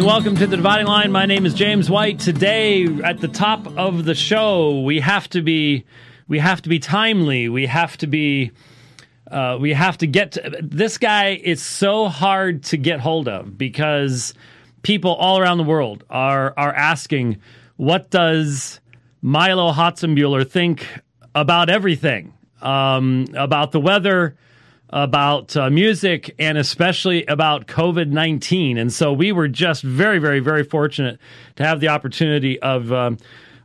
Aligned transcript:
Welcome 0.00 0.34
to 0.36 0.46
the 0.46 0.56
Dividing 0.56 0.86
Line. 0.86 1.12
My 1.12 1.26
name 1.26 1.44
is 1.44 1.52
James 1.52 1.90
White. 1.90 2.18
Today, 2.18 2.86
at 3.04 3.20
the 3.20 3.28
top 3.28 3.66
of 3.76 4.06
the 4.06 4.14
show, 4.14 4.80
we 4.80 4.98
have 5.00 5.28
to 5.28 5.42
be 5.42 5.84
we 6.26 6.38
have 6.38 6.62
to 6.62 6.70
be 6.70 6.78
timely. 6.78 7.50
We 7.50 7.66
have 7.66 7.98
to 7.98 8.06
be 8.06 8.50
uh, 9.30 9.58
we 9.60 9.74
have 9.74 9.98
to 9.98 10.06
get 10.06 10.32
to, 10.32 10.58
this 10.62 10.96
guy. 10.96 11.34
is 11.34 11.62
so 11.62 12.08
hard 12.08 12.62
to 12.64 12.78
get 12.78 13.00
hold 13.00 13.28
of 13.28 13.58
because 13.58 14.32
people 14.82 15.14
all 15.14 15.38
around 15.38 15.58
the 15.58 15.64
world 15.64 16.02
are 16.08 16.54
are 16.56 16.74
asking, 16.74 17.36
what 17.76 18.08
does 18.10 18.80
Mylo 19.22 19.72
Hatzenbuhler 19.74 20.48
think 20.48 20.88
about 21.34 21.68
everything, 21.68 22.32
um, 22.62 23.26
about 23.34 23.72
the 23.72 23.80
weather? 23.80 24.34
About 24.92 25.56
uh, 25.56 25.70
music 25.70 26.34
and 26.38 26.58
especially 26.58 27.24
about 27.26 27.66
COVID 27.68 28.08
19. 28.08 28.76
And 28.76 28.92
so 28.92 29.12
we 29.12 29.30
were 29.30 29.46
just 29.46 29.82
very, 29.82 30.18
very, 30.18 30.40
very 30.40 30.64
fortunate 30.64 31.18
to 31.56 31.64
have 31.64 31.80
the 31.80 31.88
opportunity 31.88 32.60
of. 32.60 32.92
Um, 32.92 33.18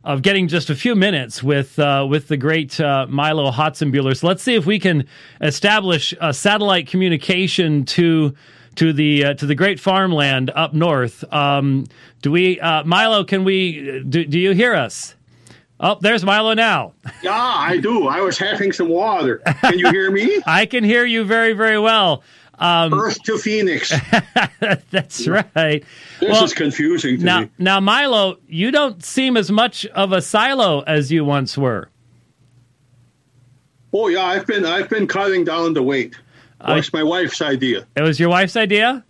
of 0.04 0.22
getting 0.22 0.46
just 0.46 0.70
a 0.70 0.74
few 0.76 0.94
minutes 0.94 1.42
with 1.42 1.80
uh, 1.80 2.06
with 2.08 2.28
the 2.28 2.36
great 2.36 2.78
uh, 2.78 3.08
Mylo 3.10 3.52
Hatzenbuhler. 3.52 4.16
So 4.16 4.28
let's 4.28 4.40
see 4.40 4.54
if 4.54 4.64
we 4.64 4.78
can 4.78 5.04
establish 5.40 6.14
a 6.20 6.32
satellite 6.32 6.86
communication 6.86 7.84
to 7.86 8.32
to 8.76 8.92
the 8.92 9.24
uh, 9.24 9.34
to 9.34 9.46
the 9.46 9.56
great 9.56 9.80
farmland 9.80 10.50
up 10.54 10.72
north. 10.72 11.24
Um, 11.34 11.86
do 12.22 12.30
we, 12.30 12.60
uh, 12.60 12.84
Mylo? 12.84 13.26
Can 13.26 13.42
we? 13.42 14.02
Do, 14.08 14.24
do 14.24 14.38
you 14.38 14.52
hear 14.52 14.74
us? 14.74 15.15
Oh, 15.78 15.98
there's 16.00 16.24
Mylo 16.24 16.56
now. 16.56 16.94
Yeah, 17.22 17.32
I 17.34 17.78
do. 17.78 18.08
I 18.08 18.20
was 18.20 18.38
having 18.38 18.72
some 18.72 18.88
water. 18.88 19.42
Can 19.60 19.78
you 19.78 19.90
hear 19.90 20.10
me? 20.10 20.40
I 20.46 20.64
can 20.66 20.84
hear 20.84 21.04
you 21.04 21.24
very, 21.24 21.52
very 21.52 21.78
well. 21.78 22.22
Um, 22.58 22.94
Earth 22.94 23.22
to 23.24 23.36
Phoenix. 23.36 23.92
that's 24.90 25.28
right. 25.28 25.84
This 26.20 26.30
well, 26.30 26.44
is 26.44 26.54
confusing 26.54 27.20
now, 27.20 27.40
me. 27.40 27.50
Now, 27.58 27.80
Mylo, 27.80 28.38
you 28.48 28.70
don't 28.70 29.04
seem 29.04 29.36
as 29.36 29.50
much 29.50 29.84
of 29.86 30.12
a 30.12 30.22
silo 30.22 30.80
as 30.80 31.12
you 31.12 31.24
once 31.24 31.58
were. 31.58 31.90
Oh 33.92 34.08
yeah, 34.08 34.24
I've 34.24 34.46
been 34.46 34.64
I've 34.64 34.88
been 34.88 35.06
cutting 35.06 35.44
down 35.44 35.74
the 35.74 35.82
weight. 35.82 36.16
That's 36.66 36.88
uh, 36.88 36.98
my 36.98 37.02
wife's 37.02 37.40
idea. 37.40 37.86
It 37.96 38.02
was 38.02 38.18
your 38.18 38.28
wife's 38.28 38.56
idea. 38.56 39.04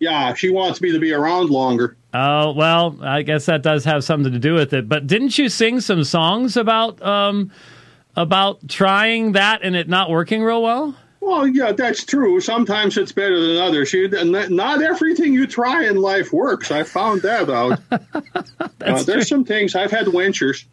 Yeah, 0.00 0.34
she 0.34 0.48
wants 0.48 0.80
me 0.80 0.92
to 0.92 0.98
be 0.98 1.12
around 1.12 1.50
longer. 1.50 1.96
Oh 2.14 2.52
well, 2.52 2.98
I 3.02 3.22
guess 3.22 3.46
that 3.46 3.62
does 3.62 3.84
have 3.84 4.02
something 4.02 4.32
to 4.32 4.38
do 4.38 4.54
with 4.54 4.72
it. 4.72 4.88
But 4.88 5.06
didn't 5.06 5.36
you 5.36 5.48
sing 5.48 5.80
some 5.80 6.04
songs 6.04 6.56
about 6.56 7.00
um, 7.02 7.50
about 8.16 8.66
trying 8.68 9.32
that 9.32 9.60
and 9.62 9.76
it 9.76 9.88
not 9.88 10.10
working 10.10 10.42
real 10.42 10.62
well? 10.62 10.96
Well, 11.20 11.46
yeah, 11.46 11.72
that's 11.72 12.04
true. 12.04 12.40
Sometimes 12.40 12.96
it's 12.96 13.12
better 13.12 13.38
than 13.38 13.58
others. 13.58 13.92
You, 13.92 14.08
not 14.08 14.82
everything 14.82 15.34
you 15.34 15.46
try 15.46 15.84
in 15.84 15.96
life 15.96 16.32
works. 16.32 16.70
I 16.70 16.84
found 16.84 17.20
that 17.22 17.50
out. 17.50 17.80
uh, 17.90 19.02
there's 19.02 19.28
some 19.28 19.44
things 19.44 19.74
I've 19.74 19.90
had 19.90 20.08
winters. 20.08 20.64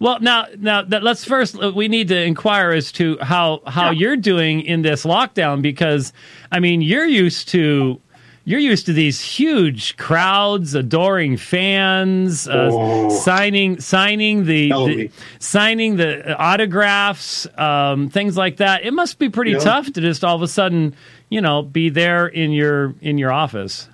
Well, 0.00 0.20
now, 0.20 0.48
now 0.58 0.82
that, 0.82 1.02
let's 1.02 1.24
first 1.24 1.58
uh, 1.58 1.72
we 1.74 1.88
need 1.88 2.08
to 2.08 2.22
inquire 2.22 2.72
as 2.72 2.92
to 2.92 3.16
how 3.22 3.62
how 3.66 3.86
yeah. 3.86 4.00
you're 4.00 4.16
doing 4.16 4.60
in 4.60 4.82
this 4.82 5.04
lockdown 5.04 5.62
because 5.62 6.12
I 6.50 6.60
mean 6.60 6.82
you're 6.82 7.06
used 7.06 7.48
to 7.50 7.98
you're 8.44 8.60
used 8.60 8.86
to 8.86 8.92
these 8.92 9.20
huge 9.20 9.96
crowds, 9.96 10.74
adoring 10.74 11.36
fans, 11.36 12.48
uh, 12.48 12.70
oh. 12.72 13.08
signing 13.08 13.80
signing 13.80 14.44
the, 14.46 14.68
the 14.70 15.10
signing 15.38 15.96
the 15.96 16.36
autographs, 16.36 17.46
um, 17.56 18.08
things 18.08 18.36
like 18.36 18.56
that. 18.56 18.84
It 18.84 18.92
must 18.92 19.18
be 19.18 19.28
pretty 19.28 19.52
yeah. 19.52 19.58
tough 19.58 19.92
to 19.92 20.00
just 20.00 20.24
all 20.24 20.34
of 20.34 20.42
a 20.42 20.48
sudden, 20.48 20.94
you 21.28 21.40
know, 21.40 21.62
be 21.62 21.88
there 21.88 22.26
in 22.26 22.50
your 22.52 22.94
in 23.00 23.18
your 23.18 23.32
office. 23.32 23.88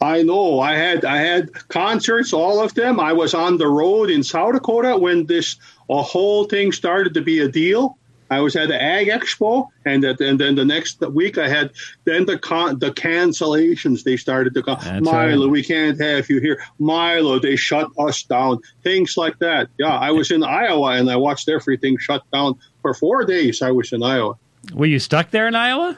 I 0.00 0.22
know. 0.22 0.60
I 0.60 0.76
had 0.76 1.04
I 1.04 1.18
had 1.18 1.52
concerts, 1.68 2.32
all 2.32 2.62
of 2.62 2.72
them. 2.74 2.98
I 2.98 3.12
was 3.12 3.34
on 3.34 3.58
the 3.58 3.68
road 3.68 4.10
in 4.10 4.22
South 4.22 4.54
Dakota 4.54 4.96
when 4.96 5.26
this 5.26 5.56
a 5.90 6.02
whole 6.02 6.44
thing 6.44 6.72
started 6.72 7.12
to 7.14 7.20
be 7.20 7.40
a 7.40 7.48
deal. 7.48 7.98
I 8.30 8.40
was 8.40 8.54
at 8.56 8.68
the 8.68 8.80
Ag 8.80 9.08
Expo, 9.08 9.68
and, 9.84 10.04
that, 10.04 10.20
and 10.20 10.38
then 10.38 10.54
the 10.54 10.64
next 10.64 11.00
week 11.00 11.36
I 11.36 11.48
had 11.48 11.72
then 12.04 12.26
the 12.26 12.38
con, 12.38 12.78
the 12.78 12.90
cancellations. 12.90 14.04
They 14.04 14.16
started 14.16 14.54
to 14.54 14.62
come. 14.62 14.78
That's 14.82 15.06
Mylo, 15.06 15.42
right. 15.42 15.50
we 15.50 15.64
can't 15.64 16.00
have 16.00 16.30
you 16.30 16.40
here. 16.40 16.62
Mylo, 16.80 17.42
they 17.42 17.56
shut 17.56 17.88
us 17.98 18.22
down. 18.22 18.60
Things 18.84 19.16
like 19.16 19.38
that. 19.40 19.68
Yeah, 19.78 19.96
I 19.96 20.12
was 20.12 20.30
in 20.30 20.44
Iowa 20.44 20.92
and 20.92 21.10
I 21.10 21.16
watched 21.16 21.48
everything 21.48 21.98
shut 21.98 22.22
down 22.32 22.54
for 22.82 22.94
four 22.94 23.24
days. 23.24 23.62
I 23.62 23.72
was 23.72 23.92
in 23.92 24.02
Iowa. 24.02 24.34
Were 24.74 24.86
you 24.86 24.98
stuck 24.98 25.30
there 25.30 25.48
in 25.48 25.54
Iowa? 25.54 25.96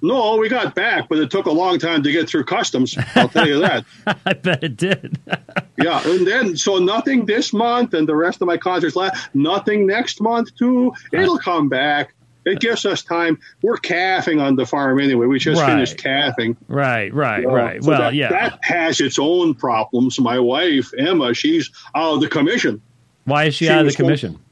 No, 0.00 0.36
we 0.36 0.48
got 0.48 0.74
back, 0.74 1.08
but 1.08 1.18
it 1.18 1.30
took 1.30 1.46
a 1.46 1.50
long 1.50 1.78
time 1.78 2.04
to 2.04 2.12
get 2.12 2.28
through 2.28 2.44
customs. 2.44 2.96
I'll 3.16 3.28
tell 3.28 3.48
you 3.48 3.60
that. 3.60 3.84
I 4.26 4.32
bet 4.34 4.62
it 4.62 4.76
did. 4.76 5.18
yeah, 5.76 6.06
and 6.06 6.26
then 6.26 6.56
so 6.56 6.78
nothing 6.78 7.26
this 7.26 7.52
month, 7.52 7.94
and 7.94 8.08
the 8.08 8.14
rest 8.14 8.40
of 8.40 8.46
my 8.46 8.56
concerts 8.56 8.94
last. 8.94 9.34
Nothing 9.34 9.86
next 9.86 10.20
month 10.20 10.54
too. 10.56 10.92
It'll 11.12 11.38
come 11.38 11.68
back. 11.68 12.14
It 12.44 12.60
gives 12.60 12.86
us 12.86 13.02
time. 13.02 13.38
We're 13.60 13.76
calving 13.76 14.40
on 14.40 14.54
the 14.54 14.64
farm 14.64 15.00
anyway. 15.00 15.26
We 15.26 15.38
just 15.38 15.60
right. 15.60 15.72
finished 15.72 15.98
calving. 15.98 16.56
Right, 16.68 17.12
right, 17.12 17.44
right. 17.44 17.82
So 17.82 17.90
well, 17.90 17.98
that, 17.98 18.14
yeah. 18.14 18.30
That 18.30 18.60
has 18.62 19.00
its 19.00 19.18
own 19.18 19.54
problems. 19.54 20.18
My 20.20 20.38
wife 20.38 20.92
Emma, 20.96 21.34
she's 21.34 21.70
out 21.94 22.14
of 22.14 22.20
the 22.20 22.28
commission. 22.28 22.80
Why 23.24 23.44
is 23.44 23.56
she, 23.56 23.66
she 23.66 23.70
out 23.70 23.84
of 23.84 23.90
the 23.90 23.96
commission? 23.96 24.32
Going, 24.32 24.44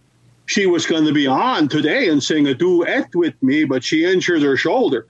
she 0.46 0.66
was 0.66 0.86
going 0.86 1.04
to 1.06 1.12
be 1.12 1.26
on 1.26 1.68
today 1.68 2.08
and 2.08 2.22
sing 2.22 2.46
a 2.48 2.54
duet 2.54 3.14
with 3.14 3.40
me, 3.42 3.64
but 3.64 3.82
she 3.82 4.04
injured 4.04 4.42
her 4.42 4.56
shoulder 4.56 5.06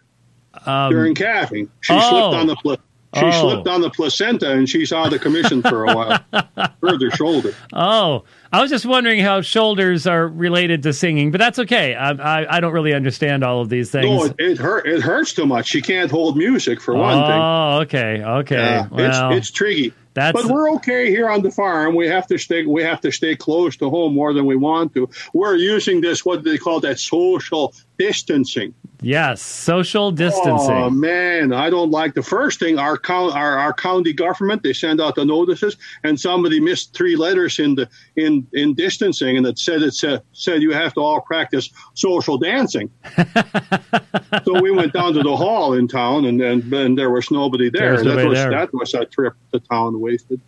um, 0.65 0.91
during 0.91 1.15
calving. 1.15 1.71
She 1.81 1.93
oh, 1.93 2.11
slipped 2.11 2.35
on 2.35 2.47
the 2.47 2.57
pl- 2.57 2.79
she 3.15 3.25
oh. 3.25 3.31
slipped 3.31 3.69
on 3.69 3.81
the 3.81 3.91
placenta 3.91 4.53
and 4.53 4.69
she 4.69 4.85
saw 4.85 5.09
the 5.09 5.19
commission 5.19 5.63
for 5.63 5.85
a 5.85 5.95
while. 5.95 6.19
Further 6.81 7.11
shoulder. 7.13 7.55
Oh, 7.73 8.25
I 8.53 8.61
was 8.61 8.71
just 8.71 8.85
wondering 8.85 9.21
how 9.21 9.41
shoulders 9.41 10.07
are 10.07 10.29
related 10.29 10.83
to 10.83 10.93
singing, 10.93 11.31
but 11.31 11.39
that's 11.39 11.59
okay. 11.61 11.95
I, 11.95 12.11
I, 12.11 12.57
I 12.57 12.61
don't 12.61 12.73
really 12.73 12.93
understand 12.93 13.43
all 13.43 13.61
of 13.61 13.71
these 13.71 13.91
things. 13.91 14.07
No, 14.07 14.25
it, 14.25 14.35
it, 14.39 14.59
hurt. 14.59 14.87
It 14.87 15.01
hurts 15.01 15.33
too 15.33 15.47
much. 15.47 15.67
She 15.67 15.81
can't 15.81 16.11
hold 16.11 16.37
music 16.37 16.81
for 16.81 16.95
one 16.95 17.17
thing. 17.17 17.41
Oh, 17.41 17.79
okay, 17.83 18.23
okay. 18.23 18.57
Yeah, 18.57 18.89
well, 18.91 19.33
it's, 19.33 19.39
it's 19.39 19.51
tricky. 19.51 19.95
That's, 20.13 20.33
but 20.33 20.51
we're 20.51 20.71
okay 20.77 21.11
here 21.11 21.29
on 21.29 21.43
the 21.43 21.51
farm. 21.51 21.95
We 21.95 22.09
have 22.09 22.27
to 22.29 22.39
stay. 22.39 22.65
We 22.65 22.83
have 22.83 23.03
to 23.03 23.13
stay 23.13 23.37
close 23.37 23.77
to 23.77 23.91
home 23.91 24.15
more 24.15 24.33
than 24.33 24.47
we 24.47 24.57
want 24.57 24.95
to. 24.95 25.11
We're 25.35 25.57
using 25.57 26.01
this 26.01 26.25
what 26.25 26.43
they 26.43 26.57
call 26.57 26.81
that 26.81 26.99
social 26.99 27.75
distancing. 27.99 28.75
Yes, 29.03 29.43
social 29.43 30.11
distancing. 30.11 30.75
Oh 30.75 30.91
man, 30.91 31.53
I 31.53 31.69
don't 31.69 31.91
like 31.91 32.15
the 32.15 32.23
first 32.23 32.59
thing. 32.59 32.79
Our, 32.79 32.97
count, 32.97 33.35
our 33.35 33.59
our 33.59 33.73
county 33.73 34.13
government 34.13 34.63
they 34.63 34.73
send 34.73 35.01
out 35.01 35.17
the 35.17 35.25
notices, 35.25 35.77
and 36.03 36.19
somebody 36.19 36.61
missed 36.61 36.95
three 36.95 37.15
letters 37.15 37.59
in 37.59 37.75
the 37.75 37.89
in 38.17 38.47
in 38.55 38.75
distancing, 38.75 39.37
and 39.37 39.47
it 39.47 39.59
said 39.59 39.83
it 39.83 39.93
said, 39.93 40.23
said 40.33 40.63
you 40.63 40.73
have 40.73 40.95
to 40.95 41.01
all 41.01 41.21
practice 41.21 41.71
social 41.95 42.39
dancing. 42.39 42.91
so 44.45 44.61
we 44.61 44.71
went 44.71 44.93
down 44.93 45.13
to 45.13 45.23
the 45.23 45.37
hall 45.37 45.75
in 45.75 45.89
town, 45.89 46.25
and 46.25 46.41
then 46.41 46.73
and 46.73 46.97
there 46.97 47.11
was 47.11 47.31
nobody 47.31 47.69
there. 47.69 48.03
that 48.03 48.27
was 48.27 48.39
there. 48.39 48.51
that 48.51 48.73
was 48.73 48.95
a 48.95 49.05
trip 49.05 49.35
to 49.53 49.61
town 49.61 50.01
wasted. 50.01 50.41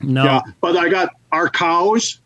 No, 0.00 0.24
yeah, 0.24 0.40
but 0.62 0.76
I 0.76 0.88
got 0.88 1.10
our 1.32 1.50
cows. 1.50 2.18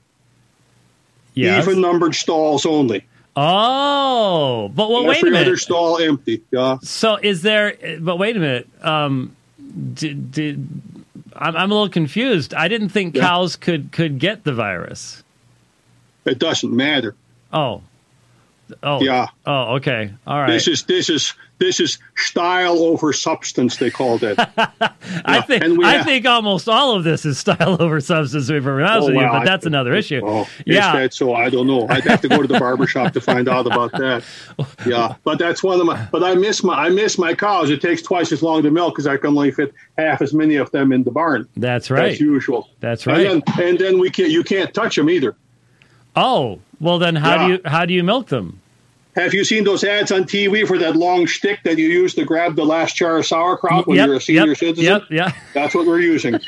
Yes. 1.34 1.66
Even 1.66 1.80
numbered 1.80 2.14
stalls 2.14 2.64
only. 2.64 3.04
Oh, 3.36 4.70
but 4.74 4.90
well, 4.90 5.04
wait 5.04 5.22
a 5.22 5.26
minute. 5.26 5.48
other 5.48 5.56
stall 5.56 5.98
empty. 5.98 6.42
Yeah. 6.50 6.78
So 6.82 7.16
is 7.16 7.42
there? 7.42 7.76
But 8.00 8.16
wait 8.16 8.36
a 8.36 8.40
minute. 8.40 8.68
Um, 8.82 9.34
did, 9.94 10.30
did 10.30 10.68
I'm, 11.34 11.56
I'm 11.56 11.70
a 11.70 11.74
little 11.74 11.88
confused. 11.88 12.54
I 12.54 12.68
didn't 12.68 12.90
think 12.90 13.16
yeah. 13.16 13.22
cows 13.22 13.56
could 13.56 13.90
could 13.92 14.18
get 14.18 14.44
the 14.44 14.52
virus. 14.52 15.22
It 16.24 16.38
doesn't 16.38 16.74
matter. 16.74 17.14
Oh. 17.52 17.82
Oh. 18.82 19.02
Yeah. 19.02 19.26
Oh. 19.46 19.74
Okay. 19.76 20.12
All 20.26 20.40
right. 20.40 20.50
This 20.50 20.68
is 20.68 20.84
this 20.84 21.10
is 21.10 21.34
this 21.58 21.80
is 21.80 21.98
style 22.16 22.78
over 22.78 23.12
substance. 23.12 23.76
They 23.76 23.90
called 23.90 24.22
it. 24.22 24.38
I 25.24 25.40
think 25.42 25.62
I 25.82 25.94
have, 25.94 26.04
think 26.04 26.26
almost 26.26 26.68
all 26.68 26.94
of 26.94 27.04
this 27.04 27.24
is 27.24 27.38
style 27.38 27.76
over 27.80 28.00
substance. 28.00 28.48
To 28.48 28.60
be 28.60 28.68
honest 28.68 29.02
oh, 29.02 29.06
with 29.06 29.16
you, 29.16 29.20
but 29.20 29.44
that's 29.44 29.66
I, 29.66 29.68
another 29.68 29.94
issue. 29.94 30.20
Oh, 30.24 30.48
yeah. 30.66 31.08
So 31.10 31.34
I 31.34 31.50
don't 31.50 31.66
know. 31.66 31.86
I'd 31.88 32.04
have 32.04 32.20
to 32.22 32.28
go 32.28 32.42
to 32.42 32.48
the 32.48 32.58
barber 32.58 32.86
shop 32.86 33.12
to 33.12 33.20
find 33.20 33.48
out 33.48 33.66
about 33.66 33.92
that. 33.92 34.24
Yeah, 34.86 35.14
but 35.24 35.38
that's 35.38 35.62
one 35.62 35.80
of 35.80 35.86
my. 35.86 36.08
But 36.12 36.22
I 36.22 36.34
miss 36.34 36.62
my 36.62 36.74
I 36.74 36.88
miss 36.90 37.16
my 37.16 37.34
cows. 37.34 37.70
It 37.70 37.80
takes 37.80 38.02
twice 38.02 38.32
as 38.32 38.42
long 38.42 38.62
to 38.62 38.70
milk 38.70 38.94
because 38.94 39.06
I 39.06 39.16
can 39.16 39.28
only 39.28 39.50
fit 39.50 39.72
half 39.96 40.20
as 40.20 40.34
many 40.34 40.56
of 40.56 40.70
them 40.72 40.92
in 40.92 41.04
the 41.04 41.10
barn. 41.10 41.48
That's 41.56 41.90
right. 41.90 42.12
As 42.12 42.20
usual. 42.20 42.68
That's 42.80 43.06
right. 43.06 43.26
And 43.26 43.42
then, 43.56 43.68
and 43.68 43.78
then 43.78 43.98
we 43.98 44.10
can't. 44.10 44.30
You 44.30 44.44
can't 44.44 44.72
touch 44.74 44.96
them 44.96 45.08
either. 45.08 45.36
Oh 46.16 46.60
well, 46.84 46.98
then 46.98 47.16
how 47.16 47.34
yeah. 47.34 47.46
do 47.46 47.52
you 47.52 47.60
how 47.64 47.86
do 47.86 47.94
you 47.94 48.04
milk 48.04 48.28
them? 48.28 48.60
Have 49.16 49.32
you 49.32 49.44
seen 49.44 49.64
those 49.64 49.84
ads 49.84 50.12
on 50.12 50.24
TV 50.24 50.66
for 50.66 50.76
that 50.78 50.96
long 50.96 51.26
stick 51.26 51.60
that 51.64 51.78
you 51.78 51.86
use 51.86 52.14
to 52.14 52.24
grab 52.24 52.56
the 52.56 52.64
last 52.64 52.96
jar 52.96 53.16
of 53.18 53.26
sauerkraut 53.26 53.86
when 53.86 53.96
yep, 53.96 54.08
you're 54.08 54.16
a 54.16 54.20
senior 54.20 54.48
yep, 54.48 54.56
citizen? 54.58 54.84
Yep, 54.84 55.02
yeah. 55.10 55.32
That's 55.54 55.74
what 55.74 55.86
we're 55.86 56.00
using. 56.00 56.38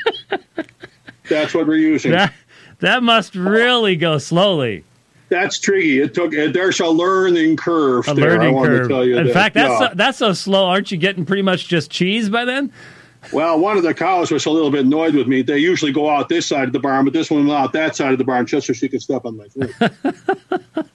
That's 1.29 1.55
what 1.55 1.67
we're 1.67 1.77
using. 1.77 2.13
That, 2.13 2.35
that 2.81 3.03
must 3.03 3.35
really 3.35 3.97
go 3.97 4.19
slowly. 4.19 4.85
That's 5.29 5.59
tricky. 5.59 6.01
It 6.01 6.15
took. 6.15 6.33
There's 6.33 6.79
a 6.81 6.87
learning 6.87 7.57
curve. 7.57 8.07
A 8.09 8.15
there, 8.15 8.39
learning 8.39 8.63
curve. 8.63 8.91
In 8.91 9.27
that. 9.27 9.33
fact, 9.33 9.55
that's 9.55 9.81
yeah. 9.81 9.89
so, 9.89 9.95
that's 9.95 10.19
so 10.19 10.33
slow. 10.35 10.67
Aren't 10.67 10.93
you 10.93 10.99
getting 10.99 11.25
pretty 11.25 11.43
much 11.43 11.67
just 11.67 11.91
cheese 11.91 12.29
by 12.29 12.45
then? 12.45 12.73
Well, 13.33 13.59
one 13.59 13.77
of 13.77 13.83
the 13.83 13.95
cows 13.95 14.31
was 14.31 14.47
a 14.47 14.51
little 14.51 14.71
bit 14.71 14.85
annoyed 14.85 15.15
with 15.15 15.27
me. 15.27 15.43
They 15.43 15.59
usually 15.59 15.93
go 15.93 16.09
out 16.09 16.29
this 16.29 16.47
side 16.47 16.69
of 16.69 16.73
the 16.73 16.81
barn, 16.81 17.05
but 17.05 17.13
this 17.13 17.31
one 17.31 17.47
went 17.47 17.59
out 17.59 17.73
that 17.73 17.97
side 17.97 18.13
of 18.13 18.19
the 18.19 18.25
barn 18.25 18.47
just 18.47 18.67
so 18.67 18.73
she 18.73 18.89
could 18.89 19.03
step 19.03 19.25
on 19.25 19.37
my 19.37 19.49
foot. 19.49 19.73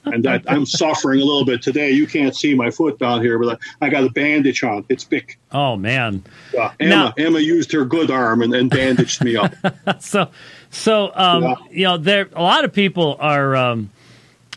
and 0.05 0.23
that, 0.23 0.43
I'm 0.47 0.65
suffering 0.65 1.21
a 1.21 1.25
little 1.25 1.45
bit 1.45 1.61
today. 1.61 1.91
You 1.91 2.07
can't 2.07 2.35
see 2.35 2.53
my 2.53 2.71
foot 2.71 2.99
down 2.99 3.21
here, 3.21 3.37
but 3.39 3.59
I, 3.81 3.87
I 3.87 3.89
got 3.89 4.03
a 4.03 4.09
bandage 4.09 4.63
on. 4.63 4.85
It's 4.89 5.03
big. 5.03 5.37
Oh 5.51 5.75
man. 5.75 6.23
Yeah, 6.53 6.73
Emma, 6.79 6.89
now, 6.89 7.13
Emma 7.17 7.39
used 7.39 7.71
her 7.71 7.85
good 7.85 8.11
arm 8.11 8.41
and, 8.41 8.53
and 8.53 8.69
bandaged 8.69 9.23
me 9.23 9.35
up. 9.35 9.53
so, 9.99 10.29
so 10.69 11.11
um, 11.15 11.43
yeah. 11.43 11.55
you 11.71 11.83
know, 11.83 11.97
there 11.97 12.29
a 12.33 12.41
lot 12.41 12.65
of 12.65 12.73
people 12.73 13.17
are. 13.19 13.55
Um, 13.55 13.91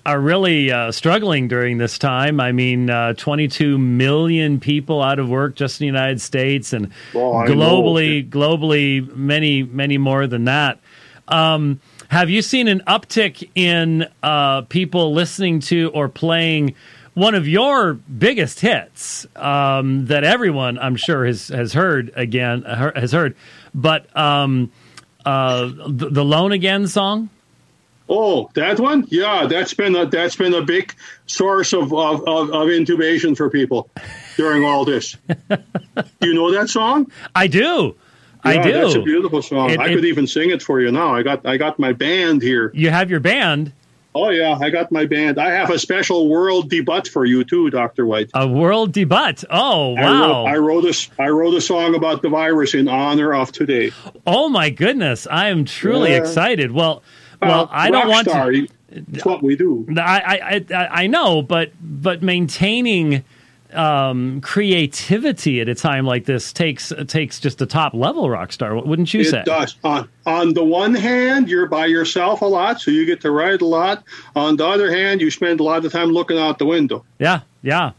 are 0.06 0.20
really 0.20 0.70
uh, 0.70 0.92
struggling 0.92 1.48
during 1.48 1.78
this 1.78 1.98
time. 1.98 2.40
I 2.40 2.52
mean, 2.52 2.90
uh, 2.90 3.14
22 3.14 3.78
million 3.78 4.60
people 4.60 5.02
out 5.02 5.18
of 5.18 5.28
work 5.28 5.54
just 5.54 5.80
in 5.80 5.84
the 5.84 5.86
United 5.86 6.20
States, 6.20 6.72
and 6.72 6.90
globally, 7.46 8.28
globally, 8.28 9.14
many, 9.16 9.62
many 9.62 9.98
more 9.98 10.26
than 10.26 10.44
that. 10.44 10.78
Um, 11.28 11.80
have 12.08 12.28
you 12.28 12.42
seen 12.42 12.68
an 12.68 12.82
uptick 12.86 13.48
in 13.54 14.06
uh, 14.22 14.62
people 14.62 15.14
listening 15.14 15.60
to 15.60 15.90
or 15.94 16.08
playing 16.08 16.74
one 17.14 17.34
of 17.34 17.48
your 17.48 17.94
biggest 17.94 18.60
hits 18.60 19.26
um, 19.36 20.06
that 20.06 20.24
everyone, 20.24 20.78
I'm 20.78 20.96
sure, 20.96 21.24
has 21.24 21.48
has 21.48 21.72
heard 21.72 22.12
again 22.14 22.62
has 22.62 23.12
heard, 23.12 23.36
but 23.74 24.14
um, 24.16 24.70
uh, 25.24 25.66
the, 25.88 26.10
the 26.10 26.24
"Lone 26.24 26.52
Again" 26.52 26.88
song? 26.88 27.30
Oh, 28.08 28.50
that 28.54 28.78
one? 28.78 29.06
Yeah, 29.08 29.46
that's 29.46 29.72
been 29.72 29.96
a 29.96 30.06
that's 30.06 30.36
been 30.36 30.52
a 30.52 30.62
big 30.62 30.94
source 31.26 31.72
of 31.72 31.92
of, 31.92 32.20
of, 32.28 32.50
of 32.50 32.68
intubation 32.68 33.36
for 33.36 33.48
people 33.48 33.90
during 34.36 34.64
all 34.64 34.84
this. 34.84 35.16
do 35.48 36.28
you 36.28 36.34
know 36.34 36.52
that 36.52 36.68
song? 36.68 37.10
I 37.34 37.46
do. 37.46 37.96
Yeah, 38.44 38.50
I 38.50 38.62
do. 38.62 38.72
That's 38.72 38.94
a 38.94 39.02
beautiful 39.02 39.40
song. 39.40 39.70
It, 39.70 39.80
I 39.80 39.86
it, 39.86 39.94
could 39.94 40.04
even 40.04 40.26
sing 40.26 40.50
it 40.50 40.62
for 40.62 40.80
you 40.80 40.92
now. 40.92 41.14
I 41.14 41.22
got 41.22 41.46
I 41.46 41.56
got 41.56 41.78
my 41.78 41.92
band 41.92 42.42
here. 42.42 42.70
You 42.74 42.90
have 42.90 43.10
your 43.10 43.20
band. 43.20 43.72
Oh 44.16 44.28
yeah, 44.28 44.56
I 44.60 44.70
got 44.70 44.92
my 44.92 45.06
band. 45.06 45.40
I 45.40 45.50
have 45.50 45.70
a 45.70 45.78
special 45.78 46.28
world 46.28 46.70
debut 46.70 47.02
for 47.10 47.24
you 47.24 47.42
too, 47.42 47.68
Doctor 47.70 48.06
White. 48.06 48.30
A 48.34 48.46
world 48.46 48.92
debut. 48.92 49.46
Oh 49.50 49.94
wow! 49.94 50.44
I 50.44 50.56
wrote, 50.56 50.56
I 50.56 50.56
wrote 50.58 50.84
a 50.84 51.22
I 51.22 51.28
wrote 51.30 51.54
a 51.54 51.60
song 51.60 51.94
about 51.96 52.22
the 52.22 52.28
virus 52.28 52.74
in 52.74 52.86
honor 52.86 53.34
of 53.34 53.50
today. 53.50 53.90
Oh 54.24 54.48
my 54.48 54.70
goodness! 54.70 55.26
I 55.28 55.48
am 55.48 55.64
truly 55.64 56.10
yeah. 56.10 56.18
excited. 56.18 56.70
Well, 56.70 57.02
well, 57.46 57.68
I 57.70 57.90
don't 57.90 58.08
want 58.08 58.28
star, 58.28 58.50
to. 58.50 58.66
It's 58.90 59.24
what 59.24 59.42
we 59.42 59.56
do. 59.56 59.86
I, 59.96 60.62
I, 60.70 60.86
I 60.90 61.06
know, 61.06 61.42
but 61.42 61.72
but 61.80 62.22
maintaining 62.22 63.24
um, 63.72 64.40
creativity 64.40 65.60
at 65.60 65.68
a 65.68 65.74
time 65.74 66.06
like 66.06 66.26
this 66.26 66.52
takes 66.52 66.92
takes 67.08 67.40
just 67.40 67.60
a 67.60 67.66
top 67.66 67.94
level 67.94 68.30
rock 68.30 68.52
star, 68.52 68.80
wouldn't 68.80 69.12
you 69.12 69.20
it 69.20 69.30
say? 69.30 69.40
It 69.40 69.46
does. 69.46 69.76
On 69.82 70.08
on 70.26 70.54
the 70.54 70.64
one 70.64 70.94
hand, 70.94 71.48
you're 71.48 71.66
by 71.66 71.86
yourself 71.86 72.42
a 72.42 72.46
lot, 72.46 72.80
so 72.80 72.90
you 72.90 73.04
get 73.04 73.20
to 73.22 73.30
write 73.30 73.62
a 73.62 73.66
lot. 73.66 74.04
On 74.36 74.56
the 74.56 74.66
other 74.66 74.90
hand, 74.94 75.20
you 75.20 75.30
spend 75.30 75.60
a 75.60 75.64
lot 75.64 75.84
of 75.84 75.92
time 75.92 76.10
looking 76.10 76.38
out 76.38 76.58
the 76.58 76.66
window. 76.66 77.04
Yeah, 77.18 77.40
yeah 77.62 77.92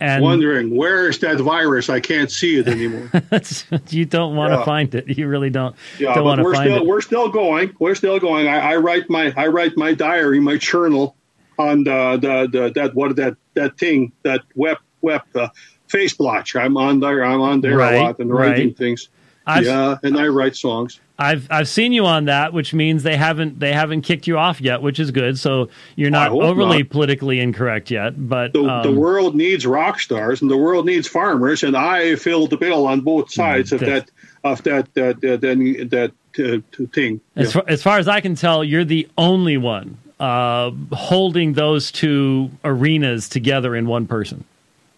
and 0.00 0.22
wondering 0.22 0.74
where 0.74 1.08
is 1.08 1.18
that 1.20 1.38
virus? 1.38 1.88
I 1.88 2.00
can't 2.00 2.30
see 2.30 2.58
it 2.58 2.68
anymore. 2.68 3.10
you 3.88 4.04
don't 4.04 4.36
want 4.36 4.52
yeah. 4.52 4.58
to 4.58 4.64
find 4.64 4.94
it. 4.94 5.16
You 5.16 5.28
really 5.28 5.50
don't. 5.50 5.74
Yeah, 5.98 6.14
don't 6.14 6.24
but 6.24 6.44
we're 6.44 6.54
still 6.54 6.76
it. 6.76 6.86
we're 6.86 7.00
still 7.00 7.28
going. 7.28 7.74
We're 7.78 7.94
still 7.94 8.18
going. 8.18 8.48
I, 8.48 8.72
I, 8.72 8.76
write 8.76 9.08
my 9.08 9.32
I 9.36 9.46
write 9.48 9.76
my 9.76 9.94
diary, 9.94 10.40
my 10.40 10.56
journal 10.56 11.16
on 11.58 11.84
the 11.84 12.18
the, 12.20 12.58
the 12.58 12.72
that 12.74 12.94
what 12.94 13.16
that 13.16 13.36
that 13.54 13.78
thing 13.78 14.12
that 14.22 14.42
web 14.54 14.78
web 15.00 15.22
uh, 15.34 15.48
face 15.88 16.14
blotch. 16.14 16.56
I'm 16.56 16.76
on 16.76 17.00
there. 17.00 17.24
I'm 17.24 17.40
on 17.40 17.60
there 17.60 17.78
right, 17.78 17.94
a 17.94 18.00
lot 18.02 18.18
and 18.18 18.32
writing 18.32 18.68
right. 18.68 18.76
things. 18.76 19.08
I've, 19.46 19.64
yeah, 19.64 19.96
and 20.02 20.18
I 20.18 20.26
write 20.28 20.56
songs. 20.56 21.00
I've 21.18 21.46
I've 21.50 21.68
seen 21.68 21.92
you 21.92 22.04
on 22.04 22.26
that, 22.26 22.52
which 22.52 22.74
means 22.74 23.02
they 23.02 23.16
haven't 23.16 23.58
they 23.58 23.72
haven't 23.72 24.02
kicked 24.02 24.26
you 24.26 24.36
off 24.36 24.60
yet, 24.60 24.82
which 24.82 25.00
is 25.00 25.10
good. 25.10 25.38
So 25.38 25.70
you're 25.94 26.10
not 26.10 26.30
overly 26.30 26.82
not. 26.82 26.90
politically 26.90 27.40
incorrect 27.40 27.90
yet. 27.90 28.28
But 28.28 28.52
the, 28.52 28.64
um, 28.64 28.82
the, 28.82 28.92
world 28.92 29.34
needs 29.34 29.66
rock 29.66 29.98
stars 29.98 30.42
and 30.42 30.50
the 30.50 30.56
world 30.56 30.84
needs 30.84 31.08
farmers, 31.08 31.62
and 31.62 31.76
I 31.76 32.16
fill 32.16 32.46
the 32.46 32.58
bill 32.58 32.86
on 32.86 33.00
both 33.00 33.32
sides 33.32 33.72
of 33.72 33.80
that 33.80 34.10
of 34.44 34.62
that 34.64 34.92
that 34.94 35.20
that, 35.22 35.40
that, 35.40 35.90
that 35.90 36.12
uh, 36.38 36.86
thing. 36.92 37.20
As, 37.34 37.46
yeah. 37.46 37.52
far, 37.52 37.64
as 37.66 37.82
far 37.82 37.98
as 37.98 38.08
I 38.08 38.20
can 38.20 38.34
tell, 38.34 38.62
you're 38.62 38.84
the 38.84 39.08
only 39.16 39.56
one 39.56 39.96
uh, 40.20 40.70
holding 40.92 41.54
those 41.54 41.90
two 41.90 42.50
arenas 42.64 43.28
together 43.28 43.74
in 43.74 43.86
one 43.86 44.06
person. 44.06 44.44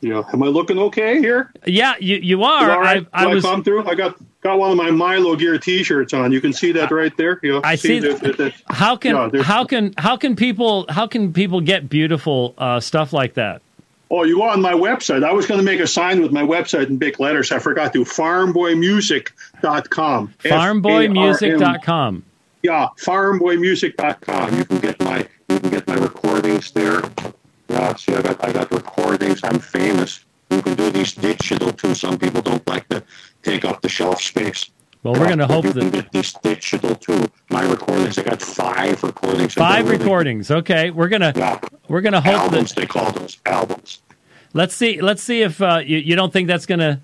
Yeah, 0.00 0.22
am 0.32 0.42
I 0.44 0.46
looking 0.46 0.78
okay 0.78 1.18
here? 1.18 1.52
Yeah, 1.66 1.94
you 1.98 2.16
you 2.16 2.44
are. 2.44 2.80
Right? 2.80 3.06
I, 3.12 3.24
I 3.24 3.26
was 3.26 3.44
I 3.44 3.50
come 3.50 3.64
through. 3.64 3.84
I 3.86 3.96
got 3.96 4.16
got 4.40 4.58
one 4.58 4.70
of 4.70 4.76
my 4.76 4.90
Mylo 4.90 5.38
Gear 5.38 5.58
T-shirts 5.58 6.12
on. 6.14 6.32
You 6.32 6.40
can 6.40 6.52
see 6.52 6.72
that 6.72 6.90
right 6.90 7.16
there. 7.16 7.38
You 7.42 7.52
know, 7.52 7.60
I 7.64 7.76
see. 7.76 8.00
see 8.00 8.08
that, 8.08 8.36
that, 8.38 8.54
how 8.68 8.96
can 8.96 9.30
yeah, 9.32 9.42
how 9.42 9.64
can 9.64 9.94
how 9.98 10.16
can 10.16 10.34
people 10.36 10.86
how 10.88 11.06
can 11.06 11.32
people 11.32 11.60
get 11.60 11.88
beautiful 11.88 12.54
uh, 12.58 12.80
stuff 12.80 13.12
like 13.12 13.34
that? 13.34 13.62
Oh, 14.10 14.24
you 14.24 14.36
go 14.36 14.44
on 14.44 14.62
my 14.62 14.72
website. 14.72 15.22
I 15.22 15.32
was 15.32 15.44
going 15.46 15.58
to 15.58 15.64
make 15.64 15.80
a 15.80 15.86
sign 15.86 16.22
with 16.22 16.32
my 16.32 16.40
website 16.42 16.88
in 16.88 16.96
big 16.96 17.20
letters. 17.20 17.52
I 17.52 17.58
forgot 17.58 17.92
to. 17.92 18.04
Farmboymusic.com. 18.04 20.34
Farmboymusic.com. 20.38 22.24
Yeah, 22.62 22.88
farmboymusic.com. 22.96 24.56
You 24.56 24.64
can 24.64 24.78
get 24.78 24.98
my 25.00 25.28
you 25.48 25.60
can 25.60 25.70
get 25.70 25.86
my 25.86 25.94
recordings 25.94 26.72
there. 26.72 27.02
Yeah, 27.68 27.94
see, 27.96 28.14
I 28.14 28.22
got 28.22 28.42
I 28.44 28.52
got 28.52 28.72
recordings. 28.72 29.44
I'm 29.44 29.58
famous. 29.58 30.24
You 30.50 30.62
can 30.62 30.74
do 30.74 30.90
these 30.90 31.12
digital 31.12 31.70
too. 31.72 31.94
Some 31.94 32.18
people 32.18 32.40
space. 34.28 34.70
Well, 35.02 35.14
we're 35.14 35.26
going 35.26 35.38
to 35.38 35.46
hope 35.46 35.64
that 35.64 35.92
get 35.92 36.12
this 36.12 36.32
digital 36.32 36.94
too. 36.96 37.30
My 37.50 37.64
recordings, 37.68 38.18
I 38.18 38.24
got 38.24 38.42
five 38.42 39.02
recordings. 39.02 39.54
Five 39.54 39.88
recordings. 39.88 40.50
Okay, 40.50 40.90
we're 40.90 41.08
gonna 41.08 41.32
yeah. 41.36 41.60
we're 41.88 42.00
gonna 42.00 42.20
hope 42.20 42.34
albums. 42.34 42.74
That, 42.74 42.80
they 42.80 42.86
call 42.86 43.12
those 43.12 43.38
albums. 43.46 44.02
Let's 44.54 44.74
see. 44.74 45.00
Let's 45.00 45.22
see 45.22 45.42
if 45.42 45.62
uh, 45.62 45.80
you 45.84 45.98
you 45.98 46.16
don't 46.16 46.32
think 46.32 46.48
that's 46.48 46.66
gonna 46.66 47.00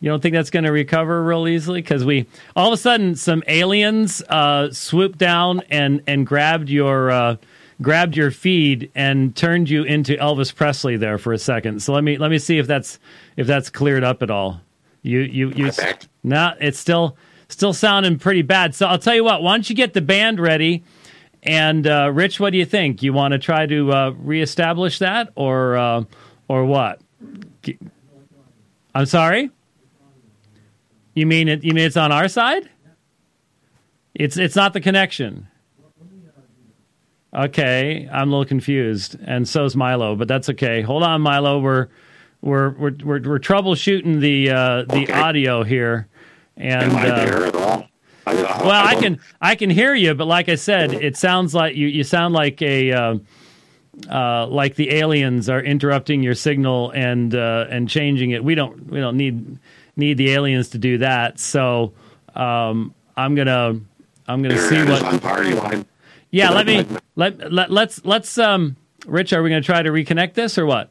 you 0.00 0.10
don't 0.10 0.20
think 0.20 0.34
that's 0.34 0.50
going 0.50 0.64
to 0.64 0.70
recover 0.72 1.22
real 1.22 1.48
easily 1.48 1.80
because 1.80 2.04
we 2.04 2.26
all 2.54 2.68
of 2.68 2.74
a 2.74 2.76
sudden 2.76 3.14
some 3.14 3.42
aliens 3.46 4.22
uh, 4.28 4.70
swooped 4.70 5.18
down 5.18 5.62
and 5.70 6.02
and 6.06 6.26
grabbed 6.26 6.68
your 6.68 7.10
uh, 7.10 7.36
grabbed 7.80 8.16
your 8.16 8.30
feed 8.30 8.90
and 8.94 9.34
turned 9.34 9.70
you 9.70 9.82
into 9.82 10.14
Elvis 10.16 10.54
Presley 10.54 10.96
there 10.96 11.18
for 11.18 11.32
a 11.32 11.38
second. 11.38 11.82
So 11.82 11.92
let 11.92 12.04
me 12.04 12.18
let 12.18 12.30
me 12.30 12.38
see 12.38 12.58
if 12.58 12.66
that's 12.66 12.98
if 13.36 13.46
that's 13.46 13.70
cleared 13.70 14.04
up 14.04 14.22
at 14.22 14.30
all. 14.30 14.60
You 15.04 15.20
you 15.20 15.52
you. 15.54 15.70
No, 16.22 16.54
it's 16.60 16.78
still 16.78 17.16
still 17.48 17.74
sounding 17.74 18.18
pretty 18.18 18.42
bad. 18.42 18.74
So 18.74 18.86
I'll 18.86 18.98
tell 18.98 19.14
you 19.14 19.22
what. 19.22 19.42
Why 19.42 19.52
don't 19.54 19.68
you 19.68 19.76
get 19.76 19.92
the 19.92 20.00
band 20.00 20.40
ready? 20.40 20.82
And 21.42 21.86
uh, 21.86 22.10
Rich, 22.12 22.40
what 22.40 22.50
do 22.50 22.58
you 22.58 22.64
think? 22.64 23.02
You 23.02 23.12
want 23.12 23.32
to 23.32 23.38
try 23.38 23.66
to 23.66 23.92
uh, 23.92 24.10
reestablish 24.18 24.98
that, 25.00 25.30
or 25.36 25.76
uh, 25.76 26.04
or 26.48 26.64
what? 26.64 27.02
I'm 28.94 29.06
sorry. 29.06 29.50
You 31.14 31.26
mean 31.26 31.48
it? 31.48 31.62
You 31.62 31.74
mean 31.74 31.84
it's 31.84 31.98
on 31.98 32.10
our 32.10 32.26
side? 32.26 32.70
It's 34.14 34.38
it's 34.38 34.56
not 34.56 34.72
the 34.72 34.80
connection. 34.80 35.48
Okay, 37.34 38.08
I'm 38.10 38.28
a 38.28 38.30
little 38.30 38.44
confused, 38.46 39.18
and 39.26 39.46
so's 39.46 39.74
Mylo, 39.74 40.16
but 40.16 40.28
that's 40.28 40.48
okay. 40.50 40.80
Hold 40.80 41.02
on, 41.02 41.20
Mylo. 41.20 41.60
We're 41.60 41.88
we're 42.44 42.70
we're 42.70 42.94
we're, 43.02 43.22
we're 43.22 43.38
troubleshooting 43.38 44.20
the 44.20 44.50
uh, 44.50 44.82
the 44.82 45.04
okay. 45.04 45.12
audio 45.12 45.64
here, 45.64 46.08
and 46.56 46.92
Am 46.92 46.96
I 46.96 47.08
uh, 47.08 47.24
there 47.24 47.46
at 47.46 47.56
all? 47.56 47.88
I, 48.26 48.34
well, 48.34 48.70
I, 48.70 48.84
I, 48.84 48.94
can 48.96 49.20
I 49.40 49.54
can 49.54 49.70
hear 49.70 49.94
you, 49.94 50.14
but 50.14 50.26
like 50.26 50.48
I 50.48 50.54
said, 50.54 50.92
it 50.92 51.16
sounds 51.16 51.54
like 51.54 51.74
you 51.74 51.88
you 51.88 52.04
sound 52.04 52.34
like 52.34 52.60
a 52.60 52.92
uh, 52.92 53.18
uh, 54.10 54.46
like 54.46 54.74
the 54.74 54.92
aliens 54.94 55.48
are 55.48 55.60
interrupting 55.60 56.22
your 56.22 56.34
signal 56.34 56.90
and 56.90 57.34
uh, 57.34 57.66
and 57.70 57.88
changing 57.88 58.30
it. 58.30 58.44
We 58.44 58.54
don't 58.54 58.90
we 58.90 59.00
don't 59.00 59.16
need 59.16 59.58
need 59.96 60.18
the 60.18 60.32
aliens 60.32 60.68
to 60.70 60.78
do 60.78 60.98
that. 60.98 61.38
So 61.38 61.92
um, 62.34 62.94
I'm 63.16 63.34
gonna 63.34 63.80
I'm 64.28 64.42
gonna 64.42 64.54
there 64.54 64.68
see 64.68 64.90
what 64.90 65.02
on 65.02 65.18
party 65.18 65.54
line. 65.54 65.86
Yeah, 66.30 66.50
let 66.50 66.66
me 66.66 66.86
let, 67.16 67.52
let 67.52 67.70
let's 67.70 68.04
let's 68.04 68.36
um 68.36 68.76
Rich, 69.06 69.32
are 69.32 69.42
we 69.42 69.50
gonna 69.50 69.60
try 69.60 69.82
to 69.82 69.90
reconnect 69.90 70.34
this 70.34 70.56
or 70.56 70.66
what? 70.66 70.90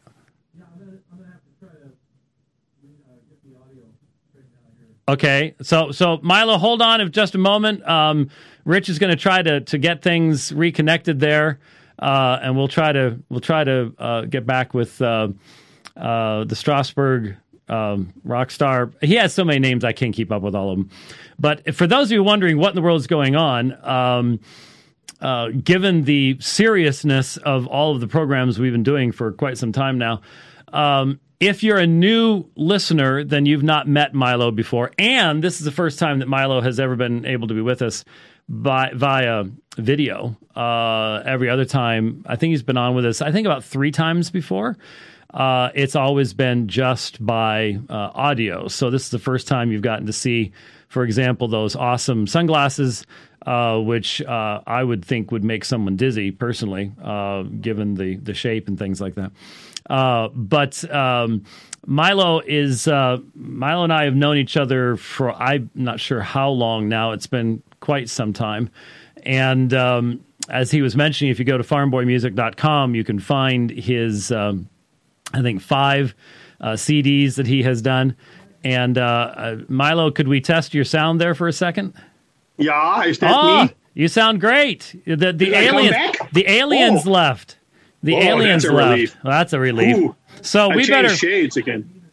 Okay, 5.08 5.56
so 5.62 5.92
so 5.92 6.18
Mylo, 6.20 6.58
hold 6.58 6.82
on 6.82 7.02
in 7.02 7.12
just 7.12 7.36
a 7.36 7.38
moment. 7.38 7.86
Um, 7.88 8.30
Rich 8.64 8.88
is 8.88 9.00
going 9.00 9.10
to 9.10 9.22
try 9.22 9.42
to 9.42 9.60
to 9.62 9.78
get 9.78 10.02
things 10.02 10.54
reconnected 10.54 11.20
there, 11.20 11.60
uh, 12.00 12.40
and 12.42 12.56
we'll 12.56 12.70
try 12.70 12.94
to 12.94 13.20
we'll 13.28 13.42
try 13.42 13.66
to 13.66 13.94
uh, 14.00 14.22
get 14.22 14.46
back 14.46 14.74
with 14.74 15.02
uh, 15.02 15.28
uh 15.98 16.46
the 16.46 16.56
Strasburg 16.56 17.36
um, 17.68 18.14
rock 18.24 18.50
star. 18.50 18.92
He 19.02 19.16
has 19.16 19.34
so 19.34 19.44
many 19.44 19.60
names 19.60 19.84
I 19.84 19.92
can't 19.92 20.16
keep 20.16 20.32
up 20.32 20.42
with 20.42 20.56
all 20.56 20.72
of 20.72 20.78
them. 20.78 20.90
But 21.38 21.76
for 21.76 21.86
those 21.86 22.08
of 22.08 22.12
you 22.14 22.24
wondering 22.24 22.58
what 22.58 22.70
in 22.70 22.76
the 22.76 22.82
world 22.82 23.02
is 23.02 23.08
going 23.08 23.36
on, 23.36 23.78
um, 23.86 24.40
uh, 25.20 25.50
given 25.50 26.04
the 26.04 26.38
seriousness 26.40 27.36
of 27.38 27.68
all 27.68 27.94
of 27.94 28.00
the 28.00 28.08
programs 28.08 28.58
we've 28.58 28.72
been 28.72 28.84
doing 28.84 29.12
for 29.12 29.34
quite 29.34 29.58
some 29.58 29.74
time 29.74 29.98
now. 29.98 30.22
If 31.44 31.62
you're 31.62 31.78
a 31.78 31.86
new 31.86 32.46
listener, 32.56 33.26
then 33.26 33.46
you've 33.46 33.64
not 33.64 33.86
met 33.86 34.14
Mylo 34.14 34.56
before, 34.56 34.92
and 34.98 35.44
this 35.44 35.60
is 35.60 35.66
the 35.66 35.74
first 35.74 36.00
time 36.00 36.20
that 36.20 36.30
Mylo 36.30 36.64
has 36.64 36.80
ever 36.80 36.96
been 36.96 37.26
able 37.26 37.50
to 37.50 37.54
be 37.54 37.60
with 37.60 37.82
us 37.82 38.06
by 38.48 38.92
via 38.96 39.44
video. 39.76 40.38
Uh, 40.56 41.22
every 41.26 41.50
other 41.50 41.66
time, 41.66 42.24
I 42.26 42.38
think 42.38 42.52
he's 42.52 42.64
been 42.64 42.78
on 42.78 42.96
with 42.96 43.06
us. 43.06 43.22
I 43.22 43.34
think 43.34 43.46
about 43.46 43.66
three 43.66 43.92
times 43.92 44.32
before. 44.32 44.78
Uh, 45.34 45.70
it's 45.76 45.98
always 45.98 46.34
been 46.34 46.70
just 46.70 47.24
by 47.26 47.78
uh, 47.90 48.12
audio. 48.14 48.70
So 48.70 48.90
this 48.90 49.04
is 49.04 49.10
the 49.10 49.20
first 49.20 49.46
time 49.46 49.70
you've 49.70 49.82
gotten 49.82 50.06
to 50.06 50.14
see, 50.14 50.54
for 50.88 51.04
example, 51.04 51.50
those 51.50 51.76
awesome 51.76 52.26
sunglasses, 52.26 53.06
uh, 53.46 53.80
which 53.80 54.22
uh, 54.22 54.62
I 54.66 54.82
would 54.82 55.04
think 55.04 55.32
would 55.32 55.44
make 55.44 55.66
someone 55.66 55.98
dizzy 55.98 56.32
personally, 56.32 56.94
uh, 57.04 57.44
given 57.44 57.96
the 57.96 58.16
the 58.16 58.34
shape 58.34 58.70
and 58.70 58.80
things 58.80 59.02
like 59.02 59.16
that. 59.16 59.34
Uh, 59.90 60.30
but 60.30 60.84
um, 60.94 61.44
Mylo 61.88 62.42
is 62.46 62.86
Mylo 62.86 63.84
and 63.84 63.94
I 63.94 64.06
have 64.06 64.16
known 64.16 64.38
each 64.38 64.58
other 64.58 64.96
for 64.98 65.34
I'm 65.34 65.70
not 65.76 66.00
sure 66.00 66.22
how 66.22 66.50
long 66.50 66.88
now. 66.90 67.12
It's 67.12 67.28
been 67.28 67.62
quite 67.80 68.10
some 68.10 68.34
time, 68.34 68.70
and 69.24 69.74
um, 69.74 70.24
as 70.50 70.72
he 70.72 70.82
was 70.82 70.96
mentioning, 70.96 71.32
if 71.32 71.40
you 71.40 71.46
go 71.46 71.58
to 71.58 71.64
farmboymusic.com, 71.64 72.96
you 72.96 73.04
can 73.04 73.20
find 73.20 73.70
his. 73.70 74.32
Um, 74.32 74.70
I 75.34 75.42
think 75.42 75.62
five 75.62 76.14
uh, 76.62 76.74
CDs 76.74 77.36
that 77.36 77.48
he 77.48 77.64
has 77.64 77.82
done. 77.82 78.16
And 78.64 78.98
uh, 78.98 79.02
uh, 79.02 79.56
Mylo, 79.70 80.14
could 80.14 80.28
we 80.28 80.40
test 80.40 80.74
your 80.74 80.86
sound 80.86 81.20
there 81.20 81.36
for 81.36 81.48
a 81.48 81.54
second? 81.54 81.94
Yeah, 82.58 83.04
is 83.04 83.20
that 83.20 83.36
oh, 83.36 83.64
me? 83.66 83.74
You 83.94 84.08
sound 84.08 84.40
great. 84.40 84.96
The 85.06 85.34
the 85.34 85.54
aliens 85.54 85.96
the 86.32 86.50
aliens 86.50 87.06
oh. 87.06 87.12
left. 87.12 87.58
The 88.04 88.16
oh, 88.16 88.20
aliens 88.20 88.64
that's 88.64 88.74
left. 88.74 89.18
Well, 89.24 89.32
that's 89.32 89.54
a 89.54 89.60
relief. 89.60 89.98
Ooh, 89.98 90.16
so 90.42 90.70
we 90.70 90.86
better 90.88 91.10
shades 91.10 91.58
again. 91.58 92.04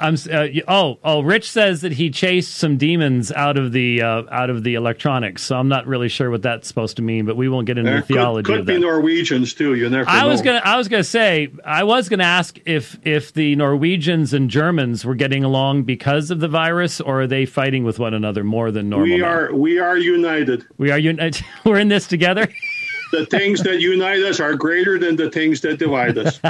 I'm 0.00 0.16
uh, 0.30 0.48
oh 0.66 0.98
oh. 1.04 1.20
Rich 1.20 1.50
says 1.50 1.82
that 1.82 1.92
he 1.92 2.10
chased 2.10 2.54
some 2.54 2.76
demons 2.76 3.30
out 3.30 3.56
of 3.56 3.72
the 3.72 4.02
uh, 4.02 4.24
out 4.30 4.50
of 4.50 4.64
the 4.64 4.74
electronics. 4.74 5.42
So 5.42 5.56
I'm 5.56 5.68
not 5.68 5.86
really 5.86 6.08
sure 6.08 6.30
what 6.30 6.42
that's 6.42 6.66
supposed 6.66 6.96
to 6.96 7.02
mean, 7.02 7.26
but 7.26 7.36
we 7.36 7.48
won't 7.48 7.66
get 7.66 7.78
into 7.78 7.90
there 7.90 8.00
the 8.00 8.06
theology. 8.06 8.46
Could, 8.46 8.56
could 8.58 8.66
be 8.66 8.78
Norwegians 8.78 9.54
too. 9.54 9.74
You 9.74 9.88
never. 9.88 10.08
I 10.08 10.22
know. 10.22 10.28
was 10.28 10.42
gonna 10.42 10.60
I 10.64 10.76
was 10.76 10.88
gonna 10.88 11.04
say 11.04 11.48
I 11.64 11.84
was 11.84 12.08
gonna 12.08 12.24
ask 12.24 12.58
if 12.66 12.98
if 13.06 13.32
the 13.32 13.54
Norwegians 13.54 14.34
and 14.34 14.50
Germans 14.50 15.04
were 15.04 15.14
getting 15.14 15.44
along 15.44 15.84
because 15.84 16.32
of 16.32 16.40
the 16.40 16.48
virus, 16.48 17.00
or 17.00 17.22
are 17.22 17.26
they 17.28 17.46
fighting 17.46 17.84
with 17.84 18.00
one 18.00 18.14
another 18.14 18.42
more 18.42 18.72
than 18.72 18.88
normal? 18.88 19.14
We 19.14 19.22
are 19.22 19.48
now? 19.50 19.56
we 19.56 19.78
are 19.78 19.96
united. 19.96 20.66
We 20.76 20.90
are 20.90 20.98
united. 20.98 21.44
We're 21.64 21.78
in 21.78 21.88
this 21.88 22.08
together. 22.08 22.48
the 23.14 23.26
things 23.26 23.62
that 23.62 23.80
unite 23.80 24.22
us 24.22 24.40
are 24.40 24.54
greater 24.54 24.98
than 24.98 25.16
the 25.16 25.30
things 25.30 25.60
that 25.60 25.78
divide 25.78 26.18
us. 26.18 26.40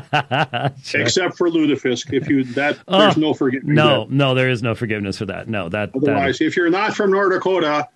sure. 0.84 1.00
Except 1.00 1.36
for 1.36 1.48
lutefisk. 1.48 2.12
If 2.12 2.28
you 2.28 2.44
that 2.54 2.78
oh, 2.88 3.00
there's 3.00 3.16
no 3.16 3.34
forgiveness. 3.34 3.74
No, 3.74 4.06
no, 4.08 4.34
there 4.34 4.48
is 4.48 4.62
no 4.62 4.74
forgiveness 4.74 5.18
for 5.18 5.26
that. 5.26 5.48
No, 5.48 5.68
that 5.68 5.90
otherwise, 5.94 6.38
that, 6.38 6.46
if 6.46 6.56
you're 6.56 6.70
not 6.70 6.94
from 6.94 7.10
North 7.10 7.32
Dakota, 7.32 7.88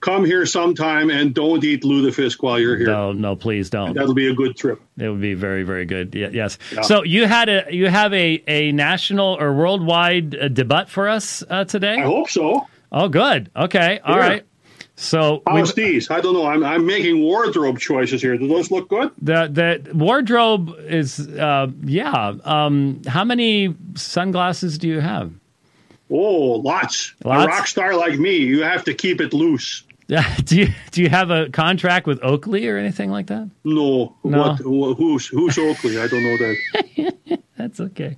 come 0.00 0.24
here 0.24 0.44
sometime 0.46 1.10
and 1.10 1.34
don't 1.34 1.62
eat 1.64 1.82
lutefisk 1.82 2.42
while 2.42 2.58
you're 2.58 2.76
here. 2.76 2.86
No, 2.86 3.12
no, 3.12 3.36
please 3.36 3.70
don't. 3.70 3.94
That'll 3.94 4.14
be 4.14 4.28
a 4.28 4.34
good 4.34 4.56
trip. 4.56 4.80
It 4.98 5.08
would 5.08 5.20
be 5.20 5.34
very, 5.34 5.62
very 5.62 5.84
good. 5.84 6.14
yes. 6.14 6.58
Yeah. 6.72 6.82
So 6.82 7.04
you 7.04 7.26
had 7.26 7.48
a 7.48 7.66
you 7.70 7.88
have 7.88 8.12
a 8.12 8.42
a 8.46 8.72
national 8.72 9.36
or 9.40 9.54
worldwide 9.54 10.36
uh, 10.36 10.48
debut 10.48 10.86
for 10.86 11.08
us 11.08 11.44
uh, 11.48 11.64
today. 11.64 11.96
I 11.96 12.02
hope 12.02 12.28
so. 12.28 12.66
Oh, 12.92 13.08
good. 13.08 13.50
Okay. 13.56 14.00
All 14.04 14.16
yeah. 14.16 14.28
right. 14.28 14.46
So 14.96 15.42
how's 15.46 15.74
these? 15.74 16.10
I 16.10 16.20
don't 16.22 16.32
know. 16.32 16.46
I'm 16.46 16.64
I'm 16.64 16.86
making 16.86 17.20
wardrobe 17.20 17.78
choices 17.78 18.22
here. 18.22 18.36
Do 18.38 18.48
those 18.48 18.70
look 18.70 18.88
good? 18.88 19.10
The 19.20 19.46
the 19.84 19.94
wardrobe 19.94 20.74
is 20.78 21.20
uh, 21.20 21.68
yeah. 21.84 22.34
Um, 22.44 23.02
how 23.06 23.24
many 23.24 23.74
sunglasses 23.94 24.78
do 24.78 24.88
you 24.88 25.00
have? 25.00 25.32
Oh, 26.08 26.52
lots. 26.52 27.14
lots. 27.24 27.44
A 27.44 27.48
rock 27.48 27.66
star 27.66 27.94
like 27.94 28.18
me, 28.18 28.36
you 28.36 28.62
have 28.62 28.84
to 28.84 28.94
keep 28.94 29.20
it 29.20 29.34
loose. 29.34 29.82
Yeah. 30.08 30.36
Do 30.44 30.56
you 30.56 30.68
do 30.92 31.02
you 31.02 31.08
have 31.08 31.30
a 31.30 31.48
contract 31.50 32.06
with 32.06 32.22
Oakley 32.22 32.68
or 32.68 32.76
anything 32.76 33.10
like 33.10 33.26
that? 33.26 33.50
No. 33.64 34.16
No. 34.22 34.54
What, 34.62 34.96
who's 34.96 35.26
who's 35.26 35.58
Oakley? 35.58 35.98
I 36.00 36.06
don't 36.06 36.22
know 36.22 36.36
that. 36.36 37.40
That's 37.56 37.80
okay. 37.80 38.16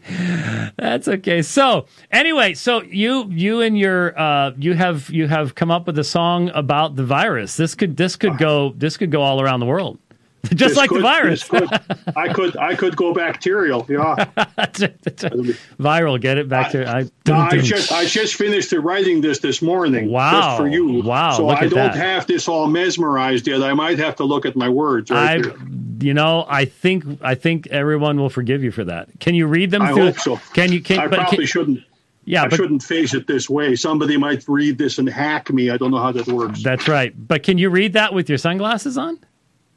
That's 0.76 1.08
okay. 1.08 1.42
So 1.42 1.86
anyway, 2.10 2.54
so 2.54 2.82
you 2.82 3.26
you 3.30 3.60
and 3.62 3.78
your 3.78 4.18
uh, 4.18 4.52
you 4.58 4.74
have 4.74 5.08
you 5.10 5.28
have 5.28 5.54
come 5.54 5.70
up 5.70 5.86
with 5.86 5.98
a 5.98 6.04
song 6.04 6.50
about 6.54 6.96
the 6.96 7.04
virus. 7.04 7.56
This 7.56 7.74
could 7.74 7.96
this 7.96 8.16
could 8.16 8.36
go 8.36 8.74
this 8.76 8.96
could 8.96 9.10
go 9.10 9.22
all 9.22 9.40
around 9.40 9.60
the 9.60 9.66
world. 9.66 9.98
Just 10.54 10.76
like 10.76 10.88
could, 10.88 10.98
the 10.98 11.02
virus. 11.02 11.44
Could, 11.44 11.68
I 12.16 12.32
could 12.32 12.56
I 12.56 12.74
could 12.74 12.96
go 12.96 13.12
bacterial. 13.12 13.84
Yeah. 13.88 14.14
Viral. 15.78 16.20
Get 16.20 16.38
it 16.38 16.48
back 16.48 16.70
to 16.72 16.88
I. 16.88 17.08
I 17.26 17.58
just 17.58 17.92
I 17.92 18.06
just 18.06 18.36
finished 18.36 18.72
writing 18.72 19.20
this 19.20 19.40
this 19.40 19.60
morning. 19.60 20.10
Wow. 20.10 20.40
Just 20.40 20.58
for 20.58 20.68
you. 20.68 21.02
Wow. 21.02 21.32
So 21.32 21.48
I 21.48 21.62
don't 21.62 21.74
that. 21.74 21.96
have 21.96 22.26
this 22.26 22.46
all 22.46 22.68
mesmerized 22.68 23.46
yet. 23.48 23.62
I 23.62 23.74
might 23.74 23.98
have 23.98 24.16
to 24.16 24.24
look 24.24 24.46
at 24.46 24.56
my 24.56 24.68
words. 24.68 25.10
Right 25.10 25.44
I, 25.44 25.52
you 26.00 26.14
know, 26.14 26.46
I 26.48 26.64
think 26.64 27.04
I 27.20 27.34
think 27.34 27.66
everyone 27.68 28.18
will 28.18 28.30
forgive 28.30 28.62
you 28.62 28.70
for 28.70 28.84
that. 28.84 29.08
Can 29.20 29.34
you 29.34 29.46
read 29.46 29.70
them? 29.70 29.82
I 29.82 29.92
through? 29.92 30.04
hope 30.04 30.18
so. 30.18 30.36
Can 30.54 30.72
you? 30.72 30.80
Can, 30.80 31.00
I 31.00 31.08
probably 31.08 31.38
can, 31.38 31.46
shouldn't. 31.46 31.80
Yeah, 32.24 32.44
I 32.44 32.48
but, 32.48 32.56
shouldn't 32.56 32.82
face 32.82 33.14
it 33.14 33.26
this 33.26 33.48
way. 33.48 33.74
Somebody 33.74 34.16
might 34.18 34.46
read 34.46 34.78
this 34.78 34.98
and 34.98 35.08
hack 35.08 35.50
me. 35.50 35.70
I 35.70 35.78
don't 35.78 35.90
know 35.90 35.98
how 35.98 36.12
that 36.12 36.26
works. 36.28 36.62
That's 36.62 36.86
right. 36.86 37.12
But 37.16 37.42
can 37.42 37.58
you 37.58 37.70
read 37.70 37.94
that 37.94 38.12
with 38.12 38.28
your 38.28 38.38
sunglasses 38.38 38.98
on? 38.98 39.18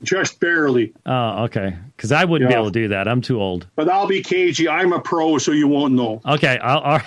Just 0.04 0.40
barely. 0.40 0.94
Oh, 1.06 1.44
okay. 1.44 1.76
Because 1.96 2.12
I 2.12 2.26
wouldn't 2.26 2.50
yeah. 2.50 2.58
be 2.58 2.60
able 2.60 2.72
to 2.72 2.80
do 2.80 2.88
that. 2.90 3.08
I'm 3.08 3.22
too 3.22 3.40
old. 3.42 3.68
But 3.76 3.90
I'll 3.90 4.08
be 4.08 4.22
cagey. 4.22 4.68
I'm 4.68 4.94
a 4.94 5.00
pro, 5.00 5.38
so 5.38 5.52
you 5.52 5.68
won't 5.68 5.94
know. 5.94 6.22
Okay. 6.26 6.58
I'll, 6.60 6.82
I'll 6.84 7.02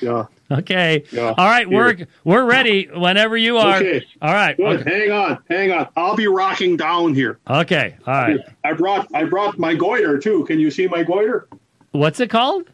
yeah. 0.00 0.26
Okay. 0.48 1.02
Yeah. 1.10 1.34
All 1.36 1.46
right. 1.46 1.66
Here. 1.66 1.76
We're 1.76 2.06
we're 2.22 2.44
ready 2.44 2.88
whenever 2.94 3.36
you 3.36 3.58
are. 3.58 3.78
Okay. 3.78 4.06
All 4.22 4.32
right. 4.32 4.56
Good. 4.56 4.82
Okay. 4.82 5.00
Hang 5.00 5.10
on. 5.10 5.38
Hang 5.50 5.72
on. 5.72 5.88
I'll 5.96 6.14
be 6.14 6.28
rocking 6.28 6.76
down 6.76 7.14
here. 7.14 7.40
Okay. 7.50 7.96
All 8.06 8.14
right. 8.14 8.38
I 8.62 8.72
brought 8.72 9.12
I 9.12 9.24
brought 9.24 9.58
my 9.58 9.74
goiter 9.74 10.18
too. 10.18 10.44
Can 10.44 10.60
you 10.60 10.70
see 10.70 10.86
my 10.86 11.02
goiter? 11.02 11.48
What's 11.90 12.20
it 12.20 12.30
called? 12.30 12.70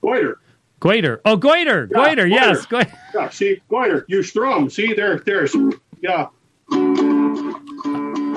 Goiter. 0.00 0.38
Goiter. 0.80 1.20
Oh, 1.26 1.36
goiter. 1.36 1.86
Yeah, 1.92 1.96
goiter. 1.96 2.26
Yes. 2.26 2.64
Goiter. 2.64 2.90
Yeah. 3.14 3.28
See, 3.28 3.60
goiter. 3.68 4.06
You 4.08 4.22
strum. 4.22 4.70
See 4.70 4.94
there. 4.94 5.18
There's. 5.18 5.54
Yeah. 6.00 6.28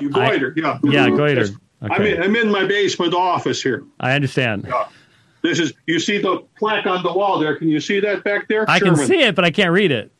You 0.01 0.09
goiter. 0.09 0.53
I, 0.57 0.59
yeah. 0.59 0.79
Yeah. 0.83 1.09
Goiter. 1.09 1.47
Okay. 1.83 1.93
I'm, 1.93 2.01
in, 2.01 2.23
I'm 2.23 2.35
in 2.35 2.51
my 2.51 2.65
basement 2.65 3.13
office 3.13 3.61
here. 3.61 3.83
I 3.99 4.13
understand. 4.13 4.65
Yeah. 4.67 4.87
This 5.41 5.59
is 5.59 5.73
you 5.85 5.99
see 5.99 6.19
the 6.19 6.43
plaque 6.57 6.87
on 6.87 7.03
the 7.03 7.13
wall 7.13 7.37
there. 7.37 7.55
Can 7.55 7.67
you 7.67 7.79
see 7.79 7.99
that 7.99 8.23
back 8.23 8.47
there? 8.47 8.67
I 8.67 8.79
Sherman. 8.79 8.95
can 8.95 9.05
see 9.07 9.21
it, 9.21 9.35
but 9.35 9.45
I 9.45 9.51
can't 9.51 9.71
read 9.71 9.91
it. 9.91 10.11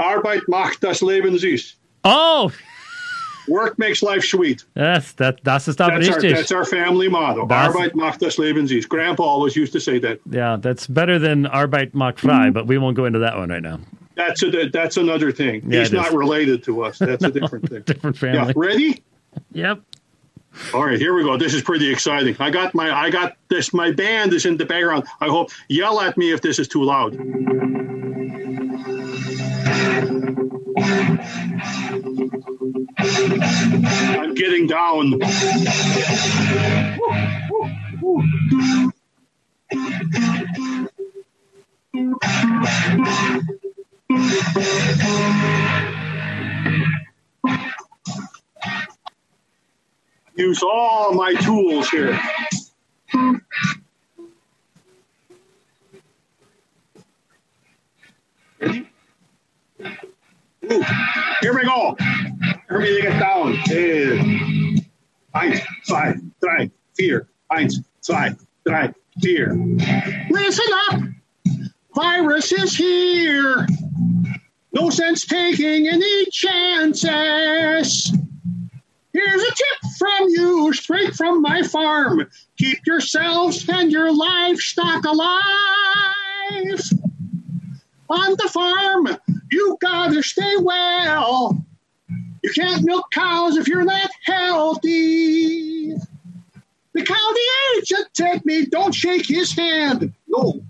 Arbeit 0.00 0.42
macht 0.48 0.80
das 0.80 1.02
Leben 1.02 1.34
süß. 1.36 1.74
Oh. 2.04 2.52
Work 3.48 3.78
makes 3.80 4.00
life 4.00 4.22
sweet. 4.22 4.64
Yes, 4.76 5.12
that 5.12 5.40
that's 5.42 5.64
the 5.64 5.72
stuff. 5.72 5.90
That's, 5.90 6.08
our, 6.08 6.22
that's 6.22 6.52
our 6.52 6.64
family 6.64 7.08
motto. 7.08 7.46
That's, 7.46 7.74
Arbeit 7.74 7.96
macht 7.96 8.20
das 8.20 8.38
Leben 8.38 8.68
süß. 8.68 8.88
Grandpa 8.88 9.24
always 9.24 9.56
used 9.56 9.72
to 9.72 9.80
say 9.80 9.98
that. 9.98 10.20
Yeah, 10.30 10.56
that's 10.56 10.86
better 10.86 11.18
than 11.18 11.46
Arbeit 11.46 11.92
macht 11.94 12.20
frei, 12.20 12.44
mm-hmm. 12.44 12.52
but 12.52 12.68
we 12.68 12.78
won't 12.78 12.96
go 12.96 13.06
into 13.06 13.18
that 13.18 13.36
one 13.36 13.48
right 13.48 13.62
now. 13.62 13.80
That's 14.20 14.42
a 14.42 14.68
that's 14.68 14.96
another 14.98 15.32
thing. 15.32 15.70
Yeah, 15.70 15.80
He's 15.80 15.92
not 15.92 16.12
related 16.12 16.62
to 16.64 16.84
us. 16.84 16.98
That's 16.98 17.24
a 17.24 17.30
different 17.40 17.70
thing. 17.70 17.82
different 17.82 18.18
family. 18.18 18.48
Yeah, 18.48 18.52
ready? 18.54 19.02
Yep. 19.52 19.80
All 20.74 20.84
right, 20.84 20.98
here 20.98 21.14
we 21.14 21.22
go. 21.22 21.36
This 21.38 21.54
is 21.54 21.62
pretty 21.62 21.90
exciting. 21.90 22.36
I 22.38 22.50
got 22.50 22.74
my 22.74 22.90
I 22.94 23.08
got 23.08 23.36
this 23.48 23.72
my 23.72 23.92
band 23.92 24.34
is 24.34 24.44
in 24.44 24.58
the 24.58 24.66
background. 24.66 25.04
I 25.20 25.28
hope 25.28 25.50
yell 25.68 26.00
at 26.00 26.18
me 26.18 26.32
if 26.32 26.42
this 26.42 26.58
is 26.58 26.68
too 26.68 26.84
loud. 26.84 27.16
I'm 33.02 34.34
getting 34.34 34.66
down. 34.66 35.18
Use 50.40 50.62
all 50.62 51.12
my 51.12 51.34
tools 51.34 51.88
here. 51.90 52.18
Ready? 58.60 58.88
Ooh, 60.72 60.84
here 61.40 61.54
we 61.54 61.64
go. 61.64 61.96
Everybody 62.70 63.02
get 63.02 63.20
down. 63.20 63.54
Eins, 65.34 65.60
zwei, 65.84 66.14
drei, 66.42 66.70
vier. 66.96 67.28
Eins, 67.52 67.74
zwei, 68.00 68.30
drei, 68.66 68.92
vier. 69.20 69.54
Listen 70.30 70.66
up. 70.90 71.00
Virus 71.94 72.52
is 72.52 72.76
here. 72.76 73.66
No 74.72 74.90
sense 74.90 75.26
taking 75.26 75.88
any 75.88 76.26
chances. 76.26 78.12
Here's 79.12 79.42
a 79.42 79.50
tip 79.50 79.92
from 79.98 80.28
you, 80.28 80.72
straight 80.72 81.14
from 81.14 81.42
my 81.42 81.62
farm. 81.62 82.28
Keep 82.56 82.86
yourselves 82.86 83.68
and 83.68 83.90
your 83.90 84.14
livestock 84.14 85.04
alive. 85.04 85.40
On 88.08 88.30
the 88.30 88.48
farm, 88.52 89.08
you 89.50 89.76
gotta 89.80 90.22
stay 90.22 90.56
well. 90.58 91.64
You 92.42 92.50
can't 92.52 92.84
milk 92.84 93.06
cows 93.12 93.56
if 93.56 93.66
you're 93.68 93.84
not 93.84 94.10
healthy. 94.24 95.94
The 96.92 97.02
county 97.02 97.40
agent 97.76 98.08
said 98.14 98.44
me, 98.44 98.66
don't 98.66 98.94
shake 98.94 99.26
his 99.26 99.52
hand. 99.52 100.12
No, 100.28 100.60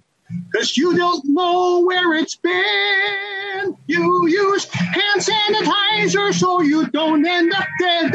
because 0.50 0.76
you 0.76 0.96
don't 0.96 1.24
know 1.26 1.80
where 1.84 2.14
it's 2.14 2.36
been. 2.36 3.76
You 3.86 4.26
use 4.28 4.68
hand 4.72 5.20
sanitizer 5.20 6.32
so 6.32 6.60
you 6.60 6.86
don't 6.88 7.26
end 7.26 7.52
up 7.52 7.66
dead. 7.78 8.12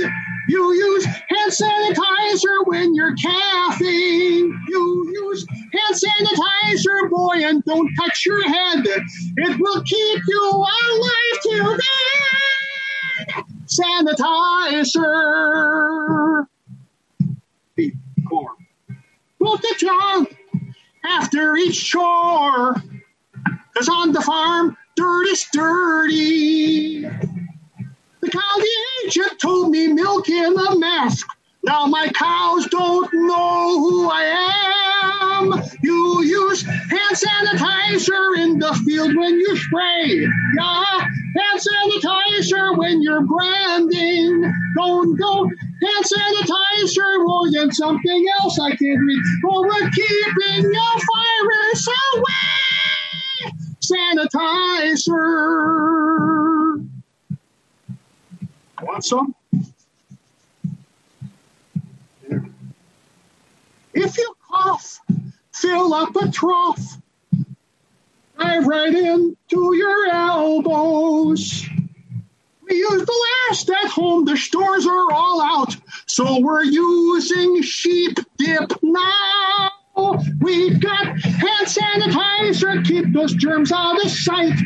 You 0.48 0.74
use 0.74 1.05
hand 1.05 1.51
sanitizer 1.51 2.65
when 2.65 2.93
you're 2.93 3.15
calving. 3.15 4.60
You 4.67 5.12
use 5.13 5.45
hand 5.50 5.95
sanitizer, 5.95 7.10
boy, 7.10 7.43
and 7.43 7.63
don't 7.63 7.89
touch 8.00 8.25
your 8.25 8.43
head. 8.48 8.86
It 8.86 9.60
will 9.60 9.81
keep 9.84 10.22
you 10.27 10.51
alive 10.53 11.39
till 11.43 11.77
then. 11.77 13.43
Sanitizer. 14.86 15.03
Beef, 17.75 17.93
corn. 18.29 18.55
Put 19.39 19.62
the 19.62 19.75
junk 19.77 20.38
after 21.08 21.56
each 21.56 21.84
chore. 21.86 22.76
Cause 23.76 23.90
on 23.90 24.12
the 24.12 24.22
farm, 24.22 24.78
dirt 24.96 25.28
is 25.28 25.46
dirty. 25.52 27.02
The 27.02 28.30
county 28.30 28.70
agent 29.06 29.40
told 29.40 29.72
me 29.72 29.88
milk 29.88 30.30
in 30.30 30.58
a 30.58 30.78
mask. 30.78 31.28
Now 31.65 31.88
my 31.88 32.07
cows 32.10 32.67
don't 32.67 33.12
know 33.12 33.79
who 33.79 34.07
I 34.12 34.24
am. 35.41 35.63
You 35.81 36.24
use 36.24 36.62
hand 36.62 37.15
sanitizer 37.15 38.38
in 38.38 38.60
the 38.60 38.72
field 38.86 39.15
when 39.15 39.39
you 39.39 39.57
spray. 39.57 40.27
Yeah, 40.57 41.00
hand 41.00 41.60
sanitizer 41.60 42.77
when 42.77 43.01
you're 43.01 43.24
branding. 43.24 44.53
Don't 44.75 45.15
go 45.19 45.45
hand 45.45 46.05
sanitizer, 46.05 47.25
well, 47.25 47.51
then 47.51 47.72
something 47.72 48.27
else 48.41 48.60
I 48.60 48.69
can't 48.75 49.00
read. 49.00 49.24
Well, 49.43 49.63
we're 49.63 49.89
keeping 49.89 50.72
your 50.72 51.00
virus 51.13 51.88
away. 52.13 53.53
Sanitizer. 53.81 55.15
Want 58.84 59.03
some? 59.03 59.34
Cough, 64.65 65.00
fill 65.53 65.93
up 65.93 66.15
a 66.15 66.31
trough. 66.31 66.98
Dive 68.39 68.65
right 68.65 68.95
into 68.95 69.75
your 69.75 70.10
elbows. 70.10 71.67
We 72.63 72.75
use 72.75 73.05
the 73.05 73.25
last 73.48 73.69
at 73.69 73.91
home. 73.91 74.25
The 74.25 74.36
stores 74.38 74.88
are 74.88 75.12
all 75.12 75.39
out. 75.39 75.75
So 76.08 76.39
we're 76.39 76.63
using 76.63 77.62
sheep 77.62 78.17
dip 78.38 78.71
now. 78.82 79.69
We've 80.41 80.80
got 80.80 81.19
hand 81.19 81.67
sanitizer, 81.67 82.84
keep 82.84 83.13
those 83.13 83.36
germs 83.36 83.71
out 83.71 84.04
of 84.04 84.10
sight. 84.10 84.60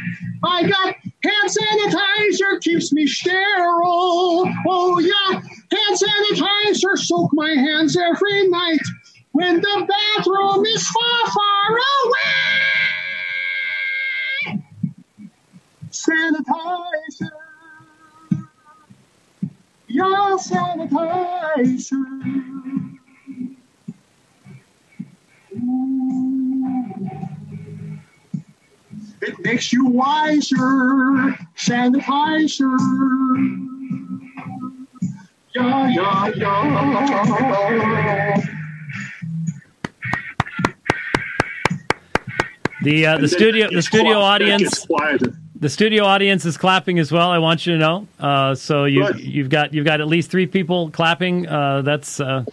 I 0.45 0.63
got 0.63 0.95
hand 0.95 1.49
sanitizer, 1.49 2.61
keeps 2.61 2.93
me 2.93 3.05
sterile. 3.05 4.49
Oh 4.65 4.99
yeah, 4.99 5.41
hand 5.41 5.99
sanitizer, 5.99 6.97
soak 6.97 7.31
my 7.33 7.49
hands 7.49 7.97
every 7.97 8.47
night 8.47 8.79
when 9.39 9.55
the 9.61 9.87
bathroom 9.87 10.65
is 10.65 10.85
far, 10.89 11.27
far 11.27 11.77
away. 12.03 12.19
Sanitizer, 15.91 17.31
your 19.87 20.37
sanitizer. 20.37 22.05
It 29.21 29.39
makes 29.39 29.71
you 29.71 29.85
wiser, 29.85 31.37
sanitizer. 31.55 32.77
Yeah, 35.55 35.87
yeah, 35.89 36.27
yeah. 36.35 37.79
The 42.83 43.05
uh, 43.05 43.17
the 43.17 43.27
studio 43.27 43.69
the 43.71 43.81
studio 43.81 44.13
quiet- 44.19 44.41
audience 44.41 44.87
the 45.59 45.69
studio 45.69 46.05
audience 46.05 46.45
is 46.45 46.57
clapping 46.57 46.99
as 46.99 47.11
well. 47.11 47.29
I 47.29 47.37
want 47.37 47.65
you 47.65 47.73
to 47.73 47.79
know. 47.79 48.07
Uh, 48.19 48.55
so 48.55 48.85
you 48.85 49.07
you've 49.17 49.49
got 49.49 49.73
you've 49.73 49.85
got 49.85 49.99
at 49.99 50.07
least 50.07 50.31
three 50.31 50.45
people 50.45 50.89
clapping. 50.91 51.47
Uh, 51.47 51.81
that's 51.81 52.19
uh, 52.21 52.45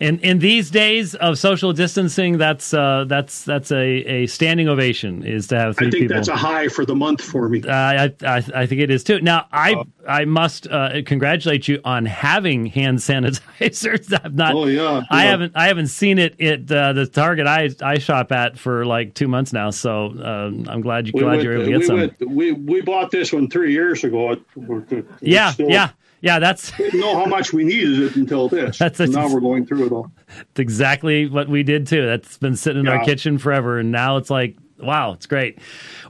in 0.00 0.18
in 0.20 0.38
these 0.38 0.70
days 0.70 1.14
of 1.16 1.38
social 1.38 1.72
distancing. 1.72 2.38
That's 2.38 2.72
uh, 2.72 3.04
that's 3.08 3.42
that's 3.44 3.72
a, 3.72 3.76
a 3.82 4.26
standing 4.26 4.68
ovation. 4.68 5.24
Is 5.24 5.46
to 5.48 5.58
have 5.58 5.76
three 5.76 5.88
I 5.88 5.90
think 5.90 6.02
people. 6.04 6.16
that's 6.16 6.28
a 6.28 6.36
high 6.36 6.68
for 6.68 6.84
the 6.84 6.94
month 6.94 7.20
for 7.22 7.48
me. 7.48 7.62
Uh, 7.62 7.72
I, 7.72 8.14
I 8.24 8.36
I 8.54 8.66
think 8.66 8.80
it 8.80 8.90
is 8.90 9.02
too. 9.04 9.20
Now 9.20 9.46
I 9.52 9.74
Oh. 9.74 9.84
I 10.08 10.24
must 10.24 10.66
uh, 10.68 11.02
congratulate 11.04 11.68
you 11.68 11.80
on 11.84 12.06
having 12.06 12.64
hand 12.66 12.98
sanitizers. 13.52 14.18
I'm 14.24 14.36
not. 14.36 14.54
Oh, 14.54 14.66
yeah, 14.66 15.02
I 15.10 15.24
haven't 15.24 15.52
I 15.54 15.66
haven't 15.66 15.88
seen 15.88 16.18
it 16.18 16.40
at 16.40 16.70
uh, 16.70 16.92
the 16.92 17.06
Target 17.06 17.46
I 17.46 17.70
I 17.82 17.98
shop 17.98 18.32
at 18.32 18.58
for 18.58 18.86
like 18.86 19.14
two 19.14 19.28
months 19.28 19.52
now. 19.52 19.70
So 19.70 20.06
um, 20.22 20.66
I'm 20.68 20.80
glad 20.80 21.06
you 21.06 21.12
We 21.14 21.20
glad 21.20 21.30
went- 21.32 21.42
you're 21.42 21.52
able 21.54 21.64
to 21.64 21.70
get 21.70 21.78
we 21.80 21.84
some. 21.86 21.96
went- 21.96 22.28
we 22.30 22.52
we 22.52 22.80
bought 22.80 23.10
this 23.10 23.32
one 23.32 23.48
three 23.50 23.72
years 23.72 24.04
ago. 24.04 24.36
We're, 24.56 24.80
we're 24.90 25.04
yeah, 25.20 25.52
still- 25.52 25.68
yeah, 25.70 25.90
yeah. 26.20 26.38
That's 26.38 26.70
Didn't 26.76 27.00
know 27.00 27.14
how 27.16 27.24
much 27.26 27.52
we 27.52 27.64
needed 27.64 28.00
it 28.00 28.16
until 28.16 28.48
this. 28.50 28.78
That's- 28.78 28.98
that's- 28.98 29.14
now 29.14 29.32
we're 29.32 29.40
going 29.40 29.66
through 29.66 29.86
it 29.86 29.92
all. 29.92 30.10
It's 30.50 30.60
exactly 30.60 31.26
what 31.28 31.48
we 31.48 31.62
did 31.62 31.86
too. 31.86 32.04
That's 32.06 32.38
been 32.38 32.56
sitting 32.56 32.80
in 32.80 32.88
our 32.88 33.04
kitchen 33.04 33.38
forever, 33.38 33.78
and 33.78 33.90
now 33.90 34.16
it's 34.16 34.30
like 34.30 34.56
wow, 34.78 35.12
it's 35.12 35.26
great. 35.26 35.58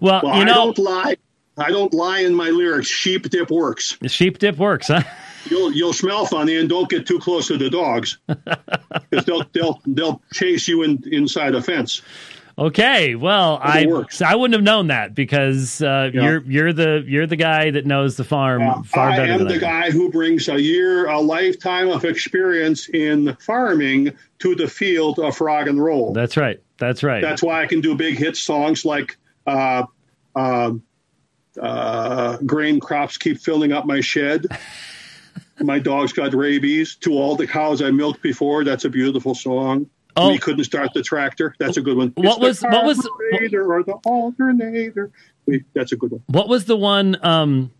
Well, 0.01 0.21
Well, 0.23 0.37
you 0.37 0.42
I 0.42 0.44
don't 0.47 0.79
lie. 0.79 1.16
I 1.57 1.71
don't 1.71 1.92
lie 1.92 2.21
in 2.21 2.35
my 2.35 2.51
lyrics. 2.51 2.87
Sheep 2.87 3.29
dip 3.31 3.51
works. 3.51 3.97
sheep 4.07 4.38
dip 4.38 4.59
works, 4.59 4.87
huh? 4.88 5.03
You'll 5.51 5.73
you'll 5.73 5.92
smell 5.92 6.27
funny 6.27 6.57
and 6.57 6.68
don't 6.68 6.88
get 6.88 7.07
too 7.07 7.18
close 7.18 7.49
to 7.49 7.57
the 7.57 7.71
dogs 7.71 8.18
because 8.27 9.25
they'll 9.25 9.44
they'll 9.53 9.81
they'll 9.87 10.23
chase 10.33 10.68
you 10.68 10.83
in, 10.83 11.03
inside 11.11 11.55
a 11.55 11.62
fence. 11.62 12.03
Okay, 12.59 13.14
well, 13.14 13.61
I 13.62 13.87
works. 13.87 14.21
I 14.21 14.35
wouldn't 14.35 14.55
have 14.55 14.64
known 14.64 14.88
that 14.88 15.14
because 15.14 15.81
uh, 15.81 16.11
Yeah. 16.12 16.23
you're 16.23 16.42
you're 16.42 16.73
the 16.73 17.05
you're 17.07 17.27
the 17.27 17.37
guy 17.37 17.71
that 17.71 17.87
knows 17.87 18.16
the 18.16 18.25
farm 18.25 18.62
Uh, 18.62 18.83
far 18.83 19.11
I 19.11 19.16
better 19.16 19.33
am 19.33 19.38
than 19.38 19.49
the 19.49 19.55
I 19.55 19.59
guy 19.59 19.90
who 19.92 20.11
brings 20.11 20.49
a 20.49 20.61
year, 20.61 21.07
a 21.07 21.21
lifetime 21.21 21.88
of 21.88 22.05
experience 22.05 22.88
in 22.88 23.37
farming 23.37 24.12
to 24.40 24.57
the 24.57 24.66
field 24.66 25.21
of 25.21 25.40
rock 25.40 25.68
and 25.68 25.81
roll. 25.83 26.12
That's 26.12 26.37
right. 26.37 26.61
That's 26.79 27.05
right. 27.05 27.23
That's 27.23 27.44
why 27.44 27.62
I 27.62 27.66
can 27.66 27.81
do 27.81 27.94
big 27.94 28.18
hit 28.18 28.37
songs 28.37 28.85
like 28.85 29.16
uh, 29.47 29.85
uh, 30.35 30.73
uh, 31.61 32.38
"Grain 32.44 32.81
Crops 32.81 33.18
Keep 33.18 33.38
Filling 33.38 33.73
Up 33.73 33.87
My 33.87 34.01
Shed." 34.01 34.47
my 35.61 35.79
dog's 35.79 36.12
got 36.12 36.35
rabies. 36.35 36.97
To 37.03 37.12
all 37.12 37.37
the 37.37 37.47
cows 37.47 37.83
I 37.83 37.90
milked 37.92 38.23
before. 38.23 38.64
That's 38.64 38.85
a 38.85 38.88
beautiful 38.90 39.35
song. 39.37 39.88
Oh. 40.18 40.28
We 40.31 40.38
couldn't 40.38 40.64
start 40.64 40.92
the 40.94 41.02
tractor. 41.02 41.54
That's 41.59 41.76
a 41.76 41.81
good 41.83 41.96
one. 41.96 42.12
What 42.16 42.26
It's 42.42 42.62
was- 42.62 42.62
what 42.62 42.85
was- 42.85 43.09
carburetor 43.31 43.72
or 43.72 43.83
the 43.85 43.94
alternator? 44.04 45.11
We, 45.46 45.64
that's 45.74 45.92
a 45.92 45.96
good 45.96 46.11
one. 46.11 46.22
what 46.26 46.48
was 46.48 46.64
the 46.66 46.76
one? 46.76 47.16
Um, 47.22 47.70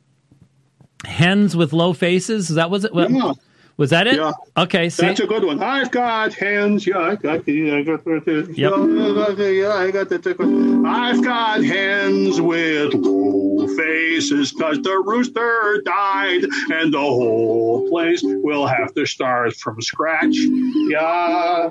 hens 1.05 1.55
with 1.57 1.73
low 1.73 1.93
faces. 1.93 2.51
Is 2.51 2.57
that 2.57 2.71
was 2.71 2.85
it? 2.85 2.93
Yeah. 2.95 3.33
Was 3.79 3.91
that 3.91 4.09
it? 4.09 4.17
Yeah. 4.17 4.33
Okay. 4.57 4.91
See, 4.91 5.07
That's 5.07 5.21
a 5.21 5.27
good 5.27 5.45
one. 5.45 5.63
I've 5.63 5.93
got 5.93 6.35
hands. 6.35 6.85
Yeah, 6.85 6.99
I 6.99 7.15
got 7.15 7.45
the. 7.45 7.73
I 7.77 7.83
got 7.85 8.05
the. 8.05 8.53
Yeah, 8.57 8.71
I 8.75 9.91
got 9.93 10.09
the. 10.09 10.83
I've 10.85 11.23
got 11.23 11.63
hands 11.63 12.41
with 12.41 12.93
low 12.95 13.69
faces 13.77 14.53
because 14.53 14.83
the 14.83 15.01
rooster 15.07 15.81
died 15.85 16.43
and 16.73 16.93
the 16.93 16.99
whole 16.99 17.89
place 17.89 18.21
will 18.25 18.67
have 18.67 18.93
to 18.95 19.07
start 19.07 19.55
from 19.55 19.81
scratch. 19.81 20.35
Yeah. 20.35 21.71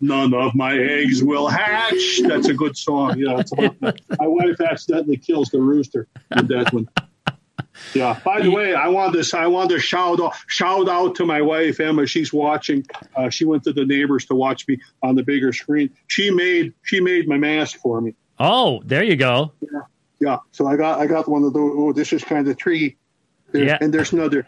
None 0.00 0.32
of 0.32 0.54
my 0.54 0.78
eggs 0.78 1.22
will 1.22 1.48
hatch. 1.48 2.20
That's 2.22 2.48
a 2.48 2.54
good 2.54 2.78
song. 2.78 3.18
Yeah, 3.18 3.40
it's 3.40 3.52
about 3.52 3.78
my, 3.82 3.92
my 4.18 4.26
wife 4.26 4.60
accidentally 4.62 5.18
kills 5.18 5.50
the 5.50 5.60
rooster 5.60 6.08
with 6.34 6.48
that 6.48 6.72
one. 6.72 6.88
Yeah. 7.94 8.18
By 8.24 8.40
the 8.42 8.50
way, 8.50 8.74
I 8.74 8.88
want 8.88 9.12
this. 9.12 9.32
I 9.34 9.46
want 9.46 9.70
to 9.70 9.78
shout 9.78 10.20
out, 10.20 10.34
shout 10.46 10.88
out 10.88 11.14
to 11.16 11.26
my 11.26 11.40
wife 11.42 11.80
Emma. 11.80 12.06
She's 12.06 12.32
watching. 12.32 12.86
Uh, 13.14 13.30
she 13.30 13.44
went 13.44 13.64
to 13.64 13.72
the 13.72 13.84
neighbors 13.84 14.24
to 14.26 14.34
watch 14.34 14.66
me 14.68 14.78
on 15.02 15.14
the 15.14 15.22
bigger 15.22 15.52
screen. 15.52 15.90
She 16.08 16.30
made 16.30 16.72
she 16.82 17.00
made 17.00 17.28
my 17.28 17.36
mask 17.38 17.78
for 17.80 18.00
me. 18.00 18.14
oh, 18.38 18.82
there 18.84 19.02
you 19.02 19.16
go. 19.16 19.52
Yeah. 19.60 19.80
yeah. 20.20 20.36
So 20.52 20.66
I 20.66 20.76
got 20.76 21.00
I 21.00 21.06
got 21.06 21.28
one 21.28 21.44
of 21.44 21.52
those. 21.52 21.72
Oh, 21.76 21.92
this 21.92 22.12
is 22.12 22.22
kind 22.24 22.46
of 22.48 22.56
tree. 22.56 22.96
There- 23.52 23.64
Yeah. 23.64 23.78
And 23.80 23.92
there's 23.94 24.12
another. 24.12 24.46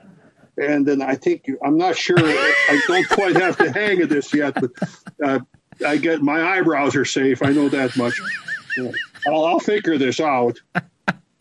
And 0.56 0.84
then 0.84 1.00
I 1.02 1.14
think 1.14 1.46
I'm 1.64 1.78
not 1.78 1.96
sure. 1.96 2.18
I 2.18 2.80
don't 2.88 3.08
quite 3.10 3.36
have 3.36 3.56
the 3.58 3.72
hang 3.72 4.02
of 4.02 4.08
this 4.08 4.34
yet, 4.34 4.54
but 4.60 4.70
uh, 5.24 5.38
I 5.86 5.96
get 5.98 6.20
my 6.20 6.42
eyebrows 6.42 6.96
are 6.96 7.04
safe. 7.04 7.44
I 7.44 7.50
know 7.52 7.68
that 7.68 7.96
much. 7.96 8.20
I'll, 9.28 9.44
I'll 9.44 9.60
figure 9.60 9.96
this 9.98 10.18
out. 10.18 10.60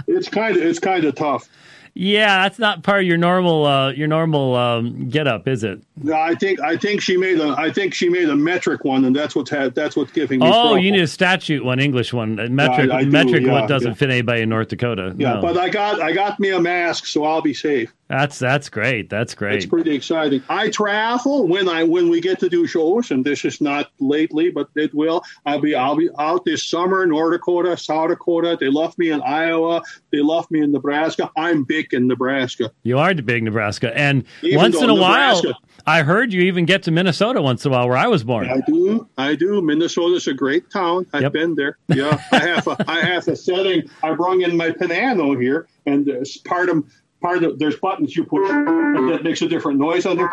It's 0.08 0.30
kind 0.30 0.56
of 0.56 0.62
it's 0.64 0.80
kind 0.80 1.04
of 1.04 1.16
tough. 1.16 1.50
Yeah, 2.00 2.44
that's 2.44 2.60
not 2.60 2.84
part 2.84 3.02
of 3.02 3.08
your 3.08 3.18
normal 3.18 3.66
uh, 3.66 3.90
your 3.92 4.08
normal 4.08 4.56
um, 4.56 5.10
get 5.10 5.26
up, 5.26 5.48
is 5.48 5.64
it? 5.64 5.82
No, 6.04 6.14
I 6.14 6.36
think 6.36 6.60
I 6.62 6.78
think 6.78 7.02
she 7.02 7.18
made 7.18 7.40
a 7.40 7.56
I 7.58 7.72
think 7.72 7.96
she 7.96 8.08
made 8.08 8.30
a 8.30 8.36
metric 8.36 8.86
one, 8.86 9.04
and 9.06 9.16
that's 9.16 9.36
what's 9.36 9.50
had 9.50 9.74
that's 9.74 9.96
what's 9.96 10.12
giving 10.12 10.40
me. 10.40 10.46
Oh, 10.46 10.52
trouble. 10.52 10.78
you 10.78 10.92
need 10.92 11.02
a 11.02 11.08
statute 11.08 11.66
one, 11.66 11.80
English 11.80 12.14
one. 12.14 12.38
A 12.38 12.50
metric 12.50 12.92
I 12.92 13.04
do, 13.04 13.10
metric 13.10 13.44
yeah, 13.44 13.52
one 13.52 13.68
doesn't 13.68 13.94
yeah. 13.94 13.96
fit 13.96 14.12
anybody 14.12 14.44
in 14.44 14.50
North 14.50 14.68
Dakota. 14.68 15.16
Yeah, 15.18 15.34
no. 15.34 15.42
but 15.42 15.58
I 15.58 15.70
got 15.70 16.00
I 16.00 16.12
got 16.12 16.40
me 16.40 16.52
a 16.52 16.62
mask, 16.62 17.08
so 17.08 17.24
I'll 17.24 17.42
be 17.42 17.56
safe. 17.56 17.92
That's 18.10 18.40
that's 18.40 18.70
great. 18.70 19.10
That's 19.10 19.36
great. 19.36 19.56
It's 19.56 19.66
pretty 19.66 19.94
exciting. 19.94 20.42
I 20.50 20.70
travel 20.70 21.48
when 21.48 21.68
I 21.68 21.84
when 21.84 22.10
we 22.10 22.22
get 22.22 22.40
to 22.40 22.50
do 22.50 22.66
shows, 22.66 23.12
and 23.12 23.26
this 23.26 23.44
is 23.44 23.60
not 23.60 23.92
lately, 24.00 24.50
but 24.50 24.70
it 24.76 24.94
will. 24.94 25.24
I'll 25.46 25.60
be 25.60 25.76
I'll 25.76 25.96
be 25.96 26.10
out 26.18 26.46
this 26.46 26.64
summer 26.64 27.04
in 27.04 27.10
North 27.10 27.34
Dakota, 27.34 27.76
South 27.76 28.10
Dakota. 28.10 28.58
They 28.60 28.70
love 28.70 28.98
me 28.98 29.10
in 29.12 29.22
Iowa. 29.22 29.82
They 30.12 30.20
love 30.20 30.50
me 30.52 30.62
in 30.62 30.72
Nebraska. 30.72 31.30
I'm 31.38 31.64
big 31.64 31.94
in 31.94 32.08
Nebraska. 32.08 32.72
You 32.84 32.98
are 32.98 33.14
big 33.14 33.44
Nebraska, 33.44 33.96
and 33.98 34.24
Even 34.42 34.58
once 34.58 34.78
in 34.78 34.84
a 34.90 34.94
Nebraska- 34.94 35.48
while, 35.48 35.56
I 35.86 36.04
heard 36.04 36.32
you 36.34 36.42
even 36.42 36.66
get 36.66 36.84
to 36.84 36.92
Minnesota 36.92 37.42
once 37.42 37.66
in 37.66 37.72
a 37.72 37.76
while, 37.76 37.88
where 37.90 37.98
I 37.98 38.08
was 38.08 38.24
born. 38.24 38.50
I 38.50 38.60
do. 38.66 39.08
I 39.18 39.36
do. 39.36 39.62
Minnesota's 39.62 40.28
a 40.28 40.34
great 40.34 40.70
town. 40.70 41.06
I've 41.14 41.24
Yep. 41.24 41.34
been 41.34 41.56
there. 41.56 41.78
Yeah, 41.90 42.20
I 42.32 42.40
have. 42.40 42.68
A, 42.68 42.86
I 42.88 43.00
have 43.02 43.28
a 43.28 43.36
setting. 43.36 43.90
I 44.04 44.14
brung 44.14 44.42
in 44.42 44.56
my 44.58 44.72
piano 44.72 45.38
here, 45.38 45.68
and 45.86 46.06
there's 46.06 46.38
part 46.38 46.70
of 46.70 46.84
part 47.28 47.44
of 47.44 47.60
there's 47.60 47.76
buttons 47.78 48.16
you 48.16 48.24
push 48.24 48.48
that 48.48 49.20
makes 49.24 49.42
a 49.42 49.48
different 49.48 49.80
noise 49.80 50.06
on 50.06 50.18
there. 50.18 50.30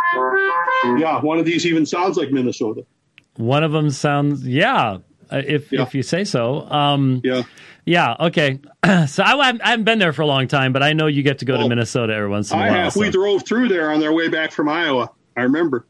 Yeah, 0.98 1.20
one 1.20 1.38
of 1.38 1.44
these 1.44 1.66
even 1.66 1.86
sounds 1.86 2.16
like 2.16 2.30
Minnesota. 2.30 2.84
One 3.36 3.64
of 3.64 3.72
them 3.72 3.90
sounds, 3.90 4.46
yeah, 4.46 4.98
uh, 5.30 5.42
if 5.44 5.72
Yeah. 5.72 5.82
if 5.82 5.94
you 5.94 6.02
say 6.02 6.24
so. 6.24 6.60
Um, 6.70 7.20
Yeah. 7.24 7.42
yeah, 7.84 8.14
okay. 8.20 8.60
so 9.08 9.22
I, 9.24 9.46
haven't- 9.46 9.62
I 9.62 9.70
haven't 9.70 9.84
been 9.84 9.98
there 9.98 10.12
for 10.12 10.22
a 10.22 10.26
long 10.26 10.46
time, 10.46 10.72
but 10.72 10.82
I 10.82 10.92
know 10.92 11.06
you 11.08 11.22
get 11.22 11.38
to 11.38 11.44
go 11.44 11.56
to 11.56 11.64
Oh. 11.64 11.68
Minnesota 11.68 12.14
every 12.14 12.28
once 12.28 12.52
in 12.52 12.58
a 12.58 12.62
I 12.62 12.70
while. 12.70 12.84
have. 12.84 12.96
We 12.96 13.10
drove 13.10 13.44
through 13.44 13.68
there 13.68 13.90
on 13.90 13.98
their 14.00 14.12
way 14.12 14.28
back 14.28 14.52
from 14.52 14.68
Iowa. 14.68 15.10
I 15.36 15.42
remember. 15.42 15.84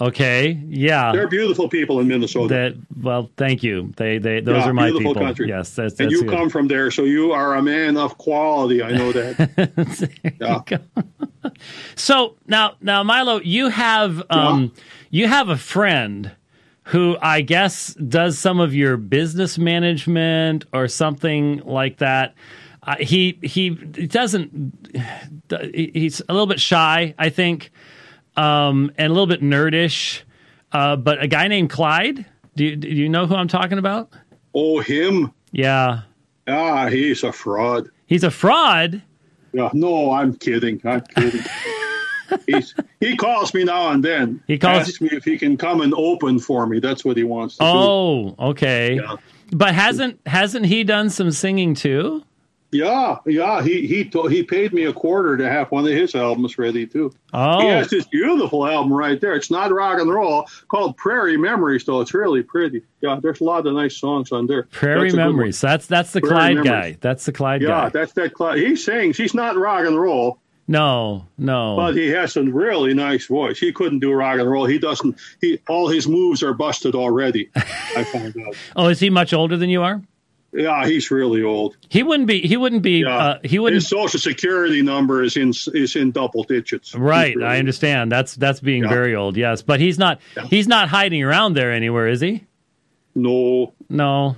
Okay, 0.00 0.58
yeah. 0.66 1.12
They're 1.12 1.28
beautiful 1.28 1.68
people 1.68 2.00
in 2.00 2.08
Minnesota. 2.08 2.54
That 2.54 3.02
well, 3.02 3.30
thank 3.36 3.62
you. 3.62 3.92
They 3.96 4.18
they 4.18 4.40
those 4.40 4.56
Yeah, 4.62 4.70
are 4.70 4.72
my 4.72 4.90
people. 4.90 5.14
country. 5.14 5.48
Yes, 5.48 5.74
that's, 5.74 6.00
and 6.00 6.10
you 6.10 6.22
good. 6.22 6.30
come 6.30 6.48
from 6.48 6.68
there, 6.68 6.90
so 6.90 7.04
you 7.04 7.32
are 7.32 7.54
a 7.56 7.62
man 7.62 7.96
of 7.98 8.16
quality. 8.16 8.82
I 8.82 8.92
know 8.92 9.12
that. 9.12 10.10
yeah. 10.40 11.50
So 11.96 12.36
now, 12.46 12.76
now, 12.80 13.02
Mylo, 13.02 13.40
you 13.44 13.68
have 13.68 14.22
um, 14.30 14.72
you 15.10 15.28
have 15.28 15.48
a 15.50 15.56
friend 15.56 16.30
who 16.84 17.16
I 17.20 17.42
guess 17.42 17.94
does 17.94 18.38
some 18.38 18.58
of 18.58 18.74
your 18.74 18.96
business 18.96 19.58
management 19.58 20.64
or 20.72 20.88
something 20.88 21.58
like 21.64 21.98
that. 21.98 22.34
Uh, 22.82 22.96
he 22.98 23.38
he 23.42 23.70
doesn't. 23.70 24.88
He's 25.74 26.20
a 26.26 26.32
little 26.32 26.46
bit 26.46 26.60
shy, 26.60 27.14
I 27.18 27.28
think, 27.28 27.70
um, 28.40 28.90
and 28.96 29.06
a 29.10 29.14
little 29.14 29.26
bit 29.26 29.42
nerdish. 29.42 30.22
Uh, 30.72 30.96
but 30.96 31.22
a 31.22 31.26
guy 31.26 31.48
named 31.48 31.70
Clyde. 31.70 32.24
Do 32.56 32.64
you, 32.64 32.76
do 32.76 32.88
you 32.88 33.08
know 33.08 33.26
who 33.26 33.34
I'm 33.34 33.48
talking 33.48 33.78
about? 33.78 34.12
Oh, 34.54 34.80
him. 34.80 35.32
Yeah, 35.52 36.02
Ah, 36.46 36.88
he's 36.88 37.22
a 37.24 37.32
fraud. 37.32 37.88
he's 38.06 38.24
a 38.24 38.30
fraud. 38.30 39.02
Yeah, 39.52 39.68
no, 39.72 40.12
I'm 40.12 40.34
kidding. 40.36 40.80
I'm 40.84 41.00
kidding. 41.02 41.40
He's, 42.46 42.76
he 43.00 43.16
calls 43.16 43.52
me 43.54 43.64
now 43.64 43.88
and 43.90 44.04
then. 44.04 44.40
He 44.46 44.56
calls- 44.56 44.82
asks 44.88 45.00
me 45.00 45.08
if 45.10 45.24
he 45.24 45.36
can 45.36 45.56
come 45.56 45.80
and 45.80 45.92
open 45.94 46.38
for 46.38 46.64
me. 46.64 46.78
That's 46.78 47.04
what 47.04 47.16
he 47.16 47.24
wants 47.24 47.56
to 47.56 47.64
do. 47.64 47.66
Oh, 47.68 48.36
okay. 48.38 48.94
Yeah. 48.94 49.16
But 49.50 49.74
hasn't 49.74 50.20
hasn't 50.26 50.66
he 50.66 50.84
done 50.84 51.10
some 51.10 51.32
singing 51.32 51.74
too? 51.74 52.22
Yeah, 52.72 53.16
yeah. 53.26 53.62
He 53.62 53.86
he 53.86 54.04
he 54.28 54.42
paid 54.44 54.72
me 54.72 54.84
a 54.84 54.92
quarter 54.92 55.36
to 55.36 55.48
have 55.50 55.70
one 55.72 55.84
of 55.84 55.90
his 55.92 56.14
albums 56.14 56.56
ready 56.56 56.86
too. 56.86 57.12
Oh, 57.32 57.60
He 57.60 57.66
has 57.66 57.90
this 57.90 58.04
beautiful 58.06 58.64
album 58.66 58.92
right 58.92 59.20
there. 59.20 59.34
It's 59.34 59.50
not 59.50 59.72
rock 59.72 59.98
and 60.00 60.08
roll, 60.08 60.46
called 60.68 60.96
Prairie 60.96 61.36
Memories, 61.36 61.84
though. 61.84 62.00
It's 62.00 62.14
really 62.14 62.42
pretty. 62.44 62.82
Yeah, 63.00 63.18
there's 63.20 63.40
a 63.40 63.44
lot 63.44 63.66
of 63.66 63.74
nice 63.74 63.96
songs 63.96 64.30
on 64.30 64.46
there. 64.46 64.64
Prairie 64.64 65.02
That's 65.10 65.14
a 65.14 65.16
good 65.16 65.22
one. 65.24 65.32
Memories. 65.36 65.60
That's 65.60 65.86
that's 65.86 66.12
the 66.12 66.20
Prairie 66.20 66.34
Clyde 66.34 66.54
Memories. 66.64 66.70
guy. 66.70 66.96
That's 67.00 67.24
the 67.24 67.32
Clyde 67.32 67.62
Yeah, 67.62 67.68
guy. 67.68 67.82
Yeah, 67.84 67.88
that's 67.88 68.12
that. 68.12 68.34
Clyde. 68.34 68.58
He 68.58 68.76
sings. 68.76 69.16
He's 69.16 69.34
not 69.34 69.56
rock 69.56 69.84
and 69.84 69.98
roll, 70.00 70.38
No, 70.68 71.26
no. 71.38 71.74
but 71.76 71.96
he 71.96 72.06
has 72.10 72.36
a 72.36 72.44
really 72.44 72.94
nice 72.94 73.26
voice. 73.26 73.58
He 73.58 73.72
couldn't 73.72 73.98
do 73.98 74.12
rock 74.12 74.38
and 74.38 74.48
roll. 74.48 74.66
He 74.66 74.78
doesn't. 74.78 75.18
He 75.40 75.58
all 75.68 75.88
his 75.88 76.06
moves 76.06 76.42
are 76.44 76.54
busted 76.54 76.94
already. 76.94 77.50
I 77.56 78.04
found 78.04 78.36
out. 78.46 78.54
oh, 78.76 78.86
is 78.88 79.00
he 79.00 79.10
much 79.10 79.32
older 79.32 79.56
than 79.56 79.70
you 79.70 79.82
are? 79.82 80.00
Yeah, 80.52 80.84
he's 80.86 81.10
really 81.12 81.42
old. 81.44 81.76
He 81.88 82.02
wouldn't 82.02 82.26
be. 82.26 82.40
He 82.40 82.56
wouldn't 82.56 82.82
be. 82.82 83.00
Yeah, 83.02 83.16
Uh, 83.16 83.38
he 83.44 83.58
wouldn't. 83.60 83.82
His 83.82 83.88
social 83.88 84.18
security 84.18 84.82
number 84.82 85.22
is 85.22 85.36
in 85.36 85.50
is 85.74 85.94
in 85.94 86.10
double 86.10 86.42
digits. 86.42 86.94
Right, 86.94 87.36
really 87.36 87.46
I 87.48 87.58
understand. 87.58 88.10
That's 88.10 88.34
that's 88.34 88.58
being 88.58 88.82
Yeah. 88.82 88.88
very 88.88 89.14
old. 89.14 89.36
Yes, 89.36 89.62
but 89.62 89.78
he's 89.78 89.98
not. 89.98 90.20
Yeah. 90.36 90.46
He's 90.46 90.66
not 90.66 90.88
hiding 90.88 91.22
around 91.22 91.54
there 91.54 91.72
anywhere, 91.72 92.08
is 92.08 92.20
he? 92.20 92.44
No, 93.14 93.72
No. 93.88 94.36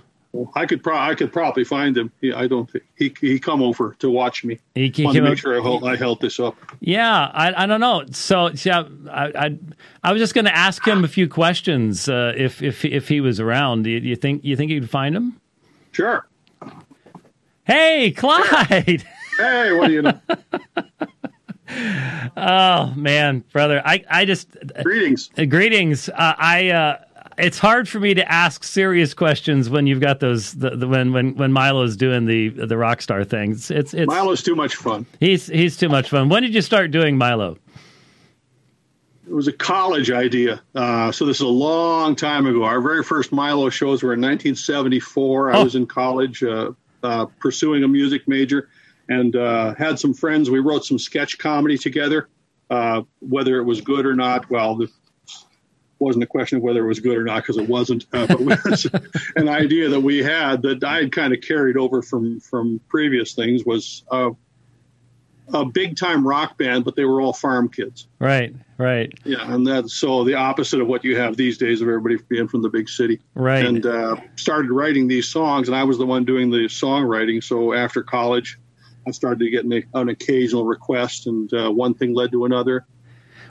I 0.55 0.64
could 0.64 0.83
pro- 0.83 0.96
I 0.98 1.14
could 1.14 1.31
probably 1.31 1.62
find 1.62 1.94
him. 1.94 2.11
He, 2.22 2.33
I 2.33 2.46
don't 2.46 2.70
think 2.70 2.85
he 2.96 3.14
he 3.20 3.38
come 3.38 3.61
over 3.62 3.94
to 3.98 4.09
watch 4.11 4.44
me. 4.44 4.59
He, 4.75 4.88
he 4.88 5.05
Wanted 5.05 5.18
to 5.18 5.25
make 5.25 5.33
up- 5.33 5.38
sure 5.38 5.59
I 5.61 5.62
held, 5.62 5.85
I 5.87 5.94
held 5.96 6.22
this 6.22 6.40
up. 6.40 6.57
Yeah, 6.81 7.31
I, 7.35 7.64
I 7.64 7.66
don't 7.66 7.81
know. 7.81 8.05
So 8.12 8.48
yeah, 8.64 8.85
I 9.11 9.25
I, 9.37 9.59
I 10.03 10.12
was 10.12 10.20
just 10.22 10.33
going 10.33 10.46
to 10.46 10.57
ask 10.57 10.87
him 10.87 11.05
a 11.05 11.09
few 11.09 11.29
questions 11.29 12.09
uh, 12.09 12.33
if 12.35 12.62
if 12.62 12.83
if 12.87 13.09
he 13.09 13.20
was 13.20 13.40
around. 13.40 13.83
Do 13.85 13.90
you, 13.90 13.98
you 13.98 14.16
think 14.16 14.42
you 14.42 14.57
think 14.57 14.70
you'd 14.70 14.88
find 14.88 15.14
him? 15.14 15.38
Sure. 15.92 16.26
Hey, 17.64 18.11
Clyde. 18.11 19.05
Hey, 19.38 19.72
what 19.72 19.87
do 19.88 19.92
you 19.92 20.02
know? 20.02 20.20
Oh 22.37 22.92
man, 22.96 23.44
brother, 23.50 23.81
I 23.85 24.05
I 24.11 24.24
just 24.26 24.48
Greetings. 24.83 25.31
uh, 25.38 25.44
greetings. 25.46 26.09
Uh, 26.11 26.35
I 26.37 26.68
uh, 26.68 26.98
it's 27.38 27.59
hard 27.59 27.88
for 27.88 27.98
me 27.98 28.12
to 28.12 28.31
ask 28.31 28.62
serious 28.62 29.14
questions 29.14 29.70
when 29.70 29.87
you've 29.87 30.00
got 30.00 30.20
those 30.20 30.52
the, 30.52 30.70
the 30.76 30.87
when 30.87 31.12
when 31.14 31.35
when 31.37 31.50
Mylo's 31.50 31.96
doing 31.96 32.26
the 32.26 32.50
the 32.50 32.76
rock 32.76 33.00
star 33.00 33.24
things. 33.24 33.70
It's 33.70 33.94
it's 33.94 34.07
Mylo's 34.11 34.42
too 34.42 34.55
much 34.55 34.76
fun. 34.76 35.07
he's 35.18 35.46
he's 35.46 35.78
too 35.78 35.88
much 35.88 36.11
fun. 36.11 36.28
When 36.28 36.42
did 36.42 36.55
you 36.55 36.61
start 36.61 36.90
doing 36.90 37.16
Mylo? 37.16 37.57
It 39.26 39.32
was 39.32 39.46
a 39.48 39.52
college 39.52 40.11
idea. 40.11 40.62
Uh, 40.74 41.12
so 41.12 41.24
this 41.26 41.37
is 41.37 41.42
a 41.42 41.46
long 41.48 42.16
time 42.16 42.46
ago. 42.46 42.64
Our 42.64 42.80
very 42.80 43.04
first 43.04 43.30
Mylo 43.30 43.70
shows 43.70 44.02
were 44.02 44.14
in 44.14 44.20
1974. 44.20 45.52
I 45.52 45.58
Oh. 45.58 45.64
was 45.64 45.74
in 45.76 45.87
college 45.87 46.42
uh, 46.42 46.72
uh, 47.02 47.26
pursuing 47.38 47.85
a 47.85 47.88
music 47.88 48.26
major 48.26 48.68
and 49.08 49.35
uh, 49.37 49.74
had 49.76 49.98
some 49.98 50.12
friends. 50.12 50.50
We 50.50 50.58
wrote 50.58 50.85
some 50.85 50.98
sketch 50.98 51.38
comedy 51.38 51.78
together. 51.78 52.28
Uh, 52.68 53.02
whether 53.20 53.58
it 53.58 53.64
was 53.64 53.80
good 53.80 54.06
or 54.06 54.14
not, 54.14 54.48
well, 54.50 54.76
the 54.76 54.88
wasn't 55.98 56.24
a 56.24 56.26
question 56.26 56.56
of 56.58 56.64
whether 56.64 56.82
it 56.85 56.88
was 56.88 56.98
good 56.98 57.16
or 57.16 57.22
not 57.22 57.42
because 57.42 57.58
it 57.58 57.68
wasn't. 57.68 58.06
Uh, 58.12 58.26
but 58.26 58.40
it 58.40 58.64
was 58.64 58.87
an 59.37 59.48
idea 59.48 59.88
that 59.88 60.00
we 60.00 60.18
had 60.18 60.62
that 60.62 60.82
I 60.82 60.96
had 60.96 61.12
kind 61.12 61.32
of 61.32 61.40
carried 61.42 61.76
over 61.76 62.02
from 62.02 62.40
from 62.40 62.80
previous 62.88 63.35
things 63.35 63.64
was 63.64 64.02
uh, 64.11 64.30
a 65.52 65.64
big 65.64 65.96
time 65.96 66.26
rock 66.26 66.57
band, 66.59 66.85
but 66.85 66.96
they 66.96 67.05
were 67.05 67.20
all 67.20 67.33
farm 67.33 67.68
kids. 67.68 68.09
Right, 68.18 68.55
right, 68.78 69.12
Yeah, 69.24 69.52
and 69.52 69.66
that's 69.66 69.94
so 69.94 70.24
the 70.24 70.35
opposite 70.35 70.81
of 70.81 70.87
what 70.87 71.05
you 71.05 71.16
have 71.16 71.37
these 71.37 71.59
days 71.59 71.81
of 71.81 71.88
everybody 71.88 72.18
being 72.28 72.48
from 72.48 72.62
the 72.62 72.68
big 72.68 72.88
city. 72.88 73.20
right. 73.35 73.64
And 73.64 73.85
uh, 73.85 74.16
started 74.37 74.70
writing 74.70 75.09
these 75.09 75.28
songs, 75.28 75.68
and 75.68 75.76
I 75.76 75.85
was 75.85 75.98
the 75.98 76.07
one 76.07 76.24
doing 76.24 76.50
the 76.50 76.66
songwriting. 76.66 77.42
So 77.42 77.72
after 77.72 78.02
college, 78.02 78.59
I 79.07 79.11
started 79.11 79.40
to 79.40 79.50
get 79.50 79.64
an, 79.64 79.83
an 79.94 80.09
occasional 80.09 80.64
request, 80.64 81.26
and 81.26 81.52
uh, 81.52 81.70
one 81.70 81.94
thing 81.94 82.14
led 82.14 82.33
to 82.33 82.44
another. 82.44 82.87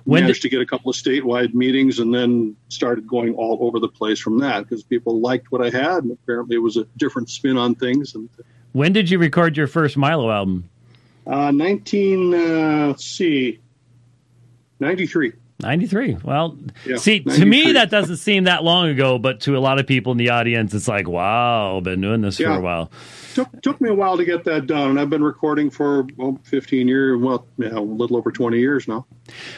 When 0.03 0.23
Managed 0.23 0.41
to 0.41 0.49
get 0.49 0.61
a 0.61 0.65
couple 0.65 0.89
of 0.89 0.95
statewide 0.95 1.53
meetings, 1.53 1.99
and 1.99 2.11
then 2.11 2.55
started 2.69 3.05
going 3.05 3.35
all 3.35 3.59
over 3.61 3.79
the 3.79 3.87
place 3.87 4.19
from 4.19 4.39
that 4.39 4.61
because 4.61 4.81
people 4.83 5.19
liked 5.19 5.51
what 5.51 5.61
I 5.61 5.69
had, 5.69 6.03
and 6.03 6.11
apparently 6.11 6.55
it 6.55 6.59
was 6.59 6.75
a 6.75 6.85
different 6.97 7.29
spin 7.29 7.55
on 7.55 7.75
things. 7.75 8.15
And 8.15 8.27
when 8.71 8.93
did 8.93 9.11
you 9.11 9.19
record 9.19 9.57
your 9.57 9.67
first 9.67 9.97
Mylo 9.97 10.33
album? 10.33 10.70
Uh, 11.25 11.51
19, 11.51 12.33
uh, 12.33 12.87
let's 12.87 13.05
see, 13.05 13.59
93. 14.79 15.33
93. 15.61 16.17
Well, 16.23 16.57
Yeah, 16.85 16.97
see, 16.97 17.19
to 17.21 17.45
me, 17.45 17.73
that 17.73 17.89
doesn't 17.89 18.17
seem 18.17 18.45
that 18.45 18.63
long 18.63 18.89
ago, 18.89 19.17
but 19.17 19.41
to 19.41 19.57
a 19.57 19.59
lot 19.59 19.79
of 19.79 19.87
people 19.87 20.11
in 20.11 20.17
the 20.17 20.29
audience, 20.29 20.73
it's 20.73 20.87
like, 20.87 21.07
wow, 21.07 21.79
been 21.81 22.01
doing 22.01 22.21
this 22.21 22.37
for 22.37 22.49
a 22.49 22.59
while. 22.59 22.91
took 23.33 23.61
took 23.61 23.79
me 23.79 23.89
a 23.89 23.93
while 23.93 24.17
to 24.17 24.25
get 24.25 24.43
that 24.45 24.67
done. 24.67 24.91
and 24.91 24.99
I've 24.99 25.09
been 25.09 25.23
recording 25.23 25.69
for 25.69 26.05
well, 26.17 26.39
15 26.43 26.87
years, 26.87 27.19
well, 27.21 27.45
yeah, 27.57 27.69
a 27.69 27.79
little 27.79 28.17
over 28.17 28.31
20 28.31 28.57
years 28.59 28.87
now. 28.87 29.05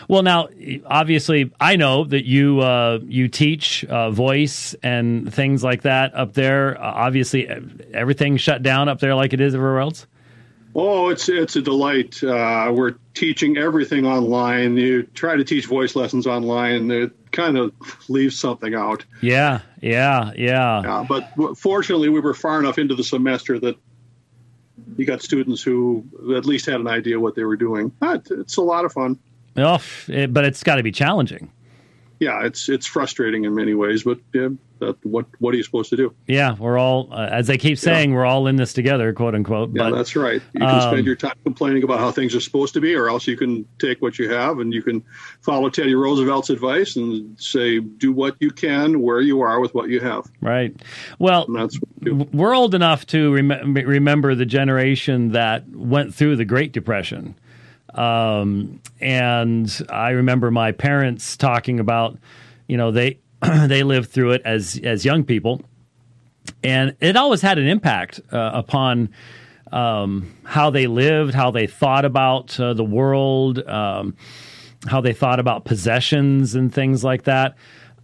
Well, 0.07 0.23
now, 0.23 0.49
obviously, 0.85 1.51
I 1.59 1.75
know 1.75 2.03
that 2.05 2.25
you 2.25 2.59
uh, 2.59 2.99
you 3.03 3.27
teach 3.27 3.85
uh, 3.85 4.11
voice 4.11 4.75
and 4.83 5.33
things 5.33 5.63
like 5.63 5.83
that 5.83 6.13
up 6.15 6.33
there. 6.33 6.81
Uh, 6.81 6.91
obviously, 6.91 7.47
everything's 7.93 8.41
shut 8.41 8.61
down 8.61 8.89
up 8.89 8.99
there 8.99 9.15
like 9.15 9.33
it 9.33 9.41
is 9.41 9.55
everywhere 9.55 9.79
else. 9.79 10.05
Oh, 10.75 11.09
it's 11.09 11.29
it's 11.29 11.55
a 11.55 11.61
delight. 11.61 12.23
Uh, 12.23 12.71
we're 12.75 12.95
teaching 13.13 13.57
everything 13.57 14.05
online. 14.05 14.75
You 14.75 15.03
try 15.03 15.35
to 15.35 15.43
teach 15.43 15.67
voice 15.67 15.95
lessons 15.95 16.25
online, 16.25 16.89
it 16.89 17.11
kind 17.31 17.57
of 17.57 17.73
leaves 18.09 18.39
something 18.39 18.73
out. 18.73 19.05
Yeah, 19.21 19.61
yeah, 19.81 20.31
yeah. 20.35 20.81
yeah 20.83 21.05
but 21.07 21.57
fortunately, 21.57 22.09
we 22.09 22.19
were 22.19 22.33
far 22.33 22.59
enough 22.59 22.79
into 22.79 22.95
the 22.95 23.03
semester 23.03 23.59
that 23.59 23.77
you 24.97 25.05
got 25.05 25.21
students 25.21 25.61
who 25.61 26.05
at 26.35 26.45
least 26.45 26.65
had 26.65 26.79
an 26.79 26.87
idea 26.87 27.19
what 27.19 27.35
they 27.35 27.43
were 27.43 27.57
doing. 27.57 27.91
It's 28.01 28.57
a 28.57 28.61
lot 28.61 28.85
of 28.85 28.93
fun. 28.93 29.19
Oh, 29.55 29.81
but 30.07 30.45
it's 30.45 30.63
got 30.63 30.75
to 30.75 30.83
be 30.83 30.91
challenging. 30.91 31.51
Yeah, 32.23 32.45
it's 32.45 32.69
it's 32.69 32.85
frustrating 32.85 33.43
in 33.43 33.53
many 33.53 33.73
ways, 33.73 34.03
but 34.03 34.17
yeah, 34.33 34.47
that, 34.79 35.05
what 35.05 35.25
what 35.39 35.53
are 35.53 35.57
you 35.57 35.63
supposed 35.63 35.89
to 35.89 35.97
do? 35.97 36.13
Yeah, 36.25 36.55
we're 36.55 36.77
all, 36.77 37.09
uh, 37.11 37.27
as 37.31 37.47
they 37.47 37.57
keep 37.57 37.77
saying, 37.77 38.11
yeah. 38.11 38.15
we're 38.15 38.25
all 38.25 38.47
in 38.47 38.55
this 38.55 38.71
together, 38.71 39.11
quote 39.11 39.35
unquote. 39.35 39.71
Yeah, 39.73 39.89
but, 39.89 39.97
that's 39.97 40.15
right. 40.15 40.41
You 40.53 40.59
can 40.59 40.69
um, 40.69 40.81
spend 40.81 41.05
your 41.05 41.17
time 41.17 41.35
complaining 41.43 41.83
about 41.83 41.99
how 41.99 42.11
things 42.11 42.33
are 42.33 42.39
supposed 42.39 42.73
to 42.75 42.81
be, 42.81 42.95
or 42.95 43.09
else 43.09 43.27
you 43.27 43.35
can 43.35 43.65
take 43.77 44.01
what 44.01 44.17
you 44.17 44.29
have 44.29 44.59
and 44.59 44.73
you 44.73 44.81
can 44.81 45.03
follow 45.41 45.69
Teddy 45.69 45.95
Roosevelt's 45.95 46.49
advice 46.49 46.95
and 46.95 47.37
say, 47.39 47.79
do 47.79 48.13
what 48.13 48.35
you 48.39 48.51
can 48.51 49.01
where 49.01 49.21
you 49.21 49.41
are 49.41 49.59
with 49.59 49.73
what 49.73 49.89
you 49.89 49.99
have. 49.99 50.25
Right. 50.41 50.73
Well, 51.19 51.45
we 51.99 52.11
we're 52.11 52.55
old 52.55 52.73
enough 52.73 53.05
to 53.07 53.33
rem- 53.33 53.73
remember 53.73 54.33
the 54.33 54.45
generation 54.45 55.33
that 55.33 55.67
went 55.69 56.15
through 56.15 56.37
the 56.37 56.45
Great 56.45 56.71
Depression. 56.71 57.35
Um, 57.93 58.81
and 58.99 59.85
I 59.89 60.11
remember 60.11 60.51
my 60.51 60.71
parents 60.71 61.37
talking 61.37 61.79
about, 61.79 62.17
you 62.67 62.77
know, 62.77 62.91
they 62.91 63.19
they 63.41 63.83
lived 63.83 64.09
through 64.11 64.31
it 64.31 64.41
as 64.45 64.79
as 64.83 65.05
young 65.05 65.23
people, 65.23 65.61
and 66.63 66.95
it 66.99 67.15
always 67.15 67.41
had 67.41 67.57
an 67.57 67.67
impact 67.67 68.19
uh, 68.31 68.51
upon 68.53 69.09
um, 69.71 70.33
how 70.43 70.69
they 70.69 70.87
lived, 70.87 71.33
how 71.33 71.51
they 71.51 71.67
thought 71.67 72.05
about 72.05 72.59
uh, 72.59 72.73
the 72.73 72.83
world, 72.83 73.59
um, 73.67 74.15
how 74.87 75.01
they 75.01 75.13
thought 75.13 75.39
about 75.39 75.65
possessions 75.65 76.55
and 76.55 76.73
things 76.73 77.03
like 77.03 77.23
that. 77.23 77.55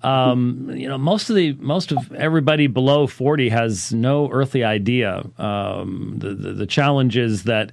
Um, 0.02 0.72
you 0.74 0.88
know, 0.88 0.98
most 0.98 1.30
of 1.30 1.36
the 1.36 1.54
most 1.54 1.92
of 1.92 2.14
everybody 2.14 2.68
below 2.68 3.06
forty 3.06 3.50
has 3.50 3.92
no 3.94 4.30
earthly 4.32 4.64
idea 4.64 5.26
um, 5.38 6.16
the, 6.18 6.34
the, 6.34 6.54
the 6.54 6.66
challenges 6.66 7.44
that 7.44 7.72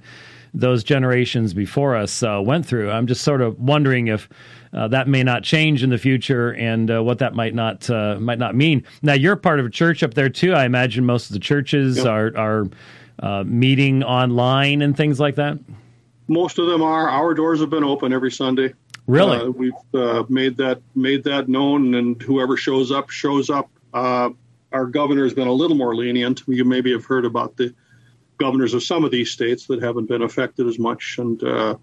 those 0.59 0.83
generations 0.83 1.53
before 1.53 1.95
us 1.95 2.23
uh, 2.23 2.41
went 2.43 2.65
through. 2.65 2.91
I'm 2.91 3.07
just 3.07 3.23
sort 3.23 3.41
of 3.41 3.59
wondering 3.59 4.07
if 4.07 4.27
uh, 4.73 4.87
that 4.89 5.07
may 5.07 5.23
not 5.23 5.43
change 5.43 5.83
in 5.83 5.89
the 5.89 5.97
future 5.97 6.53
and 6.53 6.91
uh, 6.91 7.03
what 7.03 7.19
that 7.19 7.33
might 7.33 7.53
not 7.53 7.89
uh, 7.89 8.17
might 8.19 8.39
not 8.39 8.55
mean. 8.55 8.83
Now 9.01 9.13
you're 9.13 9.35
part 9.35 9.59
of 9.59 9.65
a 9.65 9.69
church 9.69 10.03
up 10.03 10.13
there 10.13 10.29
too. 10.29 10.53
I 10.53 10.65
imagine 10.65 11.05
most 11.05 11.29
of 11.29 11.33
the 11.33 11.39
churches 11.39 11.97
yep. 11.97 12.07
are 12.07 12.37
are 12.37 12.69
uh, 13.19 13.43
meeting 13.45 14.03
online 14.03 14.81
and 14.81 14.95
things 14.95 15.19
like 15.19 15.35
that. 15.35 15.57
Most 16.27 16.59
of 16.59 16.67
them 16.67 16.81
are. 16.81 17.09
Our 17.09 17.33
doors 17.33 17.59
have 17.61 17.69
been 17.69 17.83
open 17.83 18.11
every 18.11 18.31
Sunday. 18.31 18.73
Really, 19.05 19.37
uh, 19.37 19.49
we've 19.49 20.29
made 20.29 20.57
that 20.57 20.81
made 20.95 21.23
that 21.23 21.47
known, 21.47 21.95
and 21.95 22.21
whoever 22.21 22.57
shows 22.57 22.91
up 22.91 23.09
shows 23.09 23.49
up. 23.49 23.69
our 23.93 24.85
governor 24.91 25.23
has 25.23 25.33
been 25.33 25.47
a 25.47 25.53
little 25.53 25.77
more 25.77 25.95
lenient. 25.95 26.43
You 26.47 26.65
maybe 26.65 26.91
have 26.91 27.05
heard 27.05 27.23
about 27.23 27.55
the 27.55 27.73
governors 28.37 28.73
of 28.73 28.83
some 28.83 29.03
of 29.03 29.11
these 29.11 29.31
states 29.31 29.67
that 29.67 29.81
haven't 29.81 30.07
been 30.07 30.21
affected 30.21 30.67
as 30.67 30.79
much. 30.79 31.17
And 31.19 31.41
uh, 31.43 31.75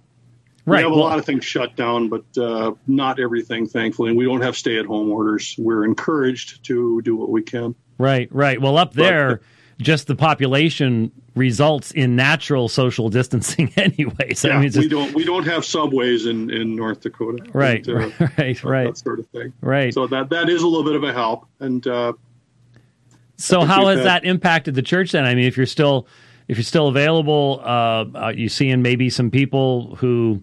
right. 0.64 0.78
we 0.78 0.82
have 0.82 0.86
a 0.86 0.90
well, 0.90 1.00
lot 1.00 1.18
of 1.18 1.24
things 1.24 1.44
shut 1.44 1.76
down, 1.76 2.08
but 2.08 2.24
uh, 2.38 2.72
not 2.86 3.20
everything, 3.20 3.66
thankfully. 3.66 4.10
And 4.10 4.18
we 4.18 4.24
don't 4.24 4.42
have 4.42 4.56
stay 4.56 4.78
at 4.78 4.86
home 4.86 5.10
orders. 5.10 5.54
We're 5.58 5.84
encouraged 5.84 6.64
to 6.66 7.02
do 7.02 7.16
what 7.16 7.30
we 7.30 7.42
can. 7.42 7.74
Right, 7.98 8.28
right. 8.32 8.60
Well, 8.60 8.76
up 8.76 8.94
there, 8.94 9.36
but, 9.36 9.84
just 9.84 10.06
the 10.06 10.16
population 10.16 11.10
results 11.34 11.90
in 11.90 12.14
natural 12.14 12.68
social 12.68 13.08
distancing 13.08 13.72
anyway. 13.76 14.34
So 14.34 14.48
yeah, 14.48 14.56
I 14.56 14.60
mean, 14.60 14.70
just, 14.70 14.78
we 14.78 14.88
don't 14.88 15.14
we 15.14 15.24
don't 15.24 15.44
have 15.44 15.64
subways 15.64 16.26
in, 16.26 16.50
in 16.50 16.76
North 16.76 17.00
Dakota. 17.00 17.44
Right, 17.52 17.86
and, 17.86 18.12
uh, 18.20 18.28
right, 18.38 18.64
right. 18.64 18.84
That 18.86 18.98
sort 18.98 19.18
of 19.18 19.26
thing. 19.28 19.52
Right. 19.60 19.92
So 19.92 20.06
that 20.06 20.30
that 20.30 20.48
is 20.48 20.62
a 20.62 20.66
little 20.66 20.84
bit 20.84 20.94
of 20.94 21.02
a 21.02 21.12
help. 21.12 21.46
And 21.60 21.84
uh, 21.86 22.12
so, 23.36 23.62
how 23.62 23.88
has 23.88 24.04
that 24.04 24.24
impacted 24.24 24.74
the 24.74 24.82
church 24.82 25.12
then? 25.12 25.24
I 25.24 25.34
mean, 25.34 25.46
if 25.46 25.56
you're 25.56 25.66
still 25.66 26.06
if 26.48 26.56
you're 26.56 26.64
still 26.64 26.88
available, 26.88 27.60
uh, 27.62 28.04
are 28.14 28.32
you 28.32 28.48
seeing 28.48 28.82
maybe 28.82 29.10
some 29.10 29.30
people 29.30 29.96
who 29.96 30.42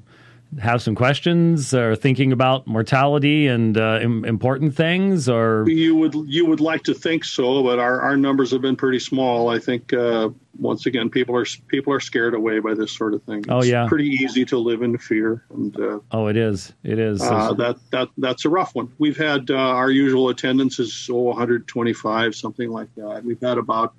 have 0.60 0.82
some 0.82 0.96
questions 0.96 1.74
or 1.74 1.96
thinking 1.96 2.34
about 2.34 2.68
mortality 2.68 3.48
and 3.48 3.78
uh, 3.78 4.00
Im- 4.02 4.26
important 4.26 4.76
things 4.76 5.30
or 5.30 5.64
you 5.68 5.96
would 5.96 6.14
you 6.28 6.46
would 6.46 6.60
like 6.60 6.84
to 6.84 6.94
think 6.94 7.24
so 7.24 7.64
but 7.64 7.80
our, 7.80 8.02
our 8.02 8.18
numbers 8.18 8.52
have 8.52 8.62
been 8.62 8.76
pretty 8.76 9.00
small. 9.00 9.50
I 9.50 9.60
think 9.60 9.94
uh, 9.94 10.30
once 10.60 10.86
again 10.86 11.10
people 11.10 11.38
are 11.38 11.46
people 11.68 11.94
are 11.94 12.02
scared 12.02 12.34
away 12.34 12.60
by 12.60 12.74
this 12.74 12.92
sort 12.92 13.14
of 13.14 13.24
thing. 13.24 13.46
Oh, 13.48 13.60
it's 13.60 13.68
oh 13.68 13.70
yeah. 13.70 13.88
pretty 13.88 14.10
easy 14.10 14.44
to 14.46 14.58
live 14.58 14.82
in 14.82 14.98
fear 14.98 15.46
and 15.54 15.80
uh, 15.80 16.00
oh 16.12 16.28
it 16.28 16.36
is. 16.36 16.74
It 16.84 17.00
is. 17.00 17.22
uh, 17.22 17.54
that 17.54 17.78
that 17.92 18.10
that's 18.18 18.44
a 18.44 18.50
rough 18.50 18.76
one. 18.76 18.92
We've 18.98 19.18
had 19.18 19.50
uh, 19.50 19.56
our 19.56 19.90
usual 19.90 20.30
attendance 20.30 20.80
is 20.80 21.10
oh 21.10 21.16
125 21.16 22.36
something 22.36 22.70
like 22.70 22.94
that. 22.96 23.24
We've 23.24 23.42
had 23.42 23.58
about 23.58 23.94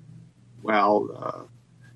well 0.61 1.09
uh, 1.17 1.41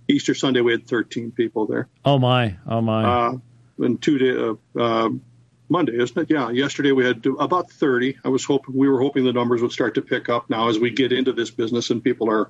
Easter 0.08 0.34
Sunday, 0.34 0.62
we 0.62 0.72
had 0.72 0.88
13 0.88 1.32
people 1.32 1.65
there. 1.65 1.89
Oh 2.06 2.17
my! 2.17 2.56
Oh 2.65 2.82
my! 2.82 3.04
Uh, 3.04 3.38
and 3.80 4.02
two 4.02 4.17
day, 4.17 4.38
uh, 4.38 4.82
uh, 4.82 5.10
Monday, 5.70 6.02
isn't 6.02 6.17
it? 6.17 6.30
Yeah. 6.30 6.50
Yesterday 6.50 6.91
we 6.91 7.06
had 7.06 7.26
about 7.39 7.72
30. 7.72 8.17
I 8.24 8.30
was 8.30 8.46
hoping 8.46 8.76
we 8.76 8.88
were 8.88 9.02
hoping 9.02 9.26
the 9.26 9.34
numbers 9.34 9.62
would 9.62 9.72
start 9.72 9.96
to 9.96 10.02
pick 10.02 10.30
up 10.30 10.50
now 10.50 10.70
as 10.70 10.80
we 10.80 10.91
get 10.91 11.12
into 11.12 11.34
this 11.34 11.52
business 11.52 11.89
and 11.89 12.04
people 12.04 12.30
are 12.30 12.50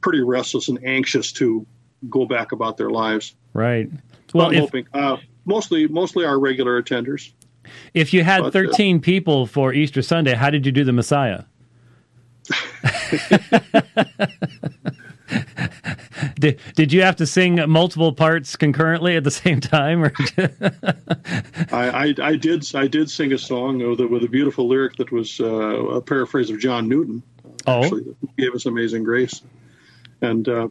pretty 0.00 0.20
restless 0.20 0.68
and 0.68 0.84
anxious 0.84 1.32
to 1.32 1.66
go 2.08 2.26
back 2.26 2.52
about 2.52 2.76
their 2.76 2.90
lives. 2.90 3.34
Right. 3.52 3.90
Well, 4.34 4.48
I'm 4.48 4.54
if, 4.54 4.60
hoping 4.60 4.86
uh, 4.92 5.16
mostly 5.44 5.86
mostly 5.88 6.24
our 6.24 6.38
regular 6.38 6.82
attenders. 6.82 7.32
If 7.94 8.12
you 8.12 8.24
had 8.24 8.42
but, 8.42 8.52
13 8.52 8.96
uh, 8.96 9.00
people 9.00 9.46
for 9.46 9.72
Easter 9.72 10.02
Sunday, 10.02 10.34
how 10.34 10.50
did 10.50 10.66
you 10.66 10.72
do 10.72 10.84
the 10.84 10.92
Messiah? 10.92 11.44
did, 16.40 16.60
did 16.74 16.92
you 16.92 17.02
have 17.02 17.16
to 17.16 17.26
sing 17.26 17.60
multiple 17.68 18.12
parts 18.12 18.56
concurrently 18.56 19.16
at 19.16 19.24
the 19.24 19.30
same 19.30 19.60
time? 19.60 20.04
Or 20.04 20.12
I, 21.72 21.88
I, 21.88 22.14
I, 22.22 22.36
did 22.36 22.74
I 22.74 22.86
did 22.86 23.10
sing 23.10 23.32
a 23.32 23.38
song 23.38 23.78
with 23.78 24.00
a, 24.00 24.08
with 24.08 24.24
a 24.24 24.28
beautiful 24.28 24.68
lyric 24.68 24.96
that 24.96 25.12
was 25.12 25.40
uh, 25.40 25.46
a 25.46 26.00
paraphrase 26.00 26.50
of 26.50 26.58
John 26.58 26.88
Newton. 26.88 27.22
Oh, 27.66 27.84
actually, 27.84 28.16
gave 28.38 28.54
us 28.54 28.66
Amazing 28.66 29.04
Grace, 29.04 29.42
and 30.22 30.48
uh, 30.48 30.68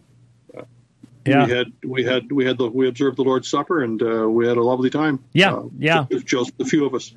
yeah. 1.25 1.45
we 1.45 1.51
had 1.51 1.73
we 1.83 2.03
had 2.03 2.31
we 2.31 2.45
had 2.45 2.57
the 2.57 2.67
we 2.67 2.87
observed 2.87 3.17
the 3.17 3.23
Lord's 3.23 3.47
Supper 3.47 3.83
and 3.83 4.01
uh, 4.01 4.29
we 4.29 4.47
had 4.47 4.57
a 4.57 4.63
lovely 4.63 4.89
time. 4.89 5.23
Yeah, 5.33 5.53
uh, 5.53 5.63
yeah, 5.77 6.05
just 6.25 6.53
a 6.59 6.65
few 6.65 6.85
of 6.85 6.93
us. 6.93 7.13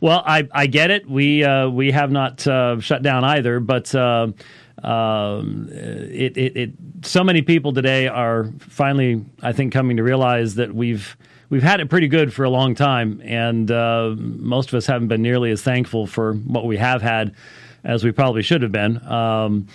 Well, 0.00 0.22
I 0.26 0.48
I 0.52 0.66
get 0.66 0.90
it. 0.90 1.08
We 1.08 1.44
uh, 1.44 1.68
we 1.68 1.90
have 1.92 2.10
not 2.10 2.46
uh, 2.46 2.80
shut 2.80 3.02
down 3.02 3.24
either, 3.24 3.60
but 3.60 3.94
uh, 3.94 4.28
um, 4.82 5.68
it, 5.70 6.36
it, 6.36 6.56
it, 6.56 6.70
so 7.02 7.22
many 7.22 7.42
people 7.42 7.72
today 7.72 8.08
are 8.08 8.50
finally, 8.58 9.24
I 9.42 9.52
think, 9.52 9.72
coming 9.72 9.96
to 9.96 10.02
realize 10.02 10.56
that 10.56 10.74
we've 10.74 11.16
we've 11.50 11.62
had 11.62 11.80
it 11.80 11.88
pretty 11.88 12.08
good 12.08 12.32
for 12.32 12.44
a 12.44 12.50
long 12.50 12.74
time, 12.74 13.20
and 13.24 13.70
uh, 13.70 14.14
most 14.16 14.70
of 14.70 14.74
us 14.74 14.86
haven't 14.86 15.08
been 15.08 15.22
nearly 15.22 15.50
as 15.50 15.62
thankful 15.62 16.06
for 16.06 16.34
what 16.34 16.66
we 16.66 16.76
have 16.78 17.02
had 17.02 17.34
as 17.84 18.04
we 18.04 18.10
probably 18.10 18.42
should 18.42 18.62
have 18.62 18.72
been. 18.72 19.04
Um, 19.06 19.68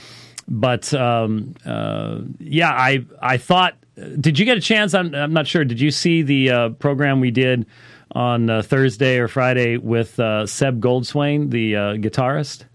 but 0.47 0.93
um, 0.93 1.55
uh, 1.65 2.19
yeah, 2.39 2.71
I 2.71 3.05
I 3.21 3.37
thought. 3.37 3.75
Did 4.19 4.37
you 4.37 4.45
get 4.45 4.57
a 4.57 4.61
chance? 4.61 4.93
I'm, 4.93 5.15
I'm 5.15 5.33
not 5.33 5.47
sure. 5.47 5.65
Did 5.65 5.81
you 5.81 5.89
see 5.89 6.21
the 6.21 6.51
uh, 6.51 6.69
program 6.69 7.19
we 7.19 7.31
did 7.31 7.65
on 8.11 8.47
uh, 8.47 8.61
Thursday 8.61 9.17
or 9.17 9.27
Friday 9.27 9.77
with 9.77 10.19
uh, 10.19 10.45
Seb 10.45 10.79
Goldswain, 10.79 11.49
the 11.49 11.75
uh, 11.75 11.81
guitarist? 11.95 12.65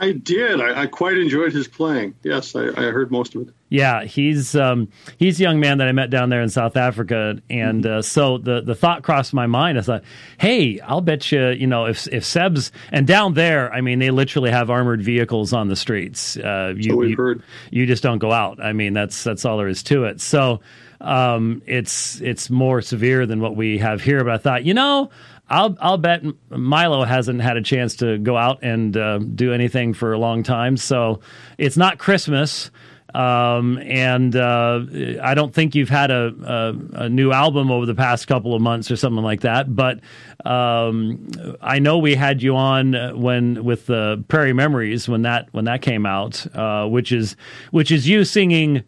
I 0.00 0.12
did. 0.12 0.60
I, 0.60 0.82
I, 0.82 0.86
quite 0.86 1.18
enjoyed 1.18 1.52
his 1.52 1.66
playing. 1.66 2.14
Yes, 2.22 2.54
I, 2.54 2.68
I 2.68 2.90
heard 2.90 3.10
most 3.10 3.34
of 3.34 3.48
it. 3.48 3.54
Yeah, 3.68 4.04
he's 4.04 4.54
um, 4.54 4.88
he's 5.18 5.40
a 5.40 5.42
young 5.42 5.60
man 5.60 5.78
that 5.78 5.88
I 5.88 5.92
met 5.92 6.08
down 6.08 6.30
there 6.30 6.40
in 6.40 6.48
South 6.48 6.76
Africa, 6.76 7.42
and 7.50 7.84
uh, 7.84 8.00
so 8.02 8.38
the 8.38 8.60
the 8.60 8.74
thought 8.74 9.02
crossed 9.02 9.34
my 9.34 9.46
mind. 9.46 9.76
I 9.76 9.82
thought, 9.82 10.04
hey, 10.38 10.80
I'll 10.80 11.00
bet 11.00 11.30
you, 11.32 11.48
you 11.48 11.66
know, 11.66 11.86
if 11.86 12.06
if 12.08 12.24
Seb's 12.24 12.72
and 12.92 13.06
down 13.06 13.34
there, 13.34 13.72
I 13.72 13.80
mean, 13.80 13.98
they 13.98 14.10
literally 14.10 14.50
have 14.50 14.70
armored 14.70 15.02
vehicles 15.02 15.52
on 15.52 15.68
the 15.68 15.76
streets. 15.76 16.36
Uh, 16.36 16.74
you, 16.76 16.90
so 16.90 16.96
we've 16.96 17.10
you, 17.10 17.16
heard. 17.16 17.42
You 17.70 17.84
just 17.84 18.02
don't 18.02 18.18
go 18.18 18.32
out. 18.32 18.62
I 18.62 18.72
mean, 18.72 18.94
that's 18.94 19.22
that's 19.24 19.44
all 19.44 19.58
there 19.58 19.68
is 19.68 19.82
to 19.84 20.04
it. 20.04 20.20
So 20.20 20.60
um, 21.00 21.62
it's 21.66 22.20
it's 22.20 22.50
more 22.50 22.82
severe 22.82 23.26
than 23.26 23.40
what 23.40 23.56
we 23.56 23.78
have 23.78 24.00
here. 24.00 24.24
But 24.24 24.34
I 24.34 24.38
thought, 24.38 24.64
you 24.64 24.74
know, 24.74 25.10
I'll 25.50 25.76
I'll 25.80 25.98
bet 25.98 26.22
Mylo 26.50 27.06
hasn't 27.06 27.40
had 27.40 27.56
a 27.56 27.62
chance 27.62 27.96
to 27.96 28.18
go 28.18 28.36
out 28.36 28.58
and 28.62 28.96
uh, 28.96 29.18
do 29.18 29.52
anything 29.52 29.94
for 29.94 30.12
a 30.12 30.18
long 30.18 30.42
time. 30.42 30.76
So 30.76 31.20
it's 31.56 31.76
not 31.76 31.98
Christmas, 31.98 32.70
um, 33.14 33.78
and 33.78 34.36
uh, 34.36 34.80
I 35.22 35.34
don't 35.34 35.54
think 35.54 35.74
you've 35.74 35.88
had 35.88 36.10
a, 36.10 36.34
a, 36.44 37.04
a, 37.04 37.08
new 37.08 37.32
album 37.32 37.70
over 37.70 37.86
the 37.86 37.94
past 37.94 38.26
couple 38.26 38.54
of 38.54 38.60
months 38.60 38.90
or 38.90 38.96
something 38.96 39.24
like 39.24 39.40
that. 39.40 39.74
But 39.74 40.00
um, 40.44 41.30
I 41.62 41.78
know 41.78 41.96
we 41.98 42.14
had 42.14 42.42
you 42.42 42.54
on 42.56 43.18
when 43.18 43.64
with 43.64 43.86
the 43.86 44.22
Prairie 44.28 44.52
Memories 44.52 45.08
when 45.08 45.22
that 45.22 45.48
when 45.52 45.64
that 45.64 45.80
came 45.80 46.04
out, 46.04 46.46
uh, 46.54 46.86
which 46.86 47.10
is 47.10 47.34
which 47.70 47.90
is 47.90 48.06
you 48.06 48.24
singing 48.24 48.84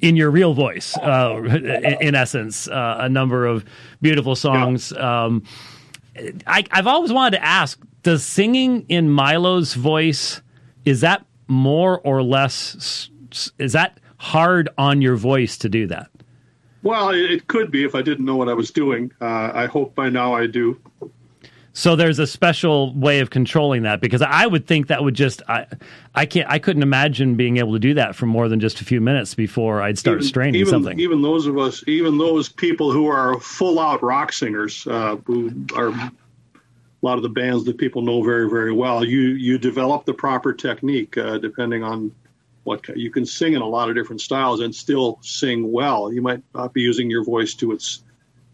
in 0.00 0.16
your 0.16 0.30
real 0.30 0.54
voice, 0.54 0.96
uh, 0.98 1.40
in, 2.00 2.14
essence, 2.14 2.68
uh, 2.68 2.98
a 3.00 3.08
number 3.08 3.46
of 3.46 3.64
beautiful 4.00 4.36
songs. 4.36 4.92
Yeah. 4.94 5.24
Um, 5.24 5.42
I, 6.46 6.64
I've 6.70 6.86
always 6.86 7.12
wanted 7.12 7.38
to 7.38 7.44
ask: 7.44 7.78
Does 8.02 8.24
singing 8.24 8.86
in 8.88 9.10
Mylo's 9.10 9.74
voice 9.74 10.40
is 10.86 11.00
that 11.02 11.26
more 11.48 12.00
or 12.00 12.22
less? 12.22 13.10
Is 13.58 13.72
that 13.72 13.98
hard 14.16 14.70
on 14.78 15.02
your 15.02 15.16
voice 15.16 15.58
to 15.58 15.68
do 15.68 15.86
that? 15.88 16.08
Well, 16.82 17.10
it 17.10 17.48
could 17.48 17.70
be 17.72 17.84
if 17.84 17.94
I 17.96 18.02
didn't 18.02 18.24
know 18.24 18.36
what 18.36 18.48
I 18.48 18.54
was 18.54 18.70
doing. 18.70 19.10
Uh, 19.20 19.50
I 19.52 19.66
hope 19.66 19.94
by 19.96 20.08
now 20.08 20.34
I 20.34 20.46
do. 20.46 20.80
So 21.76 21.94
there's 21.94 22.18
a 22.18 22.26
special 22.26 22.94
way 22.94 23.20
of 23.20 23.28
controlling 23.28 23.82
that 23.82 24.00
because 24.00 24.22
I 24.22 24.46
would 24.46 24.66
think 24.66 24.86
that 24.86 25.04
would 25.04 25.12
just 25.12 25.42
I 25.46 25.66
I 26.14 26.24
can't 26.24 26.48
I 26.50 26.58
couldn't 26.58 26.82
imagine 26.82 27.34
being 27.34 27.58
able 27.58 27.74
to 27.74 27.78
do 27.78 27.92
that 27.92 28.16
for 28.16 28.24
more 28.24 28.48
than 28.48 28.60
just 28.60 28.80
a 28.80 28.84
few 28.84 28.98
minutes 28.98 29.34
before 29.34 29.82
I'd 29.82 29.98
start 29.98 30.20
even, 30.20 30.26
straining 30.26 30.54
even, 30.62 30.70
something. 30.70 30.98
Even 30.98 31.20
those 31.20 31.46
of 31.46 31.58
us, 31.58 31.84
even 31.86 32.16
those 32.16 32.48
people 32.48 32.92
who 32.92 33.08
are 33.08 33.38
full 33.40 33.78
out 33.78 34.02
rock 34.02 34.32
singers, 34.32 34.86
uh, 34.86 35.16
who 35.26 35.52
are 35.74 35.88
a 35.88 36.12
lot 37.02 37.18
of 37.18 37.22
the 37.22 37.28
bands 37.28 37.64
that 37.64 37.76
people 37.76 38.00
know 38.00 38.22
very 38.22 38.48
very 38.48 38.72
well, 38.72 39.04
you 39.04 39.20
you 39.20 39.58
develop 39.58 40.06
the 40.06 40.14
proper 40.14 40.54
technique 40.54 41.18
uh, 41.18 41.36
depending 41.36 41.82
on 41.82 42.10
what 42.64 42.88
you 42.96 43.10
can 43.10 43.26
sing 43.26 43.52
in 43.52 43.60
a 43.60 43.68
lot 43.68 43.90
of 43.90 43.94
different 43.94 44.22
styles 44.22 44.60
and 44.60 44.74
still 44.74 45.18
sing 45.20 45.70
well. 45.70 46.10
You 46.10 46.22
might 46.22 46.42
not 46.54 46.72
be 46.72 46.80
using 46.80 47.10
your 47.10 47.22
voice 47.22 47.52
to 47.56 47.72
its 47.72 48.02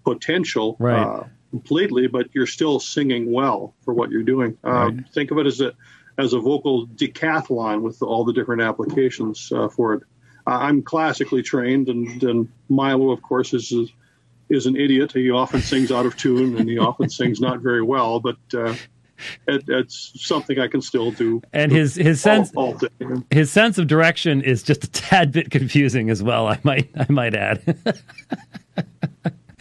potential. 0.05 0.75
Right. 0.81 1.01
Uh, 1.01 1.27
completely, 1.53 2.07
but 2.07 2.29
you're 2.33 2.47
still 2.47 2.81
singing 2.81 3.31
well 3.31 3.75
for 3.85 3.93
what 3.93 4.11
you're 4.11 4.23
doing. 4.23 4.57
Um, 4.65 4.73
right. 4.73 5.09
Think 5.13 5.31
of 5.31 5.39
it 5.39 5.47
as 5.47 5.61
a 5.61 5.73
as 6.19 6.33
a 6.33 6.41
vocal 6.41 6.87
decathlon 6.87 7.83
with 7.83 8.03
all 8.03 8.25
the 8.25 8.33
different 8.33 8.63
applications 8.63 9.53
uh, 9.55 9.69
for 9.69 9.95
it. 9.95 10.03
Uh, 10.47 10.51
I'm 10.51 10.83
classically 10.83 11.43
trained, 11.43 11.89
and, 11.89 12.23
and 12.23 12.49
Mylo, 12.71 13.13
of 13.13 13.23
course, 13.23 13.53
is 13.53 13.73
is 14.49 14.67
an 14.67 14.77
idiot. 14.77 15.13
He 15.13 15.31
often 15.31 15.61
sings 15.61 15.93
out 15.93 16.07
of 16.07 16.17
tune, 16.17 16.57
and 16.57 16.69
he 16.69 16.79
often 16.79 17.09
sings 17.21 17.41
not 17.41 17.61
very 17.61 17.83
well, 17.83 18.19
but. 18.19 18.37
Uh, 18.53 18.75
it, 19.47 19.63
it's 19.69 20.11
something 20.17 20.59
I 20.59 20.67
can 20.67 20.83
still 20.83 21.13
do. 21.13 21.43
And 21.53 21.71
his 21.71 21.95
his 21.95 22.21
sense 22.21 22.51
all, 22.57 22.77
all 23.01 23.23
his 23.31 23.53
sense 23.53 23.79
of 23.79 23.87
direction 23.87 24.43
is 24.43 24.65
just 24.65 24.83
a 24.83 24.91
tad 24.91 25.31
bit 25.31 25.49
confusing 25.49 26.11
as 26.11 26.25
well. 26.25 26.49
I 26.49 26.59
might 26.65 26.91
I 26.97 27.07
might 27.09 27.37
add. 27.37 27.79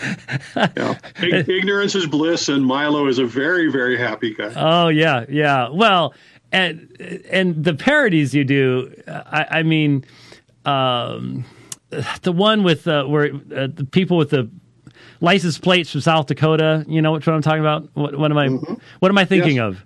yeah. 0.55 0.95
Ignorance 1.21 1.95
is 1.95 2.07
bliss, 2.07 2.49
and 2.49 2.65
Mylo 2.65 3.09
is 3.09 3.19
a 3.19 3.25
very, 3.25 3.71
very 3.71 3.97
happy 3.97 4.33
guy. 4.33 4.53
Oh 4.55 4.87
yeah, 4.87 5.25
yeah. 5.29 5.69
Well, 5.69 6.13
and 6.51 6.95
and 7.29 7.63
the 7.63 7.73
parodies 7.73 8.33
you 8.33 8.43
do, 8.43 8.93
I, 9.07 9.45
I 9.49 9.63
mean, 9.63 10.05
um, 10.65 11.45
the 12.21 12.31
one 12.31 12.63
with 12.63 12.87
uh, 12.87 13.05
where 13.05 13.33
uh, 13.33 13.67
the 13.73 13.87
people 13.89 14.17
with 14.17 14.31
the 14.31 14.49
license 15.21 15.57
plates 15.57 15.91
from 15.91 16.01
South 16.01 16.25
Dakota. 16.27 16.85
You 16.87 17.01
know 17.01 17.13
which 17.13 17.27
one 17.27 17.35
I'm 17.35 17.41
talking 17.41 17.61
about? 17.61 17.89
What, 17.93 18.17
what 18.17 18.31
am 18.31 18.37
I? 18.37 18.47
Mm-hmm. 18.47 18.73
What 18.99 19.09
am 19.09 19.17
I 19.17 19.25
thinking 19.25 19.57
yes. 19.57 19.63
of? 19.63 19.83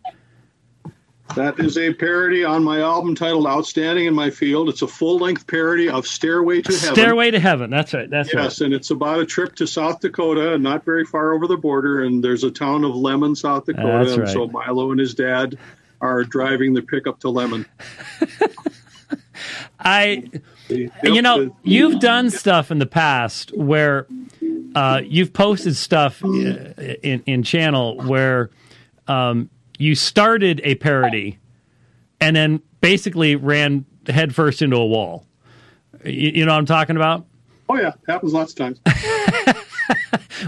That 1.34 1.60
is 1.60 1.78
a 1.78 1.94
parody 1.94 2.46
on 2.46 2.64
my 2.64 2.80
album 2.80 3.16
titled 3.16 3.48
Outstanding 3.48 4.06
in 4.06 4.14
My 4.14 4.30
Field. 4.30 4.70
It's 4.70 4.84
a 4.84 4.88
full 4.88 5.18
length 5.18 5.48
parody 5.48 5.90
of 5.90 6.06
Stairway 6.08 6.62
to 6.62 6.72
Heaven. 6.72 6.96
Stairway 6.96 7.32
to 7.32 7.40
Heaven. 7.40 7.70
That's 7.70 7.94
right. 7.94 8.10
That's 8.10 8.30
yes, 8.30 8.36
right. 8.36 8.44
Yes, 8.44 8.62
and 8.62 8.74
it's 8.74 8.92
about 8.92 9.20
a 9.20 9.26
trip 9.26 9.56
to 9.56 9.68
South 9.68 10.00
Dakota, 10.00 10.58
not 10.58 10.86
very 10.86 11.04
far 11.04 11.34
over 11.34 11.48
the 11.48 11.58
border. 11.58 12.04
And 12.04 12.24
there's 12.24 12.44
a 12.44 12.52
town 12.52 12.86
of 12.86 12.94
Lemmon, 12.94 13.36
South 13.36 13.66
Dakota. 13.66 14.06
That's 14.06 14.18
right. 14.18 14.30
So 14.30 14.48
Mylo 14.48 14.92
and 14.92 15.00
his 15.00 15.14
dad 15.14 15.58
are 16.00 16.24
driving 16.24 16.74
the 16.74 16.82
pickup 16.82 17.20
to 17.22 17.28
Lemmon. 17.28 17.66
I, 19.80 20.30
you 20.70 21.22
know, 21.22 21.56
you've 21.64 22.00
done 22.00 22.30
stuff 22.30 22.72
in 22.72 22.80
the 22.80 22.86
past 22.86 23.56
where 23.58 24.08
uh, 24.74 25.02
you've 25.04 25.34
posted 25.34 25.76
stuff 25.76 26.24
uh, 26.24 26.28
in, 26.28 27.24
in 27.26 27.44
channel 27.44 27.98
where 27.98 28.50
um, 29.08 29.50
you 29.78 29.96
started 29.96 30.62
a 30.64 30.76
parody 30.76 31.40
and 32.20 32.36
then 32.36 32.62
basically 32.82 33.36
ran 33.36 33.86
headfirst 34.08 34.62
into 34.62 34.78
a 34.78 34.86
wall. 34.86 35.26
You, 36.04 36.32
you 36.36 36.46
know 36.46 36.52
what 36.54 36.60
I'm 36.60 36.66
talking 36.66 36.96
about? 36.96 37.26
Oh 37.68 37.78
yeah, 37.78 37.94
happens 38.08 38.34
lots 38.34 38.52
of 38.52 38.58
times. 38.58 38.80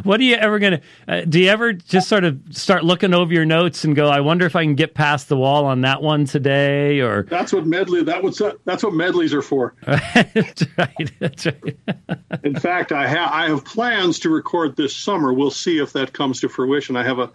what 0.04 0.20
are 0.20 0.24
you 0.24 0.36
ever 0.36 0.60
gonna? 0.60 0.82
Uh, 1.08 1.22
do 1.22 1.40
you 1.40 1.50
ever 1.50 1.74
just 1.74 2.08
sort 2.08 2.24
of 2.24 2.40
start 2.52 2.84
looking 2.84 3.14
over 3.14 3.34
your 3.34 3.46
notes 3.46 3.84
and 3.84 3.96
go, 3.96 4.08
"I 4.08 4.20
wonder 4.20 4.46
if 4.46 4.56
I 4.56 4.64
can 4.64 4.76
get 4.76 4.94
past 4.94 5.30
the 5.30 5.38
wall 5.38 5.66
on 5.66 5.82
that 5.82 6.02
one 6.02 6.26
today"? 6.26 7.00
Or 7.00 7.24
that's 7.24 7.54
what 7.54 7.66
medley. 7.66 8.04
That 8.04 8.22
was 8.22 8.42
that's 8.66 8.84
what 8.84 8.94
medleys 8.94 9.34
are 9.34 9.42
for. 9.42 9.74
that's 9.86 10.66
right. 10.78 11.12
That's 11.20 11.46
right. 11.46 11.78
In 12.44 12.60
fact, 12.60 12.92
I 12.92 13.08
have 13.08 13.32
I 13.32 13.50
have 13.50 13.66
plans 13.66 14.20
to 14.20 14.30
record 14.30 14.76
this 14.76 14.96
summer. 14.96 15.34
We'll 15.34 15.52
see 15.52 15.80
if 15.80 15.94
that 15.94 16.14
comes 16.14 16.40
to 16.42 16.50
fruition. 16.50 16.96
I 16.96 17.04
have 17.04 17.20
a 17.20 17.32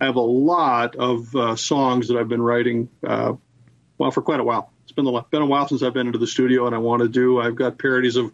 I 0.00 0.04
have 0.04 0.16
a 0.16 0.20
lot 0.20 0.96
of 0.96 1.34
uh, 1.34 1.56
songs 1.56 2.08
that 2.08 2.16
I've 2.16 2.28
been 2.28 2.42
writing, 2.42 2.88
uh, 3.06 3.34
well, 3.98 4.10
for 4.10 4.22
quite 4.22 4.40
a 4.40 4.44
while. 4.44 4.72
It's 4.84 4.92
been 4.92 5.06
a, 5.06 5.22
been 5.30 5.42
a 5.42 5.46
while 5.46 5.66
since 5.66 5.82
I've 5.82 5.94
been 5.94 6.06
into 6.06 6.18
the 6.18 6.26
studio, 6.26 6.66
and 6.66 6.74
I 6.74 6.78
want 6.78 7.02
to 7.02 7.08
do. 7.08 7.40
I've 7.40 7.56
got 7.56 7.78
parodies 7.78 8.16
of 8.16 8.32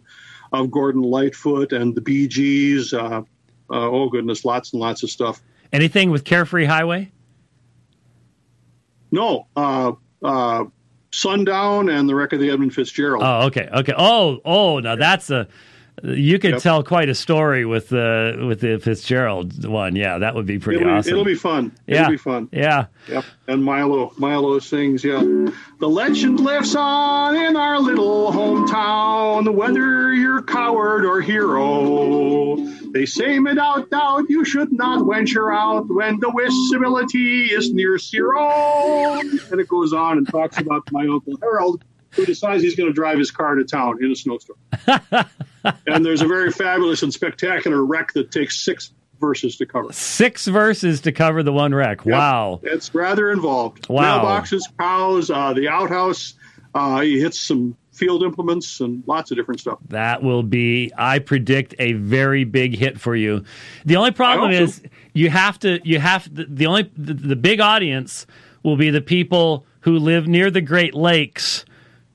of 0.51 0.69
Gordon 0.69 1.01
Lightfoot 1.01 1.73
and 1.73 1.95
the 1.95 2.01
Bee 2.01 2.27
Gees. 2.27 2.93
Uh, 2.93 3.21
uh, 3.21 3.23
oh 3.69 4.09
goodness, 4.09 4.45
lots 4.45 4.71
and 4.73 4.79
lots 4.79 5.03
of 5.03 5.09
stuff. 5.09 5.41
Anything 5.71 6.11
with 6.11 6.23
Carefree 6.23 6.65
Highway? 6.65 7.11
No. 9.11 9.47
Uh, 9.55 9.93
uh, 10.23 10.65
Sundown 11.11 11.89
and 11.89 12.07
the 12.07 12.15
wreck 12.15 12.33
of 12.33 12.39
the 12.39 12.49
Edmund 12.49 12.73
Fitzgerald. 12.73 13.23
Oh, 13.23 13.47
okay, 13.47 13.69
okay. 13.71 13.93
Oh, 13.95 14.39
oh, 14.45 14.79
now 14.79 14.95
that's 14.95 15.29
a 15.29 15.47
you 16.01 16.39
could 16.39 16.53
yep. 16.53 16.61
tell 16.61 16.83
quite 16.83 17.07
a 17.09 17.15
story 17.15 17.65
with 17.65 17.89
the 17.89 18.43
with 18.47 18.61
the 18.61 18.79
Fitzgerald 18.79 19.65
one. 19.65 19.95
Yeah, 19.95 20.17
that 20.17 20.35
would 20.35 20.45
be 20.45 20.59
pretty 20.59 20.81
it'll 20.81 20.93
awesome. 20.93 21.11
It'll 21.11 21.25
be 21.25 21.35
fun. 21.35 21.71
Yeah. 21.85 22.01
It'll 22.01 22.11
be 22.11 22.17
fun. 22.17 22.49
Yeah. 22.51 22.87
Yep. 23.07 23.25
And 23.47 23.61
Mylo 23.61 24.13
Mylo 24.15 24.61
sings, 24.61 25.03
yeah. 25.03 25.19
The 25.79 25.87
legend 25.87 26.39
lives 26.39 26.75
on 26.75 27.35
in 27.35 27.55
our 27.55 27.79
little 27.79 28.31
hometown, 28.31 29.53
whether 29.53 30.13
you're 30.13 30.41
coward 30.41 31.05
or 31.05 31.21
hero. 31.21 32.57
They 32.93 33.05
say 33.05 33.39
without 33.39 33.89
doubt 33.89 34.25
you 34.29 34.45
should 34.45 34.71
not 34.71 35.07
venture 35.07 35.51
out 35.51 35.87
when 35.87 36.19
the 36.19 36.31
visibility 36.31 37.45
is 37.45 37.73
near 37.73 37.97
zero. 37.97 39.19
And 39.19 39.59
it 39.59 39.67
goes 39.67 39.93
on 39.93 40.17
and 40.17 40.27
talks 40.27 40.57
about 40.57 40.91
my 40.91 41.07
Uncle 41.07 41.37
Harold, 41.41 41.83
who 42.15 42.25
decides 42.25 42.63
he's 42.63 42.75
going 42.75 42.89
to 42.89 42.93
drive 42.93 43.17
his 43.17 43.31
car 43.31 43.55
to 43.55 43.63
town 43.63 44.03
in 44.03 44.11
a 44.11 44.15
snowstorm. 44.15 44.57
and 45.87 46.05
there's 46.05 46.21
a 46.21 46.27
very 46.27 46.51
fabulous 46.51 47.03
and 47.03 47.13
spectacular 47.13 47.83
wreck 47.83 48.13
that 48.13 48.31
takes 48.31 48.63
six 48.63 48.91
verses 49.19 49.57
to 49.57 49.65
cover. 49.65 49.91
Six 49.93 50.47
verses 50.47 51.01
to 51.01 51.11
cover 51.11 51.43
the 51.43 51.53
one 51.53 51.73
wreck. 51.73 52.05
Yep. 52.05 52.13
Wow. 52.13 52.59
It's 52.63 52.93
rather 52.93 53.31
involved. 53.31 53.87
Wow. 53.89 54.23
Mailboxes, 54.23 54.63
cows, 54.77 55.29
uh, 55.29 55.53
the 55.53 55.69
outhouse. 55.69 56.35
Uh, 56.75 57.01
he 57.01 57.19
hits 57.19 57.39
some 57.39 57.77
field 57.93 58.23
implements 58.23 58.79
and 58.81 59.03
lots 59.07 59.31
of 59.31 59.37
different 59.37 59.61
stuff. 59.61 59.79
That 59.89 60.23
will 60.23 60.43
be, 60.43 60.91
I 60.97 61.19
predict, 61.19 61.75
a 61.79 61.93
very 61.93 62.43
big 62.43 62.75
hit 62.75 62.99
for 62.99 63.15
you. 63.15 63.45
The 63.85 63.95
only 63.95 64.11
problem 64.11 64.51
is 64.51 64.81
you 65.13 65.29
have 65.29 65.59
to, 65.59 65.79
you 65.87 65.99
have 65.99 66.33
the, 66.33 66.45
the 66.49 66.65
only, 66.65 66.91
the, 66.97 67.13
the 67.13 67.35
big 67.35 67.59
audience 67.59 68.25
will 68.63 68.77
be 68.77 68.89
the 68.89 69.01
people 69.01 69.65
who 69.81 69.99
live 69.99 70.27
near 70.27 70.49
the 70.49 70.61
Great 70.61 70.95
Lakes 70.95 71.65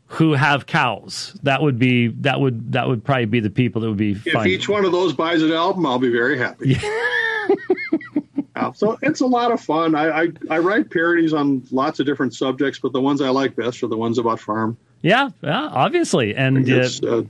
who 0.08 0.32
have 0.32 0.66
cows. 0.66 1.38
That 1.42 1.62
would 1.62 1.78
be 1.78 2.08
that 2.08 2.40
would 2.40 2.72
that 2.72 2.88
would 2.88 3.04
probably 3.04 3.26
be 3.26 3.40
the 3.40 3.50
people 3.50 3.82
that 3.82 3.88
would 3.88 3.98
be. 3.98 4.12
If 4.24 4.46
each 4.46 4.68
one 4.68 4.84
of 4.84 4.92
those 4.92 5.12
buys 5.12 5.42
an 5.42 5.52
album, 5.52 5.86
I'll 5.86 5.98
be 5.98 6.10
very 6.10 6.38
happy. 6.38 6.76
Yeah. 6.82 7.48
uh, 8.56 8.72
so 8.72 8.98
it's 9.02 9.20
a 9.20 9.26
lot 9.26 9.52
of 9.52 9.60
fun. 9.60 9.94
I, 9.94 10.22
I, 10.22 10.28
I 10.50 10.58
write 10.58 10.90
parodies 10.90 11.32
on 11.32 11.62
lots 11.70 12.00
of 12.00 12.06
different 12.06 12.34
subjects, 12.34 12.78
but 12.78 12.92
the 12.92 13.00
ones 13.00 13.20
I 13.20 13.28
like 13.28 13.54
best 13.54 13.82
are 13.82 13.86
the 13.86 13.96
ones 13.96 14.18
about 14.18 14.40
farm. 14.40 14.76
Yeah, 15.02 15.30
yeah, 15.42 15.68
obviously, 15.72 16.34
and 16.34 16.68
uh, 16.68 16.88
uh, 17.06 17.22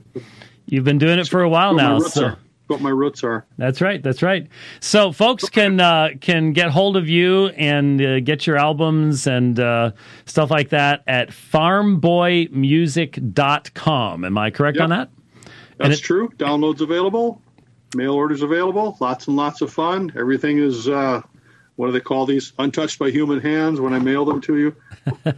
you've 0.65 0.85
been 0.85 0.97
doing 0.97 1.19
it 1.19 1.27
for 1.27 1.41
a 1.41 1.49
while 1.49 1.75
now. 1.75 1.99
So. 1.99 2.25
Are 2.25 2.37
what 2.69 2.81
my 2.81 2.89
roots 2.89 3.23
are. 3.23 3.45
That's 3.57 3.79
right. 3.81 4.03
That's 4.03 4.21
right. 4.21 4.47
So 4.79 5.11
folks 5.11 5.49
can 5.49 5.79
uh, 5.79 6.09
can 6.21 6.53
get 6.53 6.69
hold 6.69 6.95
of 6.97 7.09
you 7.09 7.47
and 7.49 8.01
uh, 8.01 8.19
get 8.19 8.47
your 8.47 8.57
albums 8.57 9.27
and 9.27 9.59
uh, 9.59 9.91
stuff 10.25 10.49
like 10.51 10.69
that 10.69 11.03
at 11.07 11.29
farmboymusic.com. 11.29 14.25
Am 14.25 14.37
I 14.37 14.51
correct 14.51 14.77
yep. 14.77 14.83
on 14.83 14.89
that? 14.91 15.09
That's 15.77 15.99
it, 15.99 16.03
true. 16.03 16.29
Downloads 16.37 16.79
available, 16.81 17.41
mail 17.95 18.13
orders 18.13 18.41
available, 18.41 18.97
lots 18.99 19.27
and 19.27 19.35
lots 19.35 19.61
of 19.61 19.73
fun. 19.73 20.13
Everything 20.15 20.59
is 20.59 20.87
uh, 20.87 21.21
what 21.79 21.87
do 21.87 21.93
they 21.93 22.01
call 22.01 22.25
these? 22.25 22.51
Untouched 22.59 22.99
by 22.99 23.09
human 23.09 23.39
hands 23.39 23.79
when 23.79 23.93
I 23.93 23.99
mail 23.99 24.25
them 24.25 24.41
to 24.41 24.57
you. 24.57 24.75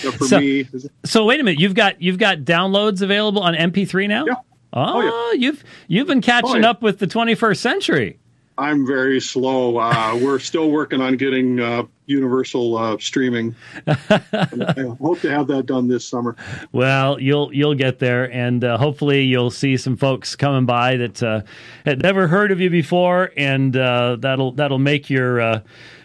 for 0.00 0.24
so, 0.24 0.38
me. 0.38 0.68
So 1.04 1.24
wait 1.24 1.40
a 1.40 1.42
minute, 1.42 1.60
you've 1.60 1.74
got 1.74 2.00
you've 2.00 2.18
got 2.18 2.38
downloads 2.38 3.02
available 3.02 3.42
on 3.42 3.54
MP3 3.54 4.08
now? 4.08 4.26
Yeah. 4.26 4.34
Oh, 4.72 5.02
oh 5.02 5.32
yeah. 5.32 5.40
you've 5.40 5.64
you've 5.88 6.06
been 6.06 6.20
catching 6.20 6.50
oh, 6.50 6.58
yeah. 6.58 6.70
up 6.70 6.82
with 6.82 6.98
the 6.98 7.06
21st 7.06 7.58
century. 7.58 8.18
I'm 8.60 8.86
very 8.86 9.20
slow. 9.20 9.78
Uh, 9.78 10.18
we're 10.20 10.38
still 10.38 10.70
working 10.70 11.00
on 11.00 11.16
getting 11.16 11.58
uh, 11.60 11.84
universal 12.04 12.76
uh, 12.76 12.98
streaming. 12.98 13.54
I 13.86 14.94
hope 15.00 15.20
to 15.20 15.30
have 15.30 15.46
that 15.46 15.64
done 15.64 15.88
this 15.88 16.04
summer. 16.04 16.36
Well, 16.70 17.18
you'll 17.18 17.54
you'll 17.54 17.74
get 17.74 18.00
there, 18.00 18.30
and 18.30 18.62
uh, 18.62 18.76
hopefully 18.76 19.22
you'll 19.22 19.50
see 19.50 19.78
some 19.78 19.96
folks 19.96 20.36
coming 20.36 20.66
by 20.66 20.98
that 20.98 21.22
uh, 21.22 21.40
had 21.86 22.02
never 22.02 22.28
heard 22.28 22.50
of 22.50 22.60
you 22.60 22.68
before, 22.68 23.32
and 23.34 23.74
uh, 23.74 24.16
that'll 24.20 24.52
that'll 24.52 24.78
make 24.78 25.08
your 25.08 25.62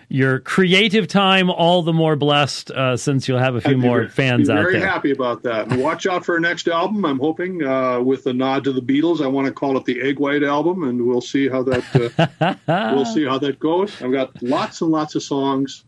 your 0.09 0.39
creative 0.39 1.07
time 1.07 1.49
all 1.49 1.81
the 1.81 1.93
more 1.93 2.15
blessed 2.15 2.71
uh, 2.71 2.95
since 2.97 3.27
you'll 3.27 3.39
have 3.39 3.55
a 3.55 3.61
few 3.61 3.77
more 3.77 4.07
fans 4.09 4.49
out 4.49 4.55
there. 4.55 4.71
Very 4.71 4.79
happy 4.81 5.11
about 5.11 5.43
that. 5.43 5.71
And 5.71 5.81
watch 5.81 6.05
out 6.05 6.25
for 6.25 6.35
our 6.35 6.39
next 6.39 6.67
album. 6.67 7.05
I'm 7.05 7.19
hoping 7.19 7.63
uh, 7.63 8.01
with 8.01 8.25
a 8.27 8.33
nod 8.33 8.63
to 8.65 8.71
the 8.71 8.81
Beatles. 8.81 9.21
I 9.21 9.27
want 9.27 9.47
to 9.47 9.53
call 9.53 9.77
it 9.77 9.85
the 9.85 10.01
Egg 10.01 10.19
White 10.19 10.43
album, 10.43 10.83
and 10.83 11.05
we'll 11.05 11.21
see 11.21 11.47
how 11.47 11.63
that 11.63 12.57
uh, 12.67 12.91
we'll 12.95 13.05
see 13.05 13.25
how 13.25 13.37
that 13.39 13.59
goes. 13.59 14.01
I've 14.01 14.11
got 14.11 14.41
lots 14.41 14.81
and 14.81 14.91
lots 14.91 15.15
of 15.15 15.23
songs. 15.23 15.83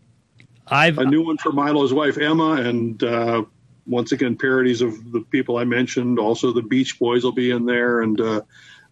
I've 0.67 0.97
a 0.97 1.05
new 1.05 1.23
one 1.23 1.37
for 1.37 1.51
Mylo's 1.51 1.93
wife 1.93 2.17
Emma, 2.17 2.53
and 2.53 3.01
uh, 3.03 3.43
once 3.85 4.11
again 4.11 4.35
parodies 4.35 4.81
of 4.81 5.11
the 5.11 5.21
people 5.21 5.57
I 5.57 5.63
mentioned. 5.63 6.19
Also, 6.19 6.51
the 6.51 6.61
Beach 6.61 6.99
Boys 6.99 7.23
will 7.23 7.31
be 7.31 7.51
in 7.51 7.65
there, 7.65 8.01
and 8.01 8.19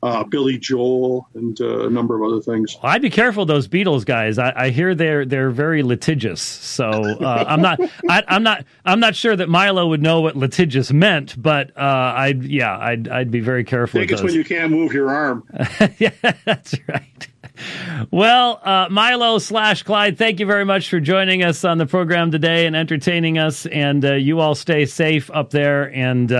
uh, 0.06 0.24
Billy 0.24 0.60
Joel, 0.60 1.28
and 1.34 1.60
uh, 1.60 1.88
a 1.88 1.90
number 1.90 2.16
of 2.16 2.32
other 2.32 2.40
things. 2.40 2.78
I'd 2.84 3.02
be 3.02 3.10
careful 3.10 3.46
those 3.48 3.68
Beatles 3.68 4.06
guys. 4.06 4.38
I, 4.38 4.54
I 4.56 4.70
hear 4.70 4.94
they're 4.94 5.26
they're 5.26 5.50
very 5.50 5.82
litigious. 5.82 6.42
So 6.42 6.90
uh, 6.90 7.46
I'm 7.48 7.62
not 7.62 7.80
I, 8.08 8.24
am 8.28 8.44
not 8.44 8.66
I'm 8.86 9.00
not 9.00 9.16
sure 9.16 9.36
that 9.36 9.50
Mylo 9.50 9.90
would 9.90 10.04
know 10.04 10.22
what 10.22 10.36
litigious 10.36 10.94
meant. 10.94 11.42
But 11.42 11.76
uh, 11.76 11.82
I'd 12.16 12.44
yeah 12.44 12.78
I'd 12.78 13.08
I'd 13.08 13.32
be 13.32 13.40
very 13.40 13.64
careful. 13.64 14.00
I 14.00 14.02
think 14.02 14.12
it's 14.12 14.22
when 14.22 14.36
you 14.36 14.44
can't 14.44 14.72
move 14.72 14.94
your 14.94 15.10
arm. 15.10 15.44
yeah, 15.98 16.12
that's 16.46 16.76
right. 16.88 17.28
Well, 18.12 18.60
uh, 18.64 18.90
Mylo 18.90 19.42
slash 19.42 19.84
Clyde, 19.84 20.18
thank 20.18 20.40
you 20.40 20.46
very 20.46 20.66
much 20.66 20.90
for 20.90 21.00
joining 21.00 21.42
us 21.42 21.64
on 21.64 21.78
the 21.78 21.86
program 21.86 22.30
today 22.30 22.66
and 22.66 22.76
entertaining 22.76 23.38
us. 23.38 23.66
And 23.66 24.04
uh, 24.04 24.14
you 24.14 24.42
all 24.42 24.56
stay 24.56 24.86
safe 24.86 25.32
up 25.32 25.52
there. 25.52 25.90
And 25.94 26.32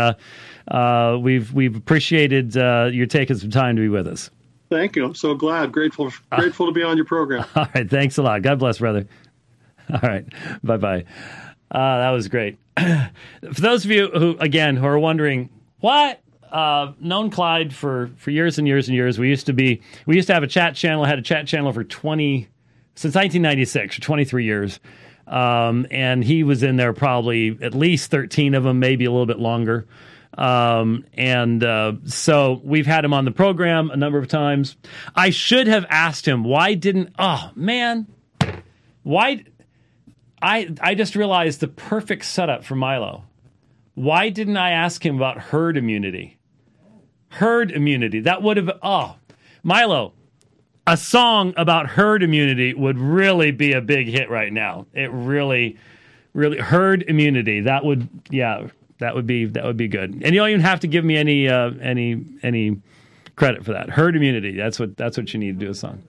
uh, 0.70 1.18
we've 1.20 1.54
we've 1.54 1.76
appreciated 1.76 2.58
uh, 2.58 2.90
your 2.92 3.06
taking 3.06 3.38
some 3.38 3.50
time 3.50 3.76
to 3.76 3.82
be 3.82 3.90
with 3.90 4.08
us. 4.08 4.30
Thank 4.70 4.96
you. 4.96 5.06
I'm 5.06 5.16
so 5.16 5.36
glad, 5.36 5.72
grateful, 5.72 6.12
grateful 6.32 6.66
to 6.66 6.72
be 6.72 6.82
on 6.82 6.98
your 6.98 7.06
program. 7.06 7.46
All 7.56 7.68
right, 7.76 7.90
thanks 7.90 8.18
a 8.18 8.24
lot. 8.24 8.42
God 8.42 8.60
bless, 8.60 8.80
brother. 8.80 9.08
All 9.94 10.00
right, 10.02 10.26
bye 10.64 10.78
bye. 10.78 11.06
Uh, 11.72 11.98
that 12.00 12.10
was 12.10 12.28
great. 12.28 12.58
for 12.78 13.62
those 13.62 13.86
of 13.86 13.92
you 13.92 14.10
who, 14.10 14.38
again, 14.40 14.76
who 14.76 14.86
are 14.86 15.00
wondering 15.00 15.50
what 15.80 16.22
uh, 16.52 16.94
known 17.00 17.30
Clyde 17.30 17.74
for 17.74 18.10
for 18.18 18.32
years 18.32 18.58
and 18.58 18.68
years 18.68 18.88
and 18.88 18.96
years. 18.96 19.20
We 19.20 19.30
used 19.30 19.46
to 19.48 19.54
be 19.54 19.82
we 20.06 20.16
used 20.16 20.28
to 20.28 20.34
have 20.34 20.44
a 20.44 20.48
chat 20.48 20.76
channel. 20.76 21.04
Had 21.04 21.20
a 21.20 21.24
chat 21.24 21.48
channel 21.48 21.74
for 21.74 21.84
twenty 21.84 22.48
since 22.96 23.14
1996 23.14 23.98
or 23.98 24.02
23 24.02 24.46
years, 24.46 24.80
um, 25.28 25.86
and 25.92 26.24
he 26.24 26.44
was 26.44 26.64
in 26.64 26.78
there 26.78 26.94
probably 26.94 27.58
at 27.62 27.74
least 27.74 28.10
13 28.10 28.54
of 28.54 28.64
them, 28.64 28.80
maybe 28.80 29.04
a 29.04 29.12
little 29.12 29.26
bit 29.26 29.38
longer. 29.38 29.86
Um, 30.36 31.06
and 31.14 31.64
uh, 31.64 31.94
so 32.06 32.62
we've 32.64 32.86
had 32.86 33.06
him 33.06 33.14
on 33.14 33.26
the 33.26 33.32
program 33.32 33.90
a 33.90 33.98
number 33.98 34.18
of 34.18 34.28
times. 34.28 34.76
I 35.16 35.30
should 35.30 35.68
have 35.68 35.86
asked 35.90 36.28
him 36.28 36.44
why 36.44 36.74
didn't. 36.74 37.14
Oh 37.18 37.52
man, 37.56 38.08
why? 39.04 39.46
I 40.42 40.76
I 40.82 40.96
just 40.96 41.16
realized 41.16 41.62
the 41.62 41.70
perfect 41.70 42.26
setup 42.26 42.66
for 42.66 42.76
Mylo. 42.76 43.24
Why 43.94 44.30
didn't 44.30 44.58
I 44.58 44.72
ask 44.72 45.06
him 45.06 45.16
about 45.16 45.38
herd 45.38 45.78
immunity? 45.78 46.38
Herd 47.30 47.72
immunity. 47.72 48.20
That 48.20 48.42
would 48.42 48.58
have. 48.58 48.72
Oh, 48.84 49.16
Mylo. 49.64 50.12
A 50.88 50.98
song 50.98 51.54
about 51.58 51.88
herd 51.88 52.22
immunity 52.22 52.74
would 52.76 53.00
really 53.00 53.50
be 53.50 53.72
a 53.72 53.82
big 53.82 54.08
hit 54.08 54.30
right 54.30 54.54
now. 54.54 54.86
It 54.94 55.10
really, 55.12 55.78
really 56.34 56.60
herd 56.60 57.02
immunity. 57.08 57.62
That 57.62 57.84
would, 57.84 58.08
yeah, 58.30 58.68
that 59.00 59.16
would 59.16 59.28
be 59.28 59.46
that 59.46 59.64
would 59.64 59.78
be 59.78 59.88
good. 59.88 60.12
And 60.14 60.26
you 60.26 60.40
don't 60.40 60.50
even 60.50 60.62
have 60.62 60.80
to 60.82 60.88
give 60.88 61.04
me 61.04 61.18
any 61.18 61.48
uh, 61.48 61.72
any 61.82 62.24
any 62.44 62.82
credit 63.36 63.66
for 63.66 63.74
that. 63.74 63.90
Herd 63.90 64.16
immunity. 64.16 64.56
That's 64.56 64.80
what 64.80 64.96
that's 64.98 65.18
what 65.18 65.34
you 65.34 65.40
need 65.40 65.60
to 65.60 65.66
do 65.66 65.72
a 65.72 65.76
song. 65.76 66.04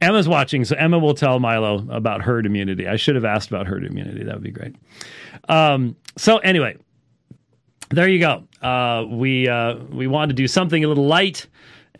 Emma's 0.00 0.28
watching, 0.28 0.64
so 0.64 0.76
Emma 0.76 0.98
will 0.98 1.14
tell 1.14 1.38
Mylo 1.38 1.88
about 1.94 2.20
herd 2.20 2.44
immunity. 2.44 2.86
I 2.86 2.96
should 2.96 3.14
have 3.14 3.24
asked 3.24 3.48
about 3.48 3.66
herd 3.66 3.84
immunity. 3.84 4.24
That 4.24 4.34
would 4.34 4.42
be 4.42 4.50
great. 4.50 4.76
Um, 5.48 5.96
so 6.18 6.36
anyway, 6.38 6.76
there 7.90 8.06
you 8.06 8.18
go. 8.18 8.44
Uh, 8.60 9.06
we 9.08 9.48
uh, 9.48 9.76
we 9.90 10.06
wanted 10.06 10.36
to 10.36 10.42
do 10.42 10.48
something 10.48 10.84
a 10.84 10.88
little 10.88 11.06
light, 11.06 11.46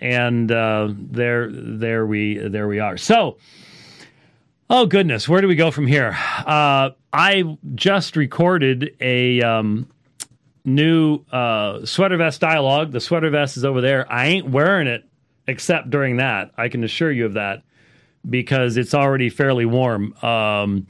and 0.00 0.52
uh, 0.52 0.88
there 0.90 1.50
there 1.50 2.06
we 2.06 2.38
there 2.38 2.68
we 2.68 2.80
are. 2.80 2.96
So. 2.96 3.38
Oh 4.68 4.84
goodness, 4.84 5.28
where 5.28 5.40
do 5.40 5.46
we 5.46 5.54
go 5.54 5.70
from 5.70 5.86
here? 5.86 6.16
Uh, 6.44 6.90
I 7.12 7.56
just 7.76 8.16
recorded 8.16 8.96
a 9.00 9.40
um, 9.40 9.88
new 10.64 11.24
uh, 11.30 11.86
sweater 11.86 12.16
vest 12.16 12.40
dialogue. 12.40 12.90
The 12.90 12.98
sweater 13.00 13.30
vest 13.30 13.56
is 13.56 13.64
over 13.64 13.80
there. 13.80 14.10
I 14.12 14.26
ain't 14.26 14.50
wearing 14.50 14.88
it 14.88 15.04
except 15.46 15.90
during 15.90 16.16
that. 16.16 16.50
I 16.56 16.68
can 16.68 16.82
assure 16.82 17.12
you 17.12 17.26
of 17.26 17.34
that 17.34 17.62
because 18.28 18.76
it's 18.76 18.92
already 18.92 19.28
fairly 19.28 19.66
warm 19.66 20.14
um, 20.24 20.88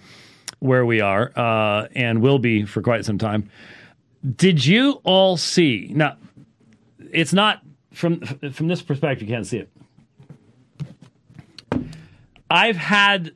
where 0.61 0.87
we 0.87 1.03
are 1.03 1.31
uh, 1.37 1.89
and 1.95 2.23
will 2.23 2.39
be 2.39 2.65
for 2.65 2.81
quite 2.81 3.05
some 3.05 3.19
time. 3.19 3.51
Did 4.37 4.65
you 4.65 5.03
all 5.05 5.37
see? 5.37 5.91
Now, 5.95 6.17
it's 7.13 7.35
not 7.35 7.63
from 7.93 8.21
from 8.23 8.69
this 8.69 8.81
perspective. 8.81 9.29
You 9.29 9.35
can't 9.35 9.47
see 9.47 9.59
it. 9.59 9.71
I've 12.49 12.77
had 12.77 13.33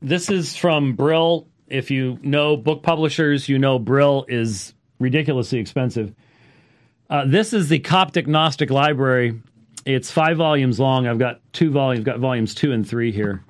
this 0.00 0.30
is 0.30 0.56
from 0.56 0.94
Brill. 0.94 1.48
If 1.66 1.90
you 1.90 2.18
know 2.22 2.56
book 2.56 2.82
publishers, 2.82 3.48
you 3.48 3.58
know 3.58 3.78
Brill 3.78 4.24
is 4.28 4.74
ridiculously 4.98 5.58
expensive. 5.58 6.14
Uh, 7.10 7.24
this 7.26 7.52
is 7.52 7.68
the 7.68 7.78
Coptic 7.78 8.26
Gnostic 8.26 8.70
Library. 8.70 9.40
It's 9.84 10.10
five 10.10 10.36
volumes 10.36 10.78
long. 10.78 11.06
I've 11.06 11.18
got 11.18 11.40
two 11.52 11.70
volumes, 11.70 12.04
got 12.04 12.18
volumes 12.18 12.54
two 12.54 12.72
and 12.72 12.86
three 12.86 13.12
here. 13.12 13.42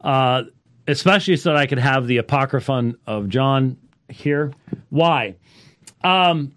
Uh, 0.00 0.44
especially 0.86 1.36
so 1.36 1.50
that 1.50 1.58
I 1.58 1.66
could 1.66 1.78
have 1.78 2.06
the 2.06 2.16
Apocryphon 2.18 2.96
of 3.06 3.28
John 3.28 3.76
here. 4.08 4.52
Why? 4.88 5.36
Um, 6.02 6.54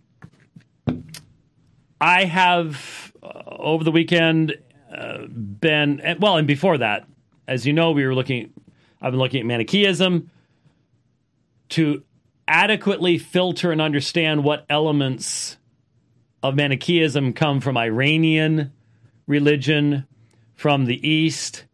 I 1.99 2.23
have 2.25 3.13
uh, 3.21 3.43
over 3.45 3.83
the 3.83 3.91
weekend 3.91 4.55
uh, 4.95 5.25
been 5.27 6.17
well, 6.19 6.37
and 6.37 6.47
before 6.47 6.77
that, 6.77 7.07
as 7.47 7.65
you 7.65 7.73
know, 7.73 7.91
we 7.91 8.05
were 8.05 8.15
looking 8.15 8.53
I've 9.01 9.11
been 9.11 9.19
looking 9.19 9.39
at 9.39 9.45
Manichaeism 9.45 10.29
to 11.69 12.03
adequately 12.47 13.17
filter 13.17 13.71
and 13.71 13.81
understand 13.81 14.43
what 14.43 14.65
elements 14.69 15.57
of 16.43 16.55
Manichaeism 16.55 17.33
come 17.33 17.61
from 17.61 17.77
Iranian 17.77 18.71
religion, 19.27 20.05
from 20.53 20.85
the 20.85 21.07
East, 21.07 21.65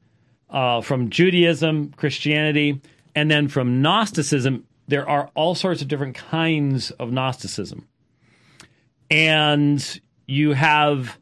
uh, 0.50 0.82
from 0.82 1.10
Judaism, 1.10 1.94
Christianity, 1.98 2.82
and 3.16 3.30
then 3.30 3.48
from 3.48 3.82
Gnosticism. 3.82 4.66
There 4.88 5.10
are 5.10 5.30
all 5.36 5.56
sorts 5.56 5.82
of 5.82 5.88
different 5.88 6.16
kinds 6.16 6.92
of 6.92 7.12
Gnosticism. 7.12 7.88
And 9.10 10.02
you 10.28 10.54
have 10.54 11.18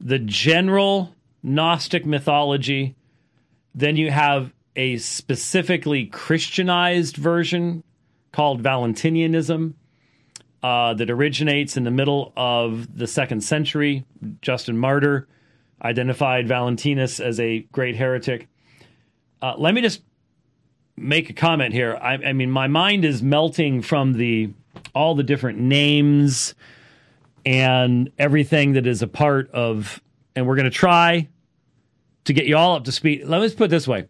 the 0.00 0.18
general 0.18 1.14
Gnostic 1.42 2.06
mythology, 2.06 2.94
then 3.74 3.96
you 3.96 4.10
have 4.10 4.52
a 4.76 4.96
specifically 4.98 6.06
Christianized 6.06 7.16
version 7.16 7.82
called 8.32 8.62
Valentinianism 8.62 9.74
uh, 10.62 10.94
that 10.94 11.10
originates 11.10 11.76
in 11.76 11.84
the 11.84 11.90
middle 11.90 12.32
of 12.36 12.96
the 12.96 13.06
second 13.06 13.42
century. 13.42 14.04
Justin 14.42 14.78
Martyr 14.78 15.26
identified 15.82 16.46
Valentinus 16.46 17.20
as 17.20 17.40
a 17.40 17.60
great 17.72 17.96
heretic. 17.96 18.48
Uh, 19.40 19.54
let 19.56 19.74
me 19.74 19.80
just 19.80 20.02
make 20.96 21.30
a 21.30 21.32
comment 21.32 21.72
here. 21.72 21.96
I, 22.00 22.14
I, 22.14 22.32
mean, 22.32 22.50
my 22.50 22.66
mind 22.66 23.04
is 23.04 23.22
melting 23.22 23.82
from 23.82 24.12
the 24.12 24.52
all 24.94 25.14
the 25.14 25.22
different 25.22 25.58
names 25.58 26.54
and 27.44 28.10
everything 28.18 28.74
that 28.74 28.86
is 28.86 29.02
a 29.02 29.08
part 29.08 29.50
of, 29.50 30.00
and 30.36 30.46
we're 30.46 30.56
going 30.56 30.64
to 30.64 30.70
try 30.70 31.28
to 32.24 32.32
get 32.32 32.44
you 32.44 32.56
all 32.56 32.76
up 32.76 32.84
to 32.84 32.92
speed. 32.92 33.24
Let 33.24 33.40
me 33.40 33.48
put 33.50 33.64
it 33.64 33.70
this 33.70 33.88
way 33.88 34.06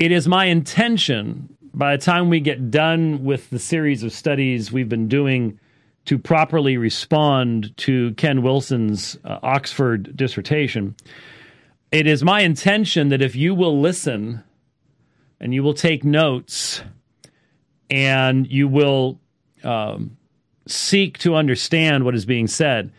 it 0.00 0.10
is 0.10 0.26
my 0.26 0.46
intention 0.46 1.54
by 1.74 1.94
the 1.94 2.02
time 2.02 2.30
we 2.30 2.40
get 2.40 2.70
done 2.70 3.22
with 3.22 3.50
the 3.50 3.58
series 3.58 4.02
of 4.02 4.12
studies 4.12 4.72
we've 4.72 4.88
been 4.88 5.08
doing 5.08 5.60
to 6.06 6.18
properly 6.18 6.78
respond 6.78 7.76
to 7.76 8.14
Ken 8.14 8.40
Wilson's 8.40 9.18
uh, 9.26 9.38
Oxford 9.42 10.16
dissertation, 10.16 10.96
it 11.92 12.06
is 12.06 12.24
my 12.24 12.40
intention 12.40 13.10
that 13.10 13.20
if 13.20 13.36
you 13.36 13.54
will 13.54 13.78
listen 13.78 14.42
and 15.38 15.52
you 15.52 15.62
will 15.62 15.74
take 15.74 16.02
notes 16.02 16.82
and 17.90 18.50
you 18.50 18.68
will 18.68 19.20
um, 19.62 20.16
seek 20.66 21.18
to 21.18 21.34
understand 21.34 22.06
what 22.06 22.14
is 22.14 22.24
being 22.24 22.46
said, 22.46 22.90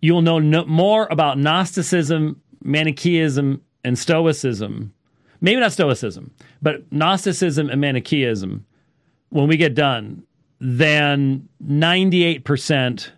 you 0.00 0.14
will 0.14 0.22
know 0.22 0.38
no- 0.38 0.66
more 0.66 1.08
about 1.10 1.38
Gnosticism, 1.38 2.40
Manichaeism, 2.62 3.62
and 3.82 3.98
Stoicism, 3.98 4.92
maybe 5.40 5.60
not 5.60 5.72
Stoicism, 5.72 6.30
but 6.62 6.90
Gnosticism 6.92 7.70
and 7.70 7.80
Manichaeism, 7.80 8.64
when 9.30 9.48
we 9.48 9.56
get 9.56 9.74
done, 9.74 10.24
than 10.60 11.48
98% 11.64 13.10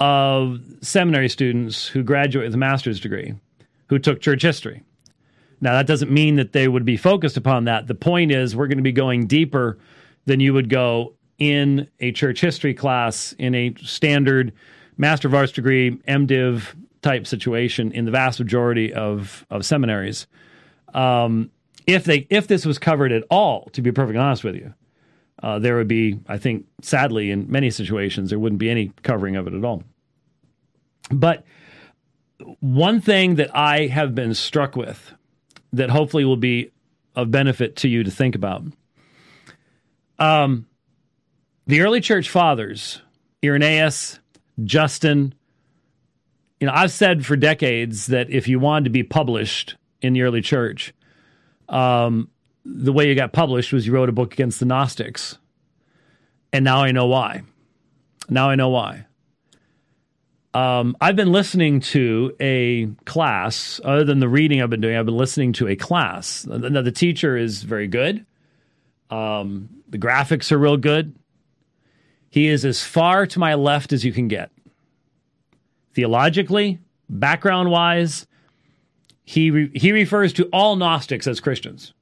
of 0.00 0.60
seminary 0.80 1.28
students 1.28 1.88
who 1.88 2.02
graduate 2.02 2.46
with 2.46 2.54
a 2.54 2.58
master's 2.58 3.00
degree 3.00 3.34
who 3.88 3.98
took 3.98 4.20
church 4.20 4.42
history. 4.42 4.82
Now, 5.60 5.72
that 5.72 5.86
doesn't 5.86 6.10
mean 6.10 6.36
that 6.36 6.52
they 6.52 6.68
would 6.68 6.84
be 6.84 6.96
focused 6.96 7.36
upon 7.36 7.64
that. 7.64 7.88
The 7.88 7.94
point 7.94 8.30
is, 8.30 8.54
we're 8.54 8.68
going 8.68 8.78
to 8.78 8.82
be 8.82 8.92
going 8.92 9.26
deeper 9.26 9.78
than 10.26 10.40
you 10.40 10.54
would 10.54 10.68
go 10.68 11.14
in 11.38 11.88
a 12.00 12.12
church 12.12 12.40
history 12.40 12.74
class 12.74 13.34
in 13.38 13.54
a 13.54 13.74
standard 13.82 14.52
Master 14.96 15.28
of 15.28 15.34
Arts 15.34 15.52
degree, 15.52 15.92
MDiv 16.08 16.74
type 17.02 17.26
situation 17.26 17.92
in 17.92 18.04
the 18.04 18.10
vast 18.10 18.38
majority 18.40 18.92
of, 18.92 19.46
of 19.50 19.64
seminaries. 19.64 20.26
Um, 20.94 21.50
if 21.86 22.04
they 22.04 22.26
if 22.30 22.46
this 22.46 22.66
was 22.66 22.78
covered 22.78 23.12
at 23.12 23.24
all, 23.30 23.68
to 23.72 23.82
be 23.82 23.92
perfectly 23.92 24.18
honest 24.18 24.44
with 24.44 24.54
you, 24.54 24.74
uh, 25.42 25.58
there 25.58 25.76
would 25.76 25.88
be, 25.88 26.18
I 26.26 26.38
think, 26.38 26.66
sadly, 26.82 27.30
in 27.30 27.50
many 27.50 27.70
situations, 27.70 28.30
there 28.30 28.38
wouldn't 28.38 28.58
be 28.58 28.70
any 28.70 28.92
covering 29.02 29.36
of 29.36 29.46
it 29.46 29.54
at 29.54 29.64
all. 29.64 29.84
But 31.10 31.44
one 32.60 33.00
thing 33.00 33.36
that 33.36 33.54
I 33.56 33.86
have 33.86 34.14
been 34.14 34.34
struck 34.34 34.76
with 34.76 35.12
that 35.72 35.90
hopefully 35.90 36.24
will 36.24 36.36
be 36.36 36.72
of 37.14 37.30
benefit 37.30 37.76
to 37.76 37.88
you 37.88 38.04
to 38.04 38.10
think 38.10 38.34
about. 38.34 38.64
Um, 40.18 40.66
the 41.66 41.80
early 41.80 42.00
church 42.00 42.30
fathers, 42.30 43.02
Irenaeus, 43.44 44.18
Justin, 44.64 45.34
you 46.60 46.66
know, 46.66 46.72
I've 46.74 46.90
said 46.90 47.24
for 47.24 47.36
decades 47.36 48.06
that 48.06 48.30
if 48.30 48.48
you 48.48 48.58
wanted 48.58 48.84
to 48.84 48.90
be 48.90 49.02
published 49.02 49.76
in 50.00 50.12
the 50.12 50.22
early 50.22 50.40
church, 50.40 50.94
um, 51.68 52.30
the 52.64 52.92
way 52.92 53.08
you 53.08 53.14
got 53.14 53.32
published 53.32 53.72
was 53.72 53.86
you 53.86 53.92
wrote 53.92 54.08
a 54.08 54.12
book 54.12 54.32
against 54.32 54.60
the 54.60 54.66
Gnostics. 54.66 55.38
And 56.52 56.64
now 56.64 56.82
I 56.82 56.92
know 56.92 57.06
why. 57.06 57.42
Now 58.28 58.50
I 58.50 58.54
know 58.54 58.68
why. 58.68 59.06
Um, 60.54 60.96
I've 61.00 61.16
been 61.16 61.30
listening 61.30 61.80
to 61.80 62.34
a 62.40 62.86
class, 63.04 63.80
other 63.84 64.04
than 64.04 64.18
the 64.18 64.28
reading 64.28 64.62
I've 64.62 64.70
been 64.70 64.80
doing, 64.80 64.96
I've 64.96 65.06
been 65.06 65.16
listening 65.16 65.52
to 65.54 65.68
a 65.68 65.76
class. 65.76 66.46
Now, 66.46 66.82
the 66.82 66.92
teacher 66.92 67.36
is 67.36 67.62
very 67.62 67.86
good. 67.86 68.24
Um, 69.10 69.68
the 69.88 69.98
graphics 69.98 70.50
are 70.50 70.58
real 70.58 70.76
good. 70.76 71.14
He 72.30 72.48
is 72.48 72.64
as 72.64 72.82
far 72.82 73.26
to 73.26 73.38
my 73.38 73.54
left 73.54 73.92
as 73.92 74.04
you 74.04 74.12
can 74.12 74.28
get. 74.28 74.50
Theologically, 75.94 76.78
background 77.08 77.70
wise, 77.70 78.26
he, 79.28 79.50
re- 79.50 79.70
he 79.74 79.92
refers 79.92 80.32
to 80.32 80.44
all 80.54 80.74
Gnostics 80.74 81.26
as 81.26 81.38
Christians. 81.38 81.92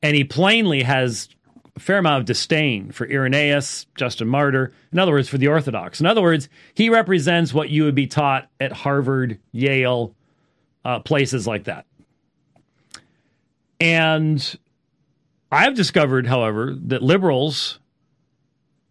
And 0.00 0.14
he 0.14 0.22
plainly 0.22 0.84
has 0.84 1.28
a 1.74 1.80
fair 1.80 1.98
amount 1.98 2.20
of 2.20 2.26
disdain 2.26 2.92
for 2.92 3.04
Irenaeus, 3.04 3.86
Justin 3.96 4.28
Martyr, 4.28 4.72
in 4.92 5.00
other 5.00 5.10
words, 5.10 5.28
for 5.28 5.38
the 5.38 5.48
Orthodox. 5.48 5.98
In 5.98 6.06
other 6.06 6.22
words, 6.22 6.48
he 6.74 6.88
represents 6.88 7.52
what 7.52 7.68
you 7.68 7.82
would 7.82 7.96
be 7.96 8.06
taught 8.06 8.48
at 8.60 8.70
Harvard, 8.70 9.40
Yale, 9.50 10.14
uh, 10.84 11.00
places 11.00 11.48
like 11.48 11.64
that. 11.64 11.84
And 13.80 14.56
I've 15.50 15.74
discovered, 15.74 16.28
however, 16.28 16.76
that 16.82 17.02
liberals 17.02 17.80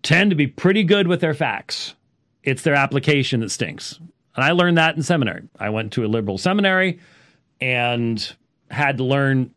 tend 0.03 0.31
to 0.31 0.35
be 0.35 0.47
pretty 0.47 0.83
good 0.83 1.07
with 1.07 1.21
their 1.21 1.33
facts. 1.33 1.95
It's 2.43 2.63
their 2.63 2.75
application 2.75 3.39
that 3.39 3.51
stinks. 3.51 3.97
And 4.35 4.45
I 4.45 4.51
learned 4.51 4.77
that 4.77 4.95
in 4.95 5.03
seminary. 5.03 5.43
I 5.59 5.69
went 5.69 5.93
to 5.93 6.05
a 6.05 6.07
liberal 6.07 6.37
seminary 6.37 6.99
and 7.59 8.35
had 8.69 8.97
to 8.97 9.03
learn 9.03 9.53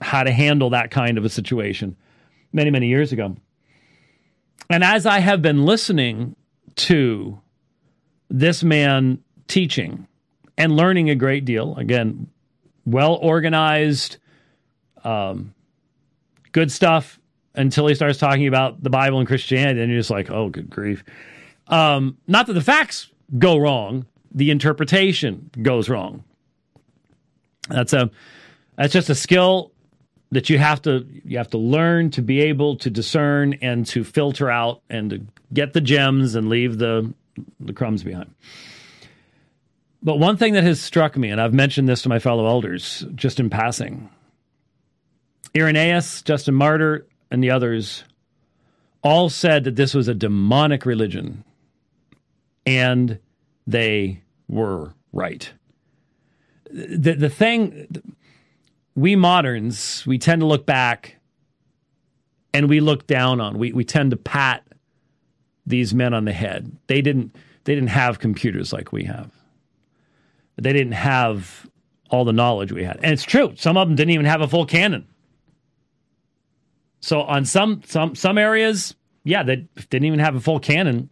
how 0.00 0.22
to 0.22 0.32
handle 0.32 0.70
that 0.70 0.90
kind 0.90 1.18
of 1.18 1.24
a 1.24 1.28
situation 1.28 1.96
many, 2.52 2.70
many 2.70 2.88
years 2.88 3.12
ago. 3.12 3.36
And 4.70 4.82
as 4.82 5.06
I 5.06 5.20
have 5.20 5.42
been 5.42 5.64
listening 5.64 6.36
to 6.76 7.40
this 8.30 8.64
man 8.64 9.22
teaching 9.46 10.06
and 10.56 10.76
learning 10.76 11.10
a 11.10 11.14
great 11.14 11.44
deal, 11.44 11.76
again, 11.76 12.28
well 12.86 13.14
organized, 13.14 14.16
um, 15.04 15.54
good 16.52 16.72
stuff 16.72 17.18
until 17.54 17.86
he 17.86 17.94
starts 17.94 18.18
talking 18.18 18.46
about 18.46 18.82
the 18.82 18.90
Bible 18.90 19.18
and 19.18 19.28
Christianity, 19.28 19.80
and 19.80 19.90
you're 19.90 20.00
just 20.00 20.10
like, 20.10 20.30
oh, 20.30 20.48
good 20.48 20.70
grief. 20.70 21.04
Um, 21.68 22.18
not 22.26 22.46
that 22.46 22.54
the 22.54 22.60
facts 22.60 23.10
go 23.38 23.56
wrong, 23.56 24.06
the 24.34 24.50
interpretation 24.50 25.50
goes 25.62 25.88
wrong. 25.88 26.24
That's 27.68 27.92
a 27.92 28.10
that's 28.76 28.92
just 28.92 29.08
a 29.08 29.14
skill 29.14 29.72
that 30.32 30.50
you 30.50 30.58
have 30.58 30.82
to 30.82 31.06
you 31.24 31.38
have 31.38 31.50
to 31.50 31.58
learn 31.58 32.10
to 32.10 32.22
be 32.22 32.40
able 32.40 32.76
to 32.78 32.90
discern 32.90 33.54
and 33.62 33.86
to 33.86 34.04
filter 34.04 34.50
out 34.50 34.82
and 34.90 35.10
to 35.10 35.22
get 35.52 35.72
the 35.72 35.80
gems 35.80 36.34
and 36.34 36.48
leave 36.48 36.78
the 36.78 37.12
the 37.60 37.72
crumbs 37.72 38.02
behind. 38.02 38.34
But 40.02 40.18
one 40.18 40.36
thing 40.36 40.52
that 40.52 40.64
has 40.64 40.82
struck 40.82 41.16
me, 41.16 41.30
and 41.30 41.40
I've 41.40 41.54
mentioned 41.54 41.88
this 41.88 42.02
to 42.02 42.10
my 42.10 42.18
fellow 42.18 42.46
elders 42.46 43.06
just 43.14 43.40
in 43.40 43.48
passing, 43.48 44.10
Irenaeus, 45.56 46.20
Justin 46.22 46.54
Martyr, 46.54 47.06
and 47.30 47.42
the 47.42 47.50
others 47.50 48.04
all 49.02 49.30
said 49.30 49.64
that 49.64 49.76
this 49.76 49.94
was 49.94 50.08
a 50.08 50.14
demonic 50.14 50.84
religion, 50.84 51.44
and 52.66 53.18
they 53.66 54.20
were 54.54 54.94
right. 55.12 55.52
The 56.70 57.14
the 57.14 57.28
thing 57.28 57.86
we 58.94 59.16
moderns, 59.16 60.06
we 60.06 60.18
tend 60.18 60.40
to 60.40 60.46
look 60.46 60.64
back 60.64 61.16
and 62.52 62.68
we 62.68 62.80
look 62.80 63.06
down 63.06 63.40
on. 63.40 63.58
We 63.58 63.72
we 63.72 63.84
tend 63.84 64.12
to 64.12 64.16
pat 64.16 64.66
these 65.66 65.92
men 65.92 66.14
on 66.14 66.24
the 66.24 66.32
head. 66.32 66.76
They 66.86 67.02
didn't 67.02 67.36
they 67.64 67.74
didn't 67.74 67.90
have 67.90 68.18
computers 68.18 68.72
like 68.72 68.92
we 68.92 69.04
have. 69.04 69.30
They 70.56 70.72
didn't 70.72 70.92
have 70.92 71.68
all 72.10 72.24
the 72.24 72.32
knowledge 72.32 72.70
we 72.70 72.84
had. 72.84 72.96
And 73.02 73.12
it's 73.12 73.24
true, 73.24 73.54
some 73.56 73.76
of 73.76 73.88
them 73.88 73.96
didn't 73.96 74.12
even 74.12 74.26
have 74.26 74.40
a 74.40 74.48
full 74.48 74.66
canon. 74.66 75.08
So 77.00 77.22
on 77.22 77.44
some 77.44 77.82
some 77.84 78.14
some 78.14 78.38
areas, 78.38 78.94
yeah, 79.24 79.42
they 79.42 79.66
didn't 79.90 80.06
even 80.06 80.20
have 80.20 80.36
a 80.36 80.40
full 80.40 80.60
canon. 80.60 81.10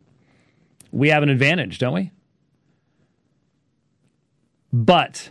We 0.93 1.09
have 1.09 1.22
an 1.22 1.28
advantage, 1.28 1.78
don't 1.78 1.95
we? 1.95 2.12
But 4.73 5.31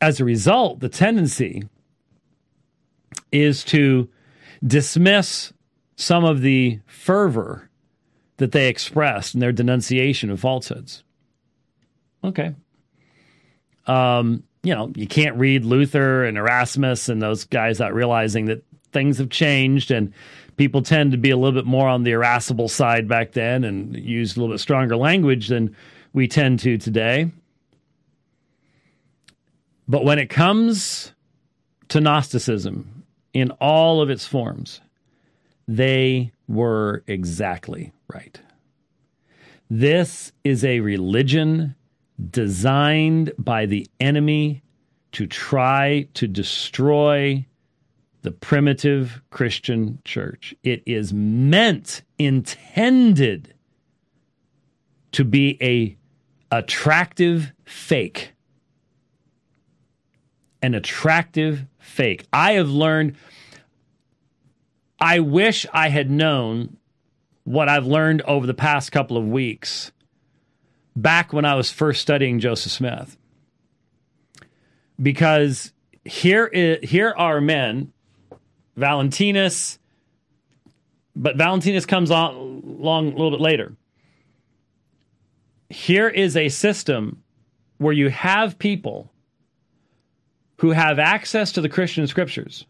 as 0.00 0.20
a 0.20 0.24
result, 0.24 0.80
the 0.80 0.88
tendency 0.88 1.62
is 3.30 3.64
to 3.64 4.08
dismiss 4.64 5.52
some 5.96 6.24
of 6.24 6.40
the 6.40 6.80
fervor 6.86 7.70
that 8.38 8.52
they 8.52 8.68
expressed 8.68 9.34
in 9.34 9.40
their 9.40 9.52
denunciation 9.52 10.30
of 10.30 10.40
falsehoods. 10.40 11.04
Okay. 12.24 12.54
Um, 13.86 14.44
you 14.62 14.74
know, 14.74 14.92
you 14.94 15.06
can't 15.06 15.36
read 15.36 15.64
Luther 15.64 16.24
and 16.24 16.36
Erasmus 16.36 17.08
and 17.08 17.20
those 17.20 17.44
guys 17.44 17.78
without 17.78 17.94
realizing 17.94 18.46
that 18.46 18.64
things 18.92 19.18
have 19.18 19.30
changed 19.30 19.90
and 19.90 20.12
people 20.56 20.82
tend 20.82 21.12
to 21.12 21.18
be 21.18 21.30
a 21.30 21.36
little 21.36 21.58
bit 21.58 21.66
more 21.66 21.88
on 21.88 22.02
the 22.02 22.12
irascible 22.12 22.68
side 22.68 23.08
back 23.08 23.32
then 23.32 23.64
and 23.64 23.96
use 23.96 24.36
a 24.36 24.40
little 24.40 24.52
bit 24.52 24.60
stronger 24.60 24.96
language 24.96 25.48
than 25.48 25.74
we 26.12 26.28
tend 26.28 26.60
to 26.60 26.78
today. 26.78 27.30
But 29.92 30.06
when 30.06 30.18
it 30.18 30.30
comes 30.30 31.12
to 31.88 32.00
Gnosticism, 32.00 33.04
in 33.34 33.50
all 33.60 34.00
of 34.00 34.08
its 34.08 34.26
forms, 34.26 34.80
they 35.68 36.32
were 36.48 37.04
exactly 37.06 37.92
right. 38.08 38.40
This 39.68 40.32
is 40.44 40.64
a 40.64 40.80
religion 40.80 41.74
designed 42.30 43.32
by 43.36 43.66
the 43.66 43.86
enemy 44.00 44.62
to 45.12 45.26
try 45.26 46.08
to 46.14 46.26
destroy 46.26 47.46
the 48.22 48.30
primitive 48.30 49.20
Christian 49.28 49.98
church. 50.06 50.54
It 50.62 50.82
is 50.86 51.12
meant, 51.12 52.00
intended 52.18 53.52
to 55.12 55.22
be 55.22 55.58
a 55.60 55.98
attractive 56.50 57.52
fake. 57.66 58.31
An 60.62 60.74
attractive 60.74 61.66
fake. 61.78 62.24
I 62.32 62.52
have 62.52 62.68
learned, 62.68 63.16
I 65.00 65.18
wish 65.18 65.66
I 65.72 65.88
had 65.88 66.10
known 66.10 66.76
what 67.44 67.68
I've 67.68 67.86
learned 67.86 68.22
over 68.22 68.46
the 68.46 68.54
past 68.54 68.92
couple 68.92 69.16
of 69.16 69.26
weeks 69.26 69.90
back 70.94 71.32
when 71.32 71.44
I 71.44 71.54
was 71.54 71.72
first 71.72 72.00
studying 72.00 72.38
Joseph 72.38 72.72
Smith. 72.72 73.16
Because 75.00 75.72
here, 76.04 76.46
is, 76.46 76.88
here 76.88 77.12
are 77.16 77.40
men, 77.40 77.92
Valentinus, 78.76 79.78
but 81.16 81.36
Valentinus 81.36 81.86
comes 81.86 82.10
on 82.10 82.34
along 82.78 83.08
a 83.08 83.10
little 83.10 83.30
bit 83.30 83.40
later. 83.40 83.74
Here 85.68 86.08
is 86.08 86.36
a 86.36 86.48
system 86.48 87.22
where 87.78 87.92
you 87.92 88.10
have 88.10 88.58
people 88.58 89.11
who 90.62 90.70
have 90.70 91.00
access 91.00 91.50
to 91.50 91.60
the 91.60 91.68
Christian 91.68 92.06
scriptures. 92.06 92.66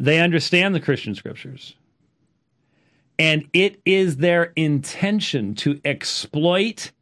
They 0.00 0.20
understand 0.20 0.74
the 0.74 0.80
Christian 0.80 1.14
scriptures. 1.14 1.74
And 3.18 3.46
it 3.52 3.82
is 3.84 4.16
their 4.16 4.54
intention 4.56 5.54
to 5.56 5.78
exploit 5.84 6.92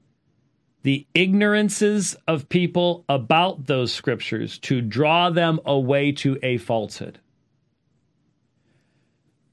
the 0.83 1.07
ignorances 1.15 2.17
of 2.27 2.49
people 2.49 3.05
about 3.09 3.67
those 3.67 3.93
scriptures 3.93 4.59
to 4.61 4.81
draw 4.81 5.31
them 5.31 5.61
away 5.65 6.11
to 6.11 6.37
a 6.43 6.59
falsehood. 6.59 7.21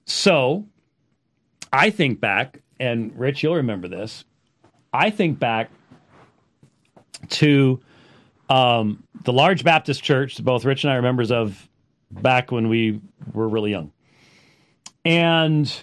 So, 0.06 0.66
I 1.72 1.91
think 1.91 2.20
back, 2.20 2.60
and 2.80 3.16
Rich, 3.16 3.43
you'll 3.43 3.58
remember 3.58 3.88
this. 3.88 4.26
I 4.91 5.12
think 5.12 5.38
back 5.38 5.70
to 7.30 7.80
um, 8.54 9.04
the 9.24 9.34
large 9.34 9.64
Baptist 9.64 10.04
church 10.04 10.41
both 10.43 10.64
Rich 10.64 10.84
and 10.84 10.93
I 10.93 10.97
are 10.97 11.01
members 11.01 11.32
of 11.32 11.68
back 12.12 12.51
when 12.51 12.70
we 12.70 13.01
were 13.34 13.47
really 13.49 13.72
young. 13.72 13.91
And 15.04 15.74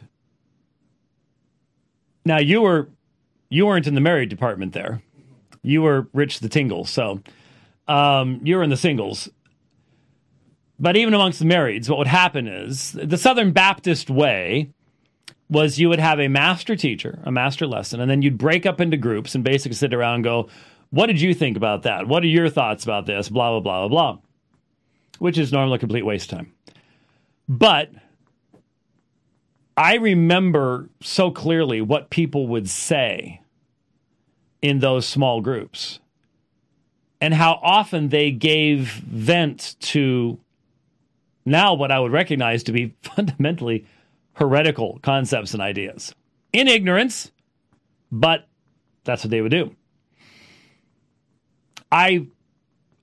now 2.24 2.38
you 2.38 2.62
were 2.62 2.88
you 3.48 3.66
weren't 3.66 3.88
in 3.88 3.96
the 3.96 4.00
married 4.00 4.28
department 4.28 4.72
there. 4.72 5.02
You 5.62 5.82
were 5.82 6.06
Rich 6.12 6.38
the 6.38 6.48
Tingle, 6.48 6.84
so 6.84 7.20
um, 7.88 8.40
you 8.44 8.56
were 8.56 8.62
in 8.62 8.70
the 8.70 8.76
singles. 8.76 9.28
But 10.78 10.96
even 10.96 11.12
amongst 11.12 11.40
the 11.40 11.44
marrieds, 11.46 11.88
what 11.88 11.98
would 11.98 12.06
happen 12.06 12.46
is 12.46 12.92
the 12.92 13.18
Southern 13.18 13.50
Baptist 13.50 14.08
way 14.08 14.70
was 15.50 15.80
you 15.80 15.88
would 15.88 15.98
have 15.98 16.20
a 16.20 16.28
master 16.28 16.76
teacher, 16.76 17.18
a 17.24 17.32
master 17.32 17.66
lesson, 17.66 18.00
and 18.00 18.08
then 18.08 18.22
you'd 18.22 18.38
break 18.38 18.64
up 18.64 18.80
into 18.80 18.96
groups 18.96 19.34
and 19.34 19.42
basically 19.42 19.74
sit 19.74 19.92
around 19.92 20.14
and 20.14 20.24
go, 20.24 20.48
What 20.90 21.06
did 21.06 21.20
you 21.20 21.34
think 21.34 21.56
about 21.56 21.82
that? 21.84 22.08
What 22.08 22.22
are 22.22 22.28
your 22.28 22.48
thoughts 22.48 22.84
about 22.84 23.06
this? 23.06 23.28
Blah, 23.28 23.50
blah, 23.50 23.60
blah, 23.60 23.88
blah, 23.88 24.12
blah. 24.12 24.18
Which 25.18 25.38
is 25.38 25.52
normally 25.52 25.76
a 25.76 25.78
complete 25.78 26.04
waste 26.04 26.32
of 26.32 26.38
time. 26.38 26.52
But 27.48 27.90
I 29.76 29.96
remember 29.96 30.88
so 31.00 31.30
clearly 31.30 31.80
what 31.80 32.10
people 32.10 32.48
would 32.48 32.68
say 32.68 33.40
in 34.62 34.80
those 34.80 35.06
small 35.06 35.40
groups 35.40 36.00
and 37.20 37.34
how 37.34 37.58
often 37.62 38.08
they 38.08 38.30
gave 38.30 38.88
vent 38.90 39.76
to 39.80 40.38
now 41.44 41.74
what 41.74 41.90
I 41.90 42.00
would 42.00 42.12
recognize 42.12 42.62
to 42.64 42.72
be 42.72 42.94
fundamentally 43.02 43.86
heretical 44.34 44.98
concepts 45.02 45.52
and 45.52 45.62
ideas 45.62 46.14
in 46.52 46.68
ignorance, 46.68 47.30
but 48.10 48.48
that's 49.04 49.24
what 49.24 49.30
they 49.30 49.40
would 49.40 49.50
do. 49.50 49.74
I 51.90 52.26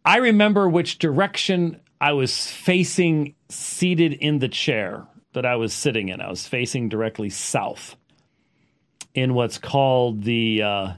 I 0.06 0.18
remember 0.18 0.70
which 0.70 0.98
direction 1.00 1.80
I 2.00 2.14
was 2.14 2.50
facing 2.52 3.36
seated 3.50 4.14
in 4.14 4.40
the 4.40 4.48
chair 4.48 5.06
that 5.34 5.46
I 5.46 5.56
was 5.56 5.74
sitting 5.74 6.10
in. 6.10 6.22
I 6.22 6.30
was 6.30 6.48
facing 6.48 6.90
directly 6.90 7.30
south 7.30 7.96
in 9.14 9.34
what's 9.34 9.58
called 9.58 10.24
the 10.24 10.62
uh, 10.64 10.94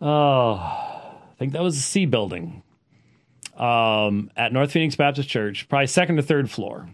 oh, 0.00 0.54
I 0.56 1.34
think 1.38 1.52
that 1.52 1.62
was 1.62 1.76
the 1.76 1.82
C 1.82 2.06
building 2.06 2.62
um, 3.56 4.30
at 4.36 4.52
North 4.52 4.72
Phoenix 4.72 4.96
Baptist 4.96 5.28
Church, 5.28 5.68
probably 5.68 5.86
second 5.86 6.18
or 6.18 6.22
third 6.22 6.50
floor 6.50 6.88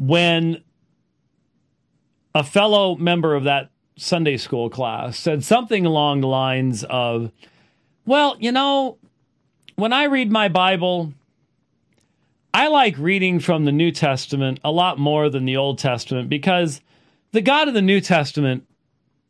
when 0.00 0.62
a 2.34 2.42
fellow 2.42 2.96
member 2.96 3.34
of 3.34 3.44
that 3.44 3.70
Sunday 3.96 4.38
school 4.38 4.70
class 4.70 5.18
said 5.18 5.44
something 5.44 5.84
along 5.84 6.22
the 6.22 6.26
lines 6.26 6.84
of, 6.84 7.30
Well, 8.06 8.36
you 8.40 8.52
know, 8.52 8.98
when 9.76 9.92
I 9.92 10.04
read 10.04 10.30
my 10.30 10.48
Bible, 10.48 11.12
I 12.52 12.68
like 12.68 12.98
reading 12.98 13.40
from 13.40 13.64
the 13.64 13.72
New 13.72 13.92
Testament 13.92 14.58
a 14.64 14.72
lot 14.72 14.98
more 14.98 15.28
than 15.30 15.44
the 15.44 15.56
Old 15.56 15.78
Testament 15.78 16.28
because 16.28 16.80
the 17.32 17.40
God 17.40 17.68
of 17.68 17.74
the 17.74 17.82
New 17.82 18.00
Testament 18.00 18.66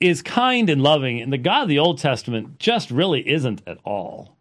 is 0.00 0.22
kind 0.22 0.70
and 0.70 0.82
loving, 0.82 1.20
and 1.20 1.30
the 1.30 1.38
God 1.38 1.64
of 1.64 1.68
the 1.68 1.78
Old 1.78 1.98
Testament 1.98 2.58
just 2.58 2.90
really 2.90 3.28
isn't 3.28 3.60
at 3.66 3.76
all. 3.84 4.36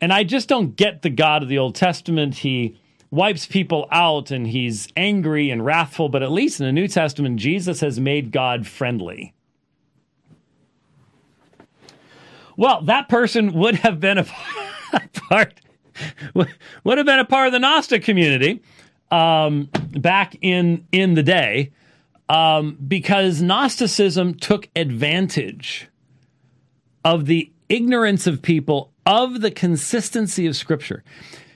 And 0.00 0.12
I 0.12 0.22
just 0.22 0.48
don't 0.48 0.76
get 0.76 1.02
the 1.02 1.10
God 1.10 1.42
of 1.42 1.48
the 1.48 1.58
Old 1.58 1.74
Testament. 1.74 2.36
He 2.36 2.78
wipes 3.10 3.46
people 3.46 3.88
out 3.90 4.30
and 4.30 4.46
he's 4.46 4.88
angry 4.96 5.50
and 5.50 5.64
wrathful, 5.64 6.08
but 6.08 6.22
at 6.22 6.30
least 6.30 6.60
in 6.60 6.66
the 6.66 6.72
New 6.72 6.88
Testament, 6.88 7.38
Jesus 7.38 7.80
has 7.80 7.98
made 7.98 8.30
God 8.32 8.66
friendly. 8.66 9.34
Well, 12.62 12.82
that 12.82 13.08
person 13.08 13.54
would 13.54 13.74
have 13.74 13.98
been 13.98 14.18
a 14.18 14.24
part 15.14 15.60
would 16.32 16.96
have 16.96 17.06
been 17.06 17.18
a 17.18 17.24
part 17.24 17.48
of 17.48 17.52
the 17.52 17.58
Gnostic 17.58 18.04
community 18.04 18.62
um, 19.10 19.68
back 19.98 20.36
in 20.42 20.86
in 20.92 21.14
the 21.14 21.24
day, 21.24 21.72
um, 22.28 22.78
because 22.86 23.42
Gnosticism 23.42 24.34
took 24.34 24.68
advantage 24.76 25.88
of 27.04 27.26
the 27.26 27.50
ignorance 27.68 28.28
of 28.28 28.42
people 28.42 28.92
of 29.04 29.40
the 29.40 29.50
consistency 29.50 30.46
of 30.46 30.54
Scripture. 30.54 31.02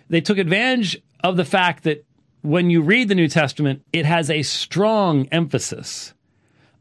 They 0.08 0.20
took 0.20 0.38
advantage 0.38 1.00
of 1.22 1.36
the 1.36 1.44
fact 1.44 1.84
that 1.84 2.04
when 2.42 2.68
you 2.68 2.82
read 2.82 3.06
the 3.06 3.14
New 3.14 3.28
Testament, 3.28 3.84
it 3.92 4.06
has 4.06 4.28
a 4.28 4.42
strong 4.42 5.28
emphasis 5.30 6.14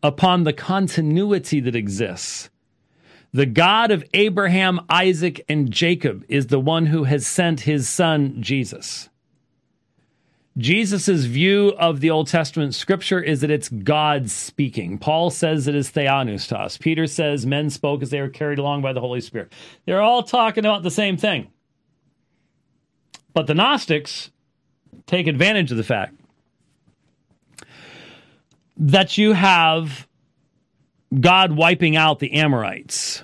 upon 0.01 0.45
the 0.45 0.53
continuity 0.53 1.59
that 1.59 1.75
exists. 1.75 2.49
The 3.35 3.45
God 3.45 3.91
of 3.91 4.05
Abraham, 4.13 4.79
Isaac, 4.87 5.43
and 5.49 5.69
Jacob 5.69 6.23
is 6.29 6.47
the 6.47 6.57
one 6.57 6.85
who 6.85 7.03
has 7.03 7.27
sent 7.27 7.59
his 7.59 7.89
son, 7.89 8.41
Jesus. 8.41 9.09
Jesus' 10.57 11.25
view 11.25 11.73
of 11.77 11.99
the 11.99 12.09
Old 12.09 12.27
Testament 12.27 12.73
scripture 12.75 13.19
is 13.19 13.41
that 13.41 13.51
it's 13.51 13.67
God 13.67 14.29
speaking. 14.31 14.97
Paul 14.97 15.31
says 15.31 15.67
it 15.67 15.75
is 15.75 15.91
theopneustos. 15.91 16.79
Peter 16.79 17.07
says 17.07 17.45
men 17.45 17.69
spoke 17.69 18.01
as 18.01 18.09
they 18.09 18.21
were 18.21 18.29
carried 18.29 18.57
along 18.57 18.83
by 18.83 18.93
the 18.93 19.01
Holy 19.01 19.19
Spirit. 19.19 19.51
They're 19.83 20.01
all 20.01 20.23
talking 20.23 20.65
about 20.65 20.83
the 20.83 20.89
same 20.89 21.17
thing. 21.17 21.51
But 23.33 23.47
the 23.47 23.53
Gnostics 23.53 24.31
take 25.07 25.27
advantage 25.27 25.71
of 25.71 25.77
the 25.77 25.83
fact 25.83 26.15
that 28.77 29.17
you 29.17 29.33
have 29.33 30.04
God 31.19 31.51
wiping 31.53 31.95
out 31.95 32.19
the 32.19 32.33
Amorites, 32.33 33.23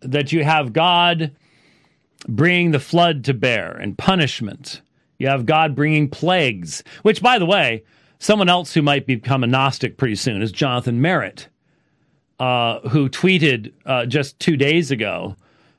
that 0.00 0.32
you 0.32 0.44
have 0.44 0.72
God 0.72 1.32
bringing 2.28 2.70
the 2.70 2.80
flood 2.80 3.24
to 3.24 3.34
bear 3.34 3.72
and 3.72 3.98
punishment. 3.98 4.80
You 5.18 5.28
have 5.28 5.46
God 5.46 5.74
bringing 5.74 6.08
plagues, 6.08 6.82
which, 7.02 7.22
by 7.22 7.38
the 7.38 7.46
way, 7.46 7.84
someone 8.18 8.48
else 8.48 8.74
who 8.74 8.82
might 8.82 9.06
become 9.06 9.44
a 9.44 9.46
Gnostic 9.46 9.96
pretty 9.96 10.16
soon 10.16 10.42
is 10.42 10.52
Jonathan 10.52 11.00
Merritt, 11.00 11.48
uh, 12.40 12.80
who 12.88 13.08
tweeted 13.08 13.72
uh, 13.86 14.06
just 14.06 14.38
two 14.40 14.56
days 14.56 14.90
ago 14.90 15.36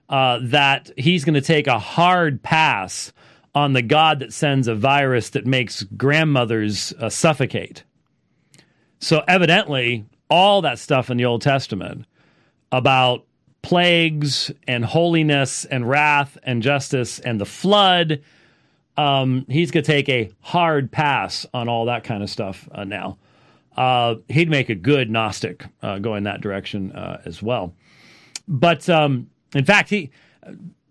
uh, 0.09 0.39
that 0.43 0.91
he's 0.97 1.25
going 1.25 1.33
to 1.33 1.41
take 1.41 1.67
a 1.67 1.79
hard 1.79 2.41
pass 2.43 3.11
on 3.55 3.73
the 3.73 3.81
God 3.81 4.19
that 4.19 4.33
sends 4.33 4.67
a 4.67 4.75
virus 4.75 5.31
that 5.31 5.45
makes 5.45 5.83
grandmothers 5.83 6.93
uh, 6.99 7.09
suffocate. 7.09 7.83
So, 8.99 9.23
evidently, 9.27 10.05
all 10.33 10.63
that 10.63 10.79
stuff 10.79 11.11
in 11.11 11.17
the 11.17 11.25
Old 11.25 11.43
Testament 11.43 12.07
about 12.71 13.23
plagues 13.61 14.51
and 14.67 14.83
holiness 14.83 15.63
and 15.65 15.87
wrath 15.87 16.39
and 16.41 16.63
justice 16.63 17.19
and 17.19 17.39
the 17.39 17.45
flood, 17.45 18.19
um, 18.97 19.45
he's 19.47 19.69
going 19.69 19.83
to 19.83 19.91
take 19.91 20.09
a 20.09 20.31
hard 20.41 20.91
pass 20.91 21.45
on 21.53 21.69
all 21.69 21.85
that 21.85 22.03
kind 22.03 22.23
of 22.23 22.31
stuff 22.31 22.67
uh, 22.71 22.83
now. 22.83 23.19
Uh, 23.77 24.15
he'd 24.27 24.49
make 24.49 24.69
a 24.69 24.75
good 24.75 25.11
Gnostic 25.11 25.67
uh, 25.83 25.99
going 25.99 26.23
that 26.23 26.41
direction 26.41 26.91
uh, 26.93 27.21
as 27.25 27.43
well. 27.43 27.75
But 28.47 28.89
um, 28.89 29.29
in 29.53 29.65
fact, 29.65 29.91
he 29.91 30.09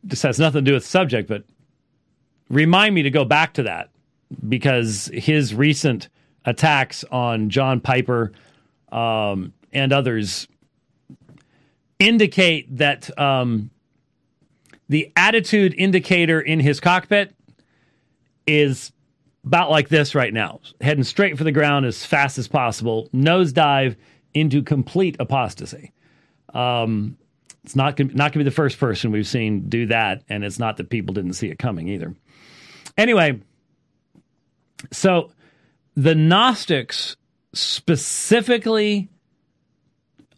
this 0.04 0.22
has 0.22 0.38
nothing 0.38 0.64
to 0.64 0.70
do 0.70 0.74
with 0.74 0.84
the 0.84 0.88
subject, 0.88 1.28
but 1.28 1.42
remind 2.48 2.94
me 2.94 3.02
to 3.02 3.10
go 3.10 3.24
back 3.24 3.54
to 3.54 3.64
that 3.64 3.90
because 4.48 5.10
his 5.12 5.52
recent 5.52 6.08
attacks 6.44 7.04
on 7.10 7.50
John 7.50 7.80
Piper 7.80 8.32
um, 8.92 9.52
and 9.72 9.92
others 9.92 10.46
indicate 11.98 12.76
that 12.76 13.16
um, 13.18 13.70
the 14.88 15.10
attitude 15.16 15.74
indicator 15.76 16.40
in 16.40 16.60
his 16.60 16.80
cockpit 16.80 17.34
is 18.46 18.92
about 19.44 19.70
like 19.70 19.88
this 19.88 20.14
right 20.14 20.32
now, 20.32 20.60
heading 20.80 21.04
straight 21.04 21.38
for 21.38 21.44
the 21.44 21.52
ground 21.52 21.86
as 21.86 22.04
fast 22.04 22.38
as 22.38 22.46
possible, 22.46 23.08
nosedive 23.12 23.96
into 24.34 24.62
complete 24.62 25.16
apostasy. 25.18 25.92
Um, 26.54 27.16
it's 27.64 27.76
not 27.76 27.96
gonna, 27.96 28.10
not 28.12 28.32
going 28.32 28.32
to 28.32 28.38
be 28.38 28.44
the 28.44 28.50
first 28.50 28.78
person 28.78 29.12
we've 29.12 29.26
seen 29.26 29.68
do 29.68 29.86
that, 29.86 30.22
and 30.28 30.44
it's 30.44 30.58
not 30.58 30.76
that 30.76 30.90
people 30.90 31.14
didn't 31.14 31.34
see 31.34 31.48
it 31.48 31.58
coming 31.58 31.88
either. 31.88 32.14
Anyway, 32.96 33.40
so 34.90 35.30
the 35.94 36.14
Gnostics 36.14 37.16
specifically 37.52 39.08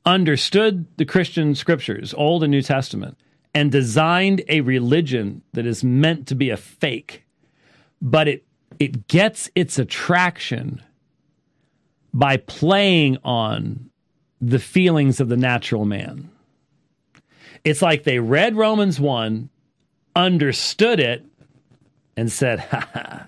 understood 0.05 0.87
the 0.97 1.05
Christian 1.05 1.55
scriptures, 1.55 2.12
Old 2.15 2.43
and 2.43 2.51
New 2.51 2.62
Testament, 2.62 3.17
and 3.55 3.71
designed 3.71 4.43
a 4.49 4.61
religion 4.61 5.43
that 5.53 5.67
is 5.67 5.85
meant 5.85 6.27
to 6.29 6.35
be 6.35 6.51
a 6.51 6.57
fake, 6.57 7.25
but 8.03 8.29
it 8.29 8.45
it 8.81 9.07
gets 9.07 9.49
its 9.55 9.79
attraction 9.79 10.83
by 12.12 12.37
playing 12.37 13.19
on 13.25 13.91
the 14.41 14.59
feelings 14.59 15.21
of 15.21 15.29
the 15.29 15.37
natural 15.37 15.85
man. 15.85 16.31
It's 17.62 17.81
like 17.81 18.05
they 18.05 18.19
read 18.19 18.57
Romans 18.57 19.01
1, 19.01 19.49
understood 20.15 21.01
it, 21.01 21.25
and 22.17 22.31
said, 22.31 22.59
ha 22.71 22.89
ha. 22.93 23.27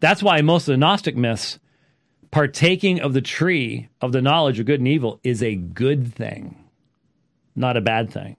That's 0.00 0.22
why 0.22 0.40
most 0.40 0.68
of 0.68 0.72
the 0.72 0.78
Gnostic 0.78 1.16
myths, 1.16 1.58
partaking 2.30 3.00
of 3.00 3.12
the 3.12 3.20
tree 3.20 3.88
of 4.00 4.12
the 4.12 4.22
knowledge 4.22 4.58
of 4.58 4.66
good 4.66 4.80
and 4.80 4.88
evil, 4.88 5.20
is 5.22 5.42
a 5.42 5.54
good 5.54 6.12
thing, 6.12 6.56
not 7.56 7.76
a 7.76 7.80
bad 7.80 8.10
thing. 8.10 8.36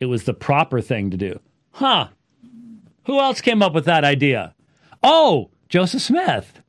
It 0.00 0.06
was 0.06 0.24
the 0.24 0.34
proper 0.34 0.80
thing 0.80 1.10
to 1.10 1.16
do. 1.16 1.40
Huh. 1.72 2.08
Who 3.06 3.20
else 3.20 3.40
came 3.40 3.62
up 3.62 3.72
with 3.72 3.84
that 3.86 4.04
idea? 4.04 4.54
Oh, 5.02 5.50
Joseph 5.68 6.02
Smith. 6.02 6.60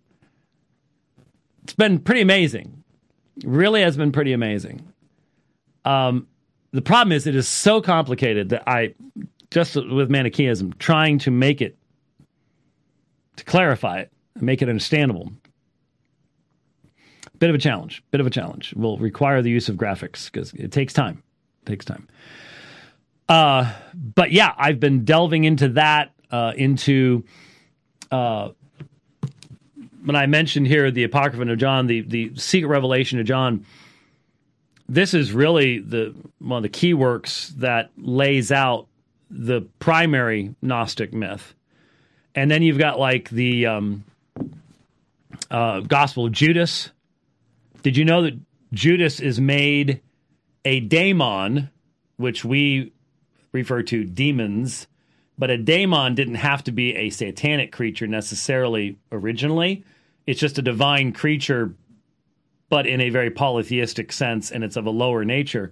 It's 1.64 1.74
been 1.74 1.99
pretty 1.99 2.22
amazing. 2.22 2.84
really 3.43 3.82
has 3.82 3.97
been 3.97 4.12
pretty 4.12 4.34
amazing. 4.34 4.88
Um, 5.84 6.28
the 6.72 6.82
problem 6.82 7.12
is 7.12 7.28
it 7.28 7.36
is 7.36 7.47
so 7.47 7.82
complicated 7.82 8.49
that 8.49 8.64
I 8.68 8.93
just 9.51 9.76
with 9.76 10.10
Manichaeism 10.10 10.74
trying 10.80 11.20
to 11.20 11.32
make 11.32 11.62
it 11.62 11.78
to 13.38 13.43
clarify 13.43 13.99
it 13.99 14.12
make 14.41 14.62
it 14.62 14.70
understandable. 14.70 15.32
Bit 17.39 17.49
of 17.49 17.55
a 17.55 17.59
challenge. 17.59 18.03
Bit 18.11 18.21
of 18.21 18.27
a 18.27 18.29
challenge. 18.29 18.73
Will 18.75 18.97
require 18.97 19.41
the 19.41 19.49
use 19.49 19.69
of 19.69 19.75
graphics 19.75 20.31
because 20.31 20.53
it 20.53 20.71
takes 20.71 20.93
time. 20.93 21.23
It 21.63 21.69
takes 21.69 21.86
time. 21.86 22.07
Uh, 23.27 23.73
but 23.93 24.31
yeah, 24.31 24.53
I've 24.57 24.79
been 24.79 25.03
delving 25.03 25.45
into 25.45 25.69
that, 25.69 26.11
uh, 26.31 26.53
into 26.55 27.23
uh, 28.11 28.49
when 30.03 30.15
I 30.15 30.27
mentioned 30.27 30.67
here 30.67 30.91
the 30.91 31.03
Apocrypha 31.03 31.51
of 31.51 31.57
John, 31.57 31.88
the 31.88 32.01
the 32.01 32.31
secret 32.36 32.69
revelation 32.69 33.19
of 33.19 33.25
John. 33.25 33.65
This 34.88 35.15
is 35.15 35.31
really 35.31 35.79
the 35.79 36.13
one 36.39 36.57
of 36.57 36.63
the 36.63 36.69
key 36.69 36.93
works 36.93 37.49
that 37.57 37.89
lays 37.97 38.51
out 38.51 38.88
the 39.31 39.61
primary 39.79 40.53
Gnostic 40.61 41.11
myth, 41.11 41.55
and 42.36 42.51
then 42.51 42.61
you've 42.61 42.77
got 42.77 42.99
like 42.99 43.29
the 43.29 43.65
um, 43.65 44.03
uh, 45.49 45.79
Gospel 45.79 46.27
of 46.27 46.31
Judas. 46.31 46.91
Did 47.86 47.97
you 47.97 48.03
know 48.03 48.23
that 48.23 48.33
Judas 48.73 49.19
is 49.19 49.39
made 49.39 50.01
a 50.65 50.79
daemon, 50.79 51.69
which 52.17 52.43
we 52.43 52.91
refer 53.51 53.83
to 53.83 54.03
demons, 54.03 54.88
but 55.38 55.51
a 55.51 55.57
daemon 55.59 56.15
didn't 56.15 56.33
have 56.33 56.63
to 56.63 56.71
be 56.71 56.95
a 56.95 57.11
satanic 57.11 57.71
creature 57.71 58.07
necessarily 58.07 58.97
originally. 59.11 59.83
It's 60.25 60.39
just 60.39 60.57
a 60.57 60.63
divine 60.63 61.11
creature, 61.11 61.75
but 62.69 62.88
in 62.88 63.01
a 63.01 63.11
very 63.11 63.29
polytheistic 63.29 64.11
sense, 64.11 64.49
and 64.49 64.63
it's 64.63 64.77
of 64.77 64.88
a 64.88 64.89
lower 64.89 65.23
nature. 65.23 65.71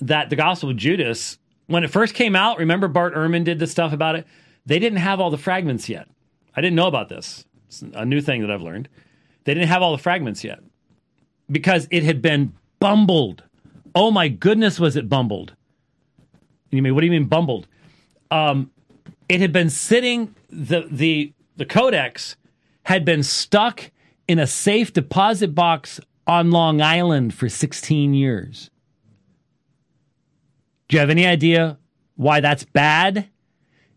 That 0.00 0.30
the 0.30 0.36
Gospel 0.36 0.70
of 0.70 0.78
Judas, 0.78 1.36
when 1.66 1.84
it 1.84 1.90
first 1.90 2.14
came 2.14 2.34
out, 2.34 2.56
remember 2.56 2.88
Bart 2.88 3.14
Ehrman 3.14 3.44
did 3.44 3.58
the 3.58 3.66
stuff 3.66 3.92
about 3.92 4.14
it? 4.14 4.26
They 4.64 4.78
didn't 4.78 5.00
have 5.00 5.20
all 5.20 5.28
the 5.28 5.36
fragments 5.36 5.90
yet. 5.90 6.08
I 6.56 6.62
didn't 6.62 6.76
know 6.76 6.88
about 6.88 7.10
this. 7.10 7.44
It's 7.66 7.82
a 7.82 8.06
new 8.06 8.22
thing 8.22 8.40
that 8.40 8.50
I've 8.50 8.62
learned. 8.62 8.88
They 9.44 9.54
didn't 9.54 9.68
have 9.68 9.82
all 9.82 9.92
the 9.92 10.02
fragments 10.02 10.44
yet 10.44 10.60
because 11.50 11.88
it 11.90 12.02
had 12.02 12.22
been 12.22 12.52
bumbled. 12.78 13.44
Oh 13.94 14.10
my 14.10 14.28
goodness, 14.28 14.80
was 14.80 14.96
it 14.96 15.08
bumbled? 15.08 15.54
And 16.70 16.78
you 16.78 16.82
mean, 16.82 16.94
what 16.94 17.00
do 17.00 17.06
you 17.06 17.12
mean 17.12 17.26
bumbled? 17.26 17.66
Um, 18.30 18.70
it 19.28 19.40
had 19.40 19.52
been 19.52 19.70
sitting 19.70 20.34
the 20.48 20.86
the 20.90 21.32
the 21.56 21.66
codex 21.66 22.36
had 22.84 23.04
been 23.04 23.22
stuck 23.22 23.90
in 24.26 24.38
a 24.38 24.46
safe 24.46 24.92
deposit 24.92 25.54
box 25.54 26.00
on 26.26 26.50
Long 26.50 26.80
Island 26.80 27.34
for 27.34 27.48
16 27.48 28.14
years. 28.14 28.70
Do 30.88 30.96
you 30.96 31.00
have 31.00 31.10
any 31.10 31.26
idea 31.26 31.78
why 32.16 32.40
that's 32.40 32.64
bad? 32.64 33.28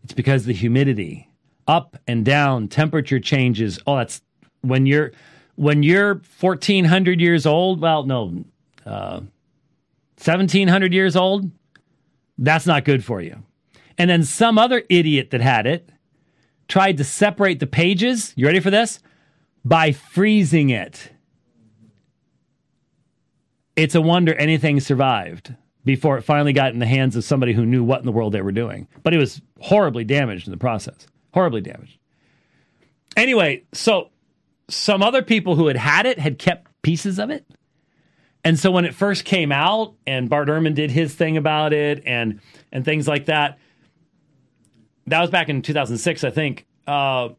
It's 0.02 0.14
because 0.14 0.44
the 0.44 0.52
humidity, 0.52 1.28
up 1.66 1.96
and 2.06 2.24
down, 2.24 2.68
temperature 2.68 3.20
changes. 3.20 3.78
Oh, 3.86 3.96
that's 3.96 4.22
when 4.60 4.86
you're 4.86 5.12
when 5.56 5.82
you're 5.82 6.22
1400 6.40 7.20
years 7.20 7.46
old. 7.46 7.80
Well, 7.80 8.04
no, 8.04 8.44
uh, 8.84 9.20
1700 10.18 10.94
years 10.94 11.16
old. 11.16 11.50
That's 12.38 12.66
not 12.66 12.84
good 12.84 13.04
for 13.04 13.20
you. 13.20 13.42
And 13.98 14.08
then 14.08 14.24
some 14.24 14.58
other 14.58 14.84
idiot 14.88 15.30
that 15.30 15.40
had 15.40 15.66
it 15.66 15.90
tried 16.68 16.98
to 16.98 17.04
separate 17.04 17.60
the 17.60 17.66
pages. 17.66 18.32
You 18.36 18.46
ready 18.46 18.60
for 18.60 18.70
this? 18.70 19.00
By 19.64 19.92
freezing 19.92 20.70
it. 20.70 21.12
It's 23.74 23.94
a 23.94 24.00
wonder 24.00 24.34
anything 24.34 24.80
survived 24.80 25.54
before 25.84 26.18
it 26.18 26.22
finally 26.22 26.52
got 26.52 26.72
in 26.72 26.78
the 26.78 26.86
hands 26.86 27.14
of 27.14 27.24
somebody 27.24 27.52
who 27.52 27.64
knew 27.64 27.84
what 27.84 28.00
in 28.00 28.06
the 28.06 28.12
world 28.12 28.32
they 28.32 28.42
were 28.42 28.52
doing. 28.52 28.88
But 29.02 29.14
it 29.14 29.18
was 29.18 29.40
horribly 29.60 30.04
damaged 30.04 30.46
in 30.46 30.50
the 30.50 30.56
process. 30.56 31.06
Horribly 31.32 31.60
damaged. 31.60 31.98
Anyway, 33.16 33.62
so 33.72 34.10
some 34.68 35.02
other 35.02 35.22
people 35.22 35.56
who 35.56 35.68
had 35.68 35.76
had 35.76 36.06
it 36.06 36.18
had 36.18 36.38
kept 36.38 36.70
pieces 36.82 37.18
of 37.18 37.30
it. 37.30 37.46
And 38.44 38.58
so 38.58 38.70
when 38.70 38.84
it 38.84 38.94
first 38.94 39.24
came 39.24 39.50
out 39.50 39.94
and 40.06 40.28
Bart 40.28 40.48
Ehrman 40.48 40.74
did 40.74 40.90
his 40.90 41.14
thing 41.14 41.36
about 41.36 41.72
it 41.72 42.02
and 42.06 42.40
and 42.70 42.84
things 42.84 43.08
like 43.08 43.26
that, 43.26 43.58
that 45.06 45.20
was 45.20 45.30
back 45.30 45.48
in 45.48 45.62
2006, 45.62 46.24
I 46.24 46.30
think. 46.30 46.66
Uh, 46.86 47.30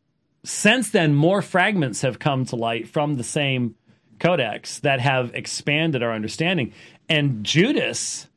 since 0.43 0.89
then, 0.89 1.13
more 1.13 1.41
fragments 1.41 2.01
have 2.01 2.19
come 2.19 2.45
to 2.45 2.55
light 2.55 2.87
from 2.87 3.15
the 3.15 3.23
same 3.23 3.75
codex 4.19 4.79
that 4.79 4.99
have 4.99 5.33
expanded 5.35 6.03
our 6.03 6.11
understanding. 6.11 6.73
And 7.09 7.43
Judas 7.43 8.27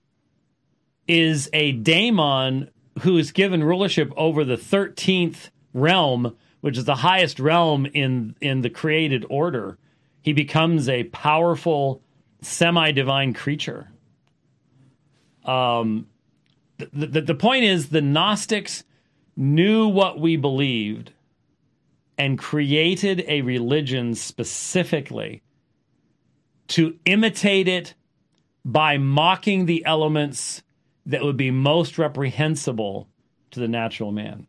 is 1.06 1.48
a 1.52 1.72
daemon 1.72 2.70
who 3.00 3.16
is 3.16 3.32
given 3.32 3.64
rulership 3.64 4.12
over 4.16 4.44
the 4.44 4.56
13th 4.56 5.50
realm, 5.72 6.36
which 6.60 6.76
is 6.76 6.84
the 6.84 6.96
highest 6.96 7.40
realm 7.40 7.86
in, 7.86 8.34
in 8.40 8.62
the 8.62 8.70
created 8.70 9.24
order. 9.28 9.78
He 10.22 10.32
becomes 10.32 10.88
a 10.88 11.04
powerful 11.04 12.02
semi 12.42 12.92
divine 12.92 13.32
creature. 13.32 13.90
Um, 15.44 16.06
the, 16.78 17.06
the, 17.06 17.20
the 17.22 17.34
point 17.34 17.64
is, 17.64 17.88
the 17.88 18.02
Gnostics 18.02 18.84
knew 19.36 19.88
what 19.88 20.20
we 20.20 20.36
believed 20.36 21.12
and 22.18 22.38
created 22.38 23.24
a 23.26 23.40
religion 23.40 24.14
specifically 24.14 25.42
to 26.68 26.98
imitate 27.06 27.66
it 27.66 27.94
by 28.64 28.98
mocking 28.98 29.66
the 29.66 29.84
elements 29.86 30.62
that 31.06 31.22
would 31.22 31.36
be 31.36 31.50
most 31.50 31.98
reprehensible 31.98 33.08
to 33.50 33.60
the 33.60 33.68
natural 33.68 34.12
man. 34.12 34.46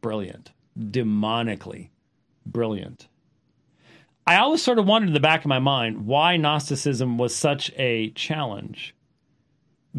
Brilliant. 0.00 0.52
Demonically 0.78 1.90
brilliant. 2.52 3.08
I 4.26 4.36
always 4.36 4.62
sort 4.62 4.78
of 4.78 4.86
wondered 4.86 5.08
in 5.08 5.14
the 5.14 5.20
back 5.20 5.40
of 5.40 5.46
my 5.46 5.58
mind 5.58 6.06
why 6.06 6.36
Gnosticism 6.36 7.16
was 7.16 7.34
such 7.34 7.72
a 7.76 8.10
challenge, 8.10 8.94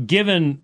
given 0.06 0.62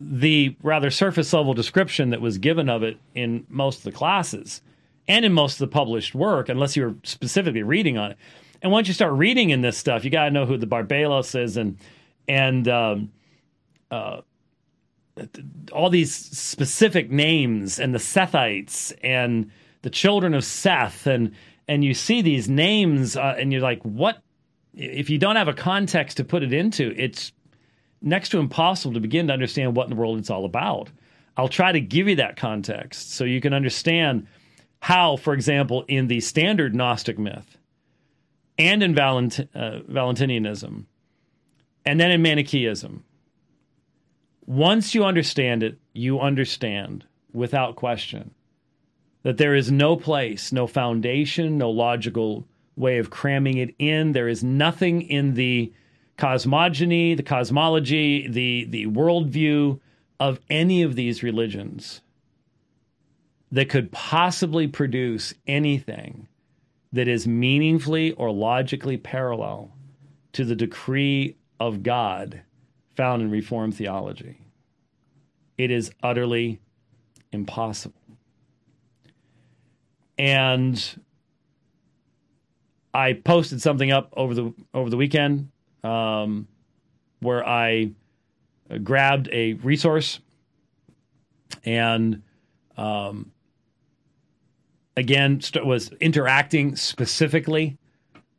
the 0.00 0.56
rather 0.62 0.90
surface 0.90 1.32
level 1.32 1.54
description 1.54 2.10
that 2.10 2.20
was 2.20 2.38
given 2.38 2.68
of 2.68 2.82
it 2.82 2.98
in 3.14 3.44
most 3.48 3.78
of 3.78 3.84
the 3.84 3.92
classes 3.92 4.62
and 5.06 5.24
in 5.24 5.32
most 5.32 5.54
of 5.54 5.58
the 5.58 5.72
published 5.72 6.14
work, 6.14 6.48
unless 6.48 6.76
you 6.76 6.84
were 6.84 6.94
specifically 7.02 7.62
reading 7.62 7.98
on 7.98 8.12
it. 8.12 8.16
And 8.62 8.72
once 8.72 8.88
you 8.88 8.94
start 8.94 9.12
reading 9.12 9.50
in 9.50 9.60
this 9.60 9.76
stuff, 9.76 10.04
you 10.04 10.10
got 10.10 10.24
to 10.24 10.30
know 10.30 10.46
who 10.46 10.56
the 10.56 10.66
Barbalos 10.66 11.38
is 11.38 11.56
and 11.56 11.78
and 12.26 12.68
um, 12.68 13.12
uh, 13.90 14.20
all 15.72 15.90
these 15.90 16.14
specific 16.14 17.10
names 17.10 17.78
and 17.78 17.94
the 17.94 17.98
Sethites 17.98 18.92
and 19.02 19.50
the 19.82 19.90
children 19.90 20.34
of 20.34 20.44
Seth 20.44 21.06
and 21.06 21.34
and 21.66 21.84
you 21.84 21.92
see 21.92 22.22
these 22.22 22.48
names 22.48 23.16
uh, 23.16 23.34
and 23.38 23.52
you're 23.52 23.62
like, 23.62 23.82
what? 23.82 24.22
If 24.74 25.10
you 25.10 25.18
don't 25.18 25.36
have 25.36 25.48
a 25.48 25.54
context 25.54 26.16
to 26.16 26.24
put 26.24 26.42
it 26.42 26.52
into, 26.52 26.94
it's 26.96 27.32
next 28.00 28.30
to 28.30 28.38
impossible 28.38 28.94
to 28.94 29.00
begin 29.00 29.26
to 29.26 29.32
understand 29.32 29.76
what 29.76 29.84
in 29.84 29.90
the 29.90 29.96
world 29.96 30.18
it's 30.18 30.30
all 30.30 30.44
about. 30.44 30.90
I'll 31.36 31.48
try 31.48 31.72
to 31.72 31.80
give 31.80 32.08
you 32.08 32.16
that 32.16 32.36
context 32.36 33.12
so 33.12 33.24
you 33.24 33.40
can 33.40 33.52
understand 33.52 34.26
how, 34.80 35.16
for 35.16 35.34
example, 35.34 35.84
in 35.88 36.06
the 36.06 36.20
standard 36.20 36.74
Gnostic 36.74 37.18
myth 37.18 37.58
and 38.56 38.82
in 38.82 38.94
Valent- 38.94 39.48
uh, 39.54 39.80
Valentinianism 39.88 40.86
and 41.84 41.98
then 41.98 42.10
in 42.10 42.22
Manichaeism, 42.22 43.04
once 44.48 44.94
you 44.94 45.04
understand 45.04 45.62
it, 45.62 45.78
you 45.92 46.18
understand 46.18 47.04
without 47.34 47.76
question 47.76 48.30
that 49.22 49.36
there 49.36 49.54
is 49.54 49.70
no 49.70 49.94
place, 49.94 50.52
no 50.52 50.66
foundation, 50.66 51.58
no 51.58 51.68
logical 51.68 52.48
way 52.74 52.96
of 52.96 53.10
cramming 53.10 53.58
it 53.58 53.74
in. 53.78 54.12
There 54.12 54.26
is 54.26 54.42
nothing 54.42 55.02
in 55.02 55.34
the 55.34 55.70
cosmogony, 56.16 57.14
the 57.14 57.22
cosmology, 57.22 58.26
the 58.26 58.64
the 58.64 58.86
worldview 58.86 59.80
of 60.18 60.40
any 60.48 60.80
of 60.82 60.94
these 60.94 61.22
religions 61.22 62.00
that 63.52 63.68
could 63.68 63.92
possibly 63.92 64.66
produce 64.66 65.34
anything 65.46 66.26
that 66.90 67.06
is 67.06 67.28
meaningfully 67.28 68.12
or 68.12 68.32
logically 68.32 68.96
parallel 68.96 69.70
to 70.32 70.46
the 70.46 70.56
decree 70.56 71.36
of 71.60 71.82
God 71.82 72.44
found 72.98 73.22
in 73.22 73.30
Reformed 73.30 73.76
theology. 73.76 74.40
It 75.56 75.70
is 75.70 75.92
utterly 76.02 76.60
impossible. 77.30 77.94
And 80.18 81.00
I 82.92 83.12
posted 83.12 83.62
something 83.62 83.92
up 83.92 84.12
over 84.16 84.34
the 84.34 84.52
over 84.74 84.90
the 84.90 84.96
weekend 84.96 85.50
um, 85.84 86.48
where 87.20 87.46
I 87.46 87.92
grabbed 88.82 89.28
a 89.30 89.52
resource 89.52 90.18
and 91.64 92.20
um, 92.76 93.30
again 94.96 95.40
st- 95.40 95.64
was 95.64 95.92
interacting 96.00 96.74
specifically 96.74 97.78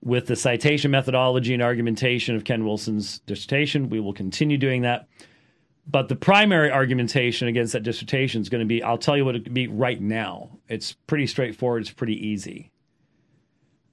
with 0.02 0.28
the 0.28 0.36
citation 0.36 0.92
methodology 0.92 1.54
and 1.54 1.62
argumentation 1.62 2.36
of 2.36 2.44
Ken 2.44 2.66
Wilson's 2.66 3.20
dissertation. 3.20 3.90
We 3.90 4.00
will 4.00 4.14
continue 4.14 4.58
doing 4.58 4.84
that. 4.84 5.08
But 5.86 6.08
the 6.08 6.16
primary 6.16 6.72
argumentation 6.72 7.48
against 7.48 7.74
that 7.74 7.84
dissertation 7.84 8.42
is 8.42 8.50
going 8.50 8.62
to 8.62 8.68
be 8.68 8.84
I'll 8.84 8.98
tell 8.98 9.18
you 9.18 9.26
what 9.26 9.36
it 9.36 9.44
could 9.44 9.54
be 9.54 9.68
right 9.68 10.00
now. 10.00 10.60
It's 10.68 10.94
pretty 10.94 11.28
straightforward, 11.28 11.82
it's 11.82 11.92
pretty 11.92 12.28
easy. 12.28 12.72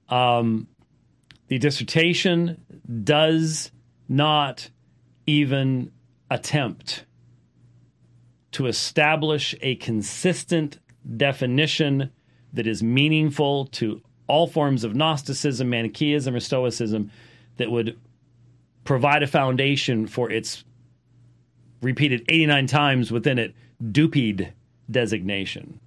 Um, 0.09 0.67
the 1.47 1.57
dissertation 1.57 2.63
does 3.03 3.71
not 4.07 4.69
even 5.25 5.91
attempt 6.29 7.05
to 8.51 8.67
establish 8.67 9.55
a 9.61 9.75
consistent 9.75 10.79
definition 11.15 12.11
that 12.53 12.67
is 12.67 12.81
meaningful 12.81 13.65
to 13.65 14.01
all 14.27 14.47
forms 14.47 14.83
of 14.83 14.95
Gnosticism, 14.95 15.69
Manichaeism, 15.69 16.35
or 16.35 16.39
Stoicism 16.39 17.11
that 17.57 17.71
would 17.71 17.97
provide 18.83 19.23
a 19.23 19.27
foundation 19.27 20.07
for 20.07 20.31
its 20.31 20.63
repeated 21.81 22.25
89 22.29 22.67
times 22.67 23.11
within 23.11 23.37
it 23.39 23.53
DUPED 23.83 24.53
designation. 24.89 25.79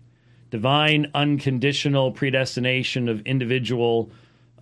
Divine 0.51 1.11
unconditional 1.15 2.13
predestination 2.13 3.09
of 3.09 3.21
individual 3.23 4.11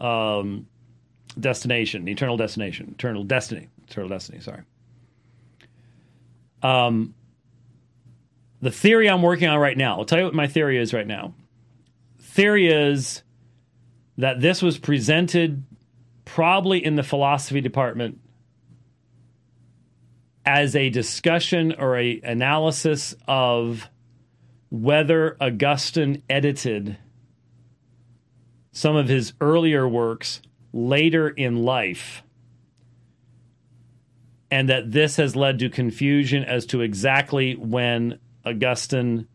um, 0.01 0.67
destination, 1.39 2.09
eternal 2.09 2.37
destination, 2.37 2.95
eternal 2.95 3.25
destiny, 3.25 3.69
eternal 3.87 4.09
destiny, 4.09 4.41
sorry. 4.41 4.63
Um, 6.63 7.15
the 8.61 8.71
theory 8.71 9.09
I'm 9.09 9.23
working 9.23 9.49
on 9.49 9.59
right 9.59 9.77
now, 9.77 9.99
I'll 9.99 10.05
tell 10.05 10.19
you 10.19 10.25
what 10.25 10.35
my 10.35 10.47
theory 10.47 10.79
is 10.79 10.93
right 10.93 11.07
now. 11.07 11.33
Theory 12.21 12.69
is 12.69 13.23
that 14.19 14.41
this 14.41 14.61
was 14.61 14.77
presented 14.79 15.63
probably 16.25 16.85
in 16.85 16.97
the 16.97 17.03
philosophy 17.03 17.61
department 17.61 18.21
as 20.45 20.75
a 20.75 20.91
discussion 20.91 21.75
or 21.79 21.97
a 21.97 22.21
analysis 22.23 23.15
of 23.27 23.89
whether 24.71 25.37
Augustine 25.41 26.23
edited 26.29 26.99
some 28.73 28.97
of 28.97 29.09
his 29.09 29.33
earlier 29.41 29.89
works 29.89 30.43
later 30.73 31.29
in 31.29 31.65
life 31.65 32.23
and 34.51 34.69
that 34.69 34.91
this 34.93 35.17
has 35.17 35.37
led 35.37 35.59
to 35.59 35.69
confusion 35.69 36.45
as 36.45 36.67
to 36.67 36.81
exactly 36.81 37.55
when 37.55 38.19
Augustine 38.45 39.29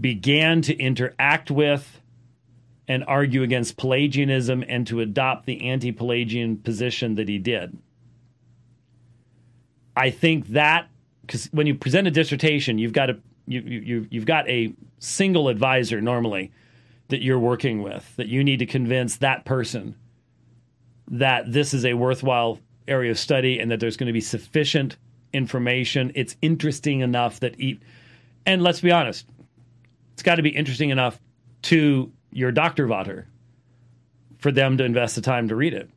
began 0.00 0.62
to 0.62 0.76
interact 0.76 1.50
with 1.50 1.97
and 2.88 3.04
argue 3.06 3.42
against 3.42 3.76
Pelagianism 3.76 4.64
and 4.66 4.86
to 4.86 5.00
adopt 5.00 5.44
the 5.46 5.68
anti 5.68 5.92
Pelagian 5.92 6.56
position 6.56 7.14
that 7.16 7.28
he 7.28 7.38
did. 7.38 7.76
I 9.94 10.10
think 10.10 10.48
that 10.48 10.88
because 11.20 11.46
when 11.52 11.66
you 11.66 11.74
present 11.74 12.08
a 12.08 12.10
dissertation, 12.10 12.78
you've 12.78 12.94
got 12.94 13.10
a 13.10 13.18
you, 13.46 13.60
you 13.60 14.06
you've 14.10 14.26
got 14.26 14.48
a 14.48 14.74
single 14.98 15.48
advisor 15.48 16.00
normally 16.00 16.50
that 17.08 17.22
you're 17.22 17.38
working 17.38 17.82
with 17.82 18.16
that 18.16 18.28
you 18.28 18.42
need 18.42 18.58
to 18.58 18.66
convince 18.66 19.16
that 19.18 19.44
person 19.44 19.94
that 21.10 21.50
this 21.52 21.72
is 21.72 21.84
a 21.84 21.94
worthwhile 21.94 22.58
area 22.86 23.10
of 23.10 23.18
study 23.18 23.58
and 23.58 23.70
that 23.70 23.80
there's 23.80 23.96
going 23.96 24.06
to 24.06 24.12
be 24.12 24.20
sufficient 24.20 24.96
information. 25.32 26.12
It's 26.14 26.36
interesting 26.42 27.00
enough 27.00 27.40
that 27.40 27.58
eat 27.58 27.82
and 28.46 28.62
let's 28.62 28.80
be 28.80 28.92
honest, 28.92 29.26
it's 30.14 30.22
got 30.22 30.36
to 30.36 30.42
be 30.42 30.50
interesting 30.50 30.90
enough 30.90 31.20
to 31.62 32.10
your 32.30 32.52
doctor 32.52 32.86
vater 32.86 33.26
for 34.38 34.52
them 34.52 34.76
to 34.78 34.84
invest 34.84 35.14
the 35.16 35.22
time 35.22 35.48
to 35.48 35.56
read 35.56 35.74
it. 35.74 35.90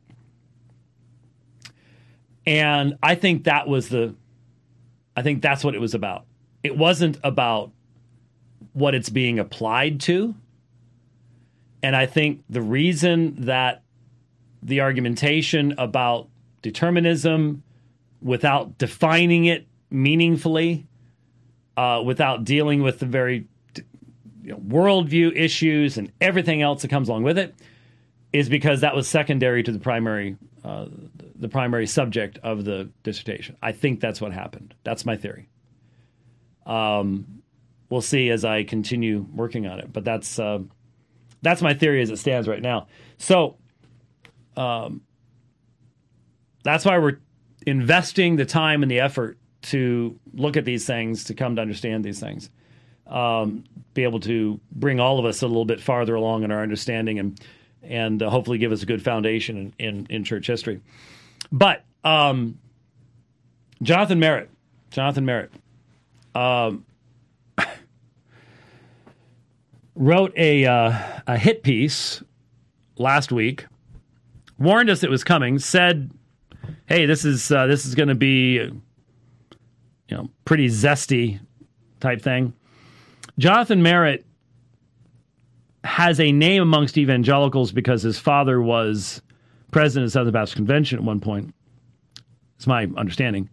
And 2.46 2.98
I 3.02 3.14
think 3.14 3.44
that 3.44 3.68
was 3.68 3.88
the 3.88 4.14
I 5.16 5.22
think 5.22 5.42
that's 5.42 5.62
what 5.62 5.74
it 5.74 5.80
was 5.80 5.94
about. 5.94 6.24
It 6.62 6.76
wasn't 6.76 7.18
about 7.22 7.70
what 8.72 8.94
it's 8.94 9.10
being 9.10 9.38
applied 9.38 10.00
to. 10.02 10.34
And 11.82 11.94
I 11.94 12.06
think 12.06 12.42
the 12.48 12.62
reason 12.62 13.44
that 13.44 13.82
the 14.62 14.80
argumentation 14.80 15.74
about 15.76 16.28
determinism 16.62 17.62
without 18.22 18.78
defining 18.78 19.46
it 19.46 19.66
meaningfully, 19.90 20.86
uh, 21.76 22.00
without 22.04 22.44
dealing 22.44 22.82
with 22.82 23.00
the 23.00 23.06
very 23.06 23.46
you 24.42 24.52
know, 24.52 24.58
worldview 24.58 25.36
issues 25.36 25.98
and 25.98 26.12
everything 26.20 26.62
else 26.62 26.82
that 26.82 26.88
comes 26.88 27.08
along 27.08 27.22
with 27.22 27.38
it, 27.38 27.54
is 28.32 28.48
because 28.48 28.80
that 28.80 28.94
was 28.94 29.06
secondary 29.08 29.62
to 29.62 29.72
the 29.72 29.78
primary 29.78 30.36
uh, 30.64 30.86
the 31.34 31.48
primary 31.48 31.86
subject 31.86 32.38
of 32.42 32.64
the 32.64 32.88
dissertation. 33.02 33.56
I 33.60 33.72
think 33.72 34.00
that's 34.00 34.20
what 34.20 34.32
happened. 34.32 34.74
That's 34.84 35.04
my 35.04 35.16
theory. 35.16 35.48
Um, 36.64 37.42
we'll 37.90 38.00
see 38.00 38.30
as 38.30 38.44
I 38.44 38.62
continue 38.62 39.26
working 39.34 39.66
on 39.66 39.80
it, 39.80 39.92
but 39.92 40.04
that's 40.04 40.38
uh, 40.38 40.60
that's 41.42 41.62
my 41.62 41.74
theory 41.74 42.00
as 42.00 42.10
it 42.10 42.18
stands 42.18 42.46
right 42.46 42.62
now. 42.62 42.86
So, 43.18 43.56
um, 44.56 45.02
that's 46.62 46.84
why 46.84 46.98
we're 46.98 47.18
investing 47.66 48.36
the 48.36 48.46
time 48.46 48.82
and 48.82 48.90
the 48.90 49.00
effort 49.00 49.38
to 49.62 50.18
look 50.32 50.56
at 50.56 50.64
these 50.64 50.86
things, 50.86 51.24
to 51.24 51.34
come 51.34 51.56
to 51.56 51.62
understand 51.62 52.04
these 52.04 52.20
things, 52.20 52.50
um, 53.06 53.64
be 53.94 54.04
able 54.04 54.20
to 54.20 54.60
bring 54.72 55.00
all 55.00 55.18
of 55.18 55.24
us 55.24 55.42
a 55.42 55.46
little 55.46 55.64
bit 55.64 55.80
farther 55.80 56.14
along 56.14 56.44
in 56.44 56.50
our 56.50 56.62
understanding 56.62 57.18
and 57.18 57.40
and 57.82 58.22
uh, 58.22 58.30
hopefully 58.30 58.58
give 58.58 58.70
us 58.70 58.82
a 58.82 58.86
good 58.86 59.02
foundation 59.02 59.72
in, 59.78 59.88
in, 59.88 60.06
in 60.08 60.24
church 60.24 60.46
history. 60.46 60.80
But 61.50 61.84
um, 62.04 62.58
Jonathan 63.82 64.20
Merritt, 64.20 64.50
Jonathan 64.90 65.24
Merritt, 65.24 65.52
um, 66.34 66.84
wrote 69.94 70.32
a 70.36 70.64
uh, 70.64 70.98
a 71.26 71.36
hit 71.36 71.62
piece 71.62 72.22
last 72.96 73.32
week, 73.32 73.66
warned 74.58 74.88
us 74.88 75.02
it 75.02 75.10
was 75.10 75.24
coming, 75.24 75.58
said, 75.58 76.10
"Hey, 76.86 77.06
this 77.06 77.24
is 77.24 77.50
uh, 77.50 77.66
this 77.66 77.84
is 77.84 77.94
going 77.94 78.08
to 78.08 78.14
be, 78.14 78.54
you 78.54 78.80
know, 80.10 80.30
pretty 80.44 80.68
zesty 80.68 81.40
type 82.00 82.22
thing." 82.22 82.54
Jonathan 83.38 83.82
Merritt 83.82 84.24
has 85.84 86.20
a 86.20 86.32
name 86.32 86.62
amongst 86.62 86.96
evangelicals 86.96 87.72
because 87.72 88.02
his 88.02 88.18
father 88.18 88.60
was 88.60 89.22
president 89.70 90.04
of 90.04 90.08
the 90.08 90.12
Southern 90.12 90.32
Baptist 90.32 90.56
Convention 90.56 90.98
at 90.98 91.04
one 91.04 91.20
point. 91.20 91.54
It's 92.56 92.66
my 92.66 92.88
understanding. 92.96 93.48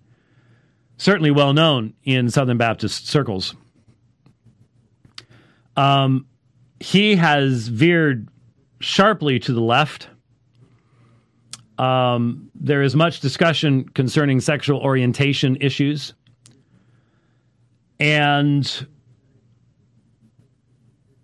Certainly 0.97 1.31
well 1.31 1.53
known 1.53 1.93
in 2.03 2.29
Southern 2.29 2.57
Baptist 2.57 3.07
circles. 3.07 3.55
Um, 5.75 6.27
he 6.79 7.15
has 7.15 7.69
veered 7.69 8.27
sharply 8.81 9.39
to 9.39 9.53
the 9.53 9.61
left. 9.61 10.09
Um, 11.77 12.51
there 12.53 12.83
is 12.83 12.95
much 12.95 13.21
discussion 13.21 13.87
concerning 13.89 14.41
sexual 14.41 14.79
orientation 14.81 15.57
issues. 15.61 16.13
And 17.99 18.87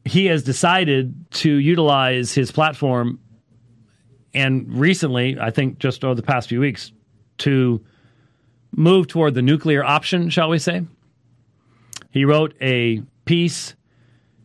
he 0.06 0.28
has 0.28 0.44
decided 0.44 1.26
to 1.32 1.52
utilize 1.52 2.34
his 2.34 2.52
platform 2.52 3.20
and 4.36 4.78
recently, 4.78 5.38
I 5.40 5.50
think 5.50 5.80
just 5.80 6.04
over 6.04 6.14
the 6.14 6.22
past 6.22 6.50
few 6.50 6.60
weeks, 6.60 6.92
to 7.40 7.84
move 8.72 9.08
toward 9.08 9.34
the 9.34 9.42
nuclear 9.42 9.84
option, 9.84 10.30
shall 10.30 10.50
we 10.50 10.60
say. 10.60 10.86
He 12.12 12.26
wrote 12.26 12.54
a 12.62 13.02
piece 13.24 13.76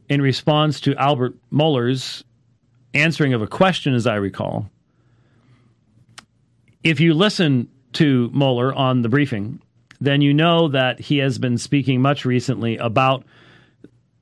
in 0.09 0.23
response 0.23 0.81
to 0.83 0.95
Albert 0.95 1.35
Mohler's 1.53 2.25
answering 2.95 3.35
of 3.35 3.43
a 3.43 3.49
question, 3.49 3.93
as 3.95 4.07
I 4.07 4.15
recall. 4.15 4.71
If 6.85 7.01
you 7.01 7.13
listen 7.13 7.69
to 7.95 8.31
Mohler 8.31 8.75
on 8.75 9.03
the 9.03 9.09
briefing, 9.09 9.61
then 10.01 10.21
you 10.21 10.33
know 10.33 10.69
that 10.69 11.01
he 11.01 11.19
has 11.19 11.39
been 11.39 11.59
speaking 11.59 12.01
much 12.01 12.25
recently 12.25 12.77
about 12.77 13.25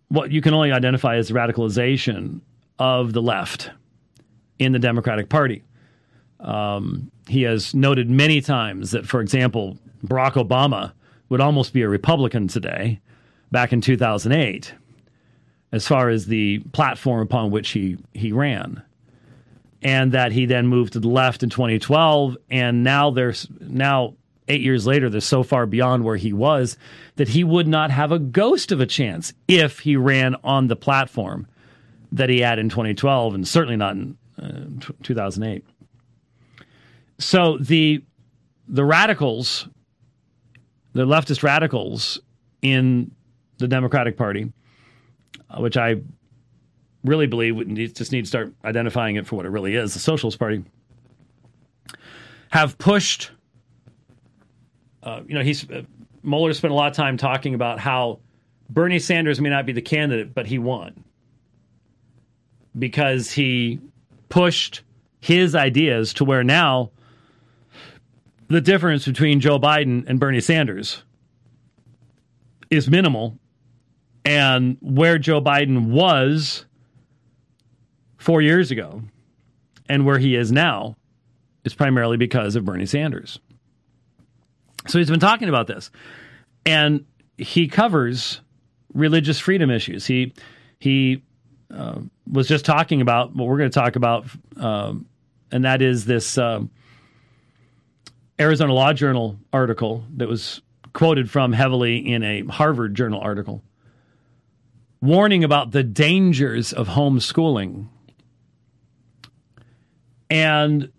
what 0.09 0.31
you 0.33 0.41
can 0.41 0.55
only 0.55 0.73
identify 0.73 1.17
as 1.17 1.31
radicalization 1.31 2.41
of 2.79 3.13
the 3.13 3.23
left 3.23 3.71
in 4.59 4.73
the 4.73 4.79
Democratic 4.79 5.29
Party. 5.29 5.63
Um, 6.41 7.11
he 7.29 7.43
has 7.43 7.75
noted 7.75 8.09
many 8.09 8.41
times 8.41 8.93
that, 8.93 9.07
for 9.07 9.21
example, 9.21 9.79
Barack 10.07 10.35
Obama 10.35 10.93
would 11.29 11.41
almost 11.41 11.73
be 11.73 11.83
a 11.83 11.89
Republican 11.89 12.49
today, 12.49 13.01
back 13.51 13.73
in 13.73 13.81
2008, 13.81 14.75
as 15.73 15.87
far 15.87 16.09
as 16.09 16.27
the 16.27 16.61
platform 16.73 17.21
upon 17.21 17.51
which 17.51 17.71
he, 17.71 17.99
he 18.15 18.33
ran. 18.33 18.83
And 19.83 20.13
that 20.13 20.33
he 20.33 20.47
then 20.47 20.67
moved 20.67 20.95
to 20.95 21.01
the 21.01 21.09
left 21.09 21.43
in 21.43 21.51
2012, 21.51 22.37
and 22.51 22.83
now 22.83 23.11
there's 23.11 23.47
now 23.61 24.15
eight 24.49 24.61
years 24.61 24.87
later, 24.87 25.09
they're 25.09 25.21
so 25.21 25.43
far 25.43 25.67
beyond 25.67 26.05
where 26.05 26.17
he 26.17 26.33
was 26.33 26.77
that 27.17 27.29
he 27.29 27.45
would 27.45 27.69
not 27.69 27.91
have 27.91 28.13
a 28.13 28.19
ghost 28.19 28.73
of 28.73 28.81
a 28.81 28.87
chance 28.87 29.33
if 29.47 29.81
he 29.81 29.97
ran 29.97 30.37
on 30.43 30.69
the 30.69 30.77
platform 30.77 31.47
that 32.13 32.29
he 32.31 32.41
had 32.41 32.59
in 32.59 32.69
2012, 32.69 33.35
and 33.35 33.47
certainly 33.47 33.77
not 33.77 33.95
in 33.95 34.17
uh, 34.41 34.93
2008. 35.03 35.65
So 37.19 37.59
the 37.59 38.03
the 38.69 38.85
radicals, 38.85 39.69
the 40.93 41.07
leftist 41.07 41.43
radicals 41.43 42.21
in 42.63 43.11
the 43.59 43.67
Democratic 43.67 44.17
Party, 44.17 44.53
uh, 45.51 45.61
which 45.61 45.77
I 45.77 45.97
really 47.05 47.27
believe 47.27 47.95
just 47.95 48.13
need 48.13 48.23
to 48.23 48.29
start 48.29 48.53
identifying 48.65 49.17
it 49.17 49.27
for 49.27 49.37
what 49.37 49.47
it 49.47 49.51
really 49.51 49.75
is, 49.75 49.95
the 49.95 50.01
Socialist 50.01 50.39
Party, 50.39 50.65
have 52.51 52.79
pushed 52.79 53.31
uh, 55.09 55.23
you 55.27 55.35
know, 55.35 55.43
he's 55.43 55.69
uh, 55.71 55.83
Mohler 56.25 56.55
spent 56.55 56.73
a 56.73 56.75
lot 56.75 56.91
of 56.91 56.97
time 56.97 57.17
talking 57.17 57.55
about 57.55 57.79
how 57.79 58.21
Bernie 58.69 58.99
Sanders 58.99 59.41
may 59.41 59.49
not 59.49 59.65
be 59.65 59.73
the 59.73 59.83
candidate, 59.83 60.35
but 60.35 60.47
he 60.47 60.59
won 60.59 61.05
because 62.79 63.31
he 63.31 63.81
pushed 64.29 64.83
his 65.21 65.55
ideas 65.55 66.13
to 66.15 66.25
where 66.25 66.45
now 66.45 66.91
the 68.49 68.61
difference 68.61 69.07
between 69.07 69.41
Joe 69.41 69.59
Biden 69.59 70.05
and 70.07 70.21
Bernie 70.21 70.41
Sanders 70.41 71.03
is 72.71 72.89
minimal. 72.89 73.39
And 74.25 74.77
where 74.83 75.17
Joe 75.19 75.41
Biden 75.41 75.89
was 75.89 76.67
four 78.19 78.43
years 78.43 78.71
ago 78.71 79.03
and 79.89 80.05
where 80.05 80.19
he 80.19 80.35
is 80.35 80.53
now 80.53 80.97
is 81.65 81.73
primarily 81.73 82.19
because 82.19 82.55
of 82.55 82.67
Bernie 82.67 82.85
Sanders. 82.85 83.41
So 84.87 84.99
he's 84.99 85.11
been 85.11 85.21
talking 85.21 85.49
about 85.49 85.67
this, 85.67 85.91
and 86.65 87.05
he 87.37 87.69
covers 87.69 88.41
religious 88.95 89.39
freedom 89.39 89.71
issues. 89.71 90.07
He 90.07 90.33
he 90.79 91.23
uh, 91.75 92.01
was 92.31 92.49
just 92.49 92.65
talking 92.65 93.01
about 93.01 93.35
what 93.35 93.49
we're 93.49 93.59
going 93.59 93.71
to 93.71 93.79
talk 93.79 93.97
about, 93.97 94.27
um, 94.57 95.07
and 95.51 95.65
that 95.65 95.83
is 95.83 96.05
this 96.05 96.39
uh, 96.39 96.63
Arizona 98.41 98.73
Law 98.73 98.93
Journal 98.93 99.39
article 99.53 100.05
that 100.17 100.29
was 100.29 100.63
quoted 100.93 101.31
from 101.31 101.53
heavily 101.53 101.99
in 101.99 102.23
a 102.23 102.45
Harvard 102.47 102.95
Journal 102.95 103.21
article, 103.21 103.63
warning 105.01 105.45
about 105.45 105.73
the 105.73 105.83
dangers 105.83 106.73
of 106.73 106.89
homeschooling. 106.89 107.89
And 110.31 110.93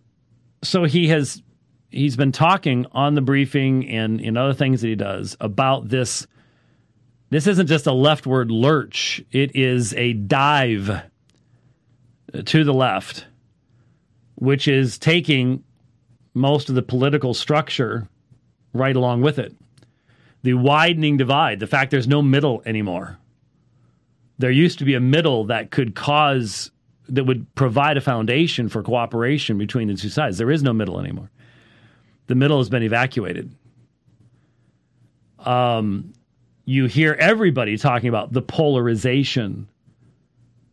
so 0.63 0.84
he 0.86 1.09
has 1.09 1.41
he's 1.90 2.16
been 2.16 2.32
talking 2.32 2.86
on 2.92 3.16
the 3.16 3.22
briefing 3.22 3.88
and 3.90 4.22
in 4.22 4.38
other 4.38 4.54
things 4.54 4.82
that 4.82 4.88
he 4.88 4.96
does 4.96 5.36
about 5.40 5.90
this. 5.90 6.28
This 7.30 7.48
isn't 7.48 7.68
just 7.68 7.88
a 7.88 7.94
leftward 7.94 8.50
lurch, 8.50 9.24
it 9.32 9.56
is 9.56 9.94
a 9.94 10.14
dive 10.14 11.02
to 12.46 12.64
the 12.64 12.74
left, 12.74 13.26
which 14.36 14.68
is 14.68 14.98
taking 14.98 15.64
most 16.34 16.70
of 16.70 16.76
the 16.76 16.82
political 16.82 17.34
structure 17.34 18.08
right 18.74 18.96
along 18.96 19.22
with 19.22 19.40
it. 19.40 19.56
The 20.42 20.54
widening 20.54 21.18
divide, 21.18 21.60
the 21.60 21.68
fact 21.68 21.92
there's 21.92 22.08
no 22.08 22.22
middle 22.22 22.64
anymore. 22.66 23.18
There 24.38 24.52
used 24.52 24.80
to 24.80 24.86
be 24.86 24.94
a 24.94 25.02
middle 25.02 25.46
that 25.46 25.70
could 25.70 25.96
cause, 25.96 26.72
that 27.10 27.26
would 27.26 27.54
provide 27.56 27.98
a 27.98 28.02
foundation 28.02 28.70
for 28.70 28.82
cooperation 28.82 29.58
between 29.58 29.90
the 29.90 29.96
two 29.96 30.10
sides. 30.10 30.38
There 30.38 30.50
is 30.50 30.64
no 30.64 30.72
middle 30.72 31.00
anymore 31.00 31.30
the 32.30 32.36
middle 32.36 32.59
has 32.59 32.69
been 32.69 32.84
evacuated. 32.84 33.51
Um, 35.39 36.13
you 36.65 36.86
hear 36.86 37.13
everybody 37.19 37.75
talking 37.75 38.07
about 38.07 38.32
the 38.34 38.41
polarization 38.43 39.67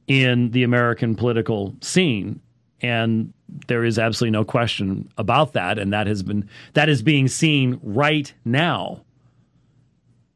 in 0.07 0.50
the 0.50 0.64
American 0.64 1.16
political 1.16 1.74
scene, 1.80 2.40
and 2.82 3.32
there 3.68 3.84
is 3.84 3.98
absolutely 3.98 4.32
no 4.32 4.44
question 4.44 5.09
about 5.16 5.54
that. 5.54 5.78
And 5.78 5.94
that 5.94 6.07
has 6.07 6.22
been 6.22 6.46
that 6.74 6.90
is 6.90 7.00
being 7.00 7.26
seen 7.26 7.80
right 7.82 8.32
now 8.44 9.02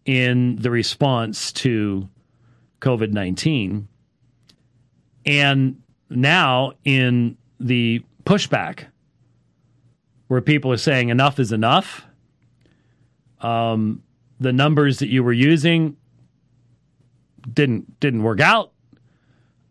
in 0.06 0.56
the 0.56 0.70
response 0.70 1.52
to 1.52 2.08
COVID 2.80 3.12
nineteen, 3.12 3.88
and 5.26 5.82
now 6.08 6.72
in 6.86 7.36
the 7.58 8.02
pushback 8.24 8.86
where 10.30 10.40
people 10.40 10.70
are 10.70 10.76
saying 10.76 11.08
enough 11.08 11.40
is 11.40 11.50
enough. 11.50 12.06
Um, 13.40 14.04
the 14.38 14.52
numbers 14.52 15.00
that 15.00 15.08
you 15.08 15.24
were 15.24 15.32
using 15.32 15.96
didn't 17.52 17.98
didn't 17.98 18.22
work 18.22 18.38
out, 18.38 18.70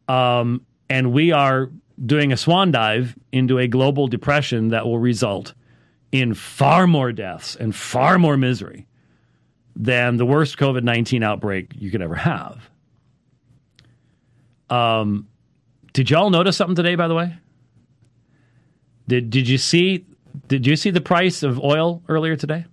um, 0.10 0.66
and 0.90 1.14
we 1.14 1.32
are 1.32 1.72
doing 2.06 2.34
a 2.34 2.38
swan 2.38 2.72
dive 2.72 3.18
into 3.32 3.58
a 3.58 3.70
global 3.70 4.10
depression 4.10 4.68
that 4.68 4.86
will 4.86 5.00
result 5.00 5.54
in 6.12 6.34
far 6.34 6.88
more 6.88 7.14
deaths 7.14 7.56
and 7.56 7.74
far 7.74 8.20
more 8.20 8.36
misery 8.36 8.86
than 9.78 10.18
the 10.18 10.26
worst 10.26 10.58
COVID 10.58 10.84
nineteen 10.84 11.24
outbreak 11.24 11.72
you 11.78 11.90
could 11.90 12.02
ever 12.02 12.16
have. 12.16 12.70
Um, 14.70 15.30
did 15.94 16.10
y'all 16.10 16.30
notice 16.30 16.58
something 16.58 16.76
today? 16.76 16.96
By 16.96 17.08
the 17.08 17.16
way, 17.16 17.34
did 19.08 19.30
did 19.30 19.48
you 19.48 19.58
see 19.58 20.06
did 20.50 20.66
you 20.66 20.76
see 20.76 20.90
the 20.90 21.00
price 21.00 21.44
of 21.44 21.60
oil 21.64 22.02
earlier 22.10 22.36
today? 22.36 22.66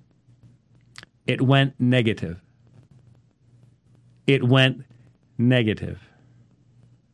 It 1.26 1.42
went 1.42 1.74
negative. 1.78 2.40
It 4.26 4.42
went 4.42 4.82
negative. 5.36 6.00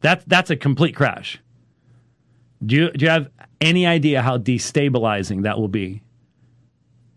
That's 0.01 0.25
that's 0.25 0.51
a 0.51 0.57
complete 0.57 0.95
crash. 0.95 1.41
Do 2.65 2.77
you, 2.77 2.91
do 2.93 3.05
you 3.05 3.11
have 3.11 3.29
any 3.61 3.87
idea 3.87 4.23
how 4.23 4.39
destabilizing 4.39 5.43
that 5.43 5.59
will 5.59 5.69
be 5.69 6.01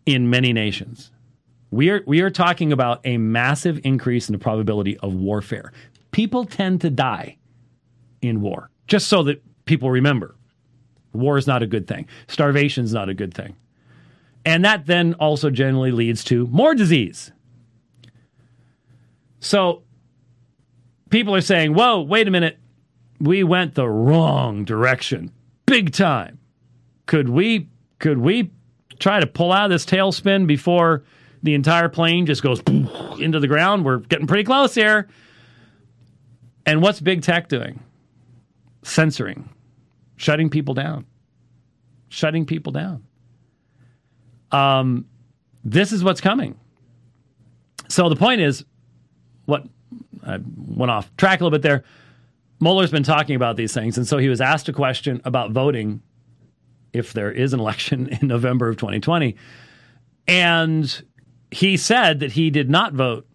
in 0.07 0.29
many 0.31 0.51
nations? 0.51 1.11
We 1.69 1.91
are 1.91 2.01
we 2.07 2.21
are 2.21 2.31
talking 2.31 2.73
about 2.73 3.01
a 3.05 3.17
massive 3.17 3.79
increase 3.83 4.27
in 4.27 4.33
the 4.33 4.39
probability 4.39 4.97
of 4.97 5.13
warfare. 5.13 5.71
People 6.09 6.45
tend 6.45 6.81
to 6.81 6.89
die 6.89 7.37
in 8.23 8.41
war, 8.41 8.71
just 8.87 9.07
so 9.07 9.21
that 9.23 9.43
people 9.65 9.91
remember. 9.91 10.35
War 11.15 11.37
is 11.37 11.47
not 11.47 11.63
a 11.63 11.67
good 11.67 11.87
thing. 11.87 12.07
Starvation 12.27 12.83
is 12.83 12.93
not 12.93 13.09
a 13.09 13.13
good 13.13 13.33
thing. 13.33 13.55
And 14.45 14.63
that 14.63 14.85
then 14.85 15.15
also 15.15 15.49
generally 15.49 15.91
leads 15.91 16.23
to 16.25 16.45
more 16.47 16.75
disease. 16.75 17.31
So 19.39 19.83
people 21.09 21.33
are 21.35 21.41
saying, 21.41 21.73
whoa, 21.73 22.01
wait 22.01 22.27
a 22.27 22.31
minute. 22.31 22.57
We 23.19 23.43
went 23.43 23.75
the 23.75 23.87
wrong 23.87 24.65
direction, 24.65 25.31
big 25.65 25.93
time. 25.93 26.39
Could 27.05 27.29
we 27.29 27.69
could 27.99 28.17
we 28.17 28.51
try 28.99 29.19
to 29.19 29.27
pull 29.27 29.51
out 29.51 29.65
of 29.65 29.71
this 29.71 29.85
tailspin 29.85 30.47
before 30.47 31.03
the 31.43 31.53
entire 31.53 31.89
plane 31.89 32.25
just 32.25 32.43
goes 32.43 32.59
into 33.19 33.39
the 33.39 33.47
ground? 33.47 33.85
We're 33.85 33.99
getting 33.99 34.27
pretty 34.27 34.43
close 34.43 34.75
here. 34.75 35.07
And 36.65 36.81
what's 36.81 36.99
big 36.99 37.21
tech 37.21 37.47
doing? 37.47 37.79
Censoring 38.83 39.49
shutting 40.17 40.49
people 40.49 40.73
down, 40.73 41.05
shutting 42.09 42.45
people 42.45 42.71
down. 42.71 43.03
Um, 44.51 45.05
this 45.63 45.91
is 45.91 46.03
what's 46.03 46.21
coming. 46.21 46.59
So 47.89 48.09
the 48.09 48.15
point 48.15 48.41
is, 48.41 48.65
what 49.45 49.65
I 50.25 50.39
went 50.55 50.91
off 50.91 51.15
track 51.17 51.39
a 51.39 51.43
little 51.43 51.57
bit 51.57 51.61
there. 51.61 51.83
Mohler's 52.61 52.91
been 52.91 53.03
talking 53.03 53.35
about 53.35 53.57
these 53.57 53.73
things, 53.73 53.97
and 53.97 54.07
so 54.07 54.17
he 54.17 54.29
was 54.29 54.41
asked 54.41 54.69
a 54.69 54.73
question 54.73 55.21
about 55.25 55.51
voting 55.51 56.01
if 56.93 57.13
there 57.13 57.31
is 57.31 57.53
an 57.53 57.59
election 57.59 58.07
in 58.21 58.27
November 58.27 58.69
of 58.69 58.77
2020, 58.77 59.35
and 60.27 61.03
he 61.51 61.77
said 61.77 62.19
that 62.21 62.31
he 62.31 62.49
did 62.49 62.69
not 62.69 62.93
vote 62.93 63.27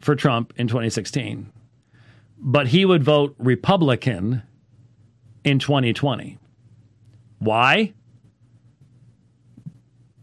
for 0.00 0.14
Trump 0.14 0.52
in 0.56 0.68
2016, 0.68 1.50
but 2.38 2.68
he 2.68 2.84
would 2.84 3.02
vote 3.02 3.34
Republican 3.38 4.42
in 5.44 5.58
2020. 5.58 6.38
Why? 7.38 7.92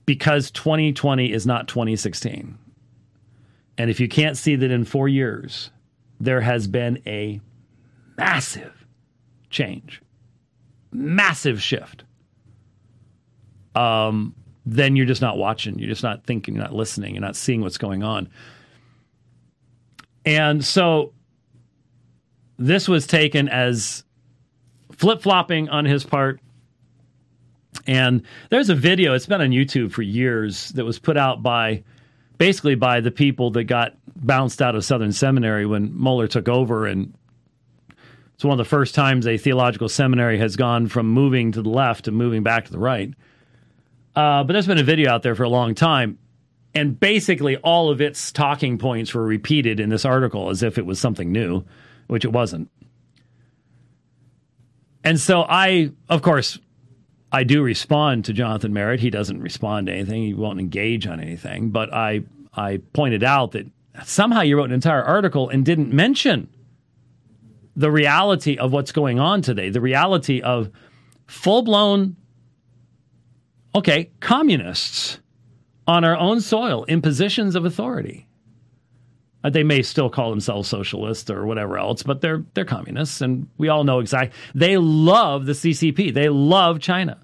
Because 0.05 0.51
2020 0.51 1.31
is 1.31 1.45
not 1.45 1.67
2016. 1.67 2.57
And 3.77 3.89
if 3.89 3.99
you 3.99 4.07
can't 4.07 4.37
see 4.37 4.55
that 4.55 4.71
in 4.71 4.85
four 4.85 5.07
years, 5.07 5.71
there 6.19 6.41
has 6.41 6.67
been 6.67 7.01
a 7.05 7.41
massive 8.17 8.85
change, 9.49 10.01
massive 10.91 11.61
shift, 11.61 12.03
um, 13.75 14.33
then 14.65 14.95
you're 14.95 15.05
just 15.05 15.21
not 15.21 15.37
watching. 15.37 15.77
You're 15.77 15.89
just 15.89 16.03
not 16.03 16.25
thinking, 16.25 16.55
you're 16.55 16.63
not 16.63 16.73
listening, 16.73 17.13
you're 17.13 17.21
not 17.21 17.35
seeing 17.35 17.61
what's 17.61 17.77
going 17.77 18.03
on. 18.03 18.29
And 20.25 20.63
so 20.63 21.13
this 22.57 22.87
was 22.87 23.05
taken 23.05 23.47
as 23.47 24.04
flip 24.97 25.21
flopping 25.21 25.69
on 25.69 25.85
his 25.85 26.03
part. 26.03 26.39
And 27.87 28.23
there's 28.49 28.69
a 28.69 28.75
video, 28.75 29.13
it's 29.13 29.25
been 29.25 29.41
on 29.41 29.49
YouTube 29.49 29.91
for 29.91 30.01
years, 30.01 30.69
that 30.69 30.85
was 30.85 30.97
put 30.97 31.17
out 31.17 31.43
by 31.43 31.83
basically 32.37 32.75
by 32.75 32.99
the 33.01 33.11
people 33.11 33.51
that 33.51 33.65
got 33.65 33.95
bounced 34.15 34.61
out 34.61 34.75
of 34.75 34.83
Southern 34.83 35.11
Seminary 35.11 35.65
when 35.65 35.89
Mohler 35.89 36.29
took 36.29 36.49
over. 36.49 36.85
And 36.85 37.13
it's 38.33 38.43
one 38.43 38.53
of 38.53 38.57
the 38.57 38.69
first 38.69 38.95
times 38.95 39.27
a 39.27 39.37
theological 39.37 39.89
seminary 39.89 40.37
has 40.39 40.55
gone 40.55 40.87
from 40.87 41.07
moving 41.07 41.51
to 41.53 41.61
the 41.61 41.69
left 41.69 42.05
to 42.05 42.11
moving 42.11 42.43
back 42.43 42.65
to 42.65 42.71
the 42.71 42.79
right. 42.79 43.13
Uh, 44.15 44.43
but 44.43 44.53
there's 44.53 44.67
been 44.67 44.77
a 44.77 44.83
video 44.83 45.11
out 45.11 45.23
there 45.23 45.35
for 45.35 45.43
a 45.43 45.49
long 45.49 45.75
time. 45.75 46.17
And 46.73 46.99
basically, 46.99 47.55
all 47.57 47.89
of 47.89 48.01
its 48.01 48.33
talking 48.33 48.77
points 48.77 49.13
were 49.13 49.23
repeated 49.23 49.79
in 49.79 49.89
this 49.89 50.03
article 50.03 50.49
as 50.49 50.61
if 50.61 50.77
it 50.77 50.85
was 50.85 50.99
something 50.99 51.31
new, 51.31 51.63
which 52.07 52.25
it 52.25 52.33
wasn't. 52.33 52.69
And 55.05 55.19
so 55.19 55.45
I, 55.47 55.91
of 56.09 56.23
course, 56.23 56.59
I 57.31 57.43
do 57.43 57.61
respond 57.61 58.25
to 58.25 58.33
Jonathan 58.33 58.73
Merritt. 58.73 58.99
He 58.99 59.11
doesn't 59.11 59.39
respond 59.39 59.87
to 59.87 59.93
anything. 59.93 60.23
He 60.23 60.33
won't 60.33 60.59
engage 60.59 61.05
on 61.05 61.19
anything. 61.19 61.69
But 61.69 61.93
I, 61.93 62.23
I 62.53 62.81
pointed 62.91 63.23
out 63.23 63.51
that 63.51 63.67
somehow 64.03 64.41
you 64.41 64.57
wrote 64.57 64.65
an 64.65 64.73
entire 64.73 65.03
article 65.03 65.47
and 65.49 65.63
didn't 65.63 65.93
mention 65.93 66.49
the 67.75 67.91
reality 67.91 68.57
of 68.57 68.71
what's 68.71 68.91
going 68.91 69.19
on 69.19 69.41
today, 69.41 69.69
the 69.69 69.81
reality 69.81 70.41
of 70.41 70.71
full 71.27 71.61
blown, 71.61 72.15
okay, 73.75 74.09
communists 74.21 75.19
on 75.87 76.03
our 76.03 76.17
own 76.17 76.41
soil 76.41 76.83
in 76.85 77.01
positions 77.01 77.55
of 77.55 77.63
authority. 77.63 78.24
Uh, 79.45 79.49
they 79.51 79.63
may 79.63 79.83
still 79.83 80.09
call 80.09 80.31
themselves 80.31 80.67
socialists 80.67 81.29
or 81.29 81.45
whatever 81.45 81.77
else, 81.77 82.01
but 82.01 82.19
they're 82.19 82.43
they're 82.55 82.65
communists, 82.65 83.21
and 83.21 83.47
we 83.59 83.69
all 83.69 83.83
know 83.83 83.99
exactly. 83.99 84.35
They 84.55 84.77
love 84.77 85.45
the 85.45 85.51
CCP. 85.51 86.15
They 86.15 86.29
love 86.29 86.79
China. 86.79 87.19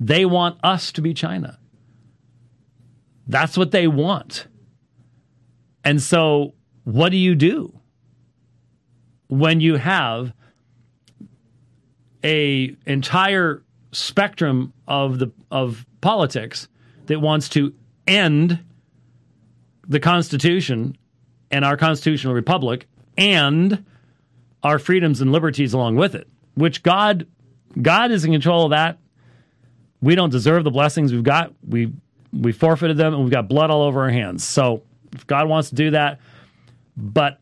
They 0.00 0.24
want 0.24 0.58
us 0.64 0.90
to 0.92 1.02
be 1.02 1.12
China. 1.12 1.58
That's 3.26 3.58
what 3.58 3.72
they 3.72 3.86
want. 3.88 4.46
And 5.84 6.00
so, 6.00 6.54
what 6.84 7.10
do 7.10 7.18
you 7.18 7.34
do 7.34 7.78
when 9.28 9.60
you 9.60 9.76
have 9.76 10.32
a 12.24 12.74
entire 12.86 13.62
spectrum 13.92 14.72
of 14.88 15.18
the 15.18 15.30
of 15.50 15.84
politics 16.00 16.68
that 17.04 17.20
wants 17.20 17.50
to 17.50 17.74
end 18.06 18.60
the 19.86 20.00
Constitution 20.00 20.96
and 21.50 21.64
our 21.64 21.76
constitutional 21.76 22.34
republic 22.34 22.86
and 23.16 23.84
our 24.62 24.78
freedoms 24.78 25.20
and 25.20 25.32
liberties 25.32 25.72
along 25.72 25.96
with 25.96 26.14
it, 26.14 26.28
which 26.54 26.82
God 26.82 27.26
God 27.80 28.10
is 28.10 28.24
in 28.24 28.32
control 28.32 28.64
of 28.64 28.70
that. 28.70 28.98
We 30.00 30.14
don't 30.14 30.30
deserve 30.30 30.64
the 30.64 30.70
blessings 30.70 31.12
we've 31.12 31.22
got. 31.22 31.52
We 31.66 31.92
we 32.32 32.52
forfeited 32.52 32.96
them 32.96 33.14
and 33.14 33.22
we've 33.22 33.32
got 33.32 33.48
blood 33.48 33.70
all 33.70 33.82
over 33.82 34.02
our 34.02 34.10
hands. 34.10 34.44
So 34.44 34.82
if 35.12 35.26
God 35.26 35.48
wants 35.48 35.70
to 35.70 35.74
do 35.74 35.90
that, 35.90 36.20
but 36.96 37.40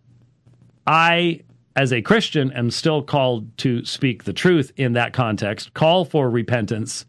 I 0.86 1.40
as 1.76 1.92
a 1.92 2.02
Christian 2.02 2.52
am 2.52 2.70
still 2.70 3.02
called 3.02 3.56
to 3.58 3.84
speak 3.84 4.24
the 4.24 4.32
truth 4.32 4.72
in 4.76 4.92
that 4.92 5.12
context, 5.12 5.74
call 5.74 6.04
for 6.04 6.30
repentance, 6.30 7.04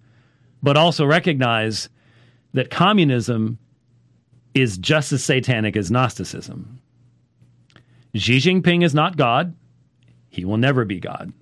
but 0.64 0.78
also 0.78 1.06
recognize 1.06 1.90
that 2.54 2.72
communism 2.72 3.60
is 4.56 4.78
just 4.78 5.12
as 5.12 5.24
satanic 5.24 5.76
as 5.76 5.92
Gnosticism. 5.92 6.80
Xi 8.16 8.38
Jinping 8.38 8.84
is 8.84 8.94
not 8.94 9.18
God. 9.18 9.56
He 10.30 10.46
will 10.46 10.58
never 10.58 10.86
be 10.86 11.00
God. 11.00 11.34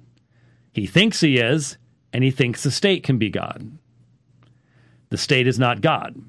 He 0.72 0.88
thinks 0.88 1.22
he 1.22 1.38
is, 1.38 1.78
and 2.12 2.24
he 2.24 2.32
thinks 2.32 2.64
the 2.64 2.72
state 2.72 3.04
can 3.04 3.18
be 3.18 3.30
God. 3.30 3.78
The 5.10 5.18
state 5.18 5.48
is 5.48 5.60
not 5.60 5.82
God. 5.82 6.20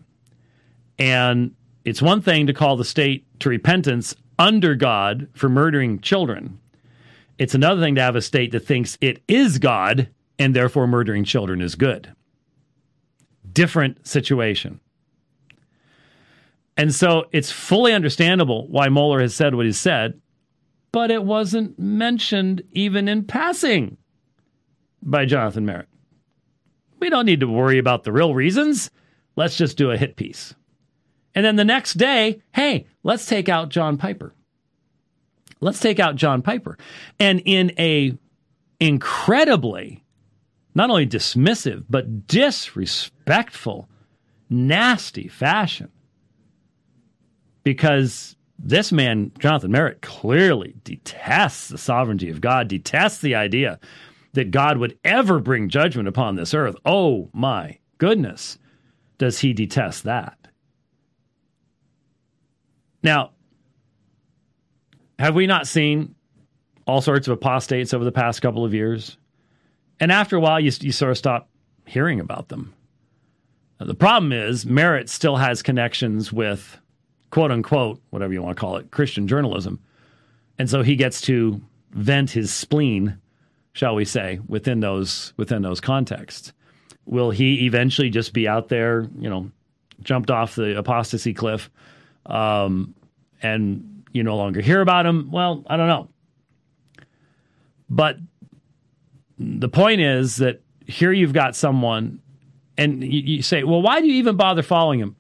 And 0.99 1.55
it's 1.85 2.03
one 2.03 2.21
thing 2.21 2.47
to 2.47 2.53
call 2.53 2.77
the 2.77 2.85
state 2.85 3.25
to 3.41 3.49
repentance 3.49 4.15
under 4.39 4.75
God 4.75 5.29
for 5.35 5.49
murdering 5.49 6.01
children. 6.01 6.59
It's 7.39 7.55
another 7.55 7.81
thing 7.81 7.95
to 7.97 8.03
have 8.03 8.17
a 8.17 8.23
state 8.23 8.53
that 8.53 8.67
thinks 8.67 8.99
it 9.01 9.23
is 9.27 9.59
God 9.59 10.09
and 10.39 10.55
therefore 10.55 10.87
murdering 10.87 11.25
children 11.25 11.61
is 11.61 11.75
good. 11.75 12.15
Different 13.51 14.07
situation. 14.07 14.81
And 16.77 16.95
so 16.95 17.27
it's 17.33 17.51
fully 17.51 17.93
understandable 17.93 18.67
why 18.69 18.89
Mohler 18.89 19.21
has 19.21 19.35
said 19.35 19.55
what 19.55 19.67
he's 19.67 19.79
said, 19.79 20.21
but 20.95 21.11
it 21.11 21.25
wasn't 21.25 21.77
mentioned 21.77 22.63
even 22.71 23.09
in 23.09 23.25
passing 23.25 23.97
by 25.03 25.25
Jonathan 25.25 25.67
Merritt. 25.67 25.89
We 27.01 27.11
don't 27.11 27.27
need 27.27 27.41
to 27.41 27.49
worry 27.49 27.79
about 27.79 28.05
the 28.05 28.13
real 28.13 28.33
reasons. 28.33 28.93
Let's 29.35 29.57
just 29.57 29.77
do 29.77 29.91
a 29.91 29.97
hit 29.97 30.15
piece. 30.15 30.55
And 31.35 31.45
then 31.45 31.57
the 31.57 31.65
next 31.65 31.95
day, 31.95 32.43
hey, 32.55 32.87
let's 33.03 33.27
take 33.27 33.49
out 33.49 33.71
John 33.71 33.97
Piper. 33.97 34.37
Let's 35.61 35.81
take 35.81 35.99
out 35.99 36.15
John 36.15 36.43
Piper. 36.43 36.79
And 37.19 37.43
in 37.45 37.73
a 37.77 38.17
incredibly 38.79 40.05
not 40.77 40.91
only 40.91 41.09
dismissive 41.09 41.87
but 41.91 42.29
disrespectful, 42.29 43.89
nasty 44.49 45.27
fashion 45.27 45.91
because 47.65 48.37
this 48.59 48.93
man, 48.93 49.33
Jonathan 49.39 49.73
Merritt, 49.73 50.03
clearly 50.03 50.75
detests 50.85 51.69
the 51.69 51.79
sovereignty 51.79 52.31
of 52.31 52.41
God, 52.41 52.69
detests 52.69 53.21
the 53.21 53.35
idea 53.35 53.79
that 54.33 54.51
God 54.51 54.79
would 54.79 54.99
ever 55.05 55.39
bring 55.39 55.69
judgment 55.69 56.09
upon 56.09 56.37
this 56.37 56.55
earth. 56.55 56.77
Oh 56.85 57.31
my 57.33 57.79
goodness, 57.99 58.59
does 59.19 59.39
he 59.39 59.53
detest 59.53 60.05
that? 60.05 60.39
Now, 63.03 63.33
have 65.19 65.35
we 65.35 65.47
not 65.47 65.67
seen 65.67 66.15
all 66.87 67.01
sorts 67.01 67.29
of 67.29 67.35
apostates 67.35 67.95
over 67.95 68.05
the 68.05 68.13
past 68.13 68.43
couple 68.43 68.65
of 68.65 68.75
years? 68.75 69.19
And 70.01 70.11
after 70.11 70.37
a 70.37 70.41
while, 70.41 70.59
you, 70.59 70.73
you 70.81 70.91
sort 70.93 71.13
of 71.13 71.19
stop 71.19 71.49
hearing 71.87 72.19
about 72.19 72.49
them. 72.49 72.75
Now, 73.79 73.87
the 73.87 73.95
problem 73.95 74.33
is, 74.33 74.65
Merritt 74.67 75.09
still 75.09 75.37
has 75.37 75.63
connections 75.63 76.33
with 76.33 76.81
quote 77.35 77.51
unquote, 77.51 78.01
whatever 78.11 78.33
you 78.33 78.41
want 78.41 78.57
to 78.57 78.61
call 78.61 78.77
it, 78.77 78.93
Christian 78.93 79.27
journalism. 79.27 79.81
And 80.57 80.71
so 80.71 80.83
he 80.83 80.95
gets 80.95 81.21
to 81.23 81.61
vent 81.91 82.31
his 82.31 82.55
spleen, 82.55 83.19
shall 83.73 83.97
we 83.97 84.05
say, 84.05 84.39
within 84.47 84.79
those 84.79 85.35
within 85.37 85.61
those 85.61 85.81
contexts. 85.81 86.53
Will 87.07 87.33
he 87.33 87.67
eventually 87.67 88.09
just 88.09 88.33
be 88.35 88.47
out 88.47 88.69
there, 88.69 89.09
you 89.19 89.29
know, 89.29 89.51
jumped 90.01 90.31
off 90.31 90.55
the 90.55 90.79
apostasy 90.79 91.35
cliff, 91.35 91.73
um, 92.27 92.95
and 93.43 94.05
you 94.13 94.23
no 94.23 94.37
longer 94.37 94.61
hear 94.61 94.81
about 94.81 95.05
him? 95.05 95.33
Well, 95.33 95.65
I 95.67 95.77
don't 95.77 95.89
know. 95.89 96.09
But 97.91 98.17
the 99.41 99.69
point 99.69 100.03
is 100.03 100.37
that 100.37 100.63
here 100.87 101.11
you've 101.11 101.33
got 101.33 101.57
someone, 101.57 102.21
and 102.79 103.03
you, 103.03 103.39
you 103.39 103.43
say, 103.43 103.65
well, 103.65 103.83
why 103.83 104.01
do 104.01 104.07
you 104.07 104.15
even 104.15 104.37
bother 104.37 104.63
following 104.63 105.01
him? 105.01 105.17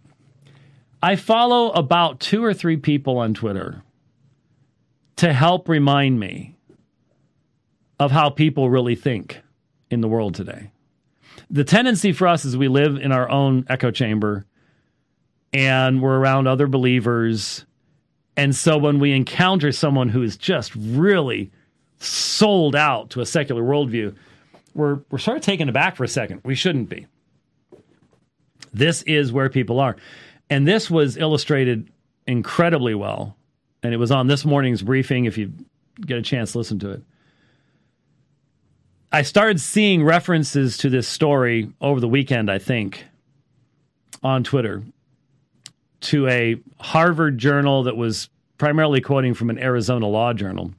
I 1.04 1.16
follow 1.16 1.70
about 1.72 2.18
two 2.18 2.42
or 2.42 2.54
three 2.54 2.78
people 2.78 3.18
on 3.18 3.34
Twitter 3.34 3.82
to 5.16 5.34
help 5.34 5.68
remind 5.68 6.18
me 6.18 6.56
of 8.00 8.10
how 8.10 8.30
people 8.30 8.70
really 8.70 8.94
think 8.94 9.42
in 9.90 10.00
the 10.00 10.08
world 10.08 10.34
today. 10.34 10.70
The 11.50 11.62
tendency 11.62 12.12
for 12.12 12.26
us 12.26 12.46
is 12.46 12.56
we 12.56 12.68
live 12.68 12.96
in 12.96 13.12
our 13.12 13.28
own 13.28 13.66
echo 13.68 13.90
chamber 13.90 14.46
and 15.52 16.00
we're 16.00 16.16
around 16.16 16.46
other 16.46 16.68
believers. 16.68 17.66
And 18.34 18.56
so 18.56 18.78
when 18.78 18.98
we 18.98 19.12
encounter 19.12 19.72
someone 19.72 20.08
who 20.08 20.22
is 20.22 20.38
just 20.38 20.74
really 20.74 21.52
sold 21.98 22.74
out 22.74 23.10
to 23.10 23.20
a 23.20 23.26
secular 23.26 23.62
worldview, 23.62 24.16
we're, 24.72 25.00
we're 25.10 25.18
sort 25.18 25.36
of 25.36 25.42
taken 25.42 25.68
aback 25.68 25.96
for 25.96 26.04
a 26.04 26.08
second. 26.08 26.40
We 26.44 26.54
shouldn't 26.54 26.88
be. 26.88 27.08
This 28.72 29.02
is 29.02 29.34
where 29.34 29.50
people 29.50 29.80
are. 29.80 29.96
And 30.50 30.66
this 30.66 30.90
was 30.90 31.16
illustrated 31.16 31.90
incredibly 32.26 32.94
well. 32.94 33.36
And 33.82 33.92
it 33.92 33.98
was 33.98 34.10
on 34.10 34.26
this 34.26 34.44
morning's 34.44 34.82
briefing, 34.82 35.24
if 35.24 35.36
you 35.36 35.52
get 36.00 36.18
a 36.18 36.22
chance 36.22 36.52
to 36.52 36.58
listen 36.58 36.78
to 36.80 36.90
it. 36.90 37.02
I 39.12 39.22
started 39.22 39.60
seeing 39.60 40.02
references 40.02 40.76
to 40.78 40.90
this 40.90 41.06
story 41.06 41.70
over 41.80 42.00
the 42.00 42.08
weekend, 42.08 42.50
I 42.50 42.58
think, 42.58 43.04
on 44.22 44.42
Twitter 44.42 44.82
to 46.00 46.28
a 46.28 46.56
Harvard 46.80 47.38
journal 47.38 47.84
that 47.84 47.96
was 47.96 48.28
primarily 48.58 49.00
quoting 49.00 49.34
from 49.34 49.50
an 49.50 49.58
Arizona 49.58 50.06
law 50.06 50.32
journal. 50.32 50.72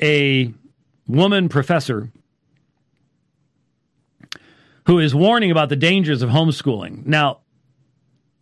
A 0.00 0.52
woman 1.06 1.48
professor 1.48 2.10
who 4.86 4.98
is 4.98 5.14
warning 5.14 5.50
about 5.50 5.68
the 5.68 5.76
dangers 5.76 6.22
of 6.22 6.30
homeschooling. 6.30 7.06
Now, 7.06 7.41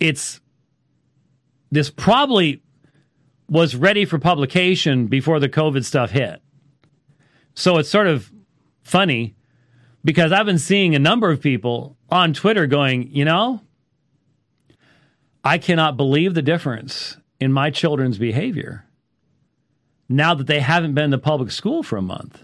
it's 0.01 0.41
this 1.71 1.91
probably 1.91 2.63
was 3.49 3.77
ready 3.77 4.05
for 4.05 4.19
publication 4.19 5.07
before 5.07 5.39
the 5.39 5.49
COVID 5.49 5.85
stuff 5.85 6.11
hit. 6.11 6.41
So 7.55 7.79
it's 7.79 7.89
sort 7.89 8.07
of 8.07 8.33
funny 8.83 9.37
because 10.05 10.33
I've 10.33 10.47
been 10.47 10.59
seeing 10.59 10.95
a 10.95 10.99
number 10.99 11.31
of 11.31 11.41
people 11.41 11.97
on 12.09 12.33
Twitter 12.33 12.67
going, 12.67 13.15
you 13.15 13.25
know, 13.25 13.61
I 15.45 15.59
cannot 15.59 15.97
believe 15.97 16.35
the 16.35 16.43
difference 16.43 17.17
in 17.39 17.53
my 17.53 17.71
children's 17.71 18.19
behavior 18.19 18.87
now 20.09 20.35
that 20.35 20.47
they 20.47 20.61
haven't 20.61 20.95
been 20.95 21.11
to 21.13 21.19
public 21.19 21.51
school 21.51 21.83
for 21.83 21.97
a 21.97 22.03
month. 22.03 22.43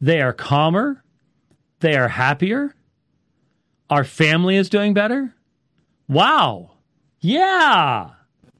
They 0.00 0.20
are 0.20 0.32
calmer, 0.32 1.02
they 1.80 1.96
are 1.96 2.08
happier, 2.08 2.74
our 3.90 4.04
family 4.04 4.56
is 4.56 4.68
doing 4.68 4.94
better. 4.94 5.34
Wow. 6.08 6.70
Yeah. 7.20 8.10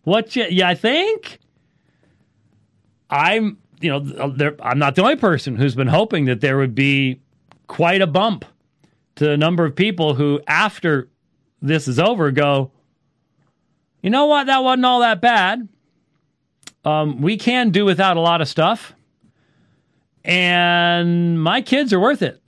What 0.03 0.37
you, 0.37 0.47
yeah, 0.51 0.69
I 0.69 0.75
think 0.75 1.39
I'm, 3.11 3.59
you 3.81 3.91
know, 3.91 4.55
I'm 4.61 4.79
not 4.79 4.95
the 4.95 5.03
only 5.03 5.17
person 5.17 5.57
who's 5.57 5.75
been 5.75 5.89
hoping 5.89 6.27
that 6.27 6.41
there 6.41 6.57
would 6.59 6.75
be 6.75 7.21
quite 7.67 8.01
a 8.03 8.07
bump 8.07 8.45
to 9.17 9.25
the 9.25 9.37
number 9.37 9.65
of 9.65 9.75
people 9.75 10.15
who, 10.15 10.41
after 10.47 11.09
this 11.61 11.89
is 11.89 11.99
over, 11.99 12.31
go, 12.31 12.71
you 14.03 14.11
know 14.11 14.27
what? 14.27 14.47
That 14.47 14.63
wasn't 14.63 14.87
all 14.87 15.01
that 15.01 15.21
bad. 15.21 15.69
Um, 16.85 17.21
we 17.21 17.37
can 17.37 17.71
do 17.71 17.85
without 17.85 18.17
a 18.17 18.21
lot 18.21 18.41
of 18.41 18.49
stuff. 18.49 18.95
And 20.25 21.43
my 21.43 21.63
kids 21.63 21.93
are 21.93 22.01
worth 22.01 22.23
it. 22.23 22.41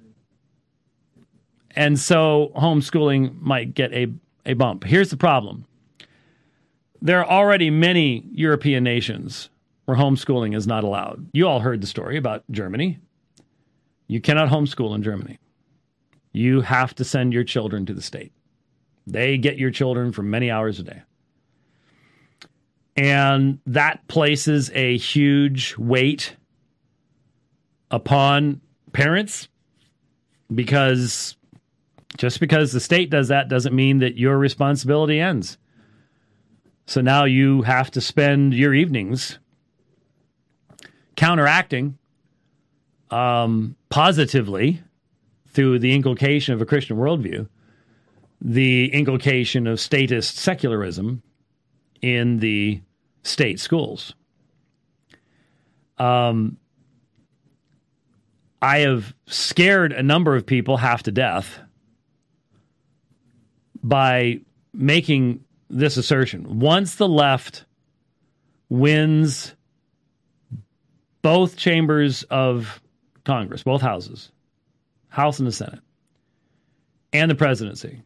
And 1.72 1.98
so 1.98 2.52
homeschooling 2.56 3.40
might 3.40 3.74
get 3.74 3.93
a, 3.93 4.09
a 4.47 4.55
bump. 4.55 4.85
Here's 4.85 5.11
the 5.11 5.17
problem 5.17 5.65
there 7.03 7.19
are 7.25 7.31
already 7.31 7.71
many 7.71 8.25
European 8.33 8.85
nations 8.85 9.49
where 9.87 9.97
homeschooling 9.97 10.55
is 10.55 10.67
not 10.67 10.85
allowed. 10.85 11.27
You 11.33 11.49
all 11.49 11.61
heard 11.61 11.81
the 11.81 11.87
story 11.87 12.17
about 12.17 12.45
Germany. 12.51 12.99
You 14.07 14.21
cannot 14.21 14.51
homeschool 14.51 14.95
in 14.95 15.03
Germany. 15.03 15.39
You 16.33 16.61
have 16.61 16.95
to 16.97 17.05
send 17.05 17.33
your 17.33 17.45
children 17.45 17.87
to 17.87 17.95
the 17.95 18.03
state. 18.03 18.33
They 19.07 19.39
get 19.39 19.59
your 19.59 19.71
children 19.71 20.12
for 20.12 20.23
many 20.23 20.51
hours 20.51 20.79
a 20.79 20.83
day. 20.83 21.03
And 22.97 23.61
that 23.67 24.07
places 24.09 24.71
a 24.75 24.97
huge 24.99 25.77
weight 25.79 26.37
upon 27.91 28.61
parents 28.93 29.49
because 30.55 31.37
just 32.16 32.41
because 32.41 32.73
the 32.73 32.81
state 32.81 33.11
does 33.11 33.28
that 33.28 33.49
doesn't 33.49 33.74
mean 33.74 33.99
that 33.99 34.16
your 34.16 34.39
responsibility 34.39 35.20
ends. 35.20 35.59
So 36.87 37.01
now 37.01 37.24
you 37.24 37.62
have 37.62 37.91
to 37.93 38.01
spend 38.01 38.53
your 38.55 38.74
evenings 38.74 39.39
counteracting 41.16 41.99
um, 43.11 43.77
positively 43.91 44.82
through 45.49 45.78
the 45.78 45.95
inculcation 45.95 46.55
of 46.55 46.61
a 46.61 46.66
Christian 46.66 46.97
worldview, 46.97 47.49
the 48.41 48.93
inculcation 48.93 49.66
of 49.66 49.81
statist 49.81 50.37
secularism 50.37 51.23
in 52.03 52.39
the 52.39 52.81
state 53.23 53.61
schools. 53.61 54.15
Um, 55.99 56.57
I 58.62 58.78
have 58.78 59.15
scared 59.27 59.93
a 59.93 60.03
number 60.03 60.35
of 60.37 60.47
people 60.47 60.78
half 60.78 61.03
to 61.05 61.12
death 61.12 61.61
by 63.82 64.40
making 64.73 65.44
this 65.69 65.97
assertion. 65.97 66.59
Once 66.61 66.97
the 66.97 67.09
left 67.09 67.65
wins 68.69 69.55
both 71.23 71.57
chambers 71.57 72.23
of 72.24 72.81
Congress, 73.24 73.62
both 73.62 73.82
houses, 73.82 74.31
House 75.09 75.39
and 75.39 75.48
the 75.48 75.52
Senate, 75.52 75.81
and 77.12 77.31
the 77.31 77.35
presidency, 77.35 78.02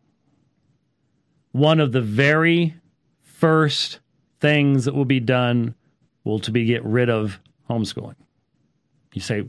one 1.53 1.81
of 1.81 1.93
the 1.93 2.01
very 2.01 2.75
first 3.23 4.01
things 4.41 4.87
that 4.87 4.95
will 4.95 5.05
be 5.05 5.21
done 5.21 5.75
will 6.25 6.39
to 6.41 6.51
be 6.51 6.65
get 6.65 6.85
rid 6.85 7.09
of 7.09 7.39
homeschooling. 7.69 8.17
You 9.13 9.21
say 9.21 9.45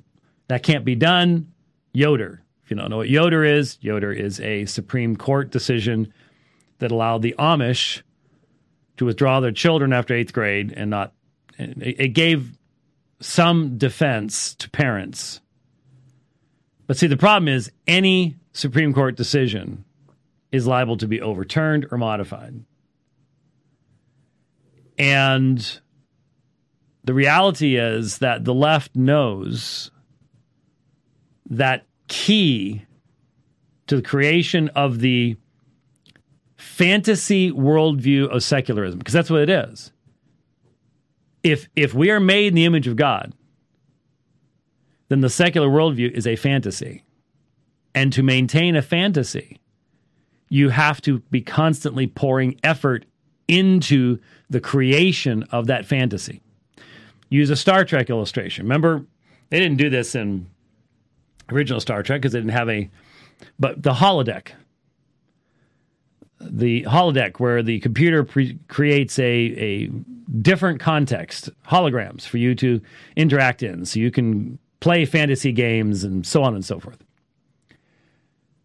that 0.48 0.64
can't 0.64 0.86
be 0.86 0.96
done. 0.96 1.52
Yoder. 1.94 2.45
If 2.66 2.72
you 2.72 2.78
don't 2.78 2.90
know 2.90 2.98
what 2.98 3.10
Yoder 3.10 3.46
is, 3.46 3.78
Yoder 3.80 4.12
is 4.12 4.40
a 4.40 4.66
Supreme 4.66 5.16
Court 5.16 5.52
decision 5.52 6.12
that 6.80 6.90
allowed 6.90 7.22
the 7.22 7.36
Amish 7.38 8.02
to 8.98 9.06
withdraw 9.06 9.40
their 9.40 9.52
children 9.52 9.94
after 9.94 10.16
eighth 10.16 10.34
grade 10.34 10.74
and 10.76 10.90
not. 10.90 11.14
It 11.60 12.14
gave 12.14 12.58
some 13.20 13.78
defense 13.78 14.56
to 14.56 14.70
parents. 14.72 15.42
But 16.88 16.98
see, 16.98 17.06
the 17.06 17.18
problem 17.18 17.48
is 17.48 17.72
any 17.86 18.36
Supreme 18.52 18.94
Court 18.94 19.16
decision 19.16 19.86
is 20.52 20.66
liable 20.66 20.98
to 20.98 21.08
be 21.08 21.22
overturned 21.22 21.86
or 21.92 22.00
modified. 22.00 22.66
And 24.98 25.80
the 27.04 27.14
reality 27.14 27.76
is 27.76 28.18
that 28.18 28.44
the 28.44 28.56
left 28.56 28.96
knows 28.96 29.92
that 31.48 31.86
key 32.08 32.86
to 33.88 33.98
the 33.98 34.02
creation 34.02 34.70
of 34.70 35.00
the 35.00 35.38
fantasy 36.58 37.52
worldview 37.52 38.28
of 38.30 38.44
secularism, 38.44 39.00
because 39.00 39.14
that's 39.14 39.30
what 39.30 39.42
it 39.42 39.50
is. 39.50 39.92
If, 41.44 41.68
if 41.76 41.94
we 41.94 42.10
are 42.10 42.20
made 42.20 42.48
in 42.48 42.56
the 42.56 42.66
image 42.66 42.88
of 42.88 42.96
God, 42.96 43.34
then 45.10 45.22
the 45.22 45.30
secular 45.30 45.68
worldview 45.68 46.12
is 46.12 46.26
a 46.26 46.36
fantasy. 46.36 47.04
And 47.94 48.12
to 48.14 48.24
maintain 48.24 48.76
a 48.76 48.82
fantasy, 48.82 49.60
you 50.50 50.70
have 50.70 51.02
to 51.02 51.20
be 51.32 51.42
constantly 51.42 52.08
pouring 52.08 52.60
effort 52.64 53.06
into 53.48 54.20
the 54.50 54.60
creation 54.60 55.44
of 55.52 55.68
that 55.68 55.86
fantasy. 55.86 56.42
Use 57.30 57.50
a 57.50 57.56
Star 57.56 57.86
Trek 57.86 58.10
illustration. 58.10 58.66
Remember, 58.66 59.06
they 59.50 59.60
didn't 59.60 59.78
do 59.78 59.90
this 59.90 60.16
in 60.16 60.48
original 61.52 61.80
Star 61.80 62.04
Trek 62.04 62.22
because 62.22 62.34
they 62.34 62.40
didn't 62.40 62.52
have 62.52 62.70
a, 62.70 62.90
but 63.60 63.82
the 63.82 63.94
holodeck. 63.94 64.50
The 66.42 66.84
holodeck, 66.84 67.40
where 67.40 67.64
the 67.64 67.80
computer 67.80 68.24
pre- 68.24 68.60
creates 68.68 69.18
a, 69.20 69.24
a 69.24 69.88
different 70.42 70.80
context, 70.80 71.50
holograms 71.68 72.24
for 72.28 72.38
you 72.38 72.54
to 72.56 72.82
interact 73.16 73.64
in, 73.64 73.86
so 73.86 74.00
you 74.00 74.12
can 74.12 74.60
play 74.80 75.06
fantasy 75.06 75.52
games 75.52 76.04
and 76.04 76.26
so 76.26 76.44
on 76.44 76.54
and 76.54 76.64
so 76.64 76.80
forth. 76.80 77.04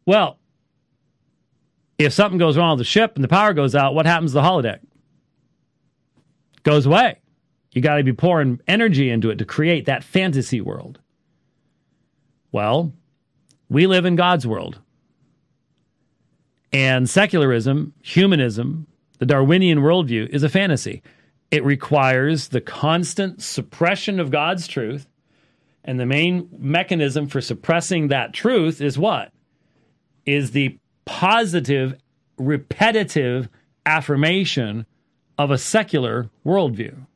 Well, 0.05 0.39
if 1.99 2.13
something 2.13 2.39
goes 2.39 2.57
wrong 2.57 2.73
with 2.73 2.79
the 2.79 2.85
ship 2.85 3.13
and 3.15 3.25
the 3.25 3.29
power 3.29 3.53
goes 3.55 3.75
out, 3.75 3.95
what 3.95 4.07
happens 4.07 4.33
to 4.33 4.35
the 4.35 4.43
holodeck? 4.43 4.81
Goes 6.63 6.87
away. 6.87 7.19
You 7.73 7.81
got 7.81 7.97
to 7.97 8.05
be 8.05 8.13
pouring 8.13 8.61
energy 8.67 9.11
into 9.11 9.31
it 9.31 9.39
to 9.39 9.45
create 9.45 9.87
that 9.87 10.03
fantasy 10.03 10.61
world. 10.61 11.00
Well, 12.53 12.93
we 13.69 13.87
live 13.87 14.05
in 14.05 14.17
God's 14.17 14.47
world. 14.47 14.81
And 16.73 17.09
secularism, 17.09 17.95
humanism, 18.03 18.87
the 19.19 19.27
Darwinian 19.27 19.81
worldview 19.81 20.29
is 20.29 20.43
a 20.43 20.49
fantasy. 20.49 21.03
It 21.51 21.65
requires 21.65 22.49
the 22.49 22.61
constant 22.61 23.43
suppression 23.43 24.21
of 24.21 24.31
God's 24.31 24.67
truth. 24.67 25.07
And 25.85 25.99
the 25.99 26.07
main 26.07 26.49
mechanism 26.59 27.27
for 27.27 27.41
suppressing 27.41 28.09
that 28.09 28.33
truth 28.33 28.81
is 28.81 28.99
what? 28.99 29.33
Is 30.27 30.53
the 30.53 30.79
positive, 31.05 31.99
repetitive 32.39 33.49
affirmation 33.87 34.87
of 35.39 35.51
a 35.51 35.59
secular 35.59 36.31
worldview 36.45 37.07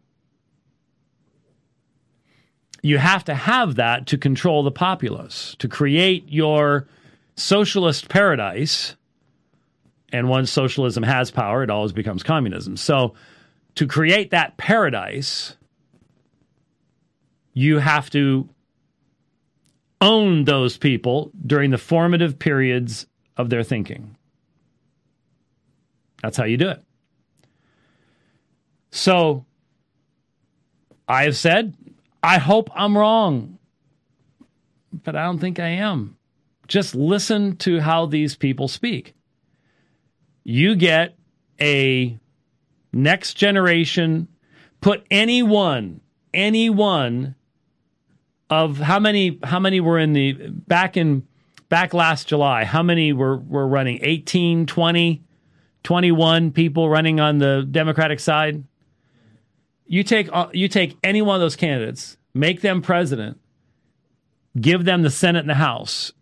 you 2.85 2.99
have 2.99 3.25
to 3.25 3.35
have 3.35 3.77
that 3.77 4.07
to 4.09 4.19
control 4.19 4.63
the 4.63 4.71
populace, 4.71 5.57
to 5.59 5.69
create 5.69 6.29
your 6.29 6.87
socialist 7.35 8.11
paradise. 8.11 8.95
And 10.13 10.29
once 10.29 10.51
socialism 10.51 11.03
has 11.03 11.31
power, 11.31 11.63
it 11.63 11.71
always 11.71 11.93
becomes 11.93 12.23
communism. 12.23 12.77
So, 12.77 13.15
to 13.77 13.87
create 13.87 14.33
that 14.33 14.59
paradise, 14.59 15.57
you 17.55 17.79
have 17.79 18.11
to 18.11 18.51
own 20.03 20.45
those 20.45 20.77
people 20.77 21.33
during 21.47 21.71
the 21.71 21.79
formative 21.79 22.39
periods 22.39 23.07
of 23.39 23.49
their 23.49 23.63
thinking. 23.63 24.15
That's 26.23 26.37
how 26.37 26.45
you 26.45 26.59
do 26.59 26.69
it. 26.69 26.85
So 28.91 29.47
I 31.09 31.25
have 31.25 31.37
said, 31.37 31.75
I 32.25 32.39
hope 32.39 32.71
I'm 32.75 32.97
wrong, 32.97 33.59
but 34.91 35.15
I 35.15 35.25
don't 35.25 35.39
think 35.39 35.61
I 35.61 35.69
am. 35.69 36.17
Just 36.67 36.95
listen 36.95 37.59
to 37.59 37.81
how 37.81 38.07
these 38.07 38.35
people 38.35 38.67
speak. 38.67 39.15
You 40.43 40.75
get 40.75 41.19
a 41.61 42.19
next 42.95 43.35
generation, 43.35 44.29
put 44.81 45.05
anyone, 45.11 46.01
anyone 46.33 47.35
of 48.49 48.79
how 48.79 48.99
many 48.99 49.39
how 49.45 49.61
many 49.61 49.81
were 49.81 49.99
in 49.99 50.15
the 50.15 50.33
back 50.33 50.97
in 50.97 51.27
back 51.69 51.93
last 51.93 52.29
July, 52.29 52.65
how 52.65 52.83
many 52.83 53.13
were 53.13 53.37
were 53.37 53.69
running 53.69 53.99
18, 54.01 54.65
20, 54.65 55.23
21 55.83 56.53
people 56.53 56.89
running 56.89 57.21
on 57.21 57.37
the 57.37 57.69
Democratic 57.71 58.19
side? 58.19 58.65
You 59.87 60.03
take 60.03 60.29
uh, 60.33 60.49
you 60.53 60.69
take 60.69 60.97
any 61.03 61.23
one 61.23 61.37
of 61.37 61.41
those 61.41 61.57
candidates, 61.57 62.17
make 62.33 62.63
them 62.63 62.81
president, 62.83 63.39
give 64.61 64.85
them 64.85 65.03
the 65.03 65.11
Senate 65.11 65.41
and 65.41 65.51
the 65.51 65.55
House, 65.55 66.13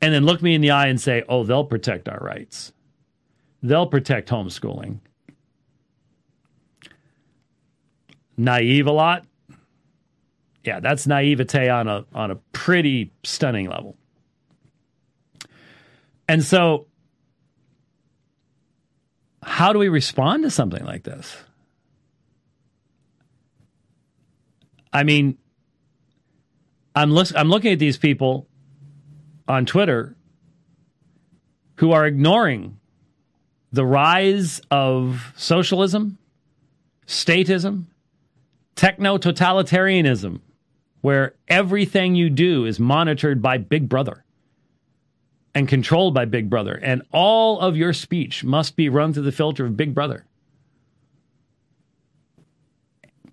and 0.00 0.14
then 0.14 0.24
look 0.24 0.42
me 0.42 0.54
in 0.54 0.60
the 0.60 0.70
eye 0.70 0.86
and 0.86 1.00
say, 1.00 1.24
"Oh, 1.28 1.44
they'll 1.44 1.64
protect 1.64 2.08
our 2.08 2.18
rights. 2.18 2.72
They'll 3.62 3.86
protect 3.86 4.28
homeschooling." 4.30 5.00
Naive 8.36 8.86
a 8.86 8.92
lot. 8.92 9.26
Yeah, 10.64 10.80
that's 10.80 11.06
naivete 11.06 11.68
on 11.68 11.88
a 11.88 12.06
on 12.14 12.30
a 12.30 12.36
pretty 12.52 13.12
stunning 13.24 13.68
level. 13.68 13.96
And 16.28 16.44
so 16.44 16.86
how 19.42 19.72
do 19.72 19.78
we 19.78 19.88
respond 19.88 20.44
to 20.44 20.50
something 20.50 20.84
like 20.84 21.02
this? 21.02 21.36
I 24.92 25.04
mean, 25.04 25.38
I'm 26.94 27.16
I'm 27.16 27.48
looking 27.48 27.72
at 27.72 27.78
these 27.78 27.98
people 27.98 28.48
on 29.46 29.66
Twitter 29.66 30.16
who 31.76 31.92
are 31.92 32.06
ignoring 32.06 32.78
the 33.72 33.86
rise 33.86 34.60
of 34.70 35.32
socialism, 35.36 36.18
statism, 37.06 37.84
techno 38.74 39.16
totalitarianism, 39.16 40.40
where 41.00 41.34
everything 41.48 42.14
you 42.14 42.28
do 42.28 42.64
is 42.66 42.80
monitored 42.80 43.40
by 43.40 43.58
Big 43.58 43.88
Brother 43.88 44.24
and 45.54 45.68
controlled 45.68 46.14
by 46.14 46.24
Big 46.24 46.50
Brother, 46.50 46.78
and 46.82 47.02
all 47.12 47.60
of 47.60 47.76
your 47.76 47.92
speech 47.92 48.44
must 48.44 48.76
be 48.76 48.88
run 48.88 49.12
through 49.12 49.24
the 49.24 49.32
filter 49.32 49.64
of 49.64 49.76
Big 49.76 49.94
Brother 49.94 50.26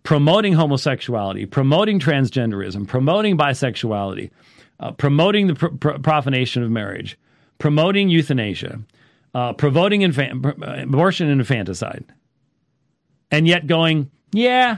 promoting 0.08 0.54
homosexuality, 0.54 1.46
promoting 1.46 2.00
transgenderism, 2.00 2.88
promoting 2.88 3.38
bisexuality, 3.38 4.32
uh, 4.80 4.90
promoting 4.94 5.48
the 5.48 5.54
pr- 5.54 5.68
pr- 5.68 6.00
profanation 6.02 6.64
of 6.64 6.72
marriage, 6.72 7.20
promoting 7.58 8.08
euthanasia, 8.08 8.80
uh, 9.36 9.52
promoting 9.52 10.00
infa- 10.00 10.82
abortion 10.84 11.28
and 11.30 11.42
infanticide, 11.42 12.06
and 13.32 13.50
yet 13.50 13.68
going, 13.68 14.10
yeah, 14.32 14.78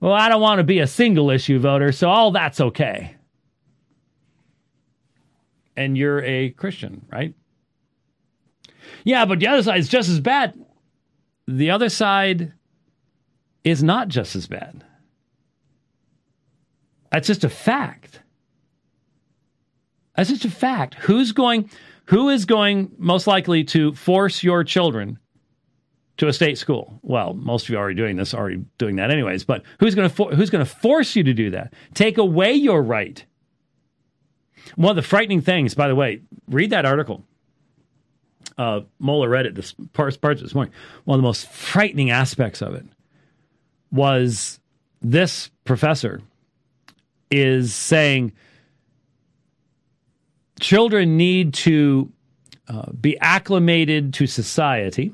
well, 0.00 0.12
I 0.12 0.28
don't 0.28 0.42
want 0.42 0.58
to 0.58 0.64
be 0.64 0.80
a 0.80 0.86
single 0.86 1.30
issue 1.30 1.58
voter, 1.58 1.90
so 1.90 2.10
all 2.10 2.30
that's 2.30 2.60
okay. 2.60 3.16
And 5.78 5.96
you're 5.96 6.22
a 6.22 6.50
Christian, 6.50 7.06
right? 7.10 7.34
Yeah, 9.02 9.24
but 9.24 9.40
the 9.40 9.46
other 9.46 9.62
side 9.62 9.80
is 9.80 9.88
just 9.88 10.10
as 10.10 10.20
bad. 10.20 10.62
The 11.48 11.70
other 11.70 11.88
side 11.88 12.52
is 13.66 13.82
not 13.82 14.06
just 14.06 14.36
as 14.36 14.46
bad. 14.46 14.84
That's 17.10 17.26
just 17.26 17.42
a 17.42 17.48
fact. 17.48 18.20
That's 20.16 20.30
just 20.30 20.44
a 20.44 20.50
fact. 20.50 20.94
Who's 20.94 21.32
going 21.32 21.68
who 22.06 22.28
is 22.28 22.44
going 22.44 22.92
most 22.96 23.26
likely 23.26 23.64
to 23.64 23.92
force 23.94 24.44
your 24.44 24.62
children 24.62 25.18
to 26.18 26.28
a 26.28 26.32
state 26.32 26.58
school? 26.58 27.00
Well, 27.02 27.34
most 27.34 27.64
of 27.64 27.70
you 27.70 27.76
are 27.76 27.80
already 27.80 27.96
doing 27.96 28.14
this, 28.14 28.32
already 28.32 28.64
doing 28.78 28.96
that 28.96 29.10
anyways, 29.10 29.42
but 29.42 29.64
who's 29.80 29.96
going 29.96 30.08
to 30.08 30.24
who's 30.36 30.50
going 30.50 30.64
to 30.64 30.70
force 30.70 31.16
you 31.16 31.24
to 31.24 31.34
do 31.34 31.50
that? 31.50 31.74
Take 31.92 32.18
away 32.18 32.54
your 32.54 32.80
right. 32.82 33.24
One 34.76 34.90
of 34.90 34.96
the 34.96 35.02
frightening 35.02 35.40
things, 35.40 35.74
by 35.74 35.88
the 35.88 35.96
way, 35.96 36.20
read 36.48 36.70
that 36.70 36.86
article. 36.86 37.24
Uh, 38.56 38.82
Mohler 39.02 39.28
read 39.28 39.44
it 39.44 39.56
this 39.56 39.74
parts 39.92 40.16
parts 40.16 40.40
this 40.40 40.54
morning. 40.54 40.72
One 41.04 41.18
of 41.18 41.22
the 41.22 41.26
most 41.26 41.48
frightening 41.48 42.10
aspects 42.10 42.62
of 42.62 42.74
it 42.74 42.86
was 43.90 44.60
this 45.00 45.50
professor 45.64 46.20
is 47.30 47.74
saying 47.74 48.32
children 50.60 51.16
need 51.16 51.54
to 51.54 52.10
uh, 52.68 52.90
be 52.92 53.18
acclimated 53.18 54.14
to 54.14 54.26
society. 54.26 55.12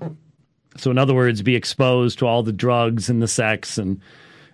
So, 0.76 0.90
in 0.90 0.98
other 0.98 1.14
words, 1.14 1.42
be 1.42 1.56
exposed 1.56 2.18
to 2.20 2.26
all 2.26 2.42
the 2.42 2.52
drugs 2.52 3.10
and 3.10 3.20
the 3.20 3.28
sex 3.28 3.78
and 3.78 4.00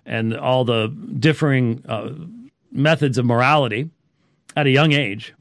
and 0.05 0.35
all 0.35 0.65
the 0.65 0.87
differing 1.19 1.83
uh, 1.87 2.09
methods 2.71 3.17
of 3.17 3.25
morality 3.25 3.89
at 4.55 4.65
a 4.65 4.69
young 4.69 4.91
age. 4.91 5.33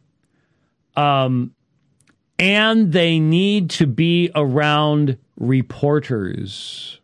Um, 0.96 1.55
and 2.38 2.92
they 2.92 3.18
need 3.18 3.70
to 3.70 3.86
be 3.86 4.30
around 4.34 5.18
reporters 5.38 7.00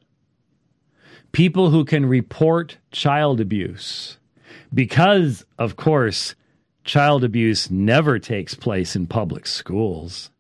people 1.35 1.71
who 1.71 1.85
can 1.85 2.07
report 2.07 2.79
child 2.93 3.41
abuse. 3.41 4.19
Because, 4.73 5.45
of 5.59 5.77
course, 5.77 6.35
child 6.85 7.25
abuse 7.25 7.71
never 7.71 8.19
takes 8.19 8.55
place 8.55 8.97
in 8.97 9.07
public 9.07 9.47
schools. 9.47 10.31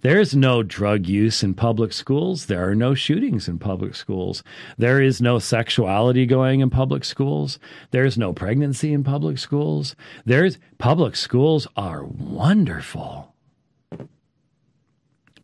There's 0.00 0.34
no 0.34 0.64
drug 0.64 1.06
use 1.06 1.44
in 1.44 1.54
public 1.54 1.92
schools. 1.92 2.46
There 2.46 2.68
are 2.68 2.74
no 2.74 2.94
shootings 2.94 3.46
in 3.46 3.58
public 3.58 3.94
schools. 3.94 4.42
There 4.76 5.00
is 5.00 5.20
no 5.20 5.38
sexuality 5.38 6.26
going 6.26 6.60
in 6.60 6.70
public 6.70 7.04
schools. 7.04 7.60
There's 7.92 8.18
no 8.18 8.32
pregnancy 8.32 8.92
in 8.92 9.04
public 9.04 9.38
schools. 9.38 9.94
There's 10.24 10.58
public 10.78 11.14
schools 11.14 11.68
are 11.76 12.02
wonderful. 12.04 13.32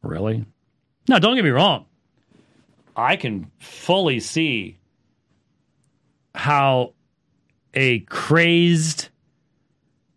Really? 0.03 0.45
Now, 1.07 1.19
don't 1.19 1.37
get 1.37 1.45
me 1.45 1.51
wrong. 1.51 1.87
I 2.99 3.15
can 3.15 3.49
fully 3.61 4.19
see 4.19 4.77
how 6.35 6.95
a 7.73 8.01
crazed, 8.01 9.09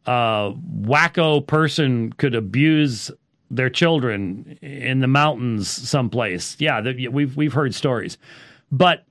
uh, 0.07 0.51
wacko 0.51 1.45
person 1.45 2.11
could 2.13 2.33
abuse 2.33 3.11
their 3.51 3.69
children 3.69 4.57
in 4.63 4.99
the 4.99 5.07
mountains 5.07 5.69
someplace. 5.69 6.55
Yeah, 6.57 6.81
we've 7.11 7.37
we've 7.37 7.53
heard 7.53 7.75
stories, 7.75 8.17
but 8.71 9.05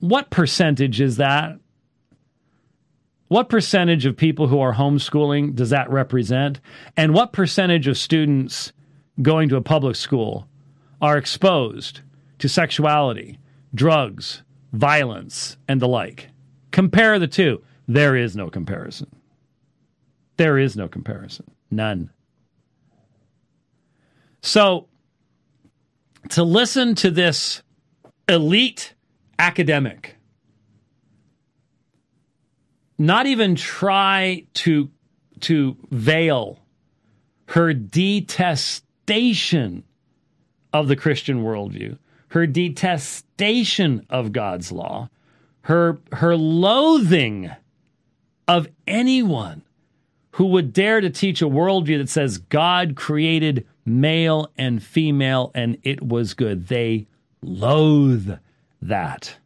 what 0.00 0.30
percentage 0.30 1.00
is 1.00 1.18
that? 1.18 1.58
What 3.28 3.48
percentage 3.48 4.04
of 4.04 4.16
people 4.16 4.48
who 4.48 4.60
are 4.60 4.74
homeschooling 4.74 5.54
does 5.54 5.70
that 5.70 5.88
represent? 5.90 6.60
And 6.96 7.14
what 7.14 7.32
percentage 7.32 7.86
of 7.86 7.96
students 7.96 8.72
going 9.22 9.48
to 9.50 9.56
a 9.56 9.62
public 9.62 9.94
school 9.94 10.48
are 11.00 11.16
exposed 11.16 12.00
to 12.42 12.48
sexuality, 12.48 13.38
drugs, 13.72 14.42
violence, 14.72 15.56
and 15.68 15.80
the 15.80 15.86
like. 15.86 16.28
Compare 16.72 17.20
the 17.20 17.28
two. 17.28 17.62
There 17.86 18.16
is 18.16 18.34
no 18.34 18.50
comparison. 18.50 19.06
There 20.38 20.58
is 20.58 20.76
no 20.76 20.88
comparison. 20.88 21.48
None. 21.70 22.10
So, 24.42 24.88
to 26.30 26.42
listen 26.42 26.96
to 26.96 27.12
this 27.12 27.62
elite 28.28 28.94
academic 29.38 30.16
not 32.98 33.26
even 33.26 33.54
try 33.54 34.44
to 34.54 34.90
to 35.42 35.76
veil 35.92 36.58
her 37.46 37.72
detestation 37.72 39.84
of 40.72 40.88
the 40.88 40.96
Christian 40.96 41.44
worldview, 41.44 41.98
her 42.32 42.46
detestation 42.46 44.06
of 44.08 44.32
God's 44.32 44.72
law, 44.72 45.10
her, 45.62 45.98
her 46.12 46.34
loathing 46.34 47.50
of 48.48 48.68
anyone 48.86 49.60
who 50.32 50.46
would 50.46 50.72
dare 50.72 51.02
to 51.02 51.10
teach 51.10 51.42
a 51.42 51.46
worldview 51.46 51.98
that 51.98 52.08
says 52.08 52.38
God 52.38 52.96
created 52.96 53.66
male 53.84 54.50
and 54.56 54.82
female 54.82 55.50
and 55.54 55.76
it 55.82 56.02
was 56.02 56.32
good. 56.32 56.68
They 56.68 57.06
loathe 57.42 58.38
that. 58.80 59.36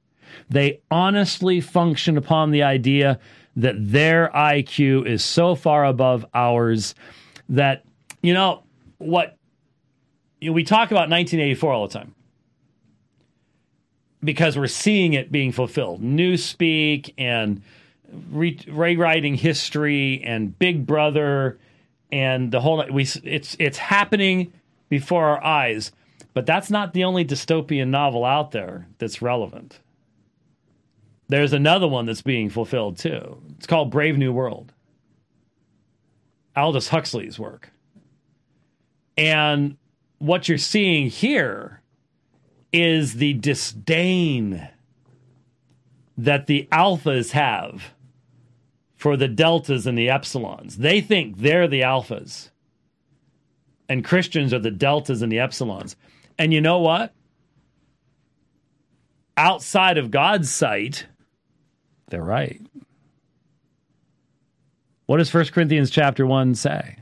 They 0.49 0.79
honestly 0.89 1.61
function 1.61 2.17
upon 2.17 2.53
the 2.53 2.63
idea 2.63 3.19
that 3.57 3.75
their 3.79 4.31
IQ 4.33 5.07
is 5.09 5.25
so 5.25 5.57
far 5.57 5.85
above 5.85 6.25
ours 6.35 6.95
that, 7.49 7.85
you 8.23 8.33
know, 8.33 8.63
what 8.99 9.37
you 10.41 10.51
know, 10.51 10.55
we 10.55 10.63
talk 10.63 10.93
about 10.93 11.11
1984 11.11 11.73
all 11.73 11.89
the 11.89 11.93
time 11.93 12.15
because 14.27 14.59
we're 14.59 14.67
seeing 14.67 15.15
it 15.15 15.33
being 15.33 15.53
fulfilled. 15.53 16.03
Newspeak 16.03 17.15
and 17.17 17.63
re- 18.31 18.59
rewriting 18.69 19.37
history 19.37 20.23
and 20.23 20.59
Big 20.59 20.87
Brother 20.87 21.59
and 22.13 22.53
the 22.53 22.61
whole 22.61 22.85
we 22.91 23.07
it's 23.25 23.57
it's 23.59 23.79
happening 23.79 24.53
before 24.89 25.25
our 25.25 25.43
eyes. 25.43 25.93
But 26.35 26.45
that's 26.45 26.71
not 26.71 26.93
the 26.93 27.05
only 27.05 27.25
dystopian 27.25 27.89
novel 27.89 28.25
out 28.25 28.51
there 28.51 28.87
that's 28.99 29.23
relevant. 29.23 29.81
There's 31.29 31.55
another 31.55 31.89
one 31.89 32.07
that's 32.07 32.23
being 32.23 32.51
fulfilled 32.51 32.99
too. 32.99 33.41
It's 33.57 33.67
called 33.67 33.91
Brave 33.91 34.19
New 34.19 34.33
World. 34.33 34.73
Aldous 36.55 36.89
Huxley's 36.89 37.39
work. 37.39 37.71
And 39.17 39.77
what 40.19 40.49
you're 40.49 40.59
seeing 40.59 41.09
here 41.09 41.81
is 42.77 43.15
the 43.15 43.33
disdain 43.33 44.69
that 46.19 46.47
the 46.47 46.69
alphas 46.71 47.31
have 47.31 47.95
for 48.97 49.17
the 49.17 49.29
deltas 49.29 49.87
and 49.87 49.97
the 49.97 50.09
epsilons. 50.09 50.77
They 50.77 51.01
think 51.01 51.39
they're 51.39 51.69
the 51.69 51.83
alphas, 51.83 52.51
and 53.89 54.05
Christians 54.05 54.53
are 54.53 54.59
the 54.59 54.71
deltas 54.71 55.23
and 55.23 55.31
the 55.31 55.39
epsilons. 55.39 55.97
And 56.39 56.53
you 56.53 56.61
know 56.61 56.81
what? 56.81 57.13
Outside 59.37 59.99
of 59.99 60.11
God's 60.11 60.51
sight, 60.51 61.07
they're 62.09 62.23
right. 62.23 62.61
What 65.07 65.19
does 65.19 65.33
1 65.33 65.47
Corinthians 65.47 65.91
chapter 65.91 66.27
1 66.27 66.55
say? 66.55 66.99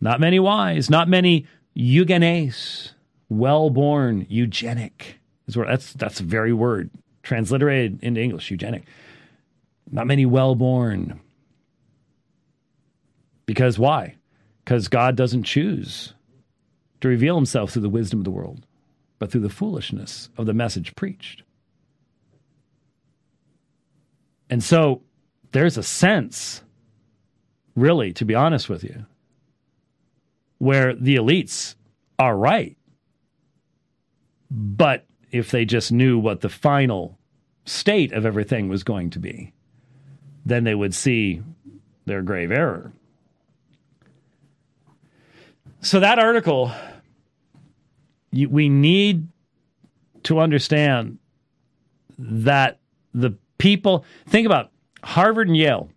Not 0.00 0.20
many 0.20 0.38
wise, 0.38 0.90
not 0.90 1.08
many 1.08 1.46
eugenes, 1.74 2.94
well 3.30 3.70
born, 3.70 4.26
eugenic. 4.28 5.18
That's, 5.46 5.94
that's 5.94 6.18
the 6.18 6.24
very 6.24 6.52
word 6.52 6.90
transliterated 7.22 8.02
into 8.02 8.20
English, 8.20 8.50
eugenic. 8.50 8.84
Not 9.90 10.06
many 10.06 10.26
well 10.26 10.54
born. 10.54 11.20
Because 13.46 13.78
why? 13.78 14.16
Because 14.64 14.88
God 14.88 15.16
doesn't 15.16 15.44
choose 15.44 16.14
to 17.00 17.08
reveal 17.08 17.36
himself 17.36 17.72
through 17.72 17.82
the 17.82 17.88
wisdom 17.88 18.20
of 18.20 18.24
the 18.24 18.30
world, 18.30 18.66
but 19.18 19.32
through 19.32 19.40
the 19.40 19.48
foolishness 19.48 20.28
of 20.36 20.46
the 20.46 20.54
message 20.54 20.94
preached. 20.94 21.42
And 24.48 24.62
so 24.62 25.02
there's 25.52 25.78
a 25.78 25.82
sense, 25.82 26.62
really, 27.74 28.12
to 28.14 28.24
be 28.24 28.34
honest 28.34 28.68
with 28.68 28.84
you, 28.84 29.06
where 30.58 30.94
the 30.94 31.16
elites 31.16 31.74
are 32.18 32.36
right. 32.36 32.76
But 34.50 35.06
if 35.30 35.50
they 35.50 35.64
just 35.64 35.92
knew 35.92 36.18
what 36.18 36.40
the 36.40 36.48
final 36.48 37.18
state 37.64 38.12
of 38.12 38.26
everything 38.26 38.68
was 38.68 38.82
going 38.82 39.10
to 39.10 39.18
be, 39.18 39.52
then 40.44 40.64
they 40.64 40.74
would 40.74 40.94
see 40.94 41.42
their 42.06 42.22
grave 42.22 42.50
error. 42.50 42.92
So 45.80 46.00
that 46.00 46.18
article, 46.18 46.72
you, 48.32 48.48
we 48.48 48.68
need 48.68 49.28
to 50.24 50.40
understand 50.40 51.18
that 52.18 52.78
the 53.14 53.36
people 53.58 54.04
think 54.26 54.46
about 54.46 54.70
Harvard 55.02 55.48
and 55.48 55.56
Yale. 55.56 55.90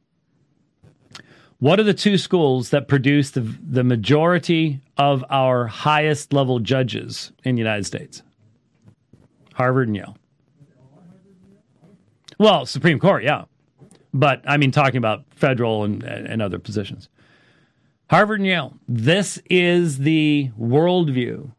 What 1.60 1.80
are 1.80 1.84
the 1.84 1.94
two 1.94 2.18
schools 2.18 2.70
that 2.70 2.88
produce 2.88 3.32
the, 3.32 3.42
the 3.42 3.84
majority 3.84 4.82
of 4.98 5.24
our 5.30 5.68
highest 5.68 6.34
level 6.34 6.60
judges 6.60 7.32
in 7.44 7.56
the 7.56 7.60
United 7.60 7.86
States? 7.86 8.22
Harvard 9.54 9.88
and 9.88 9.98
Yale. 9.98 10.18
Well, 12.40 12.66
Supreme 12.66 13.00
Court, 13.00 13.24
yeah. 13.24 13.46
But 14.14 14.42
I 14.46 14.58
mean, 14.58 14.72
talking 14.72 14.98
about 14.98 15.24
federal 15.36 15.84
and, 15.84 16.04
and 16.04 16.42
other 16.42 16.60
positions. 16.60 17.10
Harvard 18.10 18.40
and 18.40 18.48
Yale. 18.48 18.78
This 18.88 19.42
is 19.50 20.00
the 20.00 20.52
worldview 20.60 21.52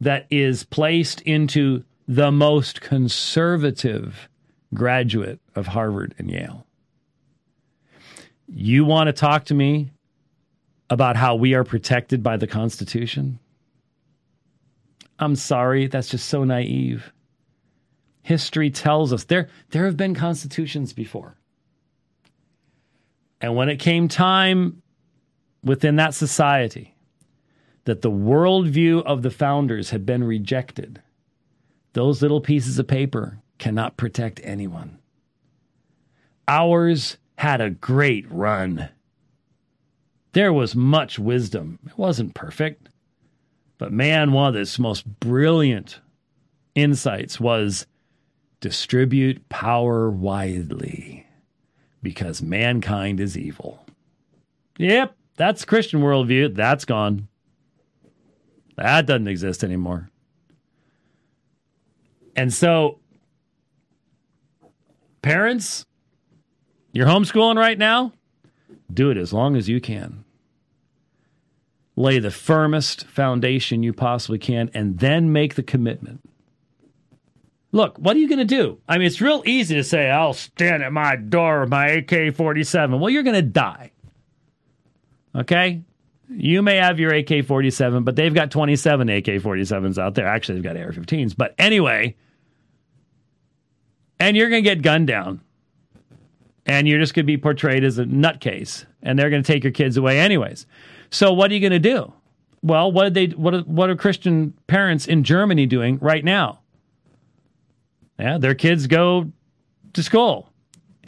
that 0.00 0.26
is 0.30 0.64
placed 0.64 1.20
into 1.22 1.84
the 2.06 2.30
most 2.30 2.80
conservative 2.80 4.28
graduate 4.72 5.40
of 5.54 5.68
Harvard 5.68 6.14
and 6.18 6.30
Yale. 6.30 6.66
You 8.48 8.84
want 8.84 9.08
to 9.08 9.12
talk 9.12 9.44
to 9.46 9.54
me 9.54 9.90
about 10.90 11.16
how 11.16 11.34
we 11.34 11.54
are 11.54 11.64
protected 11.64 12.22
by 12.22 12.36
the 12.36 12.46
Constitution? 12.46 13.38
I'm 15.18 15.36
sorry, 15.36 15.86
that's 15.86 16.08
just 16.08 16.28
so 16.28 16.44
naive. 16.44 17.12
History 18.22 18.70
tells 18.70 19.12
us 19.12 19.24
there, 19.24 19.48
there 19.70 19.84
have 19.84 19.96
been 19.96 20.14
constitutions 20.14 20.92
before. 20.92 21.36
And 23.40 23.54
when 23.54 23.68
it 23.68 23.76
came 23.76 24.08
time 24.08 24.82
within 25.62 25.96
that 25.96 26.14
society 26.14 26.94
that 27.84 28.00
the 28.00 28.10
worldview 28.10 29.02
of 29.04 29.22
the 29.22 29.30
founders 29.30 29.90
had 29.90 30.06
been 30.06 30.24
rejected, 30.24 31.02
those 31.92 32.22
little 32.22 32.40
pieces 32.40 32.78
of 32.78 32.86
paper 32.86 33.38
cannot 33.58 33.96
protect 33.96 34.40
anyone. 34.42 34.98
Ours 36.48 37.18
had 37.36 37.60
a 37.60 37.70
great 37.70 38.30
run. 38.30 38.88
There 40.32 40.52
was 40.52 40.74
much 40.74 41.18
wisdom. 41.18 41.78
It 41.86 41.98
wasn't 41.98 42.34
perfect. 42.34 42.83
But 43.78 43.92
man, 43.92 44.32
one 44.32 44.48
of 44.48 44.54
his 44.54 44.78
most 44.78 45.04
brilliant 45.20 46.00
insights 46.74 47.38
was 47.40 47.86
distribute 48.60 49.48
power 49.48 50.10
widely 50.10 51.26
because 52.02 52.42
mankind 52.42 53.20
is 53.20 53.36
evil. 53.36 53.84
Yep, 54.78 55.16
that's 55.36 55.64
Christian 55.64 56.00
worldview. 56.00 56.54
That's 56.54 56.84
gone. 56.84 57.28
That 58.76 59.06
doesn't 59.06 59.28
exist 59.28 59.62
anymore. 59.62 60.10
And 62.36 62.52
so 62.52 62.98
Parents, 65.24 65.86
you're 66.92 67.06
homeschooling 67.06 67.56
right 67.56 67.78
now? 67.78 68.12
Do 68.92 69.08
it 69.08 69.16
as 69.16 69.32
long 69.32 69.56
as 69.56 69.70
you 69.70 69.80
can. 69.80 70.23
Lay 71.96 72.18
the 72.18 72.30
firmest 72.30 73.06
foundation 73.06 73.82
you 73.82 73.92
possibly 73.92 74.38
can 74.38 74.70
and 74.74 74.98
then 74.98 75.32
make 75.32 75.54
the 75.54 75.62
commitment. 75.62 76.20
Look, 77.70 77.98
what 77.98 78.16
are 78.16 78.20
you 78.20 78.28
going 78.28 78.38
to 78.38 78.44
do? 78.44 78.78
I 78.88 78.98
mean, 78.98 79.06
it's 79.06 79.20
real 79.20 79.42
easy 79.46 79.74
to 79.74 79.84
say, 79.84 80.08
I'll 80.08 80.32
stand 80.32 80.82
at 80.82 80.92
my 80.92 81.16
door 81.16 81.60
with 81.60 81.70
my 81.70 81.88
AK 81.88 82.34
47. 82.34 83.00
Well, 83.00 83.10
you're 83.10 83.24
going 83.24 83.34
to 83.34 83.42
die. 83.42 83.90
Okay? 85.34 85.82
You 86.30 86.62
may 86.62 86.76
have 86.76 87.00
your 87.00 87.12
AK 87.12 87.44
47, 87.44 88.04
but 88.04 88.16
they've 88.16 88.32
got 88.32 88.50
27 88.50 89.08
AK 89.08 89.24
47s 89.24 89.98
out 89.98 90.14
there. 90.14 90.26
Actually, 90.26 90.60
they've 90.60 90.64
got 90.64 90.76
AR 90.76 90.92
15s. 90.92 91.36
But 91.36 91.54
anyway, 91.58 92.16
and 94.20 94.36
you're 94.36 94.48
going 94.48 94.62
to 94.62 94.70
get 94.70 94.82
gunned 94.82 95.06
down. 95.06 95.40
And 96.66 96.88
you're 96.88 96.98
just 96.98 97.12
going 97.12 97.24
to 97.24 97.26
be 97.26 97.36
portrayed 97.36 97.84
as 97.84 97.98
a 97.98 98.04
nutcase, 98.04 98.86
and 99.02 99.18
they're 99.18 99.28
going 99.28 99.42
to 99.42 99.52
take 99.52 99.64
your 99.64 99.72
kids 99.72 99.98
away 99.98 100.18
anyways. 100.18 100.66
So 101.14 101.32
what 101.32 101.50
are 101.50 101.54
you 101.54 101.60
going 101.60 101.70
to 101.70 101.78
do? 101.78 102.12
Well, 102.62 102.90
what 102.90 103.06
are 103.06 103.10
they? 103.10 103.26
What 103.26 103.54
are, 103.54 103.60
what 103.60 103.90
are 103.90 103.96
Christian 103.96 104.54
parents 104.66 105.06
in 105.06 105.22
Germany 105.22 105.66
doing 105.66 105.98
right 106.00 106.24
now? 106.24 106.60
Yeah, 108.18 108.38
their 108.38 108.54
kids 108.54 108.86
go 108.86 109.30
to 109.92 110.02
school, 110.02 110.50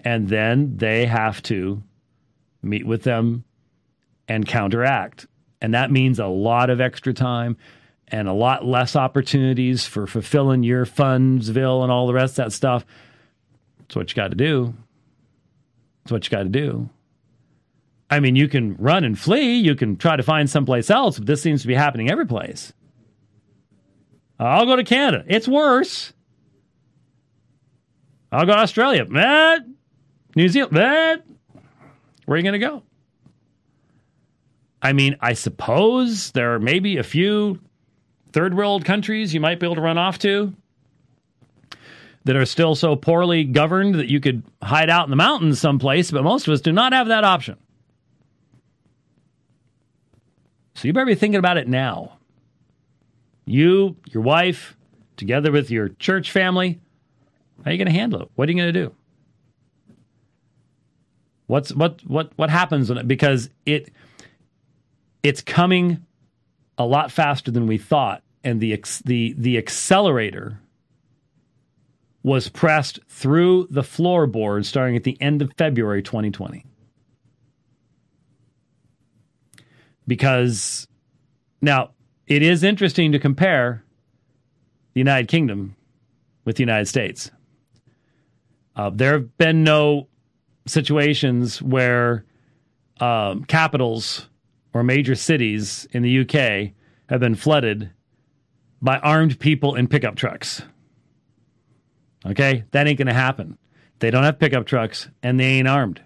and 0.04 0.28
then 0.28 0.76
they 0.76 1.06
have 1.06 1.42
to 1.44 1.82
meet 2.62 2.86
with 2.86 3.02
them 3.02 3.44
and 4.28 4.46
counteract, 4.46 5.26
and 5.60 5.74
that 5.74 5.90
means 5.90 6.18
a 6.18 6.26
lot 6.26 6.70
of 6.70 6.80
extra 6.80 7.12
time 7.12 7.56
and 8.08 8.28
a 8.28 8.32
lot 8.32 8.64
less 8.64 8.94
opportunities 8.94 9.86
for 9.86 10.06
fulfilling 10.06 10.62
your 10.62 10.86
fundsville 10.86 11.82
and 11.82 11.90
all 11.90 12.06
the 12.06 12.14
rest 12.14 12.38
of 12.38 12.44
that 12.44 12.52
stuff 12.52 12.84
that's 13.80 13.96
what 13.96 14.10
you 14.10 14.16
got 14.16 14.28
to 14.28 14.36
do. 14.36 14.74
That's 16.02 16.12
what 16.12 16.24
you 16.24 16.30
got 16.30 16.42
to 16.42 16.48
do. 16.48 16.90
I 18.08 18.20
mean, 18.20 18.36
you 18.36 18.48
can 18.48 18.76
run 18.76 19.04
and 19.04 19.18
flee. 19.18 19.56
You 19.56 19.74
can 19.74 19.96
try 19.96 20.16
to 20.16 20.22
find 20.22 20.48
someplace 20.48 20.90
else, 20.90 21.18
but 21.18 21.26
this 21.26 21.42
seems 21.42 21.62
to 21.62 21.68
be 21.68 21.74
happening 21.74 22.10
every 22.10 22.26
place. 22.26 22.72
I'll 24.38 24.66
go 24.66 24.76
to 24.76 24.84
Canada. 24.84 25.24
It's 25.26 25.48
worse. 25.48 26.12
I'll 28.30 28.46
go 28.46 28.52
to 28.52 28.58
Australia. 28.58 29.04
That. 29.06 29.62
New 30.34 30.48
Zealand. 30.48 30.76
That. 30.76 31.24
Where 32.26 32.34
are 32.34 32.38
you 32.38 32.42
going 32.42 32.60
to 32.60 32.66
go? 32.66 32.82
I 34.82 34.92
mean, 34.92 35.16
I 35.20 35.32
suppose 35.32 36.32
there 36.32 36.54
are 36.54 36.60
maybe 36.60 36.98
a 36.98 37.02
few 37.02 37.60
third 38.32 38.54
world 38.54 38.84
countries 38.84 39.32
you 39.32 39.40
might 39.40 39.58
be 39.58 39.66
able 39.66 39.76
to 39.76 39.80
run 39.80 39.98
off 39.98 40.18
to 40.20 40.52
that 42.24 42.36
are 42.36 42.44
still 42.44 42.74
so 42.74 42.94
poorly 42.94 43.44
governed 43.44 43.94
that 43.94 44.08
you 44.08 44.20
could 44.20 44.42
hide 44.62 44.90
out 44.90 45.04
in 45.04 45.10
the 45.10 45.16
mountains 45.16 45.60
someplace, 45.60 46.10
but 46.10 46.22
most 46.22 46.46
of 46.46 46.52
us 46.52 46.60
do 46.60 46.72
not 46.72 46.92
have 46.92 47.08
that 47.08 47.24
option. 47.24 47.56
You 50.86 50.92
better 50.92 51.06
be 51.06 51.16
thinking 51.16 51.38
about 51.38 51.56
it 51.56 51.66
now. 51.66 52.12
You, 53.44 53.96
your 54.10 54.22
wife, 54.22 54.76
together 55.16 55.50
with 55.50 55.68
your 55.68 55.88
church 55.88 56.30
family. 56.30 56.80
How 57.64 57.70
are 57.70 57.72
you 57.72 57.78
going 57.78 57.92
to 57.92 57.98
handle 57.98 58.22
it? 58.22 58.28
What 58.36 58.48
are 58.48 58.52
you 58.52 58.58
going 58.58 58.72
to 58.72 58.80
do? 58.84 58.94
What's 61.48 61.72
what 61.72 62.00
what 62.06 62.32
what 62.36 62.50
happens 62.50 62.88
when 62.88 62.98
it, 62.98 63.08
because 63.08 63.50
it 63.64 63.92
it's 65.22 65.42
coming 65.42 66.04
a 66.78 66.84
lot 66.84 67.10
faster 67.10 67.50
than 67.50 67.66
we 67.66 67.78
thought, 67.78 68.22
and 68.44 68.60
the 68.60 68.80
the 69.04 69.34
the 69.38 69.58
accelerator 69.58 70.60
was 72.22 72.48
pressed 72.48 72.98
through 73.08 73.68
the 73.70 73.82
floorboard 73.82 74.64
starting 74.64 74.96
at 74.96 75.04
the 75.04 75.20
end 75.20 75.42
of 75.42 75.52
February 75.56 76.02
2020. 76.02 76.64
Because 80.06 80.86
now 81.60 81.90
it 82.26 82.42
is 82.42 82.62
interesting 82.62 83.12
to 83.12 83.18
compare 83.18 83.84
the 84.94 85.00
United 85.00 85.28
Kingdom 85.28 85.76
with 86.44 86.56
the 86.56 86.62
United 86.62 86.86
States. 86.86 87.30
Uh, 88.74 88.90
there 88.90 89.12
have 89.12 89.36
been 89.38 89.64
no 89.64 90.08
situations 90.66 91.62
where 91.62 92.24
um, 93.00 93.44
capitals 93.44 94.28
or 94.72 94.82
major 94.82 95.14
cities 95.14 95.86
in 95.92 96.02
the 96.02 96.20
UK 96.20 96.72
have 97.08 97.20
been 97.20 97.34
flooded 97.34 97.90
by 98.82 98.98
armed 98.98 99.38
people 99.38 99.74
in 99.74 99.88
pickup 99.88 100.16
trucks. 100.16 100.62
Okay, 102.24 102.64
that 102.72 102.86
ain't 102.86 102.98
going 102.98 103.06
to 103.06 103.14
happen. 103.14 103.56
They 104.00 104.10
don't 104.10 104.24
have 104.24 104.38
pickup 104.38 104.66
trucks 104.66 105.08
and 105.22 105.38
they 105.38 105.44
ain't 105.44 105.68
armed. 105.68 106.02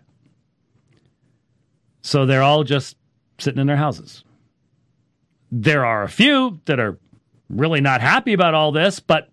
So 2.03 2.27
they're 2.27 2.43
all 2.43 2.65
just 2.65 2.97
sitting 3.41 3.61
in 3.61 3.67
their 3.67 3.77
houses. 3.77 4.25
There 5.51 5.85
are 5.85 6.03
a 6.03 6.09
few 6.09 6.61
that 6.67 6.79
are 6.79 6.99
really 7.49 7.81
not 7.81 8.01
happy 8.01 8.33
about 8.33 8.55
all 8.55 8.73
this, 8.73 9.01
but 9.01 9.29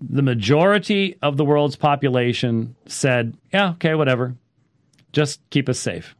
the 0.00 0.22
majority 0.22 1.16
of 1.22 1.36
the 1.36 1.44
world's 1.44 1.76
population 1.76 2.76
said, 2.86 3.36
yeah, 3.52 3.70
okay, 3.72 3.94
whatever. 3.94 4.34
Just 5.12 5.40
keep 5.50 5.68
us 5.68 5.78
safe. 5.78 6.16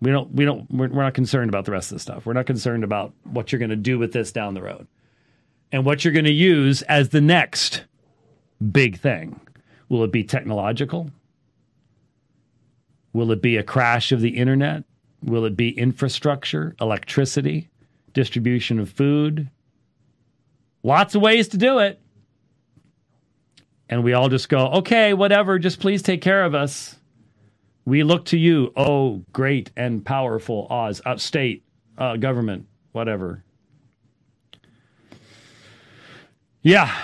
We 0.00 0.10
don't, 0.10 0.32
we 0.32 0.44
don't, 0.44 0.70
we're, 0.70 0.88
we're 0.88 1.02
not 1.02 1.14
concerned 1.14 1.50
about 1.50 1.66
the 1.66 1.72
rest 1.72 1.90
of 1.90 1.96
the 1.96 2.00
stuff. 2.00 2.24
We're 2.24 2.32
not 2.32 2.46
concerned 2.46 2.84
about 2.84 3.12
what 3.24 3.52
you're 3.52 3.58
going 3.58 3.70
to 3.70 3.76
do 3.76 3.98
with 3.98 4.12
this 4.12 4.32
down 4.32 4.54
the 4.54 4.62
road 4.62 4.86
and 5.72 5.84
what 5.84 6.04
you're 6.04 6.14
going 6.14 6.24
to 6.24 6.32
use 6.32 6.82
as 6.82 7.10
the 7.10 7.20
next 7.20 7.84
big 8.72 8.98
thing. 8.98 9.38
Will 9.88 10.04
it 10.04 10.12
be 10.12 10.24
technological? 10.24 11.10
Will 13.12 13.32
it 13.32 13.42
be 13.42 13.56
a 13.56 13.62
crash 13.62 14.12
of 14.12 14.20
the 14.20 14.36
internet? 14.36 14.84
Will 15.22 15.44
it 15.44 15.56
be 15.56 15.70
infrastructure, 15.70 16.74
electricity, 16.80 17.68
distribution 18.12 18.78
of 18.78 18.90
food? 18.90 19.50
Lots 20.82 21.14
of 21.14 21.22
ways 21.22 21.48
to 21.48 21.58
do 21.58 21.78
it. 21.78 22.00
And 23.88 24.04
we 24.04 24.12
all 24.12 24.28
just 24.28 24.48
go, 24.48 24.68
okay, 24.68 25.14
whatever, 25.14 25.58
just 25.58 25.80
please 25.80 26.00
take 26.00 26.22
care 26.22 26.44
of 26.44 26.54
us. 26.54 26.96
We 27.84 28.04
look 28.04 28.26
to 28.26 28.38
you, 28.38 28.72
oh, 28.76 29.24
great 29.32 29.72
and 29.76 30.04
powerful 30.04 30.68
Oz, 30.70 31.02
upstate 31.04 31.64
uh, 31.98 32.16
government, 32.16 32.66
whatever. 32.92 33.42
Yeah, 36.62 36.94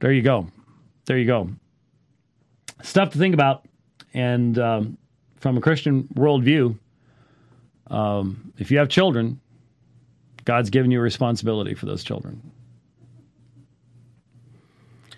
there 0.00 0.12
you 0.12 0.22
go. 0.22 0.48
There 1.06 1.16
you 1.16 1.26
go. 1.26 1.50
Stuff 2.82 3.10
to 3.10 3.18
think 3.18 3.32
about. 3.32 3.66
And 4.14 4.58
um, 4.58 4.98
from 5.36 5.56
a 5.56 5.60
Christian 5.60 6.04
worldview, 6.14 6.78
um, 7.88 8.52
if 8.58 8.70
you 8.70 8.78
have 8.78 8.88
children, 8.88 9.40
God's 10.44 10.70
given 10.70 10.90
you 10.90 10.98
a 11.00 11.02
responsibility 11.02 11.74
for 11.74 11.86
those 11.86 12.04
children. 12.04 12.40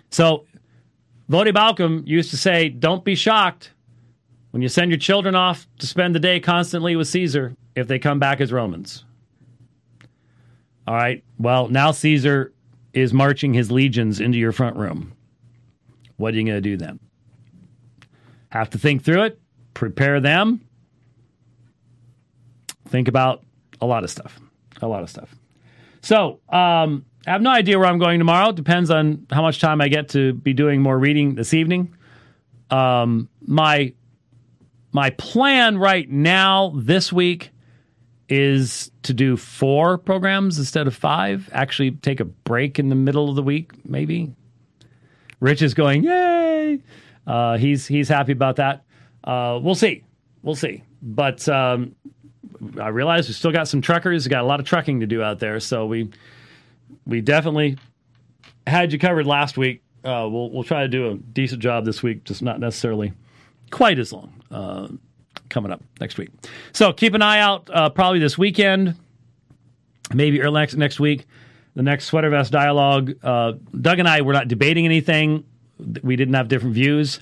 So, 0.09 0.45
Voddie 1.29 1.53
Baucham 1.53 2.07
used 2.07 2.31
to 2.31 2.37
say, 2.37 2.69
Don't 2.69 3.03
be 3.03 3.15
shocked 3.15 3.71
when 4.51 4.61
you 4.61 4.69
send 4.69 4.91
your 4.91 4.97
children 4.97 5.35
off 5.35 5.67
to 5.79 5.87
spend 5.87 6.15
the 6.15 6.19
day 6.19 6.39
constantly 6.39 6.95
with 6.95 7.07
Caesar 7.09 7.55
if 7.75 7.87
they 7.87 7.99
come 7.99 8.17
back 8.17 8.41
as 8.41 8.51
Romans. 8.51 9.03
All 10.87 10.95
right. 10.95 11.23
Well, 11.37 11.67
now 11.67 11.91
Caesar 11.91 12.53
is 12.93 13.13
marching 13.13 13.53
his 13.53 13.69
legions 13.69 14.21
into 14.21 14.37
your 14.37 14.53
front 14.53 14.77
room. 14.77 15.13
What 16.15 16.33
are 16.33 16.37
you 16.37 16.45
going 16.45 16.55
to 16.55 16.61
do 16.61 16.77
then? 16.77 16.99
Have 18.49 18.69
to 18.71 18.77
think 18.77 19.03
through 19.03 19.23
it, 19.23 19.39
prepare 19.73 20.19
them, 20.19 20.61
think 22.87 23.07
about 23.07 23.43
a 23.81 23.85
lot 23.85 24.03
of 24.03 24.09
stuff. 24.09 24.39
A 24.81 24.87
lot 24.87 25.03
of 25.03 25.09
stuff. 25.09 25.33
So, 26.01 26.39
um, 26.49 27.05
I 27.25 27.31
have 27.31 27.41
no 27.41 27.49
idea 27.49 27.77
where 27.77 27.87
I'm 27.87 27.97
going 27.97 28.19
tomorrow. 28.19 28.49
It 28.49 28.55
Depends 28.55 28.89
on 28.89 29.27
how 29.31 29.41
much 29.41 29.59
time 29.59 29.81
I 29.81 29.89
get 29.89 30.09
to 30.09 30.33
be 30.33 30.53
doing 30.53 30.81
more 30.81 30.97
reading 30.97 31.35
this 31.35 31.53
evening. 31.53 31.93
Um, 32.69 33.27
my 33.45 33.93
my 34.93 35.09
plan 35.11 35.77
right 35.77 36.09
now 36.09 36.73
this 36.75 37.11
week 37.11 37.51
is 38.29 38.91
to 39.03 39.13
do 39.13 39.35
four 39.35 39.97
programs 39.97 40.57
instead 40.57 40.87
of 40.87 40.95
five. 40.95 41.49
Actually, 41.51 41.91
take 41.91 42.19
a 42.19 42.25
break 42.25 42.79
in 42.79 42.89
the 42.89 42.95
middle 42.95 43.29
of 43.29 43.35
the 43.35 43.43
week, 43.43 43.71
maybe. 43.85 44.33
Rich 45.39 45.61
is 45.61 45.73
going, 45.73 46.03
yay! 46.03 46.81
Uh, 47.27 47.57
he's 47.57 47.85
he's 47.85 48.07
happy 48.07 48.31
about 48.31 48.55
that. 48.55 48.83
Uh, 49.23 49.59
we'll 49.61 49.75
see, 49.75 50.03
we'll 50.41 50.55
see. 50.55 50.83
But 51.01 51.47
um, 51.49 51.95
I 52.79 52.87
realize 52.87 53.27
we 53.27 53.33
still 53.33 53.51
got 53.51 53.67
some 53.67 53.81
truckers. 53.81 54.25
We 54.25 54.29
got 54.29 54.43
a 54.43 54.47
lot 54.47 54.59
of 54.59 54.65
trucking 54.65 55.01
to 55.01 55.05
do 55.05 55.21
out 55.21 55.39
there, 55.39 55.59
so 55.59 55.85
we 55.85 56.09
we 57.05 57.21
definitely 57.21 57.77
had 58.65 58.93
you 58.93 58.99
covered 58.99 59.27
last 59.27 59.57
week. 59.57 59.83
Uh, 60.03 60.27
we'll 60.31 60.49
we'll 60.49 60.63
try 60.63 60.81
to 60.81 60.87
do 60.87 61.11
a 61.11 61.15
decent 61.15 61.61
job 61.61 61.85
this 61.85 62.01
week, 62.01 62.23
just 62.23 62.41
not 62.41 62.59
necessarily 62.59 63.11
quite 63.69 63.99
as 63.99 64.13
long. 64.13 64.33
Uh, 64.49 64.87
coming 65.49 65.71
up 65.71 65.83
next 65.99 66.17
week. 66.17 66.29
So 66.73 66.93
keep 66.93 67.13
an 67.13 67.21
eye 67.21 67.39
out. 67.39 67.69
Uh, 67.71 67.89
probably 67.89 68.19
this 68.19 68.37
weekend, 68.37 68.95
maybe 70.13 70.41
early 70.41 70.61
next 70.61 70.75
next 70.75 70.99
week. 70.99 71.25
The 71.75 71.83
next 71.83 72.05
sweater 72.05 72.29
vest 72.29 72.51
dialogue. 72.51 73.13
Uh, 73.21 73.53
Doug 73.79 73.99
and 73.99 74.07
I 74.07 74.21
were 74.21 74.33
not 74.33 74.47
debating 74.47 74.85
anything. 74.85 75.43
We 76.03 76.15
didn't 76.15 76.33
have 76.33 76.47
different 76.47 76.75
views. 76.75 77.19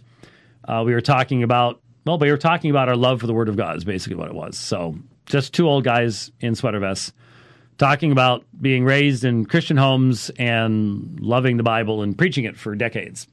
Uh, 0.68 0.84
we 0.86 0.94
were 0.94 1.02
talking 1.02 1.44
about 1.44 1.82
well, 2.06 2.20
we 2.20 2.30
were 2.30 2.38
talking 2.38 2.70
about 2.70 2.88
our 2.88 2.96
love 2.96 3.20
for 3.20 3.28
the 3.28 3.34
Word 3.34 3.50
of 3.50 3.58
God 3.58 3.78
is 3.78 3.84
basically 3.84 4.16
what 4.16 4.28
it 4.28 4.36
was. 4.36 4.58
So 4.58 4.96
just 5.26 5.54
two 5.54 5.68
old 5.68 5.84
guys 5.84 6.32
in 6.40 6.54
sweater 6.54 6.80
vests 6.80 7.12
talking 7.78 8.12
about 8.12 8.46
being 8.62 8.86
raised 8.86 9.24
in 9.24 9.46
Christian 9.46 9.76
homes 9.76 10.30
and 10.38 11.20
loving 11.20 11.58
the 11.58 11.64
Bible 11.64 12.04
and 12.04 12.18
preaching 12.18 12.46
it 12.46 12.58
for 12.58 12.76
decades. 12.76 13.28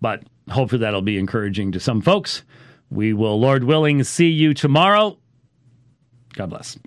But 0.00 0.24
hopefully 0.50 0.80
that'll 0.80 1.02
be 1.02 1.18
encouraging 1.18 1.72
to 1.72 1.80
some 1.80 2.00
folks. 2.00 2.42
We 2.90 3.12
will, 3.12 3.38
Lord 3.38 3.64
willing, 3.64 4.02
see 4.04 4.28
you 4.28 4.54
tomorrow. 4.54 5.16
God 6.34 6.50
bless. 6.50 6.78